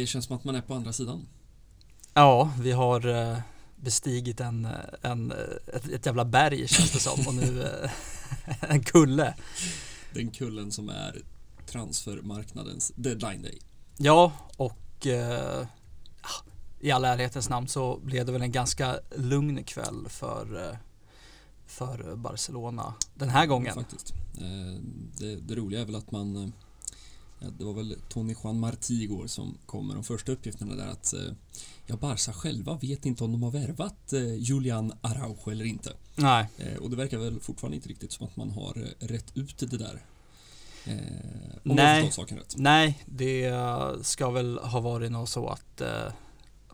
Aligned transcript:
det 0.00 0.06
känns 0.06 0.24
som 0.24 0.36
att 0.36 0.44
man 0.44 0.54
är 0.54 0.60
på 0.60 0.74
andra 0.74 0.92
sidan. 0.92 1.26
Ja, 2.14 2.52
vi 2.60 2.72
har 2.72 3.08
eh, 3.08 3.38
bestigit 3.76 4.40
en, 4.40 4.68
en, 5.02 5.32
ett, 5.74 5.88
ett 5.88 6.06
jävla 6.06 6.24
berg 6.24 6.68
känns 6.68 6.92
det 6.92 6.98
som 6.98 7.26
och 7.26 7.34
nu 7.34 7.62
eh, 7.82 7.90
en 8.70 8.82
kulle. 8.82 9.34
Den 10.14 10.30
kullen 10.30 10.72
som 10.72 10.88
är 10.88 11.22
transfermarknadens 11.66 12.92
deadline 12.96 13.42
day. 13.42 13.58
Ja, 13.96 14.32
och 14.56 15.06
eh, 15.06 15.66
i 16.80 16.90
all 16.90 17.04
ärlighetens 17.04 17.48
namn 17.48 17.68
så 17.68 17.98
blev 18.02 18.26
det 18.26 18.32
väl 18.32 18.42
en 18.42 18.52
ganska 18.52 19.00
lugn 19.16 19.64
kväll 19.64 20.06
för, 20.08 20.68
eh, 20.68 20.76
för 21.66 22.16
Barcelona 22.16 22.94
den 23.14 23.28
här 23.28 23.46
gången. 23.46 23.74
Faktiskt. 23.74 24.14
Eh, 24.40 24.80
det, 25.18 25.36
det 25.36 25.54
roliga 25.54 25.80
är 25.80 25.84
väl 25.84 25.94
att 25.94 26.10
man 26.10 26.36
eh, 26.36 26.48
det 27.58 27.64
var 27.64 27.72
väl 27.72 27.96
Tony 28.08 28.34
Juan 28.44 28.64
Martí 28.64 29.02
igår 29.02 29.26
som 29.26 29.58
kom 29.66 29.86
med 29.86 29.96
de 29.96 30.04
första 30.04 30.32
uppgifterna 30.32 30.74
där 30.74 30.86
att 30.86 31.14
ja, 31.86 31.96
Barca 31.96 32.32
själva 32.32 32.74
vet 32.74 33.06
inte 33.06 33.24
om 33.24 33.32
de 33.32 33.42
har 33.42 33.50
värvat 33.50 34.12
Julian 34.38 34.92
Araujo 35.00 35.50
eller 35.50 35.64
inte. 35.64 35.92
Nej. 36.14 36.48
Och 36.80 36.90
det 36.90 36.96
verkar 36.96 37.18
väl 37.18 37.40
fortfarande 37.40 37.76
inte 37.76 37.88
riktigt 37.88 38.12
som 38.12 38.26
att 38.26 38.36
man 38.36 38.50
har 38.50 38.74
rätt 38.98 39.36
ut 39.36 39.58
det 39.58 39.78
där. 39.78 40.02
Eh, 40.88 40.96
nej, 41.62 42.12
nej, 42.56 43.04
det 43.06 43.52
ska 44.02 44.30
väl 44.30 44.58
ha 44.58 44.80
varit 44.80 45.12
något 45.12 45.28
så 45.28 45.48
att 45.48 45.80
eh, 45.80 46.12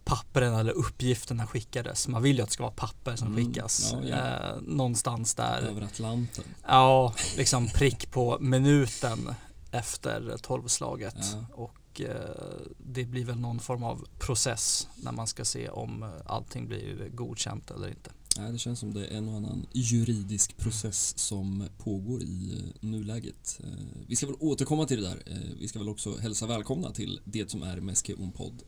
pappren 0.05 0.55
eller 0.55 0.73
uppgifterna 0.73 1.47
skickades. 1.47 2.09
Man 2.09 2.23
vill 2.23 2.37
ju 2.37 2.43
att 2.43 2.49
det 2.49 2.53
ska 2.53 2.63
vara 2.63 2.75
papper 2.77 3.17
som 3.17 3.27
mm, 3.27 3.47
skickas. 3.47 3.91
Ja, 3.93 4.09
ja. 4.09 4.17
Eh, 4.17 4.61
någonstans 4.63 5.35
där. 5.35 5.63
Över 5.63 5.83
Atlanten. 5.83 6.45
Ja, 6.67 7.15
liksom 7.37 7.69
prick 7.69 8.11
på 8.11 8.39
minuten 8.41 9.35
efter 9.75 10.37
tolvslaget. 10.43 11.17
Ja. 11.19 11.47
Och 11.55 12.01
eh, 12.01 12.67
det 12.79 13.05
blir 13.05 13.25
väl 13.25 13.41
någon 13.41 13.59
form 13.59 13.83
av 13.83 14.07
process 14.19 14.89
när 14.97 15.13
man 15.13 15.27
ska 15.27 15.45
se 15.45 15.69
om 15.69 16.13
allting 16.27 16.69
blir 16.69 17.09
godkänt 17.09 17.71
eller 17.71 17.89
inte. 17.89 18.11
Nej, 18.39 18.53
det 18.53 18.59
känns 18.59 18.79
som 18.79 18.95
det 18.95 19.07
är 19.07 19.17
en 19.17 19.29
och 19.29 19.35
annan 19.35 19.67
juridisk 19.73 20.57
process 20.57 21.19
som 21.19 21.69
pågår 21.79 22.23
i 22.23 22.53
eh, 22.53 22.89
nuläget. 22.89 23.61
Eh, 23.65 23.71
vi 24.07 24.17
ska 24.17 24.27
väl 24.27 24.37
återkomma 24.41 24.87
till 24.87 25.03
det 25.03 25.09
där. 25.09 25.23
Eh, 25.27 25.39
vi 25.61 25.69
ska 25.69 25.79
väl 25.79 25.89
också 25.89 26.19
hälsa 26.19 26.47
välkomna 26.47 26.91
till 26.91 27.21
det 27.25 27.51
som 27.51 27.63
är 27.63 27.81
Meske 27.81 28.15
Podd 28.37 28.63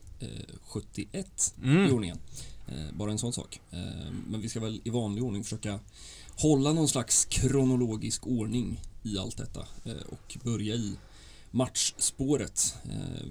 71 0.62 1.54
mm. 1.62 1.86
i 1.86 1.92
ordningen. 1.92 2.18
Bara 2.92 3.10
en 3.10 3.18
sån 3.18 3.32
sak. 3.32 3.60
Men 4.28 4.40
vi 4.40 4.48
ska 4.48 4.60
väl 4.60 4.80
i 4.84 4.90
vanlig 4.90 5.24
ordning 5.24 5.44
försöka 5.44 5.80
hålla 6.36 6.72
någon 6.72 6.88
slags 6.88 7.24
kronologisk 7.24 8.26
ordning 8.26 8.80
i 9.06 9.18
allt 9.18 9.36
detta 9.36 9.66
och 10.08 10.38
börja 10.44 10.74
i 10.74 10.96
matchspåret. 11.50 12.74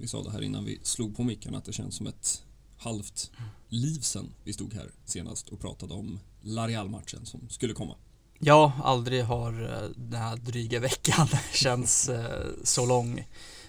Vi 0.00 0.08
sa 0.08 0.22
det 0.22 0.30
här 0.30 0.42
innan 0.42 0.64
vi 0.64 0.80
slog 0.82 1.16
på 1.16 1.22
micken 1.22 1.54
att 1.54 1.64
det 1.64 1.72
känns 1.72 1.94
som 1.94 2.06
ett 2.06 2.42
halvt 2.78 3.30
liv 3.68 4.00
sen 4.00 4.32
vi 4.44 4.52
stod 4.52 4.74
här 4.74 4.90
senast 5.04 5.48
och 5.48 5.60
pratade 5.60 5.94
om 5.94 6.20
Larial-matchen 6.42 7.26
som 7.26 7.48
skulle 7.48 7.74
komma. 7.74 7.96
Ja, 8.38 8.72
aldrig 8.84 9.24
har 9.24 9.62
eh, 9.62 9.90
den 9.96 10.20
här 10.20 10.36
dryga 10.36 10.80
veckan 10.80 11.28
känts 11.52 12.08
eh, 12.08 12.46
så 12.64 12.86
lång. 12.86 13.28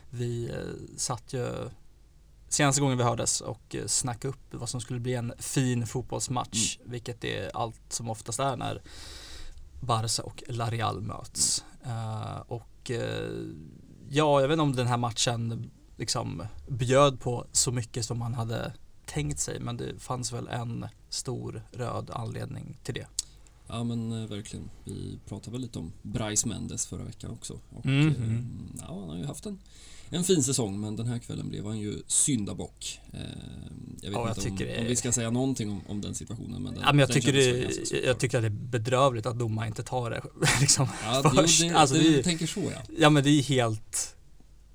Vi 0.10 0.50
eh, 0.50 0.98
satt 0.98 1.34
ju 1.34 1.70
senaste 2.50 2.82
gången 2.82 2.98
vi 2.98 3.04
hördes 3.04 3.42
och 3.42 3.76
snackade 3.86 4.28
upp 4.28 4.54
vad 4.54 4.70
som 4.70 4.82
skulle 4.82 5.00
bli 5.00 5.14
en 5.14 5.34
fin 5.40 5.88
fotbollsmatch, 5.88 6.78
mm. 6.78 6.92
vilket 6.92 7.24
är 7.24 7.52
allt 7.54 7.82
som 7.90 8.10
oftast 8.10 8.40
är 8.40 8.56
när 8.56 8.82
Barca 9.82 10.24
och 10.24 10.44
Larial 10.48 11.02
möts. 11.02 11.66
Mm. 11.88 12.42
och 12.48 12.92
eh, 12.92 13.32
ja, 14.10 14.42
jag 14.42 14.48
vet 14.48 14.54
inte 14.54 14.62
om 14.62 14.76
den 14.76 14.88
här 14.88 14.98
matchen 14.98 15.72
liksom 15.98 16.44
bjöd 16.68 17.20
på 17.20 17.46
så 17.52 17.72
mycket 17.72 18.06
som 18.06 18.20
man 18.20 18.34
hade 18.34 18.74
tänkt 19.06 19.40
sig 19.40 19.60
men 19.60 19.78
det 19.78 20.00
fanns 20.00 20.34
väl 20.34 20.48
en 20.48 20.86
stor 21.10 21.64
röd 21.72 22.10
anledning 22.14 22.78
till 22.84 22.94
det. 22.94 23.08
Ja 23.70 23.84
men 23.84 24.24
eh, 24.24 24.30
verkligen. 24.30 24.70
Vi 24.84 25.20
pratade 25.28 25.52
väl 25.52 25.62
lite 25.62 25.80
om 25.80 25.94
Bryce 26.02 26.48
Mendes 26.48 26.86
förra 26.86 27.04
veckan 27.04 27.32
också. 27.32 27.60
Och, 27.70 27.86
mm 27.86 28.10
-hmm. 28.10 28.80
ja, 28.80 29.00
han 29.00 29.10
har 29.10 29.18
ju 29.18 29.26
haft 29.26 29.46
en, 29.46 29.60
en 30.10 30.24
fin 30.24 30.44
säsong 30.44 30.80
men 30.80 30.96
den 30.96 31.08
här 31.08 31.20
kvällen 31.20 31.50
blev 31.50 31.66
han 31.66 31.80
ju 31.80 32.02
syndabock. 32.08 33.00
Eh, 33.14 33.20
jag 34.02 34.10
vet 34.10 34.20
ja, 34.20 34.30
inte 34.30 34.42
jag 34.42 34.52
om, 34.52 34.58
det... 34.58 34.80
om, 34.80 34.86
vi 34.86 34.96
ska 34.96 35.12
säga 35.12 35.30
någonting 35.30 35.72
om, 35.72 35.82
om 35.88 36.02
den 36.02 36.16
situationen. 36.16 36.64
Men 36.64 36.74
den, 36.74 36.84
ja, 36.84 36.94
men 36.94 37.00
jag, 37.00 37.12
tycker 37.12 37.34
det, 37.34 38.06
jag 38.06 38.20
tycker 38.20 38.38
att 38.38 38.44
det 38.44 38.48
är 38.48 38.70
bedrövligt 38.70 39.26
att 39.26 39.40
domaren 39.40 39.68
inte 39.68 39.84
tar 39.84 40.10
det 40.10 40.22
liksom, 40.62 40.88
ja, 41.04 41.32
först. 41.36 41.62
Det, 41.62 41.70
alltså, 41.70 41.96
det, 41.96 42.10
det, 42.10 42.24
tänker 42.24 42.48
så 42.48 42.62
ja. 42.62 42.82
Ja 42.98 43.10
men 43.10 43.24
det 43.24 43.30
är 43.30 43.44
helt 43.44 44.16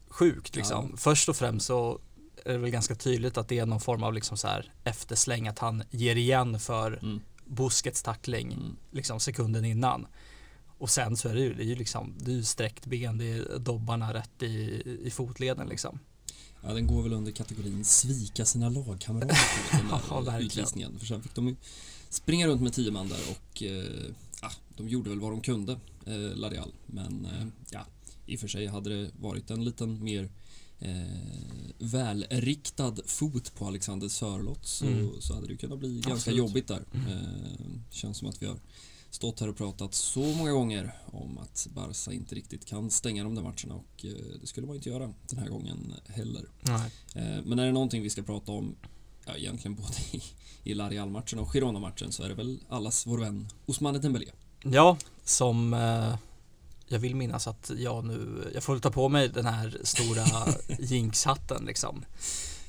sjukt 0.09 0.57
liksom. 0.57 0.89
Ja. 0.91 0.97
Först 0.97 1.29
och 1.29 1.37
främst 1.37 1.67
så 1.67 2.01
är 2.45 2.53
det 2.53 2.59
väl 2.59 2.71
ganska 2.71 2.95
tydligt 2.95 3.39
att 3.39 3.49
det 3.49 3.59
är 3.59 3.67
någon 3.67 3.81
form 3.81 4.03
av 4.03 4.15
liksom 4.15 4.37
så 4.37 4.49
här 4.49 4.73
eftersläng 4.85 5.49
att 5.49 5.59
han 5.59 5.83
ger 5.91 6.17
igen 6.17 6.61
för 6.61 6.99
mm. 7.03 7.21
Busquets 7.47 8.03
tackling 8.03 8.53
mm. 8.53 8.77
liksom 8.91 9.21
sekunden 9.21 9.65
innan. 9.65 10.07
Och 10.79 10.91
sen 10.91 11.17
så 11.17 11.29
är 11.29 11.35
det 11.35 11.41
ju, 11.41 11.55
det 11.55 11.63
är 11.63 11.67
ju 11.67 11.75
liksom, 11.75 12.15
det 12.19 12.33
är 12.33 12.43
sträckt 12.43 12.87
ben, 12.87 13.19
det 13.19 13.31
är 13.31 13.59
dobbarna 13.59 14.15
rätt 14.15 14.43
i, 14.43 14.83
i 15.05 15.11
fotleden 15.11 15.69
liksom. 15.69 15.99
Ja, 16.63 16.73
den 16.73 16.87
går 16.87 17.03
väl 17.03 17.13
under 17.13 17.33
kategorin 17.33 17.85
svika 17.85 18.45
sina 18.45 18.69
lagkamrater. 18.69 19.39
den 20.15 20.25
där 20.25 20.41
utvisningen. 20.41 20.99
För 20.99 21.07
sen 21.07 21.23
fick 21.23 21.35
de 21.35 21.49
ju 21.49 21.57
springa 22.09 22.47
runt 22.47 22.63
med 22.63 22.73
tio 22.73 22.91
man 22.91 23.09
där 23.09 23.21
och 23.31 23.63
eh, 23.63 24.11
ja, 24.43 24.51
de 24.77 24.89
gjorde 24.89 25.11
väl 25.11 25.21
vad 25.21 25.33
de 25.33 25.41
kunde, 25.41 25.73
eh, 26.07 26.37
Larial. 26.37 26.73
Men 26.87 27.27
eh, 27.27 27.47
ja, 27.71 27.87
i 28.27 28.37
och 28.37 28.41
för 28.41 28.49
sig 28.49 28.67
hade 28.67 28.91
det 28.91 29.11
varit 29.21 29.51
en 29.51 29.65
liten 29.65 30.05
mer 30.05 30.29
eh, 30.83 31.73
välriktad 31.79 32.95
fot 33.07 33.55
på 33.55 33.67
Alexander 33.67 34.09
Sörlott 34.09 34.67
så, 34.67 34.87
mm. 34.87 35.11
så 35.21 35.35
hade 35.35 35.47
det 35.47 35.57
kunnat 35.57 35.79
bli 35.79 35.95
ganska 35.95 36.13
Absolut. 36.13 36.39
jobbigt 36.39 36.69
där. 36.69 36.85
Mm. 36.95 37.09
Eh, 37.09 37.67
känns 37.91 38.19
som 38.19 38.29
att 38.29 38.43
vi 38.43 38.47
har 38.47 38.57
stått 39.11 39.41
här 39.41 39.49
och 39.49 39.57
pratat 39.57 39.95
så 39.95 40.21
många 40.21 40.53
gånger 40.53 40.95
om 41.07 41.39
att 41.39 41.69
Barca 41.75 42.13
inte 42.13 42.35
riktigt 42.35 42.65
kan 42.65 42.91
stänga 42.91 43.25
de 43.25 43.35
där 43.35 43.43
matcherna 43.43 43.75
och 43.75 44.05
eh, 44.05 44.41
det 44.41 44.47
skulle 44.47 44.67
man 44.67 44.77
inte 44.77 44.89
göra 44.89 45.15
den 45.29 45.39
här 45.39 45.49
gången 45.49 45.95
heller. 46.07 46.49
Eh, 47.15 47.45
men 47.45 47.59
är 47.59 47.67
det 47.67 47.73
någonting 47.73 48.03
vi 48.03 48.11
ska 48.11 48.23
prata 48.23 48.53
om, 48.53 48.77
ja, 49.27 49.37
egentligen 49.37 49.75
både 49.75 49.95
i, 50.13 50.23
i 50.71 50.75
Larial-matchen 50.75 51.39
och 51.39 51.53
Girona-matchen 51.53 52.13
så 52.13 52.23
är 52.23 52.29
det 52.29 52.35
väl 52.35 52.59
allas 52.69 53.07
vår 53.07 53.19
vän 53.19 53.49
Ousmane 53.67 53.99
Dembélé. 53.99 54.31
Ja, 54.65 54.97
som 55.25 55.75
eh 55.75 56.15
jag 56.87 56.99
vill 56.99 57.17
minnas 57.17 57.47
att 57.47 57.71
jag 57.77 58.05
nu, 58.05 58.51
jag 58.55 58.63
får 58.63 58.79
ta 58.79 58.91
på 58.91 59.09
mig 59.09 59.29
den 59.29 59.47
här 59.47 59.81
stora 59.83 60.25
jinxhatten 60.79 61.65
liksom. 61.65 62.05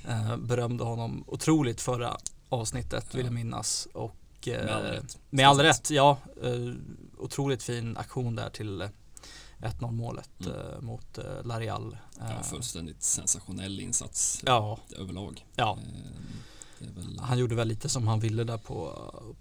Eh, 0.07 0.37
berömde 0.37 0.83
honom 0.83 1.23
otroligt 1.27 1.81
förra 1.81 2.17
avsnittet 2.49 3.05
ja. 3.11 3.17
vill 3.17 3.25
jag 3.25 3.33
minnas 3.33 3.87
och 3.93 4.47
eh, 4.47 4.65
med 4.65 4.75
all 4.75 4.83
rätt, 4.83 5.17
med 5.29 5.47
all 5.47 5.59
rätt 5.59 5.89
ja. 5.89 6.17
Eh, 6.43 6.73
otroligt 7.17 7.63
fin 7.63 7.97
aktion 7.97 8.35
där 8.35 8.49
till 8.49 8.89
1-0 9.63 9.91
målet 9.91 10.45
mm. 10.45 10.57
Eh, 10.57 10.81
mot 10.81 11.17
eh, 11.17 11.43
Larial. 11.43 11.97
Ja, 12.19 12.31
eh, 12.31 12.41
fullständigt 12.41 13.03
sensationell 13.03 13.79
insats 13.79 14.41
ja. 14.45 14.79
överlag. 14.97 15.45
Ja. 15.55 15.77
Väl... 16.95 17.19
Han 17.19 17.39
gjorde 17.39 17.55
väl 17.55 17.67
lite 17.67 17.89
som 17.89 18.07
han 18.07 18.19
ville 18.19 18.43
där 18.43 18.57
på, 18.57 18.93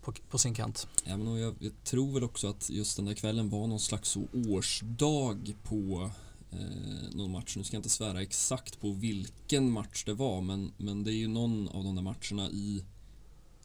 på, 0.02 0.12
på 0.12 0.38
sin 0.38 0.54
kant. 0.54 0.88
Ja, 1.04 1.16
men 1.16 1.36
jag, 1.36 1.54
jag, 1.58 1.72
tror 1.84 2.14
väl 2.14 2.24
också 2.24 2.48
att 2.48 2.70
just 2.70 2.96
den 2.96 3.04
där 3.04 3.14
kvällen 3.14 3.50
var 3.50 3.66
någon 3.66 3.80
slags 3.80 4.16
årsdag 4.48 5.54
på 5.62 6.10
eh, 6.50 7.16
någon 7.16 7.30
match. 7.30 7.56
Nu 7.56 7.64
ska 7.64 7.76
jag 7.76 7.78
inte 7.78 7.90
svära 7.90 8.22
exakt 8.22 8.80
på 8.80 8.92
vilken 8.92 9.70
match 9.70 10.04
det 10.04 10.14
var, 10.14 10.40
men, 10.40 10.72
men 10.76 11.04
det 11.04 11.12
är 11.12 11.16
ju 11.16 11.28
någon 11.28 11.68
av 11.68 11.84
de 11.84 11.94
där 11.94 12.02
matcherna 12.02 12.50
i 12.50 12.84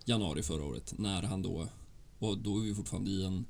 januari 0.06 0.44
förra 0.44 0.64
året 0.64 0.94
när 0.98 1.24
han 1.24 1.42
då, 1.42 1.68
och 2.20 2.38
då 2.38 2.58
är 2.58 2.62
vi 2.62 2.76
fortfarande 2.76 3.12
i 3.12 3.26
en 3.26 3.46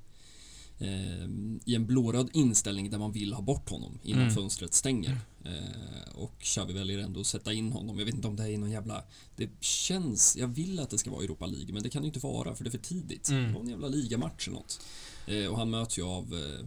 i 1.66 1.76
en 1.76 1.86
blåröd 1.86 2.30
inställning 2.34 2.90
där 2.90 2.98
man 2.98 3.12
vill 3.12 3.34
ha 3.34 3.42
bort 3.42 3.70
honom 3.70 4.00
innan 4.04 4.22
mm. 4.22 4.34
fönstret 4.34 4.74
stänger. 4.74 5.18
Eh, 5.46 6.16
och 6.16 6.40
Xavi 6.40 6.74
väljer 6.74 7.00
ändå 7.00 7.20
att 7.20 7.28
sätta 7.28 7.54
in 7.54 7.72
honom. 7.72 8.00
Jag 8.00 8.06
vet 8.06 8.16
inte 8.16 8.28
om 8.28 8.36
det 8.36 8.54
är 8.54 8.58
någon 8.58 8.72
jävla... 8.72 9.04
Det 9.36 9.50
känns... 9.60 10.38
Jag 10.38 10.48
vill 10.48 10.80
att 10.80 10.90
det 10.90 10.98
ska 10.98 11.12
vara 11.12 11.24
Europa 11.24 11.46
League, 11.46 11.74
men 11.74 11.84
det 11.84 11.90
kan 11.90 12.02
det 12.02 12.06
inte 12.06 12.20
vara 12.20 12.56
för 12.56 12.64
det 12.64 12.70
är 12.70 12.72
för 12.72 12.78
tidigt. 12.78 13.30
Mm. 13.30 13.52
Någon 13.52 13.68
jävla 13.68 13.88
ligamatch 13.88 14.48
eller 14.48 14.58
något. 14.58 14.80
Eh, 15.28 15.46
och 15.46 15.58
han 15.58 15.70
möts 15.70 16.00
ju 16.00 16.04
av... 16.04 16.34
Eh, 16.34 16.66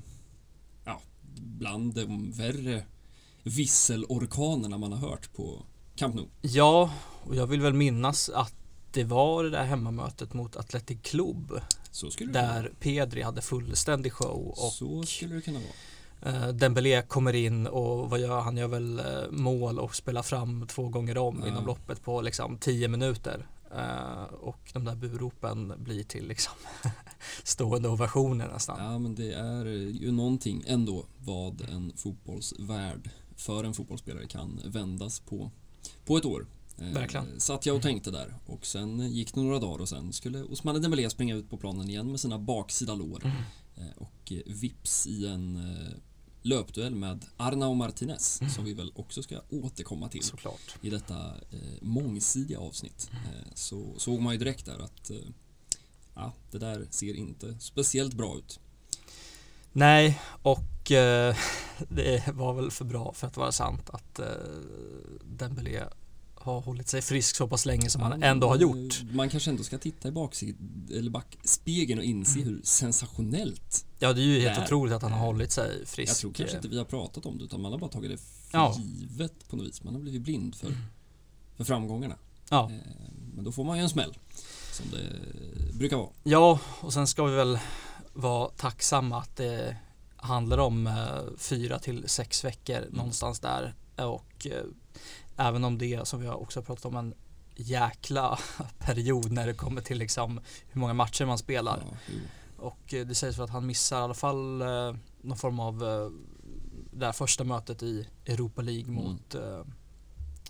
ja, 0.84 1.00
bland 1.34 1.94
de 1.94 2.32
värre 2.32 2.84
visselorkanerna 3.42 4.78
man 4.78 4.92
har 4.92 4.98
hört 4.98 5.32
på 5.32 5.62
Camp 5.96 6.14
Nou. 6.14 6.26
Ja, 6.42 6.92
och 7.24 7.36
jag 7.36 7.46
vill 7.46 7.60
väl 7.60 7.74
minnas 7.74 8.28
att 8.28 8.54
det 8.92 9.04
var 9.04 9.44
det 9.44 9.50
där 9.50 9.64
hemmamötet 9.64 10.32
mot 10.32 10.56
Athletic 10.56 10.98
Club. 11.02 11.60
Där 12.32 12.72
Pedri 12.80 13.22
hade 13.22 13.42
fullständig 13.42 14.12
show. 14.12 14.48
Och 14.48 14.72
så 14.72 15.02
skulle 15.02 15.34
det 15.34 15.40
kunna 15.40 15.58
vara. 15.58 15.72
Uh, 16.26 16.48
Dembélé 16.48 17.02
kommer 17.02 17.32
in 17.34 17.66
och 17.66 18.10
vad 18.10 18.20
gör 18.20 18.40
han? 18.40 18.56
Gör 18.56 18.68
väl 18.68 19.00
uh, 19.00 19.30
mål 19.30 19.78
och 19.78 19.96
spelar 19.96 20.22
fram 20.22 20.66
två 20.66 20.88
gånger 20.88 21.18
om 21.18 21.40
ja. 21.40 21.48
inom 21.48 21.66
loppet 21.66 22.02
på 22.02 22.20
liksom 22.20 22.58
10 22.58 22.88
minuter. 22.88 23.46
Uh, 23.74 24.22
och 24.22 24.70
de 24.72 24.84
där 24.84 24.94
buropen 24.94 25.72
blir 25.78 26.04
till 26.04 26.28
liksom 26.28 26.52
stående 27.42 27.88
ovationer 27.88 28.48
nästan. 28.48 28.84
Ja 28.84 28.98
men 28.98 29.14
det 29.14 29.32
är 29.32 29.64
ju 30.00 30.12
någonting 30.12 30.64
ändå 30.66 31.04
vad 31.18 31.60
en 31.60 31.92
fotbollsvärld 31.96 33.10
för 33.36 33.64
en 33.64 33.74
fotbollsspelare 33.74 34.26
kan 34.26 34.60
vändas 34.64 35.20
på, 35.20 35.50
på 36.04 36.16
ett 36.16 36.24
år. 36.24 36.46
Eh, 36.80 36.86
Verkligen. 36.92 37.40
Satt 37.40 37.66
jag 37.66 37.76
och 37.76 37.82
tänkte 37.82 38.10
där 38.10 38.34
och 38.46 38.66
sen 38.66 39.12
gick 39.12 39.34
det 39.34 39.40
några 39.40 39.58
dagar 39.58 39.78
och 39.78 39.88
sen 39.88 40.12
skulle 40.12 40.42
Osmane 40.42 40.78
Dembélé 40.78 41.10
springa 41.10 41.34
ut 41.34 41.50
på 41.50 41.56
planen 41.56 41.90
igen 41.90 42.10
med 42.10 42.20
sina 42.20 42.38
baksida 42.38 42.94
lår. 42.94 43.24
Mm. 43.24 43.36
Eh, 43.76 43.96
Och 43.96 44.32
eh, 44.32 44.40
vips 44.46 45.06
i 45.06 45.26
en 45.26 45.56
eh, 45.56 45.92
löpduell 46.42 46.94
med 46.94 47.24
Arnau 47.36 47.74
Martinez 47.74 48.40
Mm. 48.40 48.52
som 48.52 48.64
vi 48.64 48.74
väl 48.74 48.92
också 48.94 49.22
ska 49.22 49.40
återkomma 49.50 50.08
till 50.08 50.22
Såklart. 50.22 50.76
i 50.80 50.90
detta 50.90 51.14
eh, 51.50 51.58
mångsidiga 51.82 52.58
avsnitt. 52.58 53.10
Eh, 53.12 53.52
så 53.54 53.94
såg 53.96 54.20
man 54.20 54.32
ju 54.32 54.38
direkt 54.38 54.66
där 54.66 54.78
att 54.78 55.10
eh, 55.10 55.16
ja, 56.14 56.32
det 56.50 56.58
där 56.58 56.86
ser 56.90 57.14
inte 57.14 57.56
speciellt 57.60 58.14
bra 58.14 58.38
ut. 58.38 58.60
Nej, 59.72 60.20
och 60.42 60.90
eh, 60.92 61.36
det 61.88 62.28
var 62.34 62.54
väl 62.54 62.70
för 62.70 62.84
bra 62.84 63.12
för 63.12 63.26
att 63.26 63.36
vara 63.36 63.52
sant 63.52 63.90
att 63.90 64.18
eh, 64.18 64.26
Dembélé 65.24 65.84
har 66.42 66.60
hållit 66.60 66.88
sig 66.88 67.02
frisk 67.02 67.36
så 67.36 67.48
pass 67.48 67.66
länge 67.66 67.90
som 67.90 68.02
han 68.02 68.20
Ja, 68.20 68.26
ändå 68.26 68.48
har 68.48 68.56
gjort. 68.56 69.02
Man 69.12 69.28
kanske 69.28 69.50
ändå 69.50 69.62
ska 69.62 69.78
titta 69.78 70.08
i 70.08 70.10
baksid- 70.10 70.92
eller 70.98 71.10
backspegeln 71.10 71.98
och 71.98 72.04
inse 72.04 72.40
hur 72.40 72.60
sensationellt 72.64 73.86
Ja, 73.98 74.12
det 74.12 74.20
är 74.20 74.24
ju 74.24 74.40
helt 74.40 74.58
otroligt 74.64 74.94
att 74.94 75.02
han 75.02 75.12
har 75.12 75.18
hållit 75.26 75.52
sig 75.52 75.86
frisk. 75.86 76.10
Jag 76.10 76.16
tror 76.16 76.32
kanske 76.32 76.56
inte 76.56 76.68
vi 76.68 76.78
har 76.78 76.84
pratat 76.84 77.26
om 77.26 77.38
det 77.38 77.44
utan 77.44 77.60
man 77.62 77.72
har 77.72 77.78
bara 77.78 77.90
tagit 77.90 78.10
det 78.10 78.16
för 78.16 78.58
Ja. 78.58 78.76
givet 78.78 79.48
på 79.48 79.56
något 79.56 79.66
vis. 79.66 79.84
Man 79.84 79.94
har 79.94 80.00
blivit 80.00 80.22
blind 80.22 80.54
för, 80.54 80.72
för 81.56 81.64
framgångarna. 81.64 82.14
Ja. 82.50 82.70
Eh, 82.70 82.76
Men 83.34 83.44
då 83.44 83.52
får 83.52 83.64
man 83.64 83.76
ju 83.76 83.82
en 83.82 83.88
smäll. 83.90 84.16
Som 84.72 84.86
det 84.90 85.72
brukar 85.78 85.96
vara. 85.96 86.08
ja, 86.22 86.58
och 86.80 86.92
sen 86.92 87.06
ska 87.06 87.24
vi 87.24 87.36
väl 87.36 87.58
vara 88.12 88.48
tacksamma 88.48 89.18
att 89.18 89.36
det 89.36 89.76
handlar 90.16 90.58
om 90.58 90.86
eh, 90.86 90.94
fyra 91.38 91.78
till 91.78 92.08
sex 92.08 92.44
veckor 92.44 92.88
någonstans 92.90 93.40
där. 93.40 93.74
Och 93.96 94.46
eh, 94.46 94.62
även 95.40 95.64
om 95.64 95.78
det 95.78 96.08
som 96.08 96.20
vi 96.20 96.26
har 96.26 96.34
också 96.42 96.62
pratat 96.62 96.84
om 96.84 96.96
en 96.96 97.14
jäkla 97.56 98.38
period 98.78 99.32
när 99.32 99.46
det 99.46 99.54
kommer 99.54 99.80
till 99.80 99.98
liksom 99.98 100.40
hur 100.70 100.80
många 100.80 100.94
matcher 100.94 101.24
man 101.24 101.38
spelar. 101.38 101.82
Ja. 101.90 102.14
Och 102.56 102.94
eh, 102.94 103.06
det 103.06 103.14
sägs 103.14 103.36
för 103.36 103.44
att 103.44 103.50
han 103.50 103.66
missar 103.66 104.00
i 104.00 104.02
alla 104.02 104.14
fall 104.14 104.62
eh, 104.62 104.94
någon 105.22 105.36
form 105.38 105.60
av 105.60 105.82
eh, 105.84 106.10
det 106.92 107.06
här 107.06 107.12
första 107.12 107.44
mötet 107.44 107.82
i 107.82 108.06
Europa 108.26 108.62
League 108.62 108.84
Mm. 108.84 108.94
mot 108.94 109.34
eh, 109.34 109.60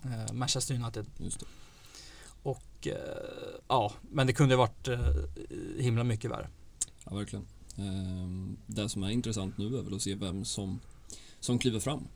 eh, 0.03 0.33
Manchester 0.33 0.75
United. 0.75 1.05
Och 2.43 2.87
eh, 2.87 2.95
ja, 3.67 3.91
men 4.01 4.27
det 4.27 4.33
kunde 4.33 4.55
ha 4.55 4.59
varit 4.67 4.87
himla 5.79 6.03
mycket 6.03 6.31
värre. 6.31 6.49
Ja, 7.05 7.15
verkligen. 7.15 7.45
Ehm, 7.77 8.57
Det 8.67 8.89
som 8.89 9.03
är 9.03 9.09
intressant 9.09 9.57
nu 9.57 9.77
är 9.77 9.81
väl 9.81 9.93
att 9.95 10.01
se 10.01 10.15
vem 10.15 10.45
som, 10.45 10.79
som 11.39 11.59
kliver 11.59 11.79
fram. 11.79 12.07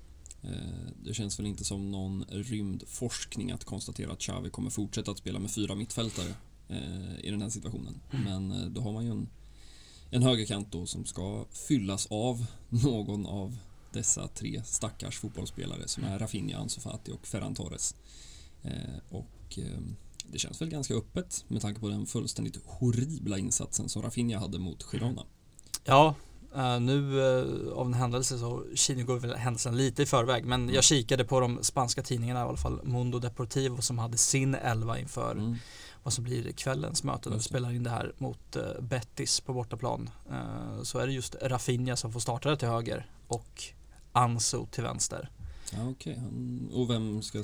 Eh, 0.46 0.92
Det 1.04 1.14
känns 1.14 1.40
väl 1.40 1.46
inte 1.46 1.66
som 1.66 1.92
någon 1.92 2.26
rymdforskning 2.30 3.52
att 3.52 3.64
konstatera 3.64 4.12
att 4.12 4.20
Xavi 4.20 4.50
kommer 4.50 4.70
fortsätta 4.70 5.12
att 5.12 5.18
spela 5.18 5.40
med 5.40 5.52
fyra 5.52 5.76
mittfältare 5.76 6.34
eh, 6.70 7.20
i 7.26 7.32
den 7.32 7.42
här 7.42 7.50
situationen. 7.50 8.00
Men 8.12 8.52
eh, 8.52 8.66
då 8.66 8.82
har 8.82 8.92
man 8.92 9.06
ju 9.06 9.12
en, 9.12 9.30
en 10.10 10.24
högerkant 10.24 10.72
då 10.72 10.86
som 10.86 11.06
ska 11.06 11.46
fyllas 11.68 12.08
av 12.10 12.46
någon 12.70 13.26
av 13.26 13.58
dessa 13.94 14.28
tre 14.28 14.62
stackars 14.66 15.20
fotbollsspelare 15.20 15.88
som 15.88 16.04
är 16.04 16.20
Rafinha, 16.20 16.58
Ansu 16.58 16.82
Fati 16.82 17.12
och 17.12 17.28
Ferran 17.28 17.56
Torres. 17.56 17.96
Och 19.10 19.58
eh, 19.60 19.80
det 20.32 20.40
känns 20.40 20.62
väl 20.62 20.70
ganska 20.70 20.94
öppet 20.94 21.46
med 21.48 21.62
tanke 21.62 21.80
på 21.80 21.90
den 21.90 22.06
fullständigt 22.06 22.60
horribla 22.66 23.38
insatsen 23.38 23.90
som 23.90 24.02
Rafinha 24.02 24.40
hade 24.40 24.60
mot 24.60 24.84
Girona. 24.84 25.26
Ja, 25.84 26.16
eh, 26.56 26.80
nu 26.80 27.22
eh, 27.22 27.74
av 27.78 27.88
en 27.88 27.94
händelse 27.94 28.38
så 28.40 28.64
Kino 28.76 29.06
går 29.06 29.20
väl 29.20 29.36
händelsen 29.36 29.78
lite 29.78 30.04
i 30.04 30.06
förväg 30.06 30.46
men 30.46 30.70
jag 30.74 30.84
kikade 30.84 31.24
på 31.26 31.40
de 31.40 31.64
spanska 31.64 32.04
tidningarna 32.04 32.40
i 32.40 32.44
alla 32.44 32.58
fall 32.58 32.80
Mundo 32.84 33.20
Deportivo 33.20 33.82
som 33.82 34.00
hade 34.00 34.18
sin 34.18 34.56
elva 34.56 35.00
inför 35.00 35.32
Mm. 35.32 35.56
vad 36.04 36.14
som 36.14 36.24
blir 36.24 36.52
kvällens 36.52 37.04
möte 37.04 37.30
det. 37.30 37.40
spelar 37.40 37.72
in 37.72 37.84
det 37.84 37.90
här 37.90 38.14
mot 38.18 38.56
eh, 38.56 38.64
Betis 38.82 39.40
på 39.40 39.54
bortaplan. 39.54 40.10
Så 40.84 41.00
är 41.00 41.08
det 41.08 41.14
just 41.14 41.36
Rafinha 41.42 41.96
som 41.96 42.12
får 42.14 42.20
starta 42.20 42.50
det 42.50 42.58
till 42.58 42.68
höger 42.68 43.10
och 43.28 43.64
Ansu 44.12 44.66
till 44.72 44.84
vänster. 44.84 45.30
Ja. 45.72 45.78
Han- 45.78 46.70
Och 46.74 46.90
vem 46.90 47.22
ska... 47.22 47.44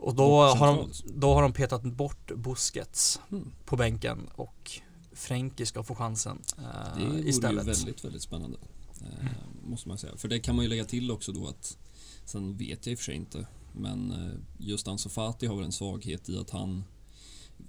Och 0.00 0.14
då 0.14 0.40
har, 0.42 0.66
de, 0.66 0.90
då 1.04 1.34
har 1.34 1.42
de 1.42 1.52
petat 1.52 1.82
bort 1.82 2.32
Busquets 2.36 3.20
Hmm. 3.28 3.52
på 3.64 3.76
bänken 3.76 4.28
och 4.34 4.70
Frenkie 5.18 5.66
ska 5.66 5.82
få 5.82 5.94
chansen 5.94 6.42
eh, 6.58 6.98
Det 6.98 7.04
vore 7.06 7.28
istället. 7.28 7.66
ju 7.66 7.70
väldigt, 7.72 8.04
väldigt 8.04 8.22
spännande. 8.22 8.58
Eh, 9.00 9.26
måste 9.64 9.88
man 9.88 9.98
säga. 9.98 10.16
För 10.16 10.28
det 10.28 10.38
kan 10.40 10.56
man 10.56 10.64
ju 10.64 10.68
lägga 10.68 10.84
till 10.84 11.10
också 11.10 11.32
då 11.32 11.48
att 11.48 11.78
Sen 12.24 12.56
vet 12.56 12.86
jag 12.86 12.92
i 12.92 12.94
och 12.94 12.98
för 12.98 13.04
sig 13.04 13.14
inte 13.14 13.46
Men 13.72 14.10
eh, 14.12 14.34
just 14.58 14.88
Ansu 14.88 15.08
Fati 15.08 15.46
har 15.46 15.56
väl 15.56 15.64
en 15.64 15.72
svaghet 15.72 16.28
i 16.28 16.38
att 16.38 16.50
han 16.50 16.84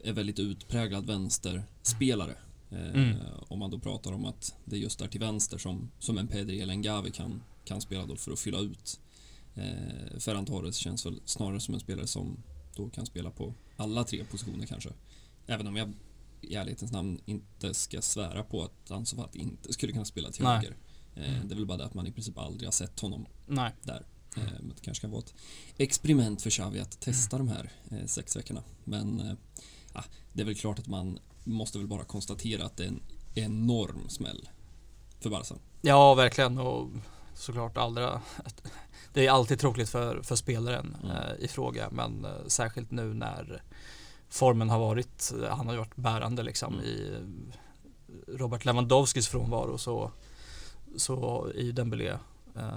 Är 0.03 0.13
väldigt 0.13 0.39
utpräglad 0.39 1.05
vänsterspelare 1.05 2.35
eh, 2.69 2.89
Mm. 2.93 3.17
Om 3.47 3.59
man 3.59 3.71
då 3.71 3.79
pratar 3.79 4.11
om 4.13 4.25
att 4.25 4.55
det 4.65 4.75
är 4.75 4.79
just 4.79 4.99
där 4.99 5.07
till 5.07 5.19
vänster 5.19 5.57
som, 5.57 5.91
som 5.99 6.17
en 6.17 6.27
Pedri 6.27 6.61
eller 6.61 6.73
en 6.73 6.81
Gavi 6.81 7.11
kan, 7.11 7.43
kan 7.65 7.81
spela 7.81 8.05
då 8.05 8.15
för 8.15 8.31
att 8.31 8.39
fylla 8.39 8.59
ut 8.59 8.99
eh, 9.55 10.19
Ferran 10.19 10.45
Torres 10.45 10.75
känns 10.75 11.05
väl 11.05 11.21
snarare 11.25 11.59
som 11.59 11.73
en 11.73 11.79
spelare 11.79 12.07
som 12.07 12.37
då 12.75 12.89
kan 12.89 13.05
spela 13.05 13.31
på 13.31 13.53
alla 13.77 14.03
tre 14.03 14.23
positioner 14.23 14.65
kanske 14.65 14.89
Även 15.47 15.67
om 15.67 15.75
jag 15.75 15.93
i 16.41 16.55
ärlighetens 16.55 16.91
namn 16.91 17.19
inte 17.25 17.73
ska 17.73 18.01
svära 18.01 18.43
på 18.43 18.63
att 18.63 18.91
Ansu 18.91 19.15
Fati 19.15 19.39
inte 19.39 19.73
skulle 19.73 19.93
kunna 19.93 20.05
spela 20.05 20.31
till 20.31 20.45
höger. 20.45 20.77
Eh, 21.15 21.43
det 21.45 21.53
är 21.53 21.55
väl 21.55 21.65
bara 21.65 21.77
det 21.77 21.85
att 21.85 21.93
man 21.93 22.07
i 22.07 22.11
princip 22.11 22.37
aldrig 22.37 22.67
har 22.67 22.71
sett 22.71 22.99
honom 22.99 23.25
Nej. 23.47 23.71
där. 23.83 24.05
Eh, 24.37 24.43
men 24.59 24.69
det 24.69 24.81
kanske 24.81 25.01
kan 25.01 25.11
vara 25.11 25.21
ett 25.21 25.33
experiment 25.77 26.41
för 26.41 26.49
Xavi 26.49 26.79
att 26.79 26.99
testa 26.99 27.37
de 27.37 27.47
här 27.47 27.71
eh, 27.91 28.05
sex 28.05 28.35
veckorna. 28.35 28.63
Men 28.83 29.37
ja, 29.93 30.03
det 30.33 30.41
är 30.41 30.45
väl 30.45 30.55
klart 30.55 30.79
att 30.79 30.87
man 30.87 31.19
måste 31.43 31.77
väl 31.77 31.87
bara 31.87 32.03
konstatera 32.03 32.65
att 32.65 32.77
det 32.77 32.83
är 32.83 32.87
en 32.87 33.01
enorm 33.35 34.09
smäll 34.09 34.49
för 35.19 35.29
Barca. 35.29 35.55
Ja, 35.81 36.13
verkligen. 36.13 36.57
Och 36.57 36.89
såklart 37.35 37.77
aldra. 37.77 38.21
Det 39.13 39.25
är 39.27 39.31
alltid 39.31 39.59
tråkigt 39.59 39.89
för, 39.89 40.21
för 40.23 40.35
spelaren 40.35 40.97
Mm. 41.03 41.15
i 41.39 41.47
fråga, 41.47 41.89
men 41.91 42.27
särskilt 42.47 42.91
nu 42.91 43.13
när 43.13 43.63
formen 44.29 44.69
har 44.69 44.79
varit, 44.79 45.33
han 45.49 45.65
har 45.67 45.73
ju 45.73 45.79
varit 45.79 45.95
bärande 45.95 46.43
liksom 46.43 46.73
Mm. 46.73 46.85
i 46.85 47.13
eh, 47.13 48.37
Robert 48.37 48.65
Lewandowskis 48.65 49.27
frånvaro 49.27 49.77
så, 49.77 50.11
så 50.97 51.45
är 51.55 51.61
ju 51.61 51.71
Dembélé 51.71 52.09
eh, 52.55 52.71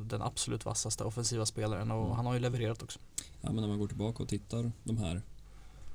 den 0.00 0.22
absolut 0.22 0.64
vassaste 0.64 1.04
offensiva 1.04 1.46
spelaren 1.46 1.90
och 1.90 2.04
Mm. 2.04 2.16
han 2.16 2.26
har 2.26 2.34
ju 2.34 2.40
levererat 2.40 2.82
också. 2.82 2.98
Ja, 3.40 3.52
men 3.52 3.56
när 3.60 3.68
man 3.68 3.78
går 3.78 3.88
tillbaka 3.88 4.22
och 4.22 4.28
tittar 4.28 4.72
de 4.84 4.96
här, 4.98 5.22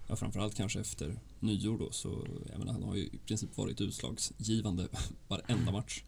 ja, 0.07 0.15
framförallt 0.15 0.55
kanske 0.55 0.79
efter 0.79 1.19
nyår 1.39 1.77
då, 1.77 1.91
så 1.91 2.27
jag 2.49 2.59
menar, 2.59 2.73
han 2.73 2.83
har 2.83 2.95
ju 2.95 3.01
i 3.03 3.19
princip 3.27 3.57
varit 3.57 3.81
utslagsgivande 3.81 4.87
varenda 5.27 5.71
match. 5.71 6.03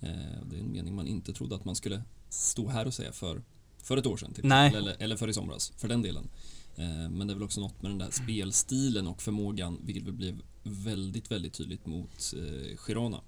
Eh, 0.00 0.08
det 0.50 0.56
är 0.56 0.60
en 0.60 0.72
mening 0.72 0.94
man 0.94 1.06
inte 1.06 1.32
trodde 1.32 1.54
att 1.54 1.64
man 1.64 1.76
skulle 1.76 2.02
stå 2.28 2.68
här 2.68 2.86
och 2.86 2.94
säga 2.94 3.12
för, 3.12 3.42
för 3.82 3.96
ett 3.96 4.06
år 4.06 4.16
sedan 4.16 4.32
till 4.32 4.44
Nej. 4.44 4.74
eller, 4.74 4.96
eller 4.98 5.16
för 5.16 5.28
i 5.28 5.34
somras, 5.34 5.72
för 5.76 5.88
den 5.88 6.02
delen. 6.02 6.28
Eh, 6.76 7.10
men 7.10 7.26
det 7.26 7.32
är 7.32 7.34
väl 7.34 7.42
också 7.42 7.60
något 7.60 7.82
med 7.82 7.90
den 7.90 7.98
där 7.98 8.10
spelstilen 8.10 9.06
och 9.06 9.22
förmågan, 9.22 9.80
vilket 9.84 10.04
väl 10.04 10.12
blev 10.12 10.42
väldigt, 10.62 11.30
väldigt 11.30 11.52
tydligt 11.52 11.86
mot 11.86 12.34
eh, 12.36 12.76
Girona. 12.76 13.20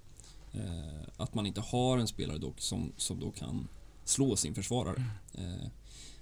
Eh, 0.53 1.07
att 1.17 1.33
man 1.33 1.45
inte 1.45 1.61
har 1.61 1.97
en 1.97 2.07
spelare 2.07 2.37
dock 2.37 2.61
som, 2.61 2.91
som 2.97 3.19
då 3.19 3.31
kan 3.31 3.67
slå 4.03 4.35
sin 4.35 4.55
försvarare. 4.55 5.03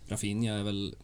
Rafinha 0.07 0.53
är 0.53 0.63
väl 0.63 0.95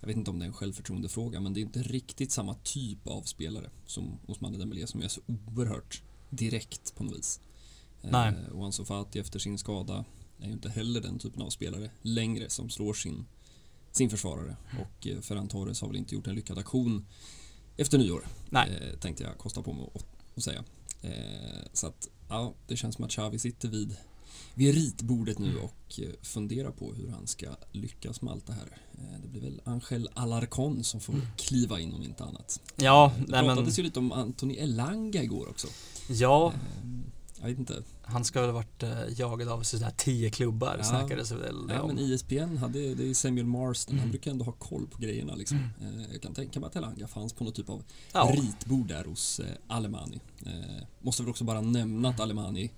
jag 0.00 0.06
vet 0.08 0.16
inte 0.16 0.30
om 0.30 0.38
det 0.38 0.44
är 0.44 0.46
en 0.46 0.54
självförtroendefråga 0.54 1.40
men 1.40 1.54
det 1.54 1.60
är 1.60 1.62
inte 1.62 1.82
riktigt 1.82 2.32
samma 2.32 2.54
typ 2.54 3.06
av 3.06 3.22
spelare 3.22 3.70
som 3.86 4.18
Osmane 4.26 4.58
Dembélé 4.58 4.86
som 4.86 5.02
är 5.02 5.08
så 5.08 5.20
oerhört 5.26 6.02
direkt 6.30 6.94
på 6.96 7.04
något 7.04 7.18
vis. 7.18 7.40
Nej. 8.00 8.34
Eh, 8.34 8.52
och 8.52 8.64
Ansu 8.64 8.84
Fati 8.84 9.18
efter 9.18 9.38
sin 9.38 9.58
skada 9.58 10.04
är 10.40 10.46
ju 10.46 10.52
inte 10.52 10.68
heller 10.68 11.00
den 11.00 11.18
typen 11.18 11.42
av 11.42 11.50
spelare 11.50 11.90
längre 12.02 12.50
som 12.50 12.70
slår 12.70 12.94
sin, 12.94 13.26
sin 13.96 14.10
försvarare. 14.10 14.56
Och 14.80 15.06
eh, 15.06 15.20
Ferran 15.20 15.48
Torres 15.48 15.80
har 15.80 15.88
väl 15.88 15.96
inte 15.96 16.14
gjort 16.14 16.26
en 16.26 16.34
lyckad 16.34 16.58
aktion 16.58 17.06
efter 17.76 17.98
nyår. 17.98 18.26
Nej. 18.50 18.70
Eh, 18.92 18.98
tänkte 18.98 19.24
jag 19.24 19.38
kosta 19.38 19.62
på 19.62 19.72
mig 19.72 19.90
att, 20.36 20.42
säga. 20.44 20.64
Eh, 21.02 21.10
så 21.72 21.86
att 21.86 22.08
ja, 22.28 22.54
det 22.66 22.76
känns 22.76 22.94
som 22.94 23.04
att 23.04 23.10
Xavi 23.10 23.38
sitter 23.38 23.68
vid 23.68 23.96
vid 24.54 24.74
ritbordet 24.74 25.38
nu 25.38 25.58
och 25.58 26.00
eh, 26.00 26.08
funderar 26.22 26.70
på 26.70 26.92
hur 26.94 27.08
han 27.08 27.26
ska 27.26 27.46
lyckas 27.72 28.22
med 28.22 28.32
allt 28.32 28.46
det 28.46 28.52
här. 28.52 28.78
Det 29.22 29.28
blir 29.28 29.40
väl 29.40 29.60
Angel 29.64 30.08
Alarcon 30.14 30.84
som 30.84 31.00
får 31.00 31.14
kliva 31.36 31.80
in 31.80 31.94
om 31.94 32.02
inte 32.02 32.24
annat. 32.24 32.60
Ja, 32.76 33.12
Det 33.16 33.20
nej 33.20 33.42
men, 33.42 33.44
pratades 33.46 33.78
ju 33.78 33.82
lite 33.82 33.98
om 33.98 34.12
Anthony 34.12 34.54
Elanga 34.54 35.22
igår 35.22 35.48
också. 35.48 35.66
ja, 36.08 36.52
Eh, 36.52 36.88
Jag 37.40 37.48
vet 37.48 37.58
inte. 37.58 37.82
han 38.02 38.24
ska 38.24 38.40
väl 38.40 38.50
ha 38.50 38.54
varit 38.54 38.82
eh, 38.82 39.18
jagad 39.18 39.48
av 39.48 39.62
sådär 39.62 39.92
tio 39.96 40.30
klubbar 40.30 40.74
Ja. 40.78 40.84
snackades 40.84 41.32
väl 41.32 41.56
Ja, 41.68 41.80
om. 41.82 41.88
men 41.94 41.98
ISPN 41.98 42.56
hade, 42.56 42.94
det 42.94 43.10
är 43.10 43.14
Samuel 43.14 43.46
Marston, 43.46 43.94
han 43.94 43.98
Mm. 44.02 44.10
brukar 44.10 44.30
ändå 44.30 44.44
ha 44.44 44.52
koll 44.52 44.86
på 44.86 44.98
grejerna 44.98 45.34
liksom. 45.34 45.58
Eh, 45.58 46.12
Jag 46.12 46.22
kan 46.22 46.34
tänka 46.34 46.60
mig 46.60 46.66
att 46.66 46.76
Elanga 46.76 47.06
fanns 47.08 47.32
på 47.32 47.44
något 47.44 47.54
typ 47.54 47.68
av 47.70 47.82
Ja. 48.12 48.32
ritbord 48.36 48.88
där 48.88 49.04
hos 49.04 49.40
eh, 49.40 49.46
Alemani. 49.66 50.20
Måste 51.00 51.22
väl 51.22 51.30
också 51.30 51.44
bara 51.44 51.60
nämna 51.60 52.08
att 52.08 52.20
Alemani 52.20 52.70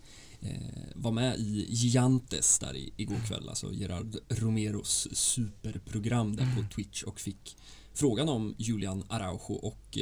var 0.95 1.11
med 1.13 1.39
i 1.39 1.67
Gigantes 1.69 2.59
där 2.59 2.77
i, 2.77 2.93
igår 2.97 3.17
kväll, 3.27 3.49
alltså 3.49 3.73
Gerard 3.73 4.17
Romeros 4.29 5.09
superprogram 5.13 6.37
där 6.37 6.49
på 6.57 6.75
Twitch 6.75 7.03
och 7.03 7.21
fick 7.21 7.57
frågan 7.95 8.29
om 8.29 8.55
Julian 8.59 9.05
Araujo 9.09 9.55
och 9.55 9.99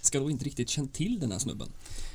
ska 0.00 0.20
då 0.20 0.30
inte 0.30 0.44
riktigt 0.44 0.68
känt 0.68 0.94
till 0.94 1.20
den 1.20 1.32
här 1.32 1.38
snubben. 1.38 1.68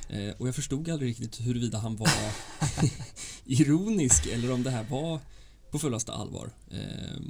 Eh, 0.08 0.34
och 0.38 0.48
jag 0.48 0.54
förstod 0.54 0.88
aldrig 0.90 1.10
riktigt 1.10 1.40
huruvida 1.40 1.78
han 1.78 1.96
var 1.96 2.08
ironisk 3.44 4.26
eller 4.26 4.52
om 4.52 4.62
det 4.62 4.70
här 4.70 4.84
var 4.90 5.20
på 5.70 5.78
fullaste 5.78 6.12
allvar. 6.12 6.50
Eh, 6.70 7.20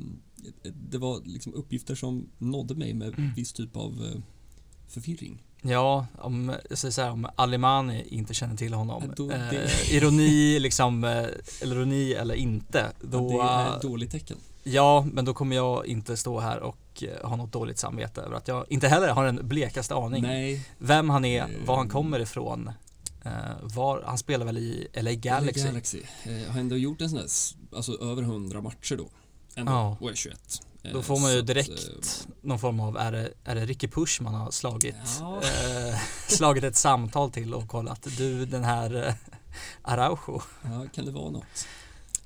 det 0.90 0.98
var 0.98 1.20
liksom 1.24 1.54
uppgifter 1.54 1.94
som 1.94 2.28
nådde 2.38 2.74
mig 2.74 2.94
med 2.94 3.18
Mm. 3.18 3.34
viss 3.34 3.52
typ 3.52 3.76
av 3.76 3.92
eh, 4.14 4.20
förvirring. 4.88 5.42
Ja, 5.62 6.06
om, 6.18 6.54
jag 6.70 6.78
säger 6.78 6.92
så 6.92 7.02
här, 7.02 7.10
om 7.10 7.28
Alimani 7.36 8.04
inte 8.08 8.34
känner 8.34 8.56
till 8.56 8.74
honom. 8.74 9.02
Ja, 9.06 9.12
då- 9.16 9.30
eh, 9.30 9.50
det- 9.50 9.90
ironi, 9.92 10.58
liksom, 10.60 11.04
eh, 11.04 11.10
eller 11.62 11.76
ironi 11.76 12.12
eller 12.12 12.34
inte. 12.34 12.86
Då, 13.02 13.28
det 13.28 13.44
är 13.44 13.76
ett 13.76 13.82
dåligt 13.82 14.10
tecken. 14.10 14.36
Ja, 14.62 15.06
men 15.12 15.24
då 15.24 15.34
kommer 15.34 15.56
jag 15.56 15.86
inte 15.86 16.16
stå 16.16 16.40
här 16.40 16.60
och 16.60 16.76
eh, 17.02 17.28
ha 17.28 17.36
något 17.36 17.52
dåligt 17.52 17.78
samvete 17.78 18.20
över 18.20 18.36
att 18.36 18.48
jag 18.48 18.66
inte 18.68 18.88
heller 18.88 19.08
har 19.08 19.24
en 19.24 19.48
blekaste 19.48 19.94
aning. 19.94 20.22
Nej, 20.22 20.66
Vem 20.78 21.10
han 21.10 21.24
är, 21.24 21.46
var 21.66 21.76
han 21.76 21.88
kommer 21.88 22.20
ifrån. 22.20 22.70
Eh, 23.24 23.32
var, 23.62 24.02
han 24.06 24.18
spelar 24.18 24.46
väl 24.46 24.58
i 24.58 24.88
LA 24.94 25.12
Galaxy. 25.14 25.64
Galaxy. 25.64 26.02
Eh, 26.24 26.52
har 26.52 26.60
ändå 26.60 26.76
gjort 26.76 27.00
en 27.00 27.10
sån 27.10 27.18
där, 27.18 27.28
alltså 27.76 27.92
över 28.02 28.22
100 28.22 28.60
matcher 28.60 28.96
då. 28.96 29.08
Ändå, 29.54 29.72
Ja. 29.72 29.96
och 30.00 30.10
är 30.10 30.14
21. 30.14 30.62
Eh, 30.82 30.92
Då 30.92 31.02
får 31.02 31.18
man 31.20 31.30
ju 31.30 31.36
så 31.36 31.40
att, 31.40 31.46
direkt 31.46 32.26
någon 32.40 32.58
form 32.58 32.80
av, 32.80 32.96
är 32.96 33.12
det, 33.12 33.32
är 33.44 33.54
det 33.54 33.66
Ricky 33.66 33.88
Push 33.88 34.22
man 34.22 34.34
har 34.34 34.50
slagit, 34.50 34.94
Ja. 35.20 35.36
eh, 35.42 35.98
slagit 36.28 36.64
ett 36.64 36.76
samtal 36.76 37.30
till 37.30 37.54
och 37.54 37.68
kollat, 37.68 38.06
du 38.18 38.46
den 38.46 38.64
här 38.64 39.14
Araujo. 39.82 40.40
Ja, 40.62 40.86
kan 40.94 41.04
det 41.04 41.10
vara 41.12 41.30
något? 41.30 41.66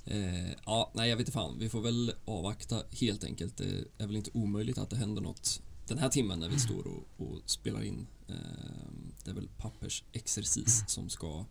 Eh, 0.05 0.51
ja, 0.67 0.91
nej 0.95 1.11
jag 1.11 1.17
vet 1.17 1.27
inte 1.27 1.33
fan. 1.33 1.59
Vi 1.59 1.69
får 1.69 1.81
väl 1.81 2.13
avvakta 2.25 2.83
helt 2.91 3.25
enkelt. 3.25 3.57
Det 3.57 3.85
är 3.99 4.07
väl 4.07 4.17
inte 4.17 4.31
omöjligt 4.35 4.79
att 4.79 4.91
det 4.91 4.97
händer 4.97 5.23
något 5.23 5.63
den 5.89 5.99
här 5.99 6.09
timmen 6.09 6.39
när 6.39 6.49
vi 6.49 6.59
står 6.59 6.87
och, 6.87 7.27
och 7.27 7.39
spelar 7.47 7.83
in. 7.83 8.07
Eh, 8.29 8.35
det 9.25 9.31
är 9.31 9.35
väl 9.35 9.49
pappersexercis 9.57 10.85
som 10.87 11.09
ska 11.09 11.45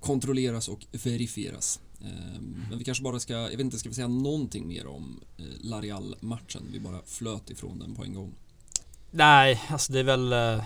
kontrolleras 0.00 0.68
och 0.68 0.86
verifieras. 0.92 1.80
Eh, 2.00 2.40
men 2.70 2.78
vi 2.78 2.84
kanske 2.84 3.04
bara 3.04 3.20
ska, 3.20 3.32
jag 3.32 3.50
vet 3.50 3.60
inte, 3.60 3.78
ska 3.78 3.88
vi 3.88 3.94
säga 3.94 4.08
någonting 4.08 4.68
mer 4.68 4.86
om 4.86 5.20
eh, 5.36 5.44
Larial-matchen? 5.60 6.62
Vi 6.72 6.80
bara 6.80 7.02
flöt 7.04 7.50
ifrån 7.50 7.78
den 7.78 7.94
på 7.94 8.04
en 8.04 8.14
gång. 8.14 8.34
Nej, 9.10 9.62
alltså 9.68 9.92
det 9.92 9.98
är 9.98 10.04
väl 10.04 10.32
eh, 10.32 10.64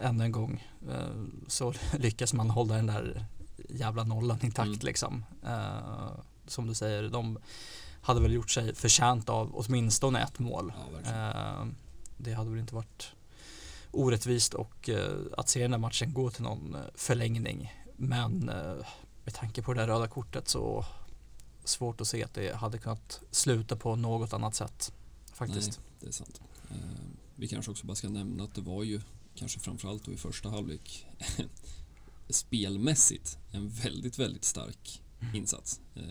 ännu 0.00 0.24
en 0.24 0.32
gång 0.32 0.64
eh, 0.90 1.24
så 1.48 1.74
lyckas 1.98 2.32
man 2.32 2.50
hålla 2.50 2.74
den 2.74 2.86
där 2.86 3.26
jävla 3.68 4.04
nollan 4.04 4.38
intakt 4.42 4.66
Mm. 4.66 4.78
liksom. 4.82 5.24
Eh, 5.46 6.10
som 6.46 6.66
du 6.66 6.74
säger, 6.74 7.08
de 7.08 7.38
hade 8.02 8.20
väl 8.20 8.32
gjort 8.32 8.50
sig 8.50 8.74
förtjänt 8.74 9.28
av 9.28 9.50
åtminstone 9.54 10.20
ett 10.22 10.38
mål. 10.38 10.72
Ja. 11.04 11.10
Eh, 11.10 11.66
det 12.16 12.32
hade 12.32 12.50
väl 12.50 12.58
inte 12.60 12.74
varit 12.74 13.12
orättvist 13.90 14.54
och 14.54 14.88
eh, 14.88 15.16
att 15.36 15.48
se 15.48 15.62
den 15.62 15.70
där 15.70 15.78
matchen 15.78 16.12
gå 16.14 16.30
till 16.30 16.42
någon 16.42 16.76
förlängning. 16.94 17.72
Men 17.96 18.50
med 19.24 19.34
tanke 19.34 19.62
på 19.62 19.74
det 19.74 19.80
där 19.80 19.86
röda 19.86 20.08
kortet 20.08 20.48
så 20.48 20.84
svårt 21.64 22.00
att 22.00 22.06
se 22.06 22.24
att 22.24 22.34
det 22.34 22.56
hade 22.56 22.78
kunnat 22.78 23.20
sluta 23.30 23.76
på 23.76 23.96
något 23.96 24.32
annat 24.32 24.54
sätt. 24.54 24.92
Faktiskt. 25.32 25.68
Nej, 25.78 25.88
det 26.00 26.06
är 26.06 26.12
sant. 26.12 26.40
Eh, 26.70 26.76
vi 27.36 27.48
kanske 27.48 27.70
också 27.70 27.86
bara 27.86 27.94
ska 27.94 28.08
nämna 28.08 28.44
att 28.44 28.54
det 28.54 28.60
var 28.60 28.82
ju 28.82 29.00
kanske 29.34 29.60
framförallt 29.60 30.04
då 30.04 30.12
i 30.12 30.16
första 30.16 30.48
halvlek 30.48 31.06
spelmässigt 32.28 33.38
en 33.52 33.68
väldigt, 33.68 34.18
väldigt 34.18 34.44
stark 34.44 35.02
insats. 35.34 35.80
Eh, 35.94 36.02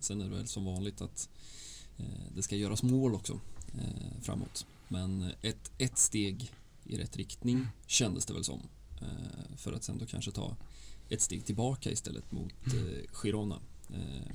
sen 0.00 0.20
är 0.20 0.24
det 0.24 0.36
väl 0.36 0.46
som 0.46 0.64
vanligt 0.64 1.00
att 1.00 1.28
eh, 1.98 2.04
det 2.34 2.42
ska 2.42 2.56
göras 2.56 2.82
mål 2.82 3.14
också 3.14 3.40
eh, 3.74 4.22
framåt. 4.22 4.66
Men 4.88 5.32
ett, 5.42 5.70
ett 5.78 5.98
steg 5.98 6.52
i 6.84 6.98
rätt 6.98 7.16
riktning 7.16 7.66
kändes 7.86 8.26
det 8.26 8.34
väl 8.34 8.44
som. 8.44 8.60
För 9.56 9.72
att 9.72 9.84
sen 9.84 9.98
då 9.98 10.06
kanske 10.06 10.30
ta 10.30 10.56
ett 11.08 11.20
steg 11.20 11.44
tillbaka 11.44 11.90
istället 11.90 12.32
mot 12.32 12.52
Girona. 13.12 13.58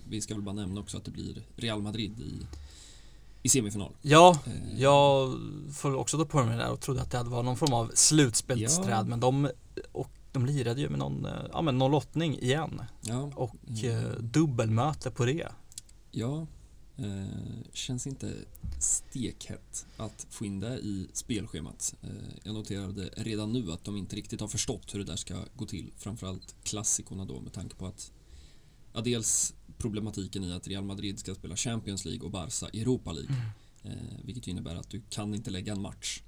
Vi 0.10 0.22
ska 0.22 0.34
väl 0.34 0.44
bara 0.44 0.56
nämna 0.56 0.82
också 0.82 0.98
att 0.98 1.06
det 1.06 1.12
blir 1.12 1.44
Real 1.56 1.82
Madrid 1.82 2.20
i, 2.20 2.46
i 3.44 3.50
semifinal. 3.50 3.92
Ja, 4.02 4.40
jag 4.78 5.40
får 5.74 5.96
också 5.96 6.18
ta 6.18 6.26
på 6.26 6.44
mig 6.44 6.58
det 6.58 6.64
där 6.64 6.72
och 6.72 6.82
trodde 6.82 7.02
att 7.02 7.12
det 7.12 7.18
hade 7.18 7.30
varit 7.30 7.46
någon 7.46 7.58
form 7.58 7.74
av 7.74 7.92
slutspelsträd 7.94 8.90
Ja. 8.90 9.04
men 9.04 9.20
de, 9.20 9.50
och 9.92 10.12
de 10.36 10.46
lirade 10.46 10.82
ju 10.82 10.90
med 10.90 11.00
någon, 11.00 11.26
eh, 11.26 11.32
ja 11.52 11.62
men 11.62 11.78
någon 11.78 11.92
lottning 11.92 12.40
igen 12.40 12.82
Ja, 13.02 13.32
och 13.36 13.56
Mm. 13.68 14.06
eh, 14.06 14.12
dubbelmöte 14.20 15.12
på 15.12 15.26
det. 15.26 15.48
ja 16.12 16.48
eh, 16.98 17.26
känns 17.74 18.08
inte 18.08 18.34
stekhett 18.80 19.86
att 19.98 20.28
få 20.30 20.46
in 20.46 20.60
det 20.60 20.78
i 20.80 21.08
spelschemat. 21.14 21.96
Eh, 22.02 22.10
jag 22.44 22.54
noterade 22.54 23.10
redan 23.18 23.54
nu 23.54 23.72
att 23.72 23.84
de 23.84 23.98
inte 23.98 24.16
riktigt 24.16 24.42
har 24.42 24.48
förstått 24.48 24.94
hur 24.94 25.00
det 25.00 25.06
där 25.06 25.16
ska 25.16 25.36
gå 25.56 25.66
till. 25.66 25.92
Framförallt 25.98 26.56
klassikerna 26.64 27.26
då 27.26 27.40
med 27.42 27.54
tanke 27.54 27.76
på 27.76 27.86
att 27.88 28.12
ja, 28.94 29.02
dels 29.02 29.54
problematiken 29.78 30.44
i 30.44 30.54
att 30.54 30.68
Real 30.68 30.84
Madrid 30.84 31.20
ska 31.20 31.36
spela 31.36 31.56
Champions 31.56 32.06
League 32.06 32.26
och 32.26 32.32
Barca 32.32 32.68
Europa 32.80 33.12
League. 33.12 33.36
Eh, 33.84 33.92
vilket 34.24 34.48
innebär 34.48 34.76
att 34.76 34.90
du 34.90 35.02
kan 35.10 35.34
inte 35.34 35.50
lägga 35.52 35.74
en 35.74 35.82
match 35.82 36.22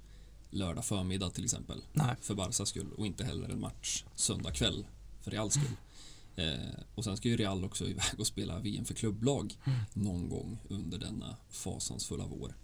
lördag 0.50 0.84
förmiddag 0.84 1.30
till 1.30 1.44
exempel 1.44 1.82
Nej. 1.92 2.16
för 2.20 2.34
Barcas 2.34 2.68
skull 2.68 2.92
och 2.96 3.06
inte 3.06 3.24
heller 3.24 3.48
en 3.48 3.60
match 3.60 4.04
söndag 4.14 4.50
kväll 4.52 4.86
för 5.22 5.30
Reals 5.30 5.54
skull. 5.54 5.76
Eh, 6.36 6.80
och 6.94 7.04
sen 7.04 7.16
ska 7.16 7.28
ju 7.28 7.36
Real 7.36 7.64
också 7.64 7.84
iväg 7.88 8.04
och 8.20 8.26
spela 8.26 8.58
VM 8.58 8.84
för 8.84 8.94
klubblag 8.94 9.56
Mm. 9.66 9.78
någon 9.92 10.28
gång 10.28 10.58
under 10.68 10.98
denna 10.98 11.36
fasansfulla 11.50 12.24
vår. 12.26 12.54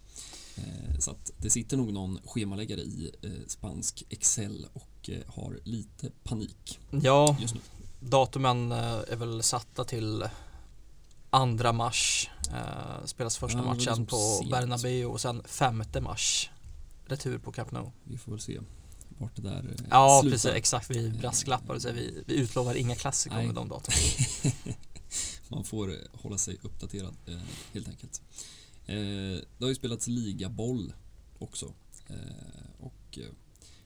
Eh, 0.56 0.98
så 0.98 1.10
att 1.10 1.30
det 1.38 1.50
sitter 1.50 1.76
nog 1.76 1.92
någon 1.92 2.18
schemaläggare 2.24 2.80
i 2.80 3.10
eh, 3.22 3.30
spansk 3.46 4.04
Excel 4.10 4.66
och 4.72 5.10
eh, 5.10 5.18
har 5.34 5.58
lite 5.64 6.10
panik 6.22 6.78
Ja, 6.90 7.36
just 7.40 7.54
nu. 7.54 7.60
datumen 8.00 8.72
eh, 8.72 8.78
är 9.08 9.16
väl 9.16 9.42
satta 9.42 9.84
till 9.84 10.24
andra 11.30 11.72
mars. 11.72 12.30
Eh, 12.50 13.04
spelas 13.04 13.36
första 13.38 13.58
Ja, 13.58 13.64
matchen 13.64 13.78
liksom 13.78 14.06
på. 14.06 14.46
Bernabéu 14.50 15.04
och 15.06 15.20
sen 15.20 15.42
femte 15.44 16.00
mars. 16.00 16.50
Retur 17.06 17.38
på 17.38 17.52
Camp 17.52 17.70
Nou. 17.72 17.90
Vi 18.04 18.18
får 18.18 18.32
väl 18.32 18.40
se 18.40 18.60
vart 19.18 19.36
det 19.36 19.42
där 19.42 19.74
eh, 19.78 19.86
Ja, 19.90 20.18
slutar. 20.22 20.34
precis. 20.34 20.50
Exakt. 20.50 20.90
Vi 20.90 21.10
brasklappar 21.10 21.74
och 21.74 21.82
säger 21.82 21.94
vi, 21.94 22.22
vi 22.26 22.34
utlovar 22.34 22.74
inga 22.74 22.94
klassiker 22.94 23.36
Nej. 23.36 23.46
med 23.46 23.54
de 23.54 23.68
datumen. 23.68 23.98
Man 25.48 25.64
får 25.64 25.90
eh, 25.90 25.96
hålla 26.12 26.38
sig 26.38 26.58
uppdaterad 26.62 27.14
eh, 27.26 27.38
helt 27.72 27.88
enkelt. 27.88 28.22
Eh, 28.86 28.94
det 29.58 29.60
har 29.60 29.68
ju 29.68 29.74
spelats 29.74 30.06
ligaboll 30.06 30.92
också. 31.38 31.72
Eh, 32.06 32.16
och 32.80 33.18
eh, 33.18 33.32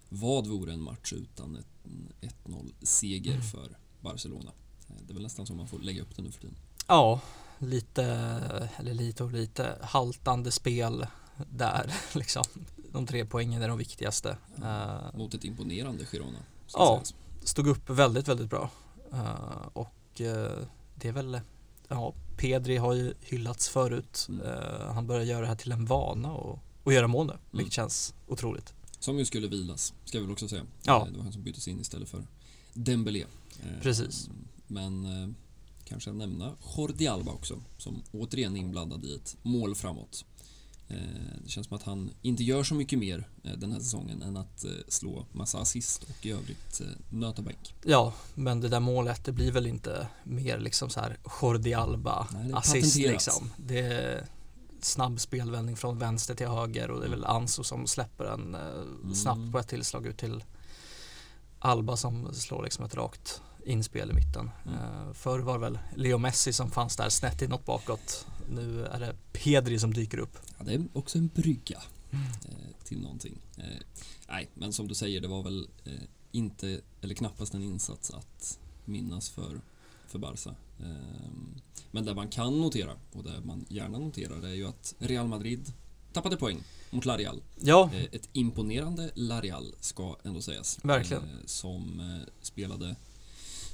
vad 0.08 0.46
vore 0.46 0.72
en 0.72 0.82
match 0.82 1.12
utan 1.12 1.56
en 1.84 2.12
1-0 2.44 2.72
seger 2.82 3.32
Mm. 3.32 3.42
för 3.46 3.78
Barcelona? 4.00 4.52
Eh, 4.88 4.94
det 5.06 5.12
är 5.12 5.14
väl 5.14 5.22
nästan 5.22 5.46
så 5.46 5.54
man 5.54 5.68
får 5.68 5.78
lägga 5.78 6.02
upp 6.02 6.16
det 6.16 6.22
nu 6.22 6.30
för 6.30 6.40
tiden. 6.40 6.56
Ja, 6.86 7.20
lite, 7.58 8.04
eller 8.76 8.94
lite 8.94 9.24
och 9.24 9.32
lite 9.32 9.78
haltande 9.82 10.50
spel 10.50 11.06
där 11.50 11.92
liksom. 12.14 12.44
De 12.92 13.06
tre 13.06 13.24
poängen 13.24 13.62
är 13.62 13.68
de 13.68 13.78
viktigaste. 13.78 14.36
Eh, 14.62 15.16
Mot 15.18 15.34
ett 15.34 15.44
imponerande 15.44 16.04
Girona. 16.06 16.38
Ja. 16.72 17.00
sägas. 17.04 17.14
stod 17.44 17.66
upp 17.66 17.90
väldigt, 17.90 18.28
väldigt 18.28 18.50
bra. 18.50 18.70
Eh, 19.12 19.66
och 19.72 20.20
eh, 20.20 20.58
det 20.94 21.08
är 21.08 21.12
väl, 21.12 21.40
ja, 21.88 22.14
Pedri 22.36 22.76
har 22.76 22.94
ju 22.94 23.14
hyllats 23.20 23.68
förut. 23.68 24.26
Mm. 24.28 24.46
Han 24.94 25.06
börjar 25.06 25.24
göra 25.24 25.40
det 25.40 25.46
här 25.46 25.56
till 25.56 25.72
en 25.72 25.84
vana 25.86 26.32
och, 26.32 26.58
och 26.84 26.92
göra 26.92 27.06
mål 27.08 27.26
nu, 27.26 27.32
Mm. 27.32 27.42
vilket 27.50 27.72
känns 27.72 28.14
otroligt. 28.26 28.74
Som 28.98 29.18
ju 29.18 29.24
skulle 29.24 29.48
vilas, 29.48 29.94
ska 30.04 30.18
vi 30.18 30.24
väl 30.24 30.32
också 30.32 30.48
säga. 30.48 30.62
Ja. 30.82 31.08
Det 31.10 31.16
var 31.16 31.24
han 31.24 31.32
som 31.32 31.42
byttes 31.42 31.68
in 31.68 31.80
istället 31.80 32.08
för 32.08 32.26
Dembélé. 32.74 33.24
Precis. 33.82 34.28
Men 34.66 35.34
kanske 35.84 36.12
nämna 36.12 36.52
Jordi 36.76 37.06
Alba 37.06 37.32
också, 37.32 37.62
som 37.78 38.02
återigen 38.12 38.56
är 38.56 38.60
inblandad 38.60 39.04
i 39.04 39.14
ett 39.14 39.36
mål 39.42 39.74
framåt. 39.74 40.24
Eh, 40.88 40.96
Det 41.44 41.48
känns 41.50 41.66
som 41.66 41.76
att 41.76 41.82
han 41.82 42.10
inte 42.22 42.44
gör 42.44 42.62
så 42.62 42.74
mycket 42.74 42.98
mer 42.98 43.28
eh, 43.44 43.52
den 43.52 43.72
här 43.72 43.78
säsongen 43.80 44.22
än 44.22 44.36
att 44.36 44.64
eh, 44.64 44.70
slå 44.88 45.26
massa 45.32 45.58
assist 45.58 46.02
och 46.02 46.26
i 46.26 46.30
övrigt 46.32 46.80
nöta 47.10 47.42
bänk. 47.42 47.74
Ja, 47.84 48.12
men 48.34 48.60
det 48.60 48.68
där 48.68 48.80
målet, 48.80 49.24
det 49.24 49.32
blir 49.32 49.52
väl 49.52 49.66
inte 49.66 50.08
mer 50.24 50.58
liksom 50.58 50.90
så 50.90 51.00
här 51.00 51.16
Jordi 51.42 51.74
Alba 51.74 52.26
Nej, 52.32 52.52
assist 52.54 52.96
liksom. 52.96 53.50
Det 53.56 53.78
är 53.80 54.26
snabb 54.80 55.20
spelvändning 55.20 55.76
från 55.76 55.98
vänster 55.98 56.34
till 56.34 56.46
höger 56.48 56.90
och 56.90 57.00
det 57.00 57.06
är 57.06 57.10
väl 57.10 57.24
Anso 57.24 57.64
som 57.64 57.86
släpper 57.86 58.24
en 58.24 58.54
eh, 58.54 59.12
snabbt 59.14 59.36
Mm. 59.38 59.52
på 59.52 59.58
ett 59.58 59.68
tillslag 59.68 60.06
ut 60.06 60.18
till 60.18 60.44
Alba 61.58 61.96
som 61.96 62.34
slår 62.34 62.62
liksom 62.64 62.84
ett 62.84 62.94
rakt 62.94 63.42
inspel 63.64 64.10
i 64.10 64.14
mitten. 64.14 64.50
Mm. 64.66 65.14
Förr 65.14 65.38
var 65.38 65.52
det 65.52 65.58
väl 65.60 65.78
Leo 65.96 66.18
Messi 66.18 66.52
som 66.52 66.70
fanns 66.70 66.96
där 66.96 67.08
snett 67.08 67.42
inåt 67.42 67.64
bakåt. 67.66 68.26
Nu 68.50 68.86
är 68.86 69.00
det 69.00 69.14
Pedri 69.32 69.78
som 69.78 69.94
dyker 69.94 70.18
upp. 70.18 70.38
Ja, 70.58 70.64
det 70.64 70.74
är 70.74 70.84
också 70.92 71.18
en 71.18 71.28
brygga 71.28 71.82
eh, 72.10 72.84
till 72.84 73.00
någonting. 73.00 73.38
Eh, 73.56 73.64
nej, 74.28 74.48
men 74.54 74.72
som 74.72 74.88
du 74.88 74.94
säger, 74.94 75.20
det 75.20 75.28
var 75.28 75.42
väl 75.42 75.68
eh, 75.84 75.92
inte, 76.32 76.80
eller 77.00 77.14
knappast 77.14 77.54
en 77.54 77.62
insats 77.62 78.10
att 78.10 78.58
minnas 78.84 79.30
för, 79.30 79.60
för 80.06 80.18
Barca. 80.18 80.54
Eh, 80.80 81.30
men 81.90 82.04
det 82.04 82.14
man 82.14 82.28
kan 82.28 82.60
notera, 82.60 82.92
och 83.12 83.24
det 83.24 83.40
man 83.44 83.64
gärna 83.68 83.98
noterar, 83.98 84.40
det 84.40 84.48
är 84.48 84.54
ju 84.54 84.68
att 84.68 84.94
Real 84.98 85.28
Madrid 85.28 85.72
tappade 86.12 86.36
poäng 86.36 86.62
mot 86.90 87.04
Larial. 87.04 87.42
Ja, 87.60 87.90
Ett 88.12 88.28
imponerande 88.32 89.10
Larial 89.14 89.74
ska 89.80 90.16
ändå 90.22 90.42
sägas. 90.42 90.78
Verkligen. 90.84 91.22
Som 91.44 92.02
spelade 92.40 92.96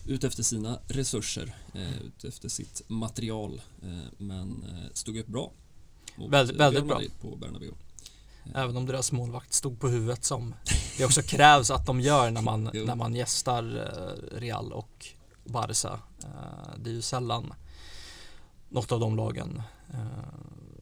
ut 0.06 0.24
efter 0.24 0.42
sina 0.42 0.78
resurser, 0.88 1.54
eh, 1.74 2.02
ut 2.02 2.24
efter 2.24 2.48
sitt 2.48 2.82
material, 2.88 3.60
eh, 3.82 3.88
men 4.18 4.64
eh, 4.68 4.90
stod 4.92 5.16
upp 5.18 5.26
bra. 5.26 5.50
mot 6.16 6.30
Väldigt- 6.32 6.56
bra. 6.86 7.00
På 7.20 7.36
Bernabéu. 7.36 7.70
även 8.54 8.76
om 8.76 8.86
deras 8.86 9.12
målvakt 9.12 9.52
stod 9.52 9.80
på 9.80 9.88
huvudet 9.88 10.24
som 10.24 10.54
det 10.98 11.04
också 11.04 11.22
krävs 11.22 11.70
att 11.70 11.86
de 11.86 12.00
gör 12.00 12.30
när 12.30 12.42
man, 12.42 12.64
när 12.86 12.94
man 12.94 13.14
gästar 13.14 13.76
eh, 13.76 14.38
Real 14.38 14.72
och 14.72 15.06
Barca. 15.44 16.00
Eh, 16.24 16.78
Det 16.78 16.90
är 16.90 16.94
ju 16.94 17.02
sällan 17.02 17.54
något 18.68 18.92
av 18.92 19.00
de 19.00 19.16
lagen 19.16 19.62
eh, 19.92 20.06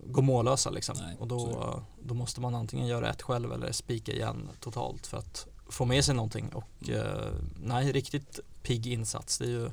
går 0.07 0.23
mållösa 0.23 0.71
liksom. 0.71 0.97
Nej, 1.01 1.17
och 1.19 1.29
då, 1.29 1.83
då 2.03 2.15
måste 2.15 2.41
man 2.41 2.55
antingen 2.55 2.87
göra 2.87 3.11
ett 3.11 3.23
själv 3.23 3.53
eller 3.53 3.73
spika 3.73 4.13
igen 4.13 4.49
totalt 4.61 5.07
för 5.07 5.19
att 5.19 5.47
få 5.73 5.85
med 5.85 6.05
sig 6.05 6.15
någonting. 6.15 6.49
Och 6.49 6.89
Mm. 6.89 7.01
eh, 7.01 7.33
nej, 7.63 7.93
riktigt 7.93 8.41
pigg 8.63 8.87
insats. 8.87 9.39
Det 9.39 9.45
är 9.45 9.49
ju 9.49 9.71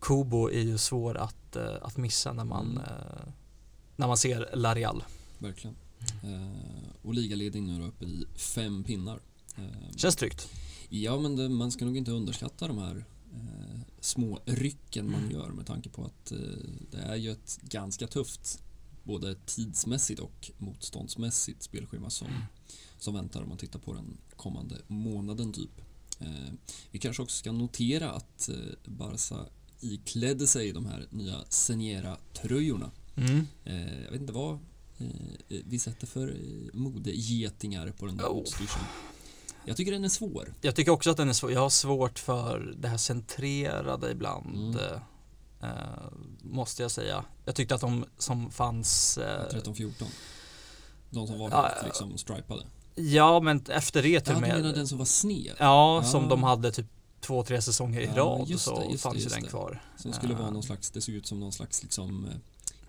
Kubo 0.00 0.50
är 0.50 0.60
ju 0.62 0.78
svår 0.78 1.16
att, 1.16 1.56
eh, 1.56 1.74
att 1.82 1.96
missa 1.96 2.32
när 2.32 2.44
man, 2.44 2.66
Mm. 2.70 2.82
eh, 2.82 3.28
när 3.96 4.06
man 4.06 4.16
ser 4.16 4.50
Larial. 4.56 5.04
Verkligen. 5.38 5.76
Eh, 6.22 6.88
och 7.02 7.14
ligaledning 7.14 7.66
nu 7.66 7.78
då 7.80 7.86
uppe 7.86 8.04
i 8.04 8.24
fem 8.34 8.84
pinnar. 8.84 9.20
Känns 9.96 10.16
tryggt. 10.16 10.48
Ja, 10.88 11.18
men 11.18 11.36
det, 11.36 11.48
man 11.48 11.72
ska 11.72 11.84
nog 11.84 11.96
inte 11.96 12.10
underskatta 12.10 12.68
de 12.68 12.78
här 12.78 13.04
eh, 13.34 13.80
små 14.00 14.40
rycken 14.44 15.10
man 15.10 15.20
Mm. 15.20 15.30
gör 15.32 15.48
med 15.48 15.66
tanke 15.66 15.88
på 15.88 16.04
att 16.04 16.32
eh, 16.32 16.38
det 16.90 16.98
är 16.98 17.16
ju 17.16 17.30
ett 17.32 17.58
ganska 17.62 18.06
tufft 18.06 18.62
både 19.02 19.34
tidsmässigt 19.46 20.20
och 20.20 20.50
motståndsmässigt 20.58 21.62
spelschema 21.62 22.10
som, 22.10 22.28
som 22.98 23.14
väntar 23.14 23.42
om 23.42 23.48
man 23.48 23.58
tittar 23.58 23.78
på 23.78 23.94
den 23.94 24.18
kommande 24.36 24.76
månaden 24.86 25.52
typ. 25.52 25.80
Eh, 26.20 26.52
vi 26.90 26.98
kanske 26.98 27.22
också 27.22 27.36
ska 27.36 27.52
notera 27.52 28.10
att 28.10 28.48
eh, 28.48 28.54
Barca 28.84 29.36
iklädde 29.80 30.46
sig 30.46 30.72
de 30.72 30.86
här 30.86 31.06
nya 31.10 31.44
Seniera-tröjorna. 31.48 32.90
Mm. 33.16 33.46
Eh, 33.64 34.02
jag 34.04 34.10
vet 34.10 34.20
inte 34.20 34.32
vad 34.32 34.58
vi 35.48 35.78
sätter 35.78 36.06
för 36.06 36.36
modegetingar 36.72 37.90
på 37.98 38.06
den 38.06 38.16
där 38.16 38.24
Oh. 38.28 38.42
utstyrseln. 38.42 38.84
Jag 39.64 39.76
tycker 39.76 39.92
den 39.92 40.04
är 40.04 40.08
svår. 40.08 40.54
Jag 40.60 40.76
tycker 40.76 40.92
också 40.92 41.10
att 41.10 41.16
den 41.16 41.28
är 41.28 41.32
svår. 41.32 41.52
Jag 41.52 41.60
har 41.60 41.70
svårt 41.70 42.18
för 42.18 42.74
det 42.78 42.88
här 42.88 42.96
centrerade 42.96 44.10
ibland. 44.10 44.76
Mm. 44.76 45.00
eh, 45.62 46.10
måste 46.42 46.82
jag 46.82 46.90
säga. 46.90 47.24
Jag 47.44 47.54
tyckte 47.54 47.74
att 47.74 47.80
de 47.80 48.04
som 48.18 48.50
fanns 48.50 49.18
eh, 49.18 49.48
13-14. 49.52 50.04
De 51.10 51.26
som 51.26 51.38
var 51.38 51.50
helt 51.50 51.86
liksom 51.86 52.18
stripade. 52.18 52.66
Ja, 52.96 53.40
men 53.40 53.64
efter 53.70 54.02
det 54.02 54.20
till 54.20 54.32
Ja, 54.32 54.36
och 54.36 54.42
du 54.42 54.48
med. 54.48 54.56
menar 54.62 54.74
den 54.74 54.88
som 54.88 54.98
var 54.98 55.04
sned? 55.04 55.54
Ja, 55.58 55.96
Ja. 55.96 56.02
som 56.02 56.28
de 56.28 56.42
hade 56.42 56.72
typ 56.72 56.86
två, 57.20 57.42
tre 57.42 57.62
säsonger 57.62 58.00
i 58.00 58.10
Ja, 58.16 58.22
rad 58.22 58.48
det, 58.48 58.58
så 58.58 58.88
det, 58.92 58.98
fanns 58.98 59.16
ju 59.24 59.28
den 59.28 59.42
kvar. 59.42 59.82
Som 59.96 60.12
skulle 60.12 60.34
vara 60.34 60.44
Ja. 60.46 60.50
någon 60.50 60.62
slags, 60.62 60.90
det 60.90 61.00
såg 61.00 61.14
ut 61.14 61.26
som 61.26 61.40
någon 61.40 61.52
slags 61.52 61.82
liksom 61.82 62.24
eh, 62.24 62.30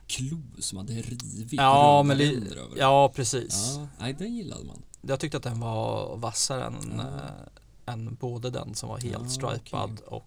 klo 0.08 0.38
som 0.60 0.78
hade 0.78 0.94
rivit 0.94 1.54
Ja, 1.54 2.04
men 2.04 2.18
li- 2.18 2.36
över. 2.52 2.78
Ja, 2.78 3.10
precis. 3.16 3.74
Ja, 3.78 3.88
nej 4.00 4.14
den 4.14 4.36
gillade 4.36 4.64
man. 4.66 4.82
Jag 5.02 5.20
tyckte 5.20 5.38
att 5.38 5.44
den 5.44 5.60
var 5.60 6.16
vassare 6.18 6.64
än, 6.66 6.94
Ja. 6.98 7.04
eh, 7.04 7.94
än 7.94 8.16
både 8.16 8.50
den 8.50 8.76
som 8.76 8.90
var 8.90 8.98
helt 8.98 9.24
Ja, 9.24 9.30
stripad 9.30 10.00
och 10.08 10.18
eh, 10.18 10.24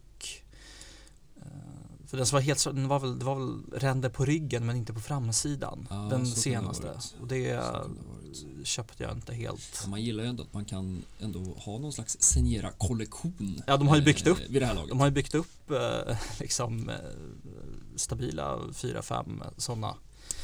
för 2.10 2.16
den 2.16 2.26
var 2.32 2.40
helt 2.40 2.64
den 2.64 2.88
var 2.88 3.00
väl, 3.00 3.18
det 3.18 3.24
var 3.24 3.34
väl 3.34 3.62
ränder 3.80 4.08
på 4.08 4.24
ryggen 4.24 4.66
men 4.66 4.76
inte 4.76 4.92
på 4.92 5.00
framsidan. 5.00 5.86
Ja, 5.90 5.96
den 5.96 6.20
det 6.20 6.26
senaste. 6.26 6.86
varit. 6.86 7.14
Och 7.20 7.28
det 7.28 7.44
det 8.58 8.66
köpte 8.66 9.02
jag 9.02 9.12
inte 9.12 9.34
helt. 9.34 9.80
Ja, 9.82 9.88
man 9.88 10.02
gillar 10.02 10.22
ju 10.24 10.28
ändå 10.30 10.42
att 10.42 10.52
man 10.52 10.64
kan 10.64 11.02
ändå 11.20 11.38
ha 11.40 11.78
någon 11.78 11.92
slags 11.92 12.16
signera-kollektion. 12.20 13.62
Ja, 13.66 13.76
de 13.76 13.88
har 13.88 13.96
ju 13.96 14.02
byggt 14.02 14.26
eh, 14.26 14.32
upp- 14.32 14.48
Vid 14.50 14.62
det 14.62 14.66
här 14.66 14.74
laget. 14.74 14.88
De 14.88 14.98
har 15.00 15.06
ju 15.06 15.12
byggt 15.12 15.34
upp 15.34 15.70
eh, 15.70 16.16
liksom 16.40 16.88
eh, 16.88 16.94
stabila 17.96 18.56
4-5 18.58 19.42
sådana 19.56 19.94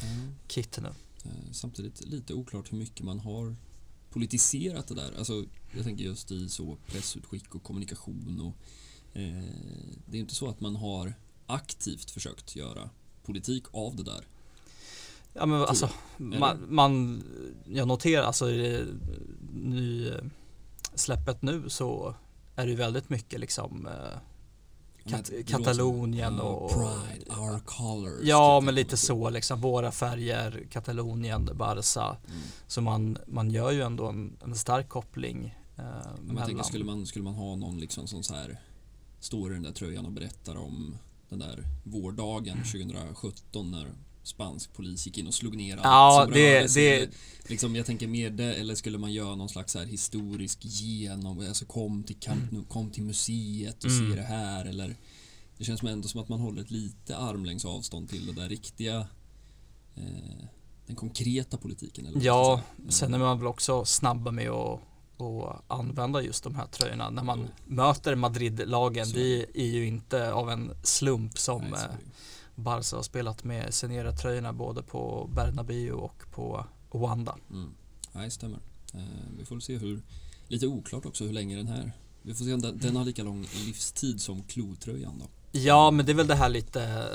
Ja. 0.01 0.07
kit 0.47 0.79
nu. 0.81 0.89
Samtidigt 1.51 2.05
lite 2.05 2.33
oklart 2.33 2.71
hur 2.73 2.77
mycket 2.77 3.05
man 3.05 3.19
har 3.19 3.55
politiserat 4.09 4.87
det 4.87 4.95
där. 4.95 5.11
Alltså, 5.17 5.45
jag 5.75 5.83
tänker 5.83 6.03
just 6.03 6.31
i 6.31 6.49
så 6.49 6.77
pressutskick 6.87 7.55
och 7.55 7.63
kommunikation 7.63 8.39
och 8.41 8.55
eh, 9.19 9.43
det 10.05 10.17
är 10.17 10.21
inte 10.21 10.35
så 10.35 10.49
att 10.49 10.59
man 10.61 10.75
har 10.75 11.13
aktivt 11.47 12.11
försökt 12.11 12.55
göra 12.55 12.89
politik 13.25 13.63
av 13.71 13.95
det 13.95 14.03
där. 14.03 14.25
Ja 15.33 15.45
men 15.45 15.61
alltså, 15.61 15.89
Eller? 16.19 16.39
man, 16.39 16.65
man, 16.69 17.23
jag 17.65 17.87
noterar 17.87 18.23
alltså 18.23 18.49
i 18.49 18.85
ny 19.53 20.11
släppet 20.95 21.41
nu 21.41 21.69
så 21.69 22.15
är 22.55 22.65
det 22.65 22.71
ju 22.71 22.77
väldigt 22.77 23.09
mycket 23.09 23.39
liksom 23.39 23.87
eh, 23.87 24.17
Kat- 25.05 25.47
Katalonien 25.47 26.39
och- 26.39 26.71
Pride, 26.71 27.41
our 27.41 27.59
colors. 27.59 28.19
Ja 28.23 28.57
kan 28.59 28.65
men 28.65 28.75
lite 28.75 28.97
så 28.97 29.29
liksom, 29.29 29.61
våra 29.61 29.91
färger, 29.91 30.67
Katalonien, 30.71 31.49
Barca. 31.55 32.17
Mm. 32.27 32.41
Så 32.67 32.81
man, 32.81 33.17
man 33.27 33.51
gör 33.51 33.71
ju 33.71 33.81
ändå 33.81 34.07
en, 34.07 34.37
en 34.43 34.55
stark 34.55 34.89
koppling 34.89 35.55
eh, 35.77 35.83
Men 36.21 36.37
jag 36.37 36.45
tänker, 36.45 36.63
skulle 36.63 36.85
man, 36.85 37.05
skulle 37.05 37.23
man 37.23 37.33
ha 37.33 37.55
någon 37.55 37.79
liksom 37.79 38.07
som 38.07 38.23
så 38.23 38.33
här 38.35 38.59
står 39.19 39.51
i 39.51 39.53
den 39.53 39.63
där 39.63 39.71
tröjan 39.71 40.05
och 40.05 40.11
berättar 40.11 40.55
om 40.55 40.97
den 41.29 41.39
där 41.39 41.63
vårdagen 41.83 42.57
2017 42.57 43.71
när 43.71 43.87
spansk 44.23 44.73
polis 44.73 45.05
gick 45.05 45.17
in 45.17 45.27
och 45.27 45.33
slog 45.33 45.55
ner 45.57 45.73
allt 45.77 45.83
Ja, 45.83 46.21
som 46.25 46.33
det- 46.33 46.57
rörde 46.57 46.69
sig. 46.69 46.99
det- 46.99 47.49
liksom, 47.49 47.75
jag 47.75 47.85
tänker 47.85 48.07
mer 48.07 48.29
det, 48.29 48.53
eller 48.55 48.75
skulle 48.75 48.97
man 48.97 49.13
göra 49.13 49.35
någon 49.35 49.49
slags 49.49 49.75
här 49.75 49.85
historisk 49.85 50.59
genom, 50.61 51.39
alltså 51.39 51.65
kom 51.65 52.03
till, 52.03 52.15
Camp 52.15 52.51
Nou, 52.51 52.63
kom 52.63 52.91
till 52.91 53.03
museet 53.03 53.83
och 53.83 53.89
Mm. 53.91 54.09
se 54.11 54.15
det 54.15 54.27
här 54.27 54.65
eller 54.65 54.95
det 55.57 55.63
känns 55.65 55.83
ändå 55.83 56.07
som 56.07 56.21
att 56.21 56.29
man 56.29 56.39
håller 56.39 56.61
ett 56.61 56.71
lite 56.71 57.17
armlängds 57.17 57.65
avstånd 57.65 58.09
till 58.09 58.25
det 58.25 58.33
där 58.33 58.49
riktiga 58.49 59.07
eh, 59.95 60.45
den 60.87 60.95
konkreta 60.95 61.57
politiken 61.57 62.05
eller 62.05 62.21
Ja, 62.21 62.61
sen 62.89 63.13
är 63.13 63.17
man 63.19 63.37
väl 63.37 63.47
också 63.47 63.85
snabba 63.85 64.31
med 64.31 64.49
att 64.49 64.79
att 65.19 65.63
använda 65.67 66.21
just 66.21 66.43
de 66.43 66.55
här 66.55 66.65
tröjorna 66.67 67.09
när 67.09 67.23
man 67.23 67.39
Jo. 67.39 67.47
möter 67.75 68.15
Madrid-lagen. 68.15 69.07
Det 69.13 69.45
är 69.53 69.65
ju 69.67 69.87
inte 69.87 70.33
av 70.33 70.49
en 70.51 70.71
slump 70.83 71.37
som 71.37 71.61
Nej, 71.61 71.71
eh, 71.73 71.79
det. 72.55 72.61
Barca 72.61 72.95
har 72.95 73.03
spelat 73.03 73.43
med 73.43 73.73
Senera-tröjorna 73.73 74.53
både 74.53 74.83
på 74.83 75.29
Bernabéu 75.35 75.91
och 75.91 76.23
på 76.31 76.65
Wanda. 76.91 77.35
Mm. 77.49 77.69
Nej, 78.11 78.31
stämmer. 78.31 78.59
Eh, 78.93 78.99
vi 79.37 79.45
får 79.45 79.59
se 79.59 79.77
hur, 79.77 80.01
lite 80.47 80.67
oklart 80.67 81.05
också 81.05 81.23
hur 81.25 81.33
länge 81.33 81.55
den 81.55 81.67
här, 81.67 81.91
vi 82.21 82.33
får 82.33 82.45
se 82.45 82.53
om 82.53 82.61
den, 82.61 82.77
den 82.77 82.95
har 82.95 83.05
lika 83.05 83.23
lång 83.23 83.47
livstid 83.65 84.21
som 84.21 84.43
klotröjan 84.43 85.19
då. 85.19 85.25
Ja, 85.59 85.91
men 85.91 86.05
det 86.05 86.11
är 86.11 86.13
väl 86.13 86.27
det 86.27 86.35
här 86.35 86.49
lite 86.49 87.07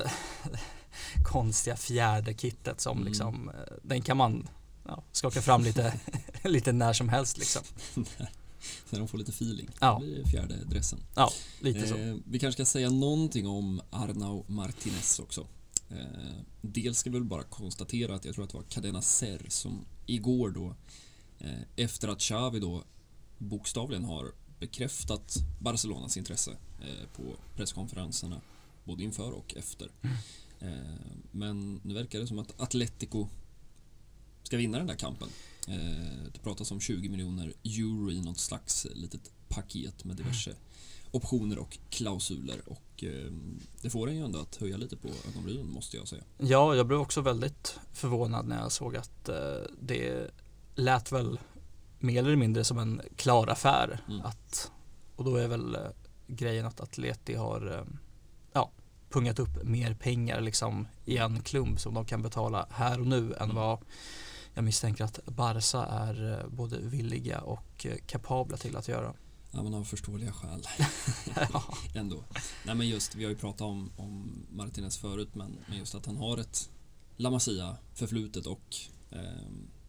konstiga 1.24 1.76
fjärde 1.76 2.34
kittet 2.34 2.80
som 2.80 2.96
Mm. 2.96 3.08
liksom, 3.08 3.48
eh, 3.48 3.54
den 3.82 4.02
kan 4.02 4.16
man 4.16 4.48
ja, 4.84 5.02
skaka 5.12 5.42
fram 5.42 5.64
lite, 5.64 6.00
lite 6.44 6.72
när 6.72 6.92
som 6.92 7.08
helst 7.08 7.38
liksom. 7.38 7.62
När 8.90 8.98
de 8.98 9.08
får 9.08 9.18
lite 9.18 9.30
feeling. 9.30 9.68
Ja. 9.80 9.98
Det 10.00 10.06
blir 10.06 10.24
fjärde 10.24 10.64
dressen. 10.64 10.98
Lite 11.60 11.86
så. 11.86 11.96
Eh, 11.96 12.16
vi 12.24 12.38
kanske 12.38 12.64
ska 12.64 12.72
säga 12.72 12.90
någonting 12.90 13.46
om 13.46 13.82
Arnau 13.90 14.44
Martinez 14.46 15.18
också. 15.18 15.46
Eh, 15.90 15.96
dels 16.60 16.98
ska 16.98 17.10
vi 17.10 17.18
väl 17.18 17.24
bara 17.24 17.42
konstatera 17.42 18.14
att 18.14 18.24
jag 18.24 18.34
tror 18.34 18.44
att 18.44 18.50
det 18.50 18.56
var 18.56 18.64
Cadena 18.64 19.02
Ser 19.02 19.46
som 19.48 19.84
igår 20.06 20.50
då 20.50 20.74
eh, 21.38 21.60
efter 21.76 22.08
att 22.08 22.20
Xavi 22.20 22.60
då 22.60 22.84
bokstavligen 23.38 24.04
har 24.04 24.32
bekräftat 24.58 25.36
Barcelonas 25.60 26.16
intresse 26.16 26.50
eh, 26.80 27.08
på 27.16 27.22
presskonferenserna 27.56 28.40
både 28.84 29.04
inför 29.04 29.32
och 29.32 29.54
efter. 29.56 29.90
Eh, 30.60 30.68
men 31.30 31.80
nu 31.84 31.94
verkar 31.94 32.20
det 32.20 32.26
som 32.26 32.38
att 32.38 32.60
Atletico 32.60 33.28
ska 34.52 34.56
vinna 34.58 34.78
den 34.78 34.86
där 34.86 34.94
kampen. 34.94 35.28
Eh, 35.68 36.32
det 36.32 36.38
pratas 36.42 36.70
om 36.70 36.80
20 36.80 37.08
miljoner 37.08 37.52
euro 37.64 38.10
i 38.10 38.20
något 38.20 38.38
slags 38.38 38.86
litet 38.94 39.30
paket 39.48 40.04
med 40.04 40.16
diverse 40.16 40.54
optioner 41.10 41.58
och 41.58 41.78
klausuler 41.90 42.60
och 42.66 43.04
eh, 43.04 43.32
det 43.82 43.90
får 43.90 44.08
en 44.08 44.16
ju 44.16 44.24
ändå 44.24 44.38
att 44.40 44.56
höja 44.56 44.76
lite 44.76 44.96
på 44.96 45.08
ögonbrynen 45.28 45.72
måste 45.72 45.96
jag 45.96 46.08
säga. 46.08 46.22
Ja, 46.38 46.74
jag 46.74 46.86
blev 46.86 47.00
också 47.00 47.20
väldigt 47.20 47.78
förvånad 47.92 48.46
när 48.48 48.60
jag 48.60 48.72
såg 48.72 48.96
att 48.96 49.28
eh, 49.28 49.36
det 49.80 50.30
lät 50.74 51.12
väl 51.12 51.38
mer 51.98 52.18
eller 52.22 52.36
mindre 52.36 52.64
som 52.64 52.78
en 52.78 53.02
klar 53.16 53.46
affär. 53.46 54.00
Mm. 54.08 54.20
Att, 54.20 54.70
och 55.16 55.24
då 55.24 55.36
är 55.36 55.48
väl 55.48 55.74
eh, 55.74 55.80
grejen 56.26 56.66
att 56.66 56.80
Atleti 56.80 57.34
har 57.34 57.86
ja, 58.52 58.70
pungat 59.10 59.38
upp 59.38 59.64
mer 59.64 59.94
pengar 59.94 60.40
liksom 60.40 60.88
i 61.04 61.16
en 61.16 61.42
klump 61.42 61.80
som 61.80 61.94
de 61.94 62.04
kan 62.04 62.22
betala 62.22 62.66
här 62.70 63.00
och 63.00 63.06
nu 63.06 63.34
än 63.34 63.42
Mm. 63.42 63.56
vad 63.56 63.78
jag 64.54 64.64
misstänker 64.64 65.04
att 65.04 65.26
Barca 65.26 65.84
är 65.86 66.40
eh, 66.40 66.48
både 66.48 66.78
villiga 66.78 67.40
och 67.40 67.86
eh, 67.86 67.96
kapabla 68.06 68.56
till 68.56 68.76
att 68.76 68.88
göra. 68.88 69.14
Ja 69.50 69.62
men 69.62 69.74
av 69.74 69.84
förståeliga 69.84 70.32
skäl 70.32 70.62
ja. 71.52 71.62
ändå. 71.94 72.24
Nej 72.66 72.74
men 72.74 72.88
just, 72.88 73.14
vi 73.14 73.24
har 73.24 73.30
ju 73.30 73.36
pratat 73.36 73.60
om, 73.60 73.90
om 73.96 74.32
Martinez 74.50 74.98
förut 74.98 75.34
men, 75.34 75.56
men 75.66 75.78
just 75.78 75.94
att 75.94 76.06
han 76.06 76.16
har 76.16 76.38
ett 76.38 76.70
La 77.16 77.30
Masia 77.30 77.76
förflutet 77.94 78.46
och 78.46 78.76
eh, 79.10 79.18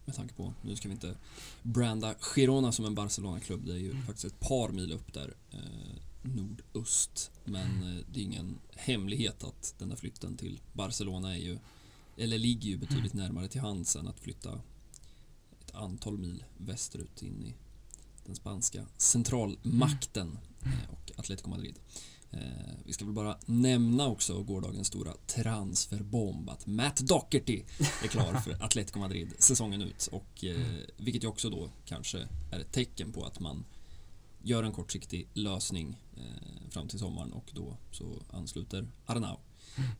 med 0.04 0.14
tanke 0.16 0.34
på, 0.34 0.54
nu 0.62 0.76
ska 0.76 0.88
vi 0.88 0.94
inte 0.94 1.14
branda 1.62 2.14
Girona 2.20 2.72
som 2.72 2.84
en 2.84 2.94
Barcelona-klubb, 2.94 3.66
det 3.66 3.72
är 3.72 3.76
ju 3.78 3.90
Mm. 3.90 4.06
faktiskt 4.06 4.24
ett 4.24 4.40
par 4.40 4.68
mil 4.68 4.92
upp 4.92 5.12
där 5.14 5.34
eh, 5.50 5.58
nordöst. 6.22 7.30
Men 7.44 7.82
eh, 7.96 8.04
det 8.12 8.20
är 8.20 8.24
ingen 8.24 8.58
hemlighet 8.76 9.44
att 9.44 9.74
den 9.78 9.88
där 9.88 9.96
flytten 9.96 10.36
till 10.36 10.60
Barcelona 10.72 11.34
är 11.34 11.38
ju, 11.40 11.58
eller 12.16 12.38
ligger 12.38 12.68
ju 12.68 12.76
betydligt 12.76 13.14
närmare 13.14 13.48
till 13.48 13.60
hands 13.60 13.96
än 13.96 14.08
att 14.08 14.20
flytta 14.20 14.60
ett 15.60 15.74
antal 15.74 16.18
mil 16.18 16.44
västerut 16.56 17.22
in 17.22 17.42
i 17.42 17.54
den 18.26 18.34
spanska 18.34 18.86
centralmakten 18.96 20.38
eh, 20.62 20.90
och 20.90 21.12
Atletico 21.16 21.50
Madrid. 21.50 21.78
Eh, 22.30 22.40
vi 22.84 22.92
ska 22.92 23.04
väl 23.04 23.14
bara 23.14 23.38
nämna 23.46 24.06
också 24.08 24.42
gårdagens 24.42 24.86
stora 24.86 25.12
transferbomb 25.26 26.50
att 26.50 26.66
Matt 26.66 26.96
Doherty 26.96 27.62
är 28.02 28.08
klar 28.08 28.40
för 28.40 28.50
Atletico 28.64 28.98
Madrid 28.98 29.32
säsongen 29.38 29.82
ut. 29.82 30.08
Och 30.12 30.44
eh, 30.44 30.76
vilket 30.96 31.24
ju 31.24 31.28
också 31.28 31.50
då 31.50 31.70
kanske 31.84 32.28
är 32.50 32.60
ett 32.60 32.72
tecken 32.72 33.12
på 33.12 33.24
att 33.24 33.40
man 33.40 33.64
gör 34.42 34.62
en 34.62 34.72
kortsiktig 34.72 35.28
lösning 35.34 35.96
fram 36.70 36.88
till 36.88 36.98
sommaren. 36.98 37.32
Och 37.32 37.50
då 37.54 37.76
så 37.90 38.22
ansluter 38.30 38.88
Arnau. 39.06 39.38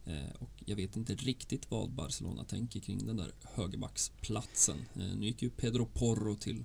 Eh, 0.06 0.34
och 0.38 0.50
jag 0.64 0.76
vet 0.76 0.96
inte 0.96 1.14
riktigt 1.14 1.70
vad 1.70 1.90
Barcelona 1.90 2.44
tänker 2.44 2.80
kring 2.80 3.06
den 3.06 3.16
där 3.16 3.32
högerbacksplatsen. 3.42 4.76
Eh, 4.94 5.16
nu 5.16 5.26
gick 5.26 5.42
ju 5.42 5.50
Pedro 5.50 5.86
Porro 5.86 6.34
till 6.36 6.64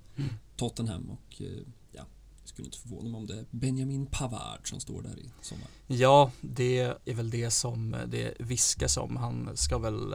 Tottenham 0.56 1.10
och 1.10 1.42
eh, 1.42 1.48
ja, 1.92 2.06
jag 2.42 2.50
skulle 2.50 2.66
inte 2.66 2.78
förvåna 2.78 3.10
mig 3.10 3.18
om 3.18 3.28
det 3.28 3.40
är 3.40 3.46
Benjamin 3.52 4.06
Pavard 4.06 4.70
som 4.70 4.80
står 4.80 5.02
där 5.02 5.20
i 5.20 5.30
sommar. 5.42 5.68
Ja, 5.88 6.32
det 6.42 6.80
är 7.06 7.14
väl 7.14 7.30
det 7.30 7.52
som 7.52 7.96
det 8.08 8.34
viskas 8.40 8.98
om. 8.98 9.16
Han 9.18 9.58
ska 9.58 9.78
väl 9.78 10.14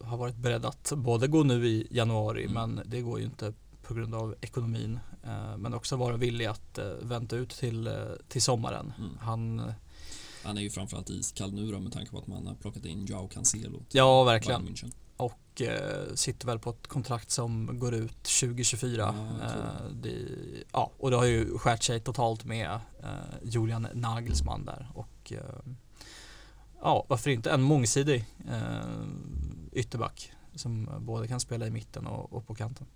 ha 0.00 0.16
varit 0.16 0.36
beredd 0.36 0.64
att 0.64 0.92
både 0.96 1.26
gå 1.28 1.42
nu 1.42 1.66
i 1.68 1.86
januari, 1.90 2.42
Mm. 2.46 2.54
men 2.54 2.88
det 2.90 3.00
går 3.00 3.18
ju 3.18 3.24
inte 3.24 3.52
på 3.82 3.94
grund 3.94 4.14
av 4.14 4.34
ekonomin. 4.40 4.98
Men 5.58 5.74
också 5.74 5.96
vara 5.96 6.16
villig 6.16 6.46
att 6.46 6.78
vänta 7.02 7.36
ut 7.36 7.50
till, 7.50 7.90
till 8.28 8.42
sommaren. 8.42 8.92
Mm. 8.98 9.10
Han, 9.20 9.72
Han 10.46 10.58
är 10.58 10.62
ju 10.62 10.70
framförallt 10.70 11.10
iskall 11.10 11.52
nu 11.52 11.72
då 11.72 11.80
med 11.80 11.92
tanke 11.92 12.10
på 12.10 12.18
att 12.18 12.26
man 12.26 12.46
har 12.46 12.54
plockat 12.54 12.84
in 12.84 13.06
Joao 13.06 13.28
Cancelo 13.28 13.82
ja 13.90 14.24
verkligen, 14.24 14.76
och 15.16 15.62
eh, 15.62 16.14
sitter 16.14 16.46
väl 16.46 16.58
på 16.58 16.70
ett 16.70 16.86
kontrakt 16.86 17.30
som 17.30 17.78
går 17.78 17.94
ut 17.94 18.22
2024. 18.22 19.14
Ja, 19.40 19.46
Eh, 19.46 19.90
det, 20.02 20.16
ja, 20.72 20.92
och 20.98 21.10
det 21.10 21.16
har 21.16 21.24
ju 21.24 21.58
skärt 21.58 21.82
sig 21.82 22.00
totalt 22.00 22.44
med 22.44 22.80
eh, 23.02 23.08
Julian 23.42 23.88
Nagelsmann 23.94 24.64
där. 24.64 24.90
Och 24.94 25.32
eh, 25.32 25.72
ja, 26.82 27.06
varför 27.08 27.30
inte 27.30 27.50
en 27.50 27.62
mångsidig 27.62 28.24
eh, 28.48 29.06
ytterback 29.72 30.32
som 30.54 30.88
både 31.00 31.28
kan 31.28 31.40
spela 31.40 31.66
i 31.66 31.70
mitten 31.70 32.06
och, 32.06 32.32
och 32.32 32.46
på 32.46 32.54
kanten. 32.54 32.86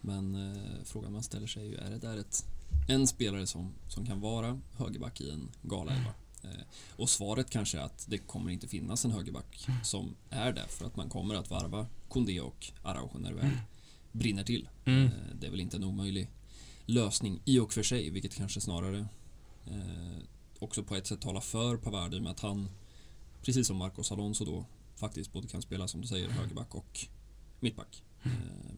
Men 0.00 0.34
eh, 0.34 0.84
frågan 0.84 1.12
man 1.12 1.22
ställer 1.22 1.46
sig 1.46 1.62
är 1.62 1.66
ju, 1.66 1.76
är 1.76 1.90
det 1.90 1.98
där 1.98 2.18
ett, 2.18 2.46
en 2.88 3.06
spelare 3.06 3.46
som, 3.46 3.72
som 3.88 4.06
kan 4.06 4.20
vara 4.20 4.60
högerback 4.78 5.20
i 5.20 5.30
en 5.30 5.48
galaelva? 5.62 6.14
Eh, 6.44 6.60
och 6.96 7.10
svaret 7.10 7.50
kanske 7.50 7.78
är 7.78 7.82
att 7.82 8.06
det 8.08 8.18
kommer 8.18 8.50
inte 8.50 8.68
finnas 8.68 9.04
en 9.04 9.10
högerback 9.10 9.66
som 9.82 10.14
är 10.30 10.52
det 10.52 10.68
för 10.68 10.86
att 10.86 10.96
man 10.96 11.08
kommer 11.08 11.34
att 11.34 11.50
varva 11.50 11.86
Koundé 12.08 12.40
och 12.40 12.72
Araujo 12.82 13.18
när 13.18 13.30
det 13.30 13.36
väl 13.36 13.50
brinner 14.12 14.44
till. 14.44 14.68
Mm. 14.84 15.04
Eh, 15.04 15.10
det 15.40 15.46
är 15.46 15.50
väl 15.50 15.60
inte 15.60 15.76
en 15.76 15.84
omöjlig 15.84 16.30
lösning 16.86 17.40
i 17.44 17.58
och 17.58 17.72
för 17.72 17.82
sig, 17.82 18.10
vilket 18.10 18.34
kanske 18.34 18.60
snarare 18.60 18.98
eh, 19.66 20.22
också 20.58 20.82
på 20.82 20.94
ett 20.94 21.06
sätt 21.06 21.20
talar 21.20 21.40
för 21.40 21.76
Pavard 21.76 22.14
i 22.14 22.18
och 22.18 22.22
med 22.22 22.32
att 22.32 22.40
han, 22.40 22.68
precis 23.42 23.66
som 23.66 23.76
Marcos 23.76 24.12
Alonso 24.12 24.44
då, 24.44 24.64
faktiskt 24.96 25.32
både 25.32 25.48
kan 25.48 25.62
spela 25.62 25.88
som 25.88 26.00
du 26.00 26.06
säger 26.06 26.28
högerback 26.28 26.74
och 26.74 27.06
mittback. 27.60 28.02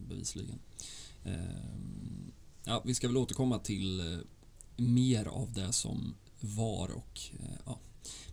Bevisligen. 0.07 0.59
Ja, 2.63 2.81
vi 2.85 2.95
ska 2.95 3.07
väl 3.07 3.17
återkomma 3.17 3.59
till 3.59 4.21
mer 4.77 5.25
av 5.25 5.53
det 5.53 5.73
som 5.73 6.15
var 6.39 6.91
och 6.91 7.19
eh, 7.39 7.59
ja, 7.65 7.79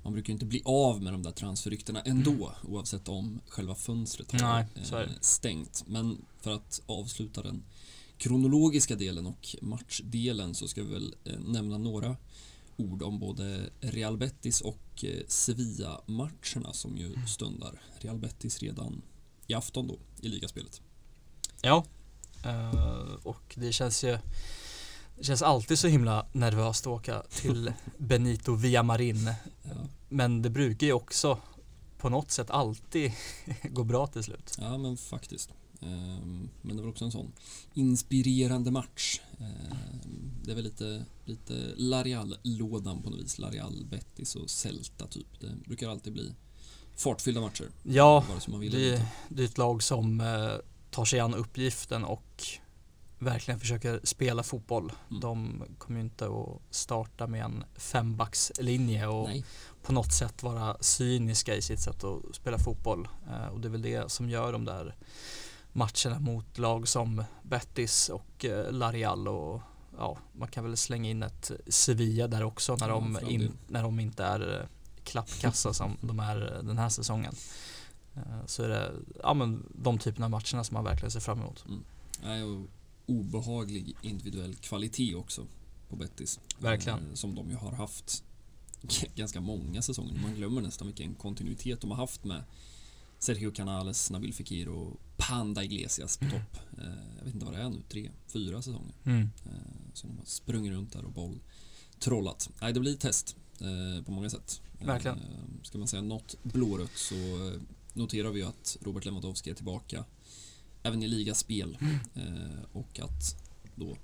man 0.03 0.13
brukar 0.13 0.29
ju 0.29 0.33
inte 0.33 0.47
bli 0.47 0.63
av 0.65 1.03
med 1.03 1.13
de 1.13 1.23
där 1.23 1.31
transferryktena 1.31 2.01
ändå 2.01 2.55
oavsett 2.63 3.09
om 3.09 3.41
själva 3.49 3.75
fönstret 3.75 4.33
har 4.33 4.67
Nej, 4.93 5.03
eh, 5.03 5.11
stängt. 5.21 5.85
Men 5.87 6.25
för 6.41 6.51
att 6.51 6.81
avsluta 6.87 7.43
den 7.43 7.63
kronologiska 8.19 8.97
delen 8.97 9.27
och 9.27 9.57
matchdelen 9.63 10.55
så 10.55 10.69
ska 10.69 10.83
vi 10.83 10.93
väl 10.93 11.15
eh, 11.25 11.39
nämna 11.39 11.79
några 11.79 12.17
ord 12.77 13.03
om 13.03 13.19
både 13.19 13.71
Real 13.81 14.17
Betis 14.17 14.61
och 14.61 15.05
Sevilla-matcherna 15.29 16.73
som 16.73 16.97
ju 16.97 17.17
stundar. 17.27 17.83
Real 17.99 18.19
Betis 18.19 18.63
redan 18.63 19.03
i 19.47 19.55
afton 19.55 19.89
då 19.89 19.99
i 20.21 20.29
ligaspelet. 20.29 20.81
Ja, 21.63 21.85
och 23.23 23.55
det 23.57 23.73
känns 23.73 24.05
ju 24.05 24.19
det 25.19 25.25
känns 25.25 25.43
alltid 25.43 25.79
så 25.79 25.89
himla 25.89 26.27
nervöst 26.33 26.87
att 26.87 26.93
åka 26.93 27.23
till 27.31 27.73
Benito 27.99 28.55
Villamarin. 28.55 29.33
Ja, 29.63 29.71
Men 30.09 30.43
det 30.43 30.51
brukar 30.51 30.87
ju 30.87 30.93
också 30.93 31.39
på 31.99 32.09
något 32.09 32.31
sätt 32.31 32.51
alltid 32.51 33.13
gå 33.63 33.85
bra 33.85 34.07
till 34.07 34.23
slut. 34.23 34.57
ja 34.61 34.79
men 34.79 34.97
faktiskt. 34.97 35.51
Ehm, 35.81 36.49
Men 36.63 36.77
det 36.77 36.83
var 36.83 36.91
också 36.91 37.05
en 37.05 37.13
sån 37.13 37.33
inspirerande 37.75 38.71
match. 38.71 39.21
Ehm, 39.41 39.77
Det 40.45 40.51
är 40.51 40.55
väl 40.55 40.65
lite, 40.65 41.05
lite 41.25 41.53
Larial-lådan 41.77 43.03
på 43.03 43.11
något 43.11 43.21
vis. 43.21 43.39
Larial, 43.39 43.87
Betis 43.91 44.35
och 44.37 44.51
Celta 44.51 45.07
typ. 45.07 45.41
Det 45.41 45.57
brukar 45.67 45.89
alltid 45.89 46.13
bli 46.13 46.35
fartfyllda 46.97 47.41
matcher. 47.41 47.69
Ja, 47.83 48.25
det, 48.71 49.07
det 49.29 49.43
är 49.43 49.47
ett 49.47 49.59
lag 49.59 49.83
som 49.83 50.21
eh, 50.21 50.53
tar 50.91 51.05
sig 51.05 51.21
an 51.21 51.35
uppgiften 51.35 52.05
och 52.05 52.45
verkligen 53.19 53.61
försöker 53.61 54.01
spela 54.05 54.43
fotboll. 54.43 54.93
Mm. 55.11 55.21
De 55.21 55.63
kommer 55.79 56.01
ju 56.01 56.05
inte 56.05 56.27
att 56.27 56.75
starta 56.75 57.27
med 57.27 57.45
en 57.45 57.65
fembackslinje 57.77 59.07
och 59.07 59.29
Nej, 59.29 59.45
på 59.83 59.93
något 59.93 60.13
sätt 60.13 60.43
vara 60.43 60.77
cyniska 60.81 61.55
i 61.55 61.63
sitt 61.63 61.81
sätt 61.81 62.05
att 62.05 62.35
spela 62.35 62.59
fotboll. 62.59 63.09
Eh, 63.31 63.47
och 63.47 63.61
det 63.61 63.69
är 63.69 63.71
väl 63.71 63.83
det 63.83 64.11
som 64.11 64.31
gör 64.31 64.53
de 64.53 64.65
där 64.65 64.95
matcherna 65.73 66.19
mot 66.21 66.59
lag 66.59 66.89
som 66.89 67.25
Betis 67.43 68.09
och 68.09 68.45
eh, 68.45 68.73
Larial 68.73 69.29
och 69.29 69.61
ja, 69.99 70.19
man 70.33 70.49
kan 70.49 70.65
väl 70.65 70.77
slänga 70.77 71.11
in 71.11 71.23
ett 71.23 71.51
Sevilla 71.67 72.29
där 72.29 72.43
också 72.45 72.77
när, 72.77 72.89
Ja, 72.89 72.95
de, 72.95 73.19
in, 73.31 73.53
när 73.69 73.83
de 73.83 74.01
inte 74.01 74.25
är 74.25 74.61
eh, 74.61 74.67
klappkassa 75.05 75.75
som 75.75 75.97
de 76.01 76.21
är 76.21 76.61
den 76.63 76.79
här 76.79 76.89
säsongen. 76.89 77.35
Eh, 78.17 78.47
Så 78.47 78.63
är 78.63 78.69
det 78.69 78.93
ja, 79.23 79.35
men 79.35 79.67
de 79.75 79.99
typerna 79.99 80.27
av 80.27 80.31
matcherna 80.31 80.65
som 80.65 80.75
man 80.75 80.85
verkligen 80.85 81.11
ser 81.11 81.21
fram 81.21 81.41
emot. 81.41 81.65
Och 82.43 82.71
obehaglig 83.07 83.97
individuell 84.03 84.55
kvalitet 84.55 85.15
också 85.15 85.47
på 85.89 85.97
Betis. 85.97 86.41
Verkligen. 86.59 86.99
Eh, 87.09 87.15
Som 87.15 87.35
de 87.35 87.51
ju 87.51 87.57
har 87.57 87.73
haft 87.73 88.25
ganska 89.15 89.41
många 89.41 89.83
säsonger. 89.83 90.19
Man 90.23 90.35
glömmer 90.35 90.61
nästan 90.63 90.87
vilken 90.87 91.15
kontinuitet 91.15 91.81
de 91.81 91.91
har 91.91 91.97
haft 91.99 92.25
med 92.25 92.45
Sergio 93.19 93.51
Canales, 93.51 94.11
Nabil 94.11 94.35
Fekir 94.35 94.69
och 94.69 95.01
Panda 95.17 95.65
Iglesias 95.65 96.17
på 96.17 96.25
topp. 96.25 96.57
Eh, 96.79 96.85
Jag 97.19 97.25
vet 97.25 97.35
inte 97.35 97.47
vad 97.47 97.55
det 97.55 97.61
är 97.61 97.71
nu, 97.71 97.83
tre, 97.89 98.11
fyra 98.27 98.63
säsonger. 98.63 98.95
Mm. 99.05 99.23
Eh, 99.47 99.53
Så 99.95 100.07
de 100.07 100.19
har 100.19 100.25
sprungit 100.25 100.73
runt 100.73 100.93
där 100.93 101.05
och 101.05 101.13
boll 101.13 101.41
trollat. 101.99 102.51
Nej, 102.61 102.73
det 102.73 102.81
blir 102.81 102.93
ett 102.95 103.01
test 103.01 103.37
på 104.05 104.13
många 104.13 104.31
sätt. 104.31 104.61
Verkligen. 104.81 105.21
Ska 105.63 105.79
man 105.79 105.89
säga 105.89 106.03
något 106.03 106.37
blårött 106.43 106.97
så 106.97 107.15
noterar 107.93 108.31
vi 108.31 108.43
att 108.43 108.77
Robert 108.81 109.05
Lewandowski 109.05 109.51
är 109.51 109.55
tillbaka 109.55 110.05
även 110.85 111.03
i 111.03 111.09
ligaspel 111.09 111.79
eh, 112.15 112.23
och 112.73 113.01
att 113.01 113.37
då, 113.75 113.97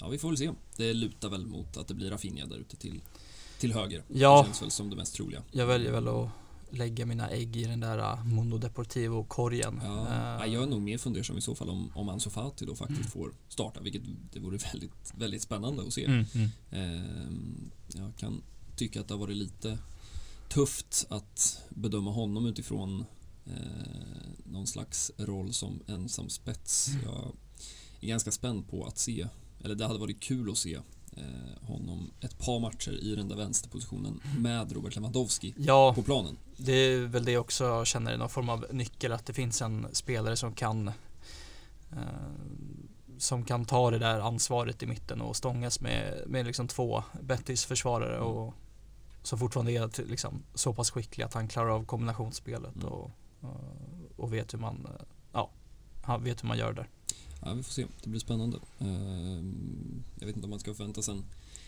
ja 0.00 0.08
vi 0.08 0.18
får 0.18 0.28
väl 0.28 0.38
se. 0.38 0.50
Det 0.76 0.92
lutar 0.94 1.28
väl 1.28 1.46
mot 1.46 1.76
att 1.76 1.88
det 1.88 1.94
blir 1.94 2.10
Rafinha 2.10 2.46
där 2.46 2.56
ute 2.56 2.76
till, 2.76 3.00
till 3.58 3.72
höger. 3.72 4.02
Ja. 4.08 4.38
Det 4.40 4.44
känns 4.46 4.62
väl 4.62 4.70
som 4.70 4.90
det 4.90 4.96
mest 4.96 5.14
troliga. 5.14 5.42
Jag 5.52 5.66
väljer 5.66 5.92
väl 5.92 6.08
att 6.08 6.28
lägga 6.70 7.06
mina 7.06 7.28
ägg 7.30 7.56
i 7.56 7.64
den 7.64 7.80
där 7.80 7.98
uh, 7.98 8.24
Mundo 8.24 8.58
Deportivo-korgen. 8.58 9.80
Ja, 9.84 9.98
Eh, 10.06 10.38
nej, 10.38 10.52
jag 10.52 10.62
är 10.62 10.66
nog 10.66 10.80
mer 10.82 10.98
fundersam 10.98 11.38
i 11.38 11.40
så 11.40 11.54
fall 11.54 11.70
om, 11.70 11.90
om 11.94 12.08
Ansu 12.08 12.30
Fati 12.30 12.66
då 12.66 12.74
faktiskt 12.76 13.10
får 13.12 13.32
starta, 13.48 13.80
vilket 13.80 14.02
det 14.32 14.40
vore 14.40 14.56
väldigt, 14.72 15.12
väldigt 15.16 15.42
spännande 15.42 15.82
att 15.82 15.92
se. 15.92 16.04
mm, 16.04 16.24
mm. 16.34 16.48
Ehm, 16.70 17.70
Jag 17.94 18.12
kan 18.16 18.42
tycka 18.76 19.00
att 19.00 19.08
det 19.08 19.14
har 19.14 19.18
varit 19.18 19.36
lite 19.36 19.78
tufft 20.48 21.06
att 21.08 21.62
bedöma 21.68 22.10
honom 22.10 22.46
utifrån 22.46 23.04
eh, 23.46 23.52
någon 24.44 24.66
slags 24.66 25.10
roll 25.16 25.52
som 25.52 25.80
ensam 25.86 26.28
spets. 26.28 26.88
Jag 27.04 27.32
är 28.00 28.06
ganska 28.08 28.30
spänd 28.30 28.68
på 28.70 28.84
att 28.84 28.98
se, 28.98 29.26
eller 29.64 29.74
det 29.74 29.86
hade 29.86 29.98
varit 29.98 30.20
kul 30.22 30.50
att 30.50 30.58
se 30.58 30.74
eh, 31.16 31.66
honom 31.66 32.10
ett 32.20 32.38
par 32.38 32.60
matcher 32.60 32.92
i 33.02 33.16
den 33.16 33.28
där 33.28 33.36
vänsterpositionen 33.36 34.20
med 34.38 34.72
Robert 34.72 34.96
Lewandowski 34.96 35.54
Ja, 35.58 35.94
på 35.94 36.02
planen. 36.02 36.36
det 36.56 36.72
är 36.72 37.06
väl 37.06 37.24
det 37.24 37.38
också 37.38 37.64
jag 37.64 37.86
känner 37.86 38.12
är 38.12 38.16
någon 38.18 38.28
form 38.30 38.48
av 38.48 38.66
nyckel 38.72 39.12
att 39.12 39.26
det 39.26 39.32
finns 39.32 39.62
en 39.62 39.86
spelare 39.92 40.36
som 40.36 40.54
kan 40.54 40.88
eh, 41.92 42.02
som 43.18 43.44
kan 43.44 43.64
ta 43.64 43.90
det 43.90 43.98
där 43.98 44.20
ansvaret 44.20 44.82
i 44.82 44.86
mitten 44.86 45.20
och 45.20 45.36
stångas 45.36 45.80
med, 45.80 46.22
med 46.26 46.46
liksom 46.46 46.68
två 46.68 47.02
Bettis 47.20 47.64
försvarare 47.64 48.16
Mm. 48.16 48.28
och 48.28 48.54
som 49.22 49.38
fortfarande 49.38 49.72
är 49.72 50.08
liksom 50.08 50.42
så 50.54 50.74
pass 50.74 50.90
skicklig 50.90 51.24
att 51.24 51.34
han 51.34 51.48
klarar 51.48 51.70
av 51.70 51.84
kombinationsspelet 51.84 52.74
Mm. 52.74 52.88
och, 52.88 53.10
och, 53.46 54.24
och 54.24 54.32
vet 54.32 54.54
hur 54.54 54.58
man 54.58 54.86
ja, 55.32 55.50
han 56.02 56.24
vet 56.24 56.42
hur 56.42 56.48
man 56.48 56.58
gör 56.58 56.72
där. 56.72 56.88
Ja, 57.44 57.52
vi 57.52 57.62
får 57.62 57.72
se. 57.72 57.86
Det 58.02 58.10
blir 58.10 58.20
spännande. 58.20 58.58
Eh, 58.78 59.44
jag 60.20 60.26
vet 60.26 60.36
inte 60.36 60.44
om 60.44 60.50
man 60.50 60.58
ska 60.60 60.74
förvänta 60.74 61.02
sig 61.02 61.14
en, 61.14 61.24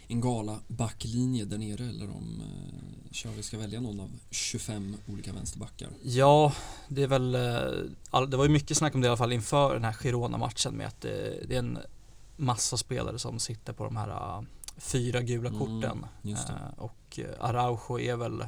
en 0.09 0.21
gala 0.21 0.59
backlinje 0.69 1.45
där 1.45 1.59
nere 1.59 1.89
eller 1.89 2.11
om 2.11 2.43
eh, 2.43 3.13
Xavi 3.13 3.43
ska 3.43 3.59
välja 3.59 3.81
någon 3.81 4.01
av 4.01 4.11
25 4.31 4.97
olika 5.07 5.33
vänsterbackar. 5.33 5.89
Ja, 6.03 6.53
det 6.89 7.03
är 7.03 7.07
väl, 7.07 7.35
eh, 7.35 8.27
det 8.27 8.37
var 8.37 8.45
ju 8.45 8.51
mycket 8.51 8.77
snack 8.77 8.95
om 8.95 9.01
det 9.01 9.07
i 9.07 9.09
alla 9.09 9.17
fall 9.17 9.33
inför 9.33 9.75
den 9.75 9.85
här 9.85 9.93
Girona-matchen 9.93 10.75
med 10.75 10.87
att 10.87 11.01
det, 11.01 11.45
det 11.49 11.55
är 11.55 11.59
en 11.59 11.79
massa 12.37 12.77
spelare 12.77 13.19
som 13.19 13.39
sitter 13.39 13.73
på 13.73 13.85
de 13.85 13.97
här 13.97 14.45
fyra 14.77 15.23
gula 15.23 15.49
Mm, 15.49 15.59
korten. 15.59 16.07
det. 16.23 16.31
Uh, 16.31 16.79
och 16.79 17.21
Araujo 17.41 18.01
är 18.01 18.17
väl 18.17 18.45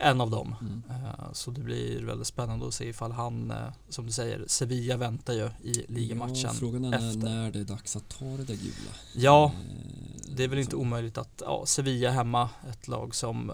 en 0.00 0.20
av 0.20 0.30
dem. 0.30 0.54
Mm. 0.60 0.82
Uh, 0.90 1.32
så 1.32 1.50
det 1.50 1.60
blir 1.60 2.02
väldigt 2.02 2.26
spännande 2.26 2.68
att 2.68 2.74
se 2.74 2.88
ifall 2.88 3.12
han, 3.12 3.50
uh, 3.50 3.72
som 3.88 4.06
du 4.06 4.12
säger, 4.12 4.44
Sevilla 4.46 4.96
väntar 4.96 5.32
ju 5.32 5.50
i 5.62 5.84
ligamatchen. 5.88 6.36
Ja, 6.36 6.52
frågan 6.52 6.84
är 6.84 6.90
när, 6.90 7.08
efter. 7.08 7.20
när 7.20 7.50
det 7.50 7.60
är 7.60 7.64
dags 7.64 7.96
att 7.96 8.08
ta 8.08 8.24
det 8.24 8.44
där 8.44 8.54
gula. 8.54 8.90
Ja, 9.14 9.52
Eh, 9.54 10.36
det 10.36 10.44
är 10.44 10.48
väl 10.48 10.58
inte 10.58 10.76
omöjligt 10.76 11.18
att 11.18 11.42
ja, 11.44 11.66
Sevilla 11.66 12.10
hemma, 12.10 12.50
ett 12.70 12.88
lag 12.88 13.14
som 13.14 13.52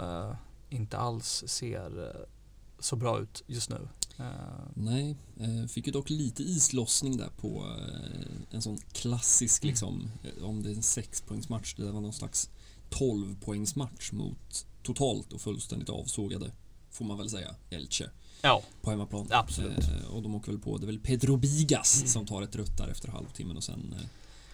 inte 0.70 0.98
alls 0.98 1.44
ser 1.46 2.16
så 2.78 2.96
bra 2.96 3.20
ut 3.20 3.42
just 3.46 3.70
nu. 3.70 3.88
Nej, 4.74 5.16
eh, 5.40 5.66
fick 5.68 5.86
ju 5.86 5.92
dock 5.92 6.10
lite 6.10 6.42
islossning 6.42 7.16
där 7.16 7.30
på 7.40 7.64
eh, 7.78 8.54
en 8.54 8.62
sån 8.62 8.78
klassisk 8.92 9.62
Mm. 9.64 9.70
liksom, 9.70 10.10
eh, 10.22 10.44
om 10.44 10.62
det 10.62 10.70
är 10.70 10.74
en 10.74 10.82
sexpoängsmatch, 10.82 11.74
det 11.74 11.92
var 11.92 12.00
någon 12.00 12.12
slags 12.12 12.50
12-poängsmatch 12.90 14.12
mot 14.12 14.66
totalt 14.86 15.32
och 15.32 15.40
fullständigt 15.40 15.88
avsågade, 15.90 16.50
får 16.90 17.04
man 17.04 17.18
väl 17.18 17.30
säga, 17.30 17.54
Elche 17.70 18.10
ja, 18.42 18.62
på 18.82 18.90
hemmaplan. 18.90 19.26
absolut. 19.30 19.78
Eh, 19.78 20.14
och 20.14 20.22
de 20.22 20.34
åker 20.34 20.52
väl 20.52 20.60
på, 20.60 20.78
det 20.78 20.84
är 20.84 20.86
väl 20.86 20.98
Pedro 21.00 21.36
Bigas 21.36 21.96
Mm. 21.96 22.08
som 22.08 22.26
tar 22.26 22.42
ett 22.42 22.56
rött 22.56 22.76
där 22.78 22.88
efter 22.88 23.08
halvtimmen 23.08 23.56
och 23.56 23.64
sen 23.64 23.94
eh, 23.98 24.06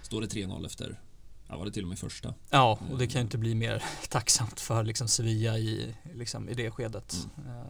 står 0.02 0.20
det 0.20 0.26
3-0 0.26 0.66
efter, 0.66 1.00
ja 1.48 1.56
var 1.56 1.64
det 1.64 1.70
till 1.72 1.82
och 1.82 1.88
med 1.88 1.98
första. 1.98 2.34
Ja, 2.50 2.78
och 2.92 2.98
det 2.98 3.06
kan 3.06 3.20
ju 3.20 3.24
inte 3.24 3.38
bli 3.38 3.54
mer 3.54 3.82
tacksamt 4.08 4.60
för 4.60 4.84
liksom 4.84 5.08
Sevilla 5.08 5.58
i, 5.58 5.94
liksom, 6.14 6.48
i 6.48 6.54
det 6.54 6.70
skedet. 6.70 7.16
Mm. 7.36 7.48
Eh, 7.56 7.66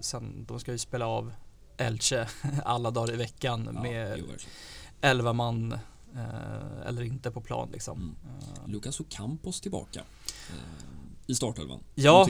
sen, 0.00 0.44
de 0.48 0.60
ska 0.60 0.72
ju 0.72 0.78
spela 0.78 1.06
av 1.06 1.32
Elche 1.76 2.26
alla 2.64 2.90
dagar 2.90 3.14
i 3.14 3.16
veckan 3.16 3.70
Ja, 3.74 3.82
med 3.82 4.16
jo, 4.18 4.26
verkligen. 4.26 4.50
11 5.00 5.32
man 5.32 5.72
eh, 6.14 6.86
eller 6.86 7.02
inte 7.02 7.30
på 7.30 7.40
plan 7.40 7.68
liksom. 7.72 7.98
Mm. 7.98 8.36
Eh, 8.64 8.68
Lucas 8.68 9.00
Ocampos 9.00 9.60
tillbaka 9.60 10.00
eh, 10.50 10.54
i 11.26 11.34
startelvan, 11.34 11.80
Ja. 11.94 12.28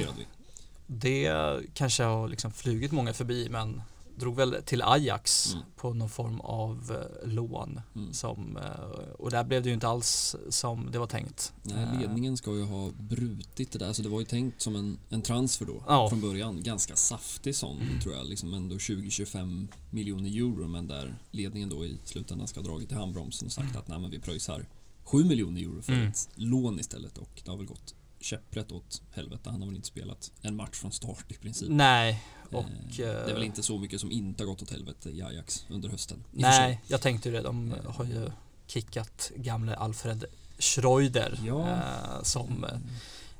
det 0.86 1.32
kanske 1.74 2.02
har 2.02 2.28
liksom 2.28 2.52
flugit 2.52 2.92
många 2.92 3.12
förbi 3.12 3.48
men 3.50 3.82
drog 4.18 4.36
väl 4.36 4.56
till 4.64 4.82
Ajax 4.82 5.52
Mm. 5.52 5.64
på 5.76 5.94
någon 5.94 6.08
form 6.10 6.40
av 6.40 6.96
eh, 7.22 7.28
lån. 7.28 7.80
Mm. 7.94 8.12
Som, 8.12 8.56
eh, 8.56 9.10
och 9.18 9.30
där 9.30 9.44
blev 9.44 9.62
det 9.62 9.68
ju 9.68 9.74
inte 9.74 9.88
alls 9.88 10.36
som 10.50 10.88
det 10.92 10.98
var 10.98 11.06
tänkt. 11.06 11.52
Nej, 11.62 11.76
Eh, 11.84 12.00
ledningen 12.00 12.36
ska 12.36 12.54
ju 12.54 12.64
ha 12.64 12.90
brutit 12.98 13.72
det 13.72 13.78
där. 13.78 13.92
Så 13.92 14.02
det 14.02 14.08
var 14.08 14.20
ju 14.20 14.26
tänkt 14.26 14.62
som 14.62 14.76
en, 14.76 14.98
en 15.08 15.22
transfer 15.22 15.66
då 15.66 15.82
Ja. 15.86 16.08
från 16.08 16.20
början. 16.20 16.62
Ganska 16.62 16.96
saftig 16.96 17.56
sån 17.56 17.80
tror 18.02 18.14
jag. 18.14 18.26
Liksom 18.26 18.54
ändå 18.54 18.76
20-25 18.78 19.68
miljoner 19.90 20.30
euro. 20.30 20.68
Men 20.68 20.86
där 20.86 21.18
ledningen 21.30 21.68
då 21.68 21.84
i 21.84 21.98
slutändan 22.04 22.48
ska 22.48 22.60
ha 22.60 22.66
dragit 22.66 22.92
i 22.92 22.94
handbromsen 22.94 23.46
och 23.46 23.52
sagt 23.52 23.76
att 23.76 23.88
nej 23.88 23.98
men 23.98 24.10
vi 24.10 24.18
pröjsar 24.18 24.66
7 25.04 25.24
miljoner 25.24 25.60
euro 25.60 25.82
för 25.82 25.92
Mm. 25.92 26.08
ett 26.08 26.28
lån 26.34 26.80
istället. 26.80 27.18
Och 27.18 27.42
det 27.44 27.50
har 27.50 27.56
väl 27.58 27.66
gått 27.66 27.94
käpprätt 28.20 28.72
åt 28.72 29.02
helvete. 29.12 29.50
Han 29.50 29.60
har 29.60 29.66
väl 29.66 29.76
inte 29.76 29.88
spelat 29.88 30.32
en 30.42 30.56
match 30.56 30.74
från 30.78 30.92
start 30.92 31.24
i 31.32 31.34
princip. 31.34 31.68
Nej, 31.70 32.22
Eh, 32.52 32.58
och, 32.58 32.64
det 32.96 33.02
är 33.04 33.24
väl 33.32 33.40
eh, 33.42 33.46
inte 33.46 33.62
så 33.62 33.78
mycket 33.78 34.00
som 34.00 34.10
inte 34.12 34.42
har 34.42 34.48
gått 34.48 34.62
åt 34.62 34.70
helvete 34.70 35.10
i 35.10 35.22
Ajax 35.22 35.66
under 35.70 35.88
hösten. 35.88 36.24
Nej, 36.32 36.80
jag 36.86 37.00
tänkte 37.00 37.28
ju 37.28 37.34
det. 37.34 37.40
De 37.42 37.72
Eh. 37.72 37.90
har 37.92 38.04
ju 38.04 38.30
kickat 38.66 39.30
gamle 39.36 39.74
Alfred 39.74 40.24
Schreuder. 40.58 41.40
Ja. 41.46 41.68
Eh, 41.68 42.22
som 42.22 42.64
Mm. 42.64 42.80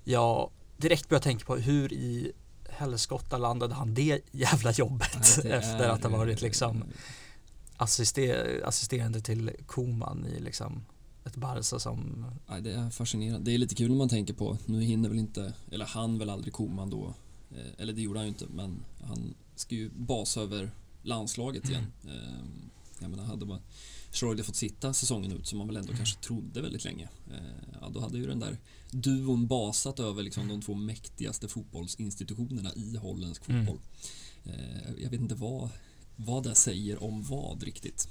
jag 0.05 0.51
direkt 0.77 1.09
började 1.09 1.25
tänka 1.25 1.45
på 1.45 1.57
hur 1.57 1.93
i 1.93 2.33
helskotta 2.71 3.39
landade 3.39 3.75
han 3.75 3.95
det 3.95 4.21
jävla 4.31 4.73
jobbet 4.73 5.09
Nej, 5.15 5.41
det 5.43 5.57
efter 5.57 5.89
att 5.89 6.03
ha 6.03 6.11
varit 6.11 6.43
liksom 6.43 6.85
assister, 7.77 8.63
assisterande 8.65 9.21
till 9.21 9.51
Koman 9.67 10.27
i 10.27 10.41
liksom 10.41 10.85
ett 11.27 11.37
Barca 11.37 11.79
som 11.79 12.27
Nej, 12.49 12.63
det 12.63 12.73
är 12.73 12.91
fascinerande. 12.91 13.51
Det 13.51 13.55
är 13.55 13.59
lite 13.59 13.75
kul 13.75 13.91
när 13.91 13.97
man 13.99 14.09
tänker 14.09 14.35
på, 14.35 14.59
nu 14.67 14.81
hinner 14.83 15.09
väl 15.09 15.19
inte, 15.19 15.53
eller 15.71 15.85
han 15.85 16.19
väl 16.19 16.31
aldrig 16.31 16.53
Koman 16.53 16.91
då, 16.91 17.15
eh, 17.51 17.73
eller 17.79 17.93
det 17.93 18.03
gjorde 18.03 18.19
han 18.19 18.27
ju 18.27 18.29
inte, 18.33 18.47
men 18.55 18.85
han 19.05 19.35
ska 19.57 19.75
ju 19.75 19.91
basa 19.91 20.41
över 20.41 20.71
landslaget 21.03 21.69
igen. 21.71 21.87
Eh, 22.05 22.45
Jag 23.01 23.11
menar, 23.11 23.25
hade 23.25 23.47
man 23.47 23.61
Schreuder 24.13 24.43
fått 24.45 24.57
sitta 24.57 24.93
säsongen 24.93 25.33
ut 25.33 25.47
som 25.47 25.59
man 25.59 25.67
väl 25.67 25.77
ändå 25.77 25.93
kanske 25.93 26.21
trodde 26.21 26.63
väldigt 26.63 26.85
länge, 26.85 27.09
eh, 27.31 27.79
ja, 27.81 27.89
då 27.89 28.01
hade 28.01 28.19
ju 28.19 28.27
den 28.27 28.41
där 28.41 28.59
duon 28.91 29.47
basat 29.47 30.01
över 30.01 30.23
liksom 30.23 30.49
de 30.49 30.63
två 30.63 30.75
mäktigaste 30.75 31.49
fotbollsinstitutionerna 31.49 32.75
i 32.75 32.97
holländsk 32.97 33.49
Mm. 33.49 33.67
fotboll. 33.67 33.83
Eh, 34.45 35.03
Jag 35.03 35.11
vet 35.11 35.21
inte 35.21 35.35
vad, 35.35 35.69
vad 36.17 36.43
det 36.45 36.55
säger 36.55 37.03
om 37.03 37.23
vad 37.23 37.63
riktigt. 37.63 38.09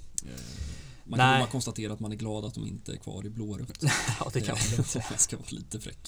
Eh, 1.05 1.09
Man 1.09 1.19
kan 1.19 1.27
Nej. 1.27 1.33
väl 1.37 1.41
bara 1.47 1.51
konstatera 1.51 1.93
att 1.93 1.99
man 1.99 2.11
är 2.11 2.15
glad 2.15 2.45
att 2.45 2.53
de 2.53 2.67
inte 2.67 2.93
är 2.93 2.97
kvar 2.97 3.25
i 3.25 3.29
blårött. 3.29 3.83
Ja 4.19 4.29
det 4.33 4.41
kan 4.41 4.55
man 4.55 4.73
Eh, 4.73 4.79
Om 4.95 5.01
jag 5.11 5.19
ska 5.19 5.37
vara 5.37 5.47
lite 5.49 5.79
fräck. 5.79 5.99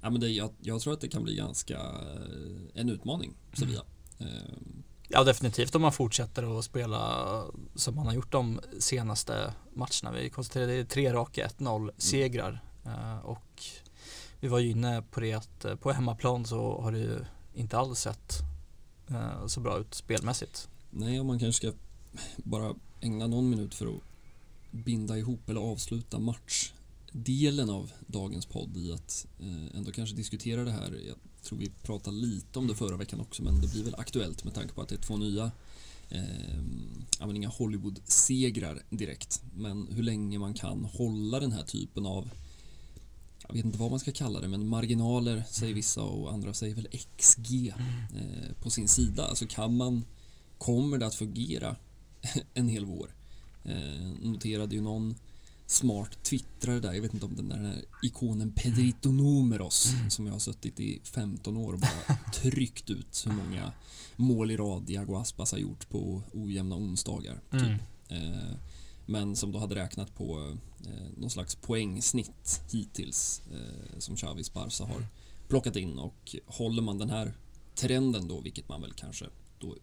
Ja, 0.00 0.10
men 0.10 0.20
det, 0.20 0.28
jag, 0.28 0.50
jag 0.60 0.80
tror 0.80 0.92
att 0.92 1.00
det 1.00 1.08
kan 1.08 1.22
bli 1.24 1.34
ganska 1.34 1.74
eh, 1.78 2.80
en 2.80 2.88
utmaning, 2.88 3.34
Sevilla. 3.52 3.84
Ehm, 4.18 4.82
Ja 5.10 5.24
definitivt 5.24 5.74
om 5.74 5.82
man 5.82 5.92
fortsätter 5.92 6.58
att 6.58 6.64
spela 6.64 7.44
som 7.74 7.94
man 7.94 8.06
har 8.06 8.14
gjort 8.14 8.32
de 8.32 8.60
senaste 8.78 9.54
matcherna. 9.74 10.12
Vi 10.12 10.30
konstaterade 10.30 10.84
tre 10.84 11.12
raka 11.12 11.46
1-0 11.58 11.90
segrar 11.98 12.64
Eh, 12.84 13.18
och 13.18 13.62
vi 14.40 14.48
var 14.48 14.58
ju 14.58 14.70
inne 14.70 15.02
på 15.10 15.20
det 15.20 15.32
att 15.32 15.64
eh, 15.64 15.74
på 15.74 15.92
hemmaplan 15.92 16.44
så 16.46 16.80
har 16.80 16.92
det 16.92 16.98
ju 16.98 17.24
inte 17.54 17.78
alls 17.78 18.00
sett 18.00 18.38
eh, 19.10 19.46
så 19.46 19.60
bra 19.60 19.78
ut 19.78 19.94
spelmässigt. 19.94 20.68
nej, 20.90 21.20
om 21.20 21.26
man 21.26 21.38
kanske 21.38 21.68
ska 21.68 21.78
bara 22.36 22.74
ägna 23.00 23.26
någon 23.26 23.50
minut 23.50 23.74
för 23.74 23.86
att 23.86 24.02
binda 24.70 25.18
ihop 25.18 25.48
eller 25.48 25.60
avsluta 25.60 26.18
matchdelen 26.18 27.70
av 27.70 27.92
dagens 28.06 28.46
podd 28.46 28.76
i 28.76 28.92
att 28.92 29.26
eh, 29.40 29.76
ändå 29.76 29.92
kanske 29.92 30.16
diskutera 30.16 30.64
det 30.64 30.72
här. 30.72 31.00
Jag 31.06 31.16
tror 31.42 31.58
vi 31.58 31.70
pratade 31.82 32.16
lite 32.16 32.58
om 32.58 32.66
det 32.66 32.74
förra 32.74 32.96
veckan 32.96 33.20
också, 33.20 33.42
men 33.42 33.60
det 33.60 33.72
blir 33.72 33.84
väl 33.84 33.94
aktuellt 33.94 34.44
med 34.44 34.54
tanke 34.54 34.74
på 34.74 34.82
att 34.82 34.88
det 34.88 34.94
är 34.94 35.02
två 35.02 35.16
nya 35.16 35.50
eh, 36.08 36.62
ja, 37.20 37.34
inga 37.34 37.48
Hollywood-segrar 37.48 38.82
direkt, 38.90 39.42
men 39.54 39.88
hur 39.90 40.02
länge 40.02 40.38
man 40.38 40.54
kan 40.54 40.84
hålla 40.84 41.40
den 41.40 41.52
här 41.52 41.64
typen 41.64 42.06
av 42.06 42.30
jag 43.48 43.54
vet 43.54 43.64
inte 43.64 43.78
vad 43.78 43.90
man 43.90 44.00
ska 44.00 44.12
kalla 44.12 44.40
det, 44.40 44.48
men 44.48 44.68
marginaler 44.68 45.44
säger 45.50 45.74
vissa 45.74 46.02
och 46.02 46.32
andra 46.32 46.54
säger 46.54 46.74
väl 46.74 46.88
XG 47.16 47.68
eh, 47.68 48.62
på 48.62 48.70
sin 48.70 48.88
sida. 48.88 49.24
Alltså 49.24 49.46
kan 49.46 49.76
man, 49.76 50.04
kommer 50.58 50.98
det 50.98 51.06
att 51.06 51.14
fungera 51.14 51.76
en 52.54 52.68
hel 52.68 52.84
vår? 52.84 53.14
Eh, 53.64 54.10
noterade 54.22 54.74
ju 54.74 54.80
någon 54.80 55.14
smart 55.66 56.22
twittrare 56.22 56.80
där, 56.80 56.92
jag 56.92 57.02
vet 57.02 57.14
inte 57.14 57.26
om 57.26 57.36
den 57.36 57.48
där, 57.48 57.56
den 57.56 57.66
här 57.66 57.84
ikonen 58.02 58.52
Pedrito 58.52 59.10
Numeros 59.10 59.92
som 60.08 60.26
jag 60.26 60.32
har 60.32 60.40
suttit 60.40 60.80
i 60.80 61.00
15 61.04 61.56
år 61.56 61.72
och 61.72 61.78
bara 61.78 62.16
tryckt 62.34 62.90
ut 62.90 63.24
hur 63.26 63.32
många 63.32 63.72
mål 64.16 64.50
i 64.50 64.56
rad 64.56 64.82
Diago 64.82 65.16
Aspas 65.16 65.52
har 65.52 65.58
gjort 65.58 65.88
på 65.88 66.22
ojämna 66.32 66.76
onsdagar. 66.76 67.40
Typ. 67.50 67.62
Mm. 67.62 67.78
Eh, 68.08 68.54
men 69.06 69.36
som 69.36 69.52
då 69.52 69.58
hade 69.58 69.74
räknat 69.74 70.14
på 70.14 70.56
eh, 70.86 71.08
någon 71.16 71.30
slags 71.30 71.54
poängsnitt 71.54 72.62
hittills 72.72 73.42
eh, 73.52 73.98
som 73.98 74.16
Xavis 74.16 74.52
Barca 74.52 74.84
har 74.84 75.06
plockat 75.48 75.76
in 75.76 75.98
och 75.98 76.36
håller 76.46 76.82
man 76.82 76.98
den 76.98 77.10
här 77.10 77.32
trenden 77.74 78.28
då, 78.28 78.40
vilket 78.40 78.68
man 78.68 78.80
väl 78.80 78.92
kanske 78.92 79.26
då 79.58 79.76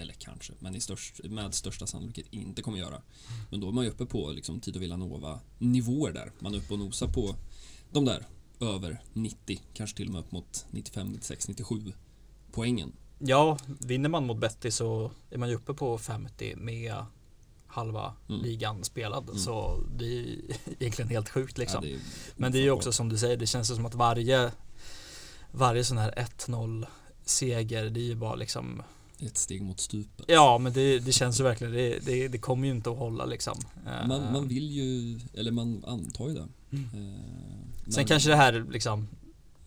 eller 0.00 0.12
kanske, 0.14 0.52
men 0.58 0.74
i 0.74 0.80
störst, 0.80 1.20
med 1.24 1.54
största 1.54 1.86
sannolikhet 1.86 2.26
inte 2.30 2.62
kommer 2.62 2.78
göra. 2.78 3.02
Men 3.50 3.60
då 3.60 3.68
är 3.68 3.72
man 3.72 3.84
ju 3.84 3.90
uppe 3.90 4.06
på 4.06 4.30
liksom 4.30 4.60
Tito 4.60 4.78
Villanova 4.78 5.40
nivåer 5.58 6.12
där. 6.12 6.32
Man 6.38 6.54
är 6.54 6.58
uppe 6.58 6.72
och 6.72 6.78
nosar 6.78 7.08
på 7.08 7.36
de 7.92 8.04
där 8.04 8.26
över 8.60 9.02
90, 9.12 9.62
kanske 9.74 9.96
till 9.96 10.06
och 10.06 10.12
med 10.12 10.20
upp 10.20 10.32
mot 10.32 10.66
95, 10.70 11.08
96, 11.08 11.48
97 11.48 11.92
poängen. 12.52 12.92
Ja, 13.18 13.58
vinner 13.80 14.08
man 14.08 14.26
mot 14.26 14.38
Betty 14.38 14.70
så 14.70 15.10
är 15.30 15.38
man 15.38 15.48
ju 15.48 15.54
uppe 15.54 15.74
på 15.74 15.98
50 15.98 16.56
med 16.56 16.94
halva 17.66 18.14
Mm. 18.28 18.42
ligan 18.42 18.84
spelad. 18.84 19.24
Mm. 19.24 19.38
Så 19.38 19.80
det 19.96 20.04
är 20.04 20.08
ju 20.08 20.42
egentligen 20.78 21.08
helt 21.08 21.28
sjukt 21.28 21.58
liksom. 21.58 21.84
Ja, 21.84 21.90
det 21.90 22.00
Men 22.36 22.52
det 22.52 22.58
är 22.58 22.62
ju 22.62 22.70
också 22.70 22.92
som 22.92 23.08
du 23.08 23.18
säger, 23.18 23.36
det 23.36 23.46
känns 23.46 23.68
som 23.68 23.86
att 23.86 23.94
varje 23.94 24.52
varje 25.52 25.84
sån 25.84 25.98
här 25.98 26.12
1-0 26.38 26.86
seger, 27.24 27.90
det 27.90 28.00
är 28.00 28.04
ju 28.04 28.14
bara 28.14 28.34
liksom 28.34 28.82
ett 29.20 29.36
steg 29.36 29.62
mot 29.62 29.80
stupet. 29.80 30.24
Ja 30.28 30.58
men 30.58 30.72
det, 30.72 30.98
det 30.98 31.12
känns 31.12 31.40
ju 31.40 31.44
verkligen, 31.44 31.72
det, 31.72 31.98
det, 31.98 32.28
det 32.28 32.38
kommer 32.38 32.66
ju 32.68 32.74
inte 32.74 32.90
att 32.90 32.98
hålla 32.98 33.24
liksom. 33.24 33.58
Eh, 33.86 34.06
Man, 34.08 34.32
man 34.32 34.48
vill 34.48 34.70
ju, 34.70 35.20
eller 35.34 35.50
man 35.50 35.84
antar 35.86 36.28
ju 36.28 36.34
det. 36.34 36.48
Mm. 36.72 36.84
Eh, 36.84 37.18
Sen 37.84 37.92
men- 37.96 38.04
kanske 38.06 38.30
det 38.30 38.36
här 38.36 38.66
liksom 38.70 39.08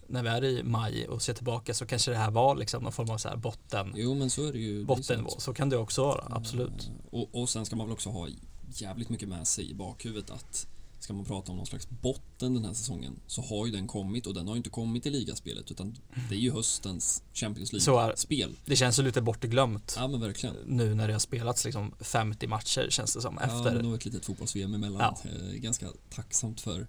när 0.07 0.23
vi 0.23 0.29
är 0.29 0.43
i 0.43 0.63
maj 0.63 1.07
och 1.07 1.21
ser 1.21 1.33
tillbaka 1.33 1.73
så 1.73 1.85
kanske 1.85 2.11
det 2.11 2.17
här 2.17 2.31
var 2.31 2.55
liksom 2.55 2.83
någon 2.83 2.91
form 2.91 3.09
av 3.09 3.17
så 3.17 3.29
här 3.29 3.35
botten, 3.37 3.93
Jo 3.95 4.15
men 4.15 4.29
så 4.29 4.45
är 4.47 4.51
det 4.53 4.59
ju. 4.59 4.85
bottennivå. 4.85 5.29
Så 5.37 5.53
kan 5.53 5.69
det 5.69 5.77
också 5.77 6.03
vara, 6.03 6.23
absolut. 6.29 6.87
Eh, 6.87 7.19
Och, 7.19 7.29
och 7.41 7.49
sen 7.49 7.65
ska 7.65 7.75
man 7.75 7.87
väl 7.87 7.93
också 7.93 8.09
ha 8.09 8.27
jävligt 8.73 9.09
mycket 9.09 9.29
med 9.29 9.47
sig 9.47 9.71
i 9.71 9.73
bakhuvudet 9.73 10.29
att 10.31 10.67
ska 11.03 11.13
man 11.13 11.25
prata 11.25 11.51
om 11.51 11.57
någon 11.57 11.65
slags 11.65 11.89
botten 11.89 12.53
den 12.53 12.65
här 12.65 12.73
säsongen 12.73 13.19
så 13.27 13.41
har 13.41 13.65
ju 13.65 13.71
den 13.71 13.87
kommit 13.87 14.27
och 14.27 14.33
den 14.33 14.47
har 14.47 14.55
ju 14.55 14.57
inte 14.57 14.69
kommit 14.69 15.05
i 15.05 15.09
ligaspelet 15.09 15.71
utan 15.71 15.95
det 16.29 16.35
är 16.35 16.39
ju 16.39 16.51
höstens 16.51 17.23
Champions 17.33 17.73
League-spel. 17.73 18.55
Det 18.65 18.75
känns 18.75 18.99
ju 18.99 19.03
lite 19.03 19.21
bortglömt 19.21 19.93
Ja 19.97 20.07
men 20.07 20.19
verkligen. 20.21 20.55
nu 20.65 20.95
när 20.95 21.07
det 21.07 21.13
har 21.13 21.19
spelats 21.19 21.65
liksom 21.65 21.93
50 21.99 22.47
matcher 22.47 22.87
känns 22.89 23.13
det 23.13 23.21
som 23.21 23.37
Ja, 23.41 23.45
efter. 23.45 23.75
men 23.75 23.85
nog 23.85 23.95
ett 23.95 24.05
litet 24.05 24.25
fotbolls-VM 24.25 24.73
emellan. 24.73 25.15
Ja. 25.23 25.29
Eh, 25.29 25.53
ganska 25.53 25.87
tacksamt 26.09 26.61
för 26.61 26.87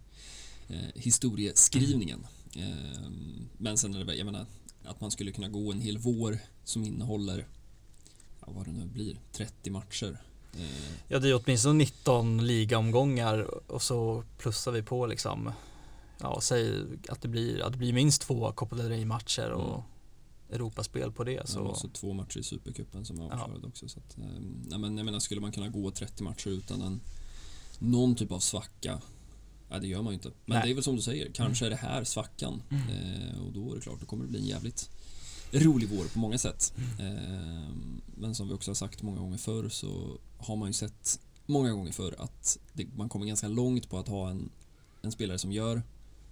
eh, 0.69 0.77
historieskrivningen. 0.95 2.27
Eh, 2.57 3.11
men 3.59 3.79
sen 3.79 3.95
är 3.95 3.99
det 3.99 4.05
väl, 4.05 4.19
jag 4.19 4.25
menar, 4.25 4.47
att 4.85 5.01
man 5.01 5.11
skulle 5.11 5.33
kunna 5.33 5.49
gå 5.49 5.73
en 5.73 5.81
hel 5.81 5.99
vår 5.99 6.39
som 6.65 6.85
innehåller, 6.85 7.47
ja, 8.41 8.53
vad 8.53 8.67
det 8.67 8.73
nu 8.73 8.85
blir, 8.87 9.21
30 9.33 9.71
matcher. 9.71 10.23
Ja, 11.09 11.19
det 11.19 11.29
är 11.29 11.41
åtminstone 11.45 11.75
19 11.79 12.47
ligaomgångar 12.47 13.71
och 13.71 13.83
så 13.83 14.25
plussar 14.39 14.73
vi 14.73 14.83
på 14.83 15.07
liksom, 15.07 15.51
ja, 16.21 16.41
säg 16.43 16.83
att 17.09 17.23
det 17.23 17.29
blir, 17.29 17.63
att 17.63 17.73
det 17.73 17.79
blir 17.79 17.93
minst 17.93 18.23
två 18.23 18.53
Copa 18.53 18.77
del 18.77 18.89
Rey-matcher 18.89 19.51
och 19.51 19.75
Mm. 19.75 19.83
Europaspel 20.61 21.13
på 21.13 21.25
det. 21.25 21.49
så. 21.49 21.53
Så, 21.53 21.61
Och 21.61 21.77
så 21.79 21.89
två 21.89 22.13
matcher 22.13 22.39
i 22.39 22.43
Supercupen 22.43 23.05
som 23.05 23.21
är 23.21 23.25
Ja. 23.25 23.33
avklarade 23.33 23.67
också. 23.67 23.89
Så 23.89 23.99
att, 24.01 24.19
eh, 24.19 24.25
nej, 24.67 24.79
men 24.79 24.97
jag 24.97 25.05
menar, 25.05 25.19
skulle 25.19 25.41
man 25.41 25.53
kunna 25.53 25.69
gå 25.69 25.91
30 25.91 26.23
matcher 26.23 26.49
utan 26.49 26.83
en, 26.83 27.01
någon 27.79 28.15
typ 28.15 28.33
av 28.33 28.39
svacka 28.39 29.01
Nej, 29.71 29.81
det 29.81 29.87
gör 29.87 30.03
man 30.03 30.13
ju 30.13 30.15
inte. 30.15 30.29
Men 30.29 30.37
Nej. 30.45 30.57
Mm. 30.57 30.67
det 30.67 30.73
är 30.73 30.75
väl 30.75 30.85
som 30.85 30.97
du 30.97 31.03
säger, 31.03 31.31
kanske 31.33 31.67
är 31.67 31.71
det 31.71 31.77
här 31.77 32.05
svackan. 32.05 32.63
Eh, 32.71 33.41
och 33.47 33.53
då 33.53 33.73
är 33.73 33.75
det 33.77 33.81
klart, 33.81 34.01
då 34.01 34.07
kommer 34.07 34.25
det 34.25 34.31
bli 34.31 34.39
en 34.41 34.47
jävligt 34.47 34.91
rolig 35.53 35.89
vår 35.89 36.05
på 36.05 36.19
många 36.19 36.39
sätt. 36.39 36.75
Mm. 36.99 37.17
Eh, 37.17 37.69
men 38.17 38.35
som 38.35 38.49
vi 38.49 38.55
också 38.55 38.71
har 38.71 38.75
sagt 38.75 39.03
många 39.03 39.21
gånger 39.21 39.39
förr 39.39 39.69
så 39.69 40.19
har 40.43 40.57
man 40.57 40.69
ju 40.69 40.73
sett 40.73 41.21
många 41.47 41.73
gånger 41.73 41.93
förr 41.93 42.15
att 42.19 42.59
det, 42.73 42.87
man 42.97 43.09
kommer 43.09 43.27
ganska 43.27 43.49
långt 43.49 43.91
på 43.91 43.99
att 43.99 44.09
ha 44.09 44.31
en, 44.31 44.51
en 45.03 45.13
spelare 45.13 45.39
som 45.39 45.53
gör 45.53 45.83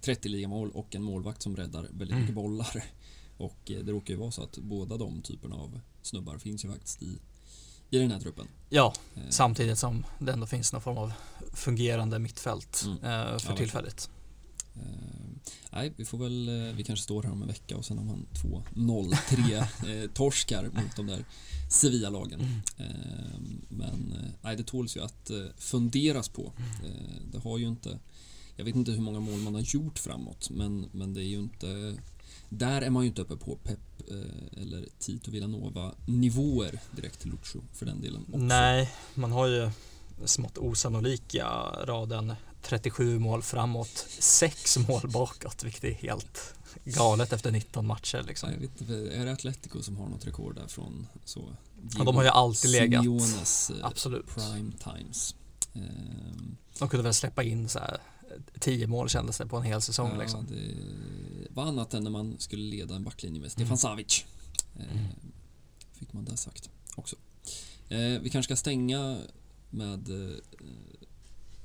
30 0.01 0.29
ligamål 0.29 0.71
och 0.71 0.95
en 0.95 1.03
målvakt 1.03 1.41
som 1.41 1.55
räddar 1.55 1.81
väldigt 1.81 2.09
Mm. 2.09 2.19
mycket 2.19 2.35
bollar. 2.35 2.83
Och 3.37 3.71
eh, 3.71 3.79
det 3.79 3.91
råkar 3.91 4.13
ju 4.13 4.19
vara 4.19 4.31
så 4.31 4.43
att 4.43 4.57
båda 4.57 4.97
de 4.97 5.21
typerna 5.21 5.55
av 5.55 5.79
snubbar 6.01 6.37
finns 6.37 6.65
ju 6.65 6.69
faktiskt 6.71 7.01
i, 7.03 7.17
i 7.89 7.97
den 7.97 8.11
här 8.11 8.19
truppen. 8.19 8.47
ja, 8.69 8.93
Eh, 9.15 9.21
samtidigt 9.29 9.79
som 9.79 10.05
det 10.19 10.31
ändå 10.33 10.47
finns 10.47 10.73
någon 10.73 10.81
form 10.81 10.97
av 10.97 11.13
fungerande 11.53 12.19
mittfält 12.19 12.83
Mm. 12.85 12.97
eh, 12.97 13.37
för 13.37 13.49
Ja, 13.51 13.57
tillfället. 13.57 14.09
Eh, 14.75 14.81
nej, 15.71 15.93
vi 15.95 16.05
får 16.05 16.17
väl, 16.17 16.47
eh, 16.47 16.75
vi 16.75 16.83
kanske 16.83 17.03
står 17.03 17.23
här 17.23 17.31
om 17.31 17.41
en 17.41 17.47
vecka 17.47 17.77
och 17.77 17.85
sen 17.85 17.97
har 17.97 18.05
man 18.05 18.25
två 18.41 18.63
0-3 18.75 19.57
eh, 20.03 20.11
torskar 20.11 20.63
mot 20.63 20.95
de 20.95 21.07
där 21.07 21.25
Sevilla-lagen. 21.69 22.39
Mm. 22.39 22.61
Eh, 22.77 23.39
men 23.69 24.13
nej, 24.41 24.55
det 24.55 24.63
tåls 24.63 24.97
ju 24.97 25.03
att 25.03 25.29
eh, 25.29 25.45
funderas 25.57 26.29
på. 26.29 26.53
Eh, 26.83 27.21
det 27.31 27.39
har 27.39 27.57
ju 27.57 27.67
inte, 27.67 27.99
jag 28.55 28.65
vet 28.65 28.75
inte 28.75 28.91
hur 28.91 29.01
många 29.01 29.19
mål 29.19 29.39
man 29.39 29.55
har 29.55 29.61
gjort 29.61 29.99
framåt, 29.99 30.49
men, 30.49 30.89
men 30.91 31.13
det 31.13 31.21
är 31.21 31.27
ju 31.27 31.39
inte, 31.39 31.97
där 32.49 32.81
är 32.81 32.89
man 32.89 33.03
ju 33.03 33.09
inte 33.09 33.21
uppe 33.21 33.35
på 33.35 33.55
Pep 33.55 34.09
eh, 34.09 34.61
eller 34.61 34.85
Tito 34.99 35.31
Villanova 35.31 35.95
nivåer 36.05 36.79
direkt 36.91 37.19
till 37.19 37.31
Lucho 37.31 37.59
för 37.73 37.85
den 37.85 38.01
delen 38.01 38.25
också. 38.27 38.37
Nej, 38.37 38.91
man 39.13 39.31
har 39.31 39.47
ju 39.47 39.69
smått 40.25 40.57
osannolika 40.57 41.47
raden 41.85 42.33
37 42.61 43.19
mål 43.19 43.41
framåt, 43.43 44.05
6 44.19 44.77
mål 44.77 45.09
bakåt, 45.13 45.63
vilket 45.63 45.83
är 45.83 45.91
helt 45.91 46.53
galet 46.85 47.33
efter 47.33 47.51
19 47.51 47.87
matcher 47.87 48.23
liksom. 48.27 48.51
Jag 48.51 48.57
vet 48.59 48.81
inte, 48.81 48.93
är 48.93 49.25
det 49.25 49.31
Atletico 49.31 49.81
som 49.83 49.97
har 49.97 50.09
något 50.09 50.25
rekord 50.27 50.55
där 50.55 50.67
från 50.67 51.07
så? 51.25 51.55
Ja, 51.97 52.03
de 52.03 52.15
har 52.15 52.23
ju 52.23 52.29
alltid 52.29 52.71
legat, 52.71 53.03
Simeones 53.03 53.69
eh, 53.69 53.85
absolut. 53.85 54.27
prime 54.35 54.71
times. 54.83 55.35
Ehm, 55.73 56.57
De 56.79 56.89
kunde 56.89 57.03
väl 57.03 57.13
släppa 57.13 57.43
in 57.43 57.69
så 57.69 57.79
här 57.79 57.97
10 58.59 58.87
mål 58.87 59.09
kändes 59.09 59.37
det 59.37 59.45
på 59.47 59.57
en 59.57 59.63
hel 59.63 59.81
säsong 59.81 60.11
ja, 60.13 60.21
liksom. 60.21 60.45
det 60.49 60.75
var 61.49 61.63
annat 61.63 61.93
än 61.93 62.03
när 62.03 62.11
man 62.11 62.35
skulle 62.39 62.63
leda 62.63 62.95
en 62.95 63.03
backlinje 63.03 63.41
med 63.41 63.51
Stefan 63.51 63.67
Mm. 63.67 63.77
Savic. 63.77 64.25
Ehm, 64.79 64.97
Mm. 64.97 65.05
Fick 65.93 66.13
man 66.13 66.25
det 66.25 66.37
sagt 66.37 66.69
också. 66.95 67.15
Eh, 67.89 67.97
vi 68.21 68.29
kanske 68.29 68.47
ska 68.47 68.55
stänga 68.55 69.17
med 69.71 70.09
eh, 70.09 70.37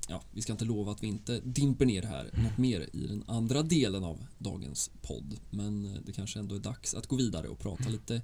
Ja, 0.09 0.23
vi 0.31 0.43
ska 0.43 0.53
inte 0.53 0.65
lova 0.65 0.93
att 0.93 1.03
vi 1.03 1.07
inte 1.07 1.41
dimper 1.41 1.87
ner 1.87 2.03
här 2.03 2.31
något 2.33 2.59
mer 2.59 2.89
i 2.93 3.07
den 3.07 3.25
andra 3.27 3.63
delen 3.63 4.05
av 4.05 4.27
dagens 4.39 4.91
podd. 5.03 5.41
Men 5.51 5.95
eh, 5.95 6.01
det 6.07 6.13
kanske 6.13 6.39
ändå 6.39 6.55
är 6.55 6.59
dags 6.59 6.95
att 6.95 7.07
gå 7.07 7.17
vidare 7.17 7.49
och 7.49 7.59
prata 7.59 7.89
lite 7.89 8.23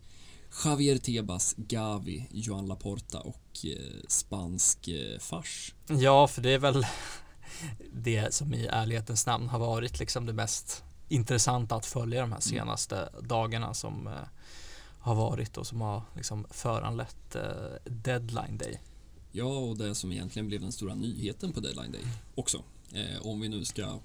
Javier 0.65 0.99
Tebas, 0.99 1.55
Gavi, 1.57 2.29
Joan 2.31 2.67
Laporta 2.67 3.21
och 3.21 3.65
eh, 3.65 4.01
spansk 4.09 4.89
eh, 4.89 5.19
fars. 5.19 5.75
Ja, 5.89 6.29
för 6.29 6.43
det 6.43 6.51
är 6.51 6.59
väl 6.59 6.87
det 7.93 8.35
som 8.35 8.55
i 8.55 8.67
ärlighetens 8.67 9.27
namn 9.27 9.49
har 9.49 9.59
varit 9.59 9.99
liksom 9.99 10.27
det 10.27 10.33
mest 10.33 10.85
intressanta 11.09 11.75
att 11.75 11.87
följa 11.87 12.21
de 12.21 12.33
här 12.33 12.41
senaste 12.41 13.09
dagarna 13.21 13.75
som 13.75 14.07
eh, 14.07 14.13
har 14.99 15.15
varit 15.15 15.57
och 15.57 15.67
som 15.67 15.81
har 15.81 16.03
liksom 16.15 16.47
föranlett 16.51 17.37
eh, 17.37 17.93
deadline 17.93 18.59
day. 18.59 18.81
Ja, 19.33 19.59
och 19.59 19.77
det 19.77 19.95
som 19.95 20.13
egentligen 20.13 20.47
blev 20.49 20.61
den 20.61 20.73
stora 20.73 20.95
nyheten 20.95 21.53
på 21.53 21.61
deadline 21.61 21.93
day 21.93 22.01
också. 22.35 22.63
Eh, 22.93 23.27
om 23.27 23.41
vi 23.41 23.49
nu 23.49 23.65
ska 23.65 23.99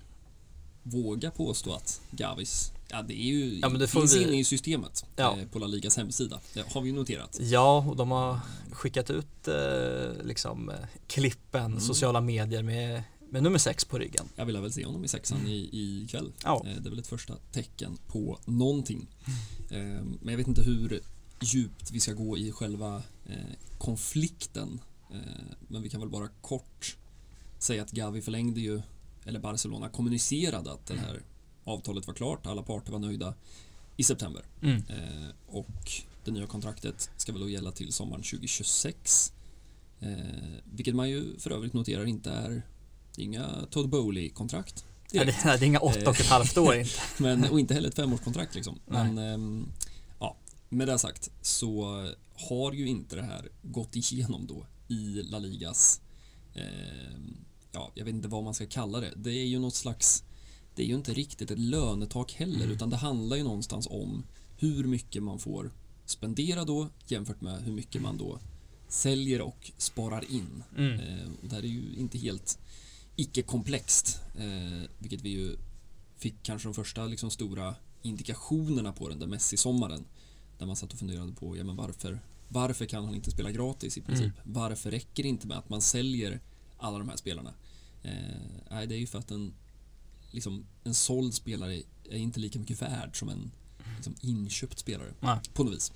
våga 0.84 1.32
påstå 1.32 1.74
att 1.74 2.02
Gavis, 2.12 2.72
ja 2.90 3.02
det 3.02 3.14
är 3.14 3.26
ju, 3.26 3.60
Ja, 3.60 3.70
men 3.70 3.80
det 3.80 3.88
finns 3.88 4.16
vi- 4.16 4.24
inne 4.24 4.40
i 4.40 4.44
systemet 4.44 5.06
Ja. 5.16 5.38
eh, 5.40 5.48
på 5.48 5.60
La 5.60 5.68
Ligas 5.68 5.98
hemsida. 5.98 6.40
Det 6.54 6.74
har 6.74 6.82
vi 6.82 6.92
noterat. 6.92 7.38
Ja, 7.42 7.86
och 7.90 7.96
de 7.96 8.12
har 8.12 8.40
skickat 8.72 9.10
ut 9.10 9.48
eh, 9.48 10.26
liksom 10.26 10.70
eh, 10.70 10.76
klippen, 11.08 11.66
Mm. 11.66 11.80
sociala 11.80 12.22
medier 12.22 12.64
med, 12.64 13.04
med 13.30 13.44
nummer 13.44 13.58
sex 13.60 13.86
på 13.86 13.98
ryggen. 14.00 14.26
Jag 14.36 14.46
vill 14.46 14.58
väl 14.58 14.74
se 14.74 14.86
honom 14.86 15.04
i 15.06 15.08
sexan 15.08 15.48
i, 15.48 15.56
i 15.72 16.08
kväll. 16.10 16.32
Ja, 16.44 16.64
Eh, 16.66 16.76
det 16.82 16.88
är 16.88 16.90
väl 16.90 17.00
ett 17.00 17.08
första 17.08 17.36
tecken 17.52 17.98
på 18.08 18.40
någonting. 18.46 19.08
Eh, 19.70 19.78
men 20.22 20.28
jag 20.30 20.38
vet 20.38 20.48
inte 20.48 20.62
hur 20.64 21.02
djupt 21.42 21.92
vi 21.92 22.00
ska 22.00 22.14
gå 22.14 22.38
i 22.38 22.52
själva 22.52 22.96
eh, 23.26 23.36
konflikten. 23.78 24.80
Eh, 25.12 25.56
men 25.68 25.82
vi 25.82 25.90
kan 25.90 26.00
väl 26.00 26.10
bara 26.10 26.28
kort 26.42 26.98
säga 27.60 27.82
att 27.82 27.92
Gavi 27.92 28.22
förlängde 28.22 28.62
ju, 28.62 28.82
eller 29.26 29.40
Barcelona 29.40 29.90
kommunicerade 29.90 30.72
att 30.72 30.86
det 30.86 30.98
här 30.98 31.22
avtalet 31.64 32.08
var 32.08 32.14
klart, 32.14 32.46
alla 32.46 32.62
parter 32.62 32.92
var 32.92 33.00
nöjda 33.00 33.34
i 33.98 34.04
september. 34.04 34.44
mm. 34.62 34.84
Eh, 34.90 35.30
och 35.48 35.92
det 36.26 36.32
nya 36.32 36.48
kontraktet 36.48 37.10
ska 37.18 37.32
väl 37.32 37.42
då 37.42 37.50
gälla 37.50 37.72
till 37.72 37.94
sommaren 37.94 38.24
2026. 38.24 39.34
Eh, 40.00 40.10
vilket 40.74 40.96
man 40.96 41.10
ju 41.10 41.40
för 41.40 41.52
övrigt 41.52 41.74
noterar 41.74 42.06
inte 42.06 42.32
är 42.32 42.62
är 43.18 43.24
inga 43.24 43.66
Todd 43.72 43.90
Bowley-kontrakt. 43.90 44.86
ja, 45.12 45.20
det, 45.20 45.26
direkt. 45.26 45.44
det 45.44 45.50
är 45.50 45.64
inga 45.64 45.80
åtta 45.80 46.10
och 46.10 46.20
ett 46.20 46.28
halvt 46.28 46.58
år 46.58 46.76
inte. 46.76 46.92
Men, 47.18 47.44
och 47.44 47.60
inte 47.60 47.74
heller 47.74 47.90
ett 47.90 47.96
femårskontrakt 47.96 48.56
liksom. 48.56 48.80
Nej. 48.86 49.14
Men 49.14 49.18
ehm, 49.18 49.68
ja, 50.20 50.38
med 50.70 50.88
det 50.88 51.00
sagt 51.00 51.32
så 51.42 52.04
har 52.50 52.74
ju 52.74 52.88
inte 52.88 53.16
det 53.16 53.22
här 53.22 53.50
gått 53.62 53.96
igenom 53.96 54.48
då 54.48 54.66
i 54.88 55.24
La 55.24 55.40
Ligas 55.40 56.02
ehm, 56.54 57.38
ja, 57.72 57.92
jag 57.96 58.06
vet 58.06 58.14
inte 58.14 58.28
vad 58.28 58.44
man 58.44 58.54
ska 58.54 58.66
kalla 58.66 59.00
det. 59.00 59.14
Det 59.16 59.32
är 59.32 59.46
ju 59.46 59.60
något 59.60 59.76
slags 59.76 60.24
det 60.76 60.84
är 60.84 60.88
ju 60.88 60.96
inte 60.96 61.14
riktigt 61.14 61.52
ett 61.52 61.60
lönetak 61.60 62.34
heller 62.34 62.56
Mm. 62.64 62.72
utan 62.72 62.90
det 62.90 62.96
handlar 62.98 63.38
ju 63.38 63.44
någonstans 63.44 63.88
om 63.88 64.26
hur 64.58 64.84
mycket 64.84 65.24
man 65.24 65.40
får 65.40 65.72
spendera 66.06 66.66
då 66.66 66.90
jämfört 67.08 67.42
med 67.42 67.62
hur 67.64 67.74
mycket 67.74 68.02
man 68.02 68.18
då 68.18 68.40
säljer 68.88 69.42
och 69.42 69.72
sparar 69.78 70.32
in. 70.32 70.64
Mm. 70.78 71.00
Eh, 71.00 71.28
och 71.44 71.50
det 71.50 71.56
här 71.56 71.64
är 71.64 71.68
ju 71.68 71.96
inte 71.98 72.18
helt 72.18 72.60
icke-komplext, 73.16 74.22
eh, 74.36 74.90
vilket 75.00 75.22
vi 75.22 75.30
ju 75.30 75.56
fick 76.18 76.44
kanske 76.44 76.68
de 76.68 76.74
första 76.74 77.06
liksom, 77.06 77.30
stora 77.32 77.76
indikationerna 78.02 78.94
på 78.94 79.10
den 79.10 79.20
där 79.20 79.28
Messi-sommaren. 79.28 80.06
Där 80.60 80.66
man 80.66 80.76
satt 80.76 80.94
och 80.94 81.00
funderade 81.00 81.32
på, 81.32 81.58
ja 81.58 81.64
men 81.64 81.76
varför, 81.76 82.20
varför 82.48 82.86
kan 82.86 83.06
han 83.06 83.16
inte 83.16 83.32
spela 83.32 83.52
gratis 83.52 83.98
i 83.98 84.02
princip? 84.02 84.34
Varför 84.44 84.92
räcker 84.92 85.24
det 85.24 85.30
inte 85.30 85.48
med 85.48 85.58
att 85.58 85.70
man 85.70 85.82
säljer 85.82 86.40
alla 86.78 86.98
de 86.98 87.10
här 87.10 87.18
spelarna? 87.18 87.54
Eh, 88.04 88.82
det 88.88 88.96
är 88.96 89.00
ju 89.00 89.08
för 89.08 89.20
att 89.20 89.32
en, 89.32 89.54
liksom, 90.32 90.66
en 90.84 90.94
såld 90.94 91.34
spelare 91.34 91.82
är 92.10 92.18
inte 92.18 92.40
lika 92.40 92.60
mycket 92.60 92.82
värd 92.82 93.20
som 93.20 93.30
en 93.30 93.52
liksom, 93.96 94.16
inköpt 94.22 94.80
spelare 94.80 95.14
Nej. 95.20 95.40
på 95.54 95.64
något 95.64 95.74
vis. 95.74 95.92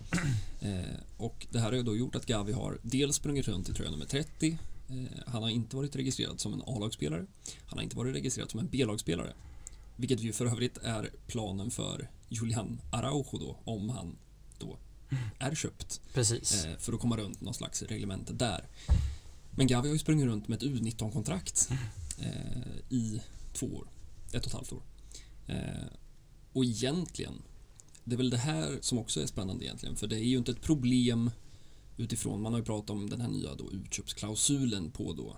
Eh, 0.63 0.99
och 1.17 1.47
det 1.51 1.59
här 1.59 1.65
har 1.65 1.73
ju 1.73 1.83
då 1.83 1.97
gjort 1.97 2.15
att 2.15 2.25
Gavi 2.25 2.53
har 2.53 2.79
dels 2.81 3.15
sprungit 3.15 3.47
runt 3.47 3.69
i 3.69 3.73
tröja 3.73 3.91
nummer 3.91 4.05
30 4.05 4.57
eh, 4.89 4.95
Han 5.27 5.43
har 5.43 5.49
inte 5.49 5.75
varit 5.75 5.95
registrerad 5.95 6.39
som 6.39 6.53
en 6.53 6.61
A-lagsspelare 6.61 7.25
Han 7.65 7.77
har 7.77 7.83
inte 7.83 7.97
varit 7.97 8.15
registrerad 8.15 8.51
som 8.51 8.59
en 8.59 8.67
B-lagsspelare 8.71 9.33
Vilket 9.95 10.19
ju 10.19 10.33
för 10.33 10.45
övrigt 10.45 10.77
är 10.77 11.09
planen 11.27 11.71
för 11.71 12.09
Julian 12.29 12.81
Araujo 12.91 13.37
då 13.39 13.57
om 13.63 13.89
han 13.89 14.15
då 14.59 14.77
är 15.39 15.55
köpt 15.55 16.01
Precis. 16.13 16.65
eh, 16.65 16.77
för 16.77 16.93
att 16.93 16.99
komma 16.99 17.17
runt 17.17 17.41
någon 17.41 17.53
slags 17.53 17.81
reglemente 17.83 18.33
där. 18.33 18.67
Men 19.51 19.67
Gavi 19.67 19.87
har 19.87 19.93
ju 19.93 19.99
sprungit 19.99 20.25
runt 20.25 20.47
med 20.47 20.57
ett 20.57 20.63
U19-kontrakt 20.69 21.69
eh, 22.19 22.71
i 22.89 23.21
två 23.53 23.65
år, 23.67 23.87
ett 24.31 24.41
och 24.41 24.47
ett 24.47 24.53
halvt 24.53 24.71
år. 24.73 24.81
Eh, 25.47 25.87
och 26.53 26.65
egentligen, 26.65 27.33
det 28.03 28.15
är 28.15 28.17
väl 28.17 28.29
det 28.29 28.37
här 28.37 28.77
som 28.81 28.97
också 28.97 29.21
är 29.21 29.25
spännande 29.25 29.65
egentligen, 29.65 29.95
för 29.95 30.07
det 30.07 30.15
är 30.15 30.23
ju 30.23 30.37
inte 30.37 30.51
ett 30.51 30.61
problem 30.61 31.31
utifrån, 31.97 32.41
man 32.41 32.53
har 32.53 32.59
ju 32.59 32.65
pratat 32.65 32.89
om 32.89 33.09
den 33.09 33.21
här 33.21 33.27
nya 33.29 33.55
då 33.55 33.71
utköpsklausulen 33.71 34.91
på 34.91 35.13
då 35.13 35.37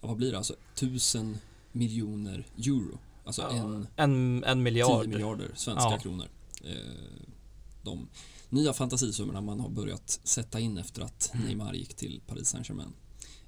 vad 0.00 0.16
blir 0.16 0.30
det, 0.30 0.36
alltså 0.36 0.56
tusen 0.74 1.38
miljoner 1.72 2.46
euro. 2.58 2.98
Alltså 3.24 3.42
Ja, 3.42 3.50
en 3.50 3.86
En, 3.96 4.44
en 4.44 4.62
miljard. 4.62 5.04
10 5.04 5.08
miljarder 5.12 5.50
svenska 5.56 5.90
Ja. 5.90 5.98
kronor. 5.98 6.28
Eh, 6.64 7.22
de 7.82 8.08
nya 8.50 8.72
fantasisummorna 8.72 9.40
man 9.40 9.60
har 9.60 9.68
börjat 9.68 10.20
sätta 10.24 10.60
in 10.60 10.78
efter 10.78 11.02
att 11.02 11.30
Mm. 11.34 11.46
Neymar 11.46 11.74
gick 11.74 11.94
till 11.94 12.20
Paris 12.26 12.48
Saint-Germain. 12.48 12.92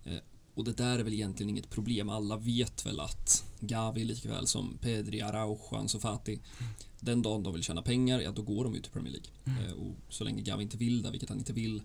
Eh, 0.04 0.18
och 0.54 0.64
det 0.64 0.72
där 0.76 0.98
är 0.98 1.02
väl 1.02 1.12
egentligen 1.12 1.50
inget 1.50 1.70
problem. 1.70 2.08
Alla 2.08 2.36
vet 2.36 2.86
väl 2.86 3.00
att 3.00 3.44
Gavi 3.60 4.04
likväl 4.04 4.46
som 4.46 4.78
Pedri, 4.80 5.20
Araujo, 5.20 5.76
Ansu 5.76 5.98
Fati 5.98 6.40
den 7.00 7.22
dagen 7.22 7.42
de 7.42 7.52
vill 7.52 7.62
tjäna 7.62 7.82
pengar, 7.82 8.20
ja 8.20 8.32
då 8.32 8.42
går 8.42 8.64
de 8.64 8.74
ju 8.74 8.80
till 8.80 8.92
Premier 8.92 9.12
League. 9.12 9.28
Mm. 9.44 9.64
Eh, 9.64 9.72
och 9.72 9.94
så 10.08 10.24
länge 10.24 10.42
Gavi 10.42 10.62
inte 10.62 10.76
vill 10.76 11.02
det, 11.02 11.10
vilket 11.10 11.28
han 11.28 11.38
inte 11.38 11.52
vill, 11.52 11.82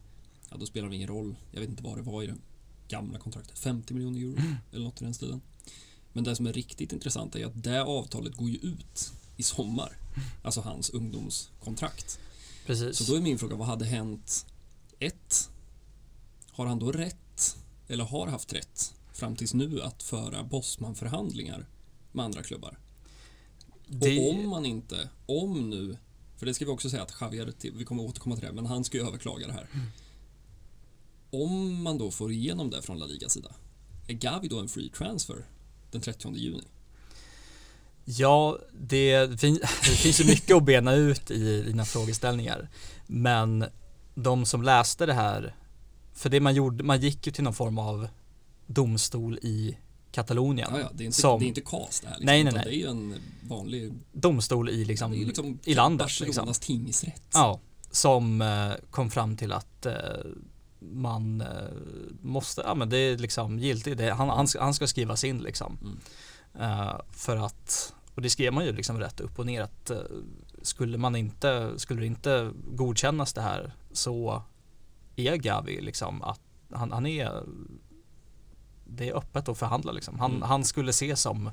ja 0.50 0.58
då 0.58 0.66
spelar 0.66 0.90
det 0.90 0.96
ingen 0.96 1.08
roll. 1.08 1.36
Jag 1.52 1.60
vet 1.62 1.70
inte 1.70 1.84
vad 1.84 1.98
det 1.98 2.02
var 2.02 2.24
i 2.24 2.28
det 2.28 2.36
gamla 2.88 3.20
kontraktet, 3.20 3.60
50 3.60 3.94
miljoner 3.94 4.20
euro 4.20 4.38
Mm. 4.38 4.56
eller 4.72 4.86
något 4.86 5.02
i 5.02 5.04
den 5.04 5.14
stilen. 5.14 5.42
Men 6.14 6.24
det 6.24 6.36
som 6.36 6.48
är 6.48 6.54
riktigt 6.54 6.94
intressant 6.94 7.36
är 7.36 7.46
att 7.46 7.64
det 7.64 7.84
avtalet 7.84 8.36
går 8.36 8.50
ju 8.50 8.56
ut 8.58 9.12
i 9.38 9.44
sommar. 9.44 9.98
Alltså 10.44 10.62
hans 10.62 10.90
ungdomskontrakt. 10.90 12.20
Precis. 12.68 12.98
Så 12.98 13.12
då 13.12 13.18
är 13.18 13.22
min 13.22 13.38
fråga, 13.38 13.56
vad 13.56 13.68
hade 13.68 13.86
hänt? 13.86 14.46
Ett, 15.00 15.50
har 16.52 16.66
han 16.66 16.80
då 16.80 16.92
rätt, 16.92 17.58
eller 17.88 18.04
har 18.04 18.28
haft 18.28 18.54
rätt, 18.54 18.94
fram 19.14 19.36
tills 19.36 19.54
nu 19.54 19.82
att 19.82 20.04
föra 20.04 20.44
Bosman-förhandlingar 20.44 21.66
med 22.12 22.26
andra 22.26 22.44
klubbar? 22.44 22.80
det, 23.88 24.20
Och 24.20 24.36
om 24.36 24.50
man 24.50 24.66
inte, 24.66 25.10
om 25.26 25.70
nu, 25.70 25.98
för 26.38 26.46
det 26.46 26.54
ska 26.54 26.66
vi 26.66 26.72
också 26.72 26.90
säga 26.90 27.04
att 27.04 27.14
Javier, 27.22 27.54
vi 27.74 27.86
kommer 27.86 28.04
återkomma 28.04 28.36
till 28.36 28.46
det, 28.46 28.54
men 28.54 28.66
han 28.66 28.84
ska 28.84 28.98
ju 28.98 29.08
överklaga 29.08 29.48
det 29.48 29.54
här. 29.54 29.68
Mm. 29.74 29.88
Om 31.30 31.84
man 31.84 31.98
då 31.98 32.12
får 32.12 32.32
igenom 32.32 32.70
det 32.70 32.82
från 32.82 33.00
La 33.00 33.06
Ligas 33.06 33.34
sida, 33.34 33.56
är 34.08 34.14
Gavi 34.14 34.48
då 34.48 34.60
en 34.60 34.68
free 34.68 34.90
transfer 34.90 35.46
den 35.92 36.02
30 36.02 36.36
juni? 36.36 36.64
Ja, 38.10 38.58
det, 38.80 39.40
fin, 39.40 39.54
det 39.62 39.90
finns 39.90 40.20
ju 40.22 40.26
mycket 40.26 40.56
att 40.56 40.64
bena 40.64 40.94
ut 40.94 41.32
i 41.32 41.62
dina 41.62 41.86
frågeställningar. 41.86 42.70
Men 43.08 43.66
de 44.16 44.46
som 44.46 44.64
läste 44.64 45.06
det 45.06 45.14
här, 45.14 45.56
för 46.14 46.30
det 46.30 46.40
man 46.40 46.56
gjorde, 46.56 46.84
man 46.84 47.00
gick 47.02 47.26
ju 47.28 47.32
till 47.34 47.44
någon 47.44 47.54
form 47.54 47.78
av 47.78 48.08
domstol 48.68 49.38
i 49.42 49.78
Katalonien. 50.12 50.70
Ja, 50.74 50.80
ja, 50.80 50.90
det, 50.94 51.04
är 51.04 51.06
inte, 51.06 51.22
Som- 51.22 51.40
det 51.40 51.46
är 51.46 51.48
inte 51.48 51.62
KAS 51.62 52.00
det 52.00 52.08
här. 52.08 52.16
Liksom, 52.16 52.26
Nej, 52.26 52.44
nej, 52.44 52.54
nej. 52.54 52.64
Det 52.66 52.72
är 52.76 52.80
ju 52.80 52.88
en 52.88 53.16
vanlig, 53.42 53.94
Domstol 54.12 54.70
i 54.70 54.86
liksom, 54.86 55.12
liksom 55.12 55.60
i 55.66 55.74
landet. 55.74 56.06
Barcelonas 56.06 56.38
Liksom. 56.48 56.54
tingsrätt. 56.54 57.24
Ja, 57.34 57.60
som 57.92 58.42
eh, 58.42 58.72
kom 58.92 59.10
fram 59.12 59.38
till 59.38 59.52
att 59.52 59.86
eh, 59.86 59.94
man 60.80 61.42
eh, 61.42 61.48
måste, 62.22 62.62
ja 62.62 62.74
men 62.76 62.90
det 62.90 62.98
är 62.98 63.18
liksom 63.18 63.60
giltigt, 63.60 63.98
det, 63.98 64.14
han, 64.14 64.30
han, 64.30 64.48
ska, 64.48 64.62
han 64.64 64.74
ska 64.74 64.88
skrivas 64.88 65.24
in 65.24 65.38
liksom. 65.40 65.78
Mm. 65.82 66.00
Eh, 66.60 66.96
för 67.12 67.38
att, 67.38 67.94
och 68.18 68.24
det 68.24 68.30
skrev 68.30 68.54
man 68.54 68.66
ju 68.66 68.72
liksom 68.74 69.00
rätt 69.00 69.20
upp 69.20 69.40
och 69.40 69.46
ner 69.46 69.62
att 69.62 69.90
eh, 69.90 69.98
skulle 70.62 70.98
man 70.98 71.16
inte, 71.16 71.74
skulle 71.80 72.00
det 72.02 72.08
inte 72.08 72.52
godkännas 72.76 73.34
det 73.34 73.42
här 73.42 73.74
så 73.92 74.44
är 75.16 75.36
Gavi 75.36 75.82
liksom 75.82 76.22
att 76.22 76.42
han, 76.74 76.92
han 76.92 77.06
är 77.06 77.44
det 78.90 79.10
är 79.10 79.14
öppet 79.18 79.50
att 79.50 79.58
förhandla 79.58 79.92
liksom. 79.92 80.20
Han, 80.20 80.32
Mm. 80.32 80.42
han 80.44 80.64
skulle 80.66 80.90
ses 80.90 81.22
som 81.22 81.50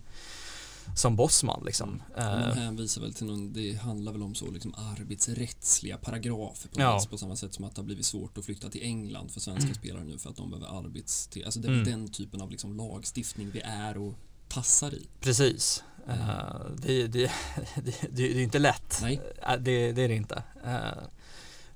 som 0.97 1.17
bossman 1.17 1.63
liksom. 1.67 2.03
Man 2.17 2.43
Eh, 2.43 2.55
hänvisar 2.55 3.01
väl 3.03 3.15
till 3.15 3.27
någon, 3.27 3.53
det 3.53 3.73
handlar 3.73 4.13
väl 4.13 4.23
om 4.23 4.35
så 4.35 4.51
liksom 4.51 4.75
arbetsrättsliga 4.75 5.97
paragrafer 5.99 6.69
på, 6.69 6.81
Ja. 6.81 7.01
på 7.11 7.19
samma 7.19 7.37
sätt 7.37 7.55
som 7.55 7.65
att 7.65 7.75
det 7.75 7.81
har 7.81 7.87
blivit 7.87 8.07
svårt 8.07 8.39
att 8.39 8.45
flytta 8.45 8.71
till 8.71 8.83
England 8.83 9.31
för 9.31 9.41
svenska 9.41 9.65
Mm. 9.65 9.75
spelare 9.75 10.05
nu 10.05 10.19
för 10.19 10.31
att 10.31 10.37
de 10.37 10.51
behöver 10.51 10.79
arbets... 10.79 11.29
Alltså 11.45 11.61
det 11.61 11.69
är 11.69 11.73
Mm. 11.73 11.85
den 11.85 12.09
typen 12.09 12.41
av 12.41 12.51
liksom 12.51 12.77
lagstiftning 12.77 13.51
vi 13.51 13.61
är 13.61 13.97
och 13.99 14.15
tassar 14.49 14.95
i. 14.95 15.09
Precis. 15.21 15.85
Eh, 16.09 16.67
det, 16.77 17.07
det, 17.13 17.31
det, 17.77 18.09
det, 18.11 18.23
är 18.23 18.43
inte 18.43 18.59
lätt. 18.59 18.99
Nej. 19.03 19.21
Eh, 19.43 19.57
Det, 19.61 19.93
det 19.93 20.03
är 20.03 20.09
det 20.09 20.15
inte. 20.15 20.43
Eh, 20.65 21.03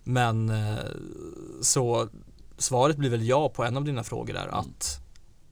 Men 0.04 0.52
så 1.62 2.08
svaret 2.58 2.96
blir 2.96 3.10
väl 3.10 3.26
ja 3.28 3.48
på 3.48 3.64
en 3.64 3.76
av 3.76 3.84
dina 3.84 4.04
frågor 4.04 4.34
där 4.34 4.42
Mm. 4.48 4.54
att 4.54 5.00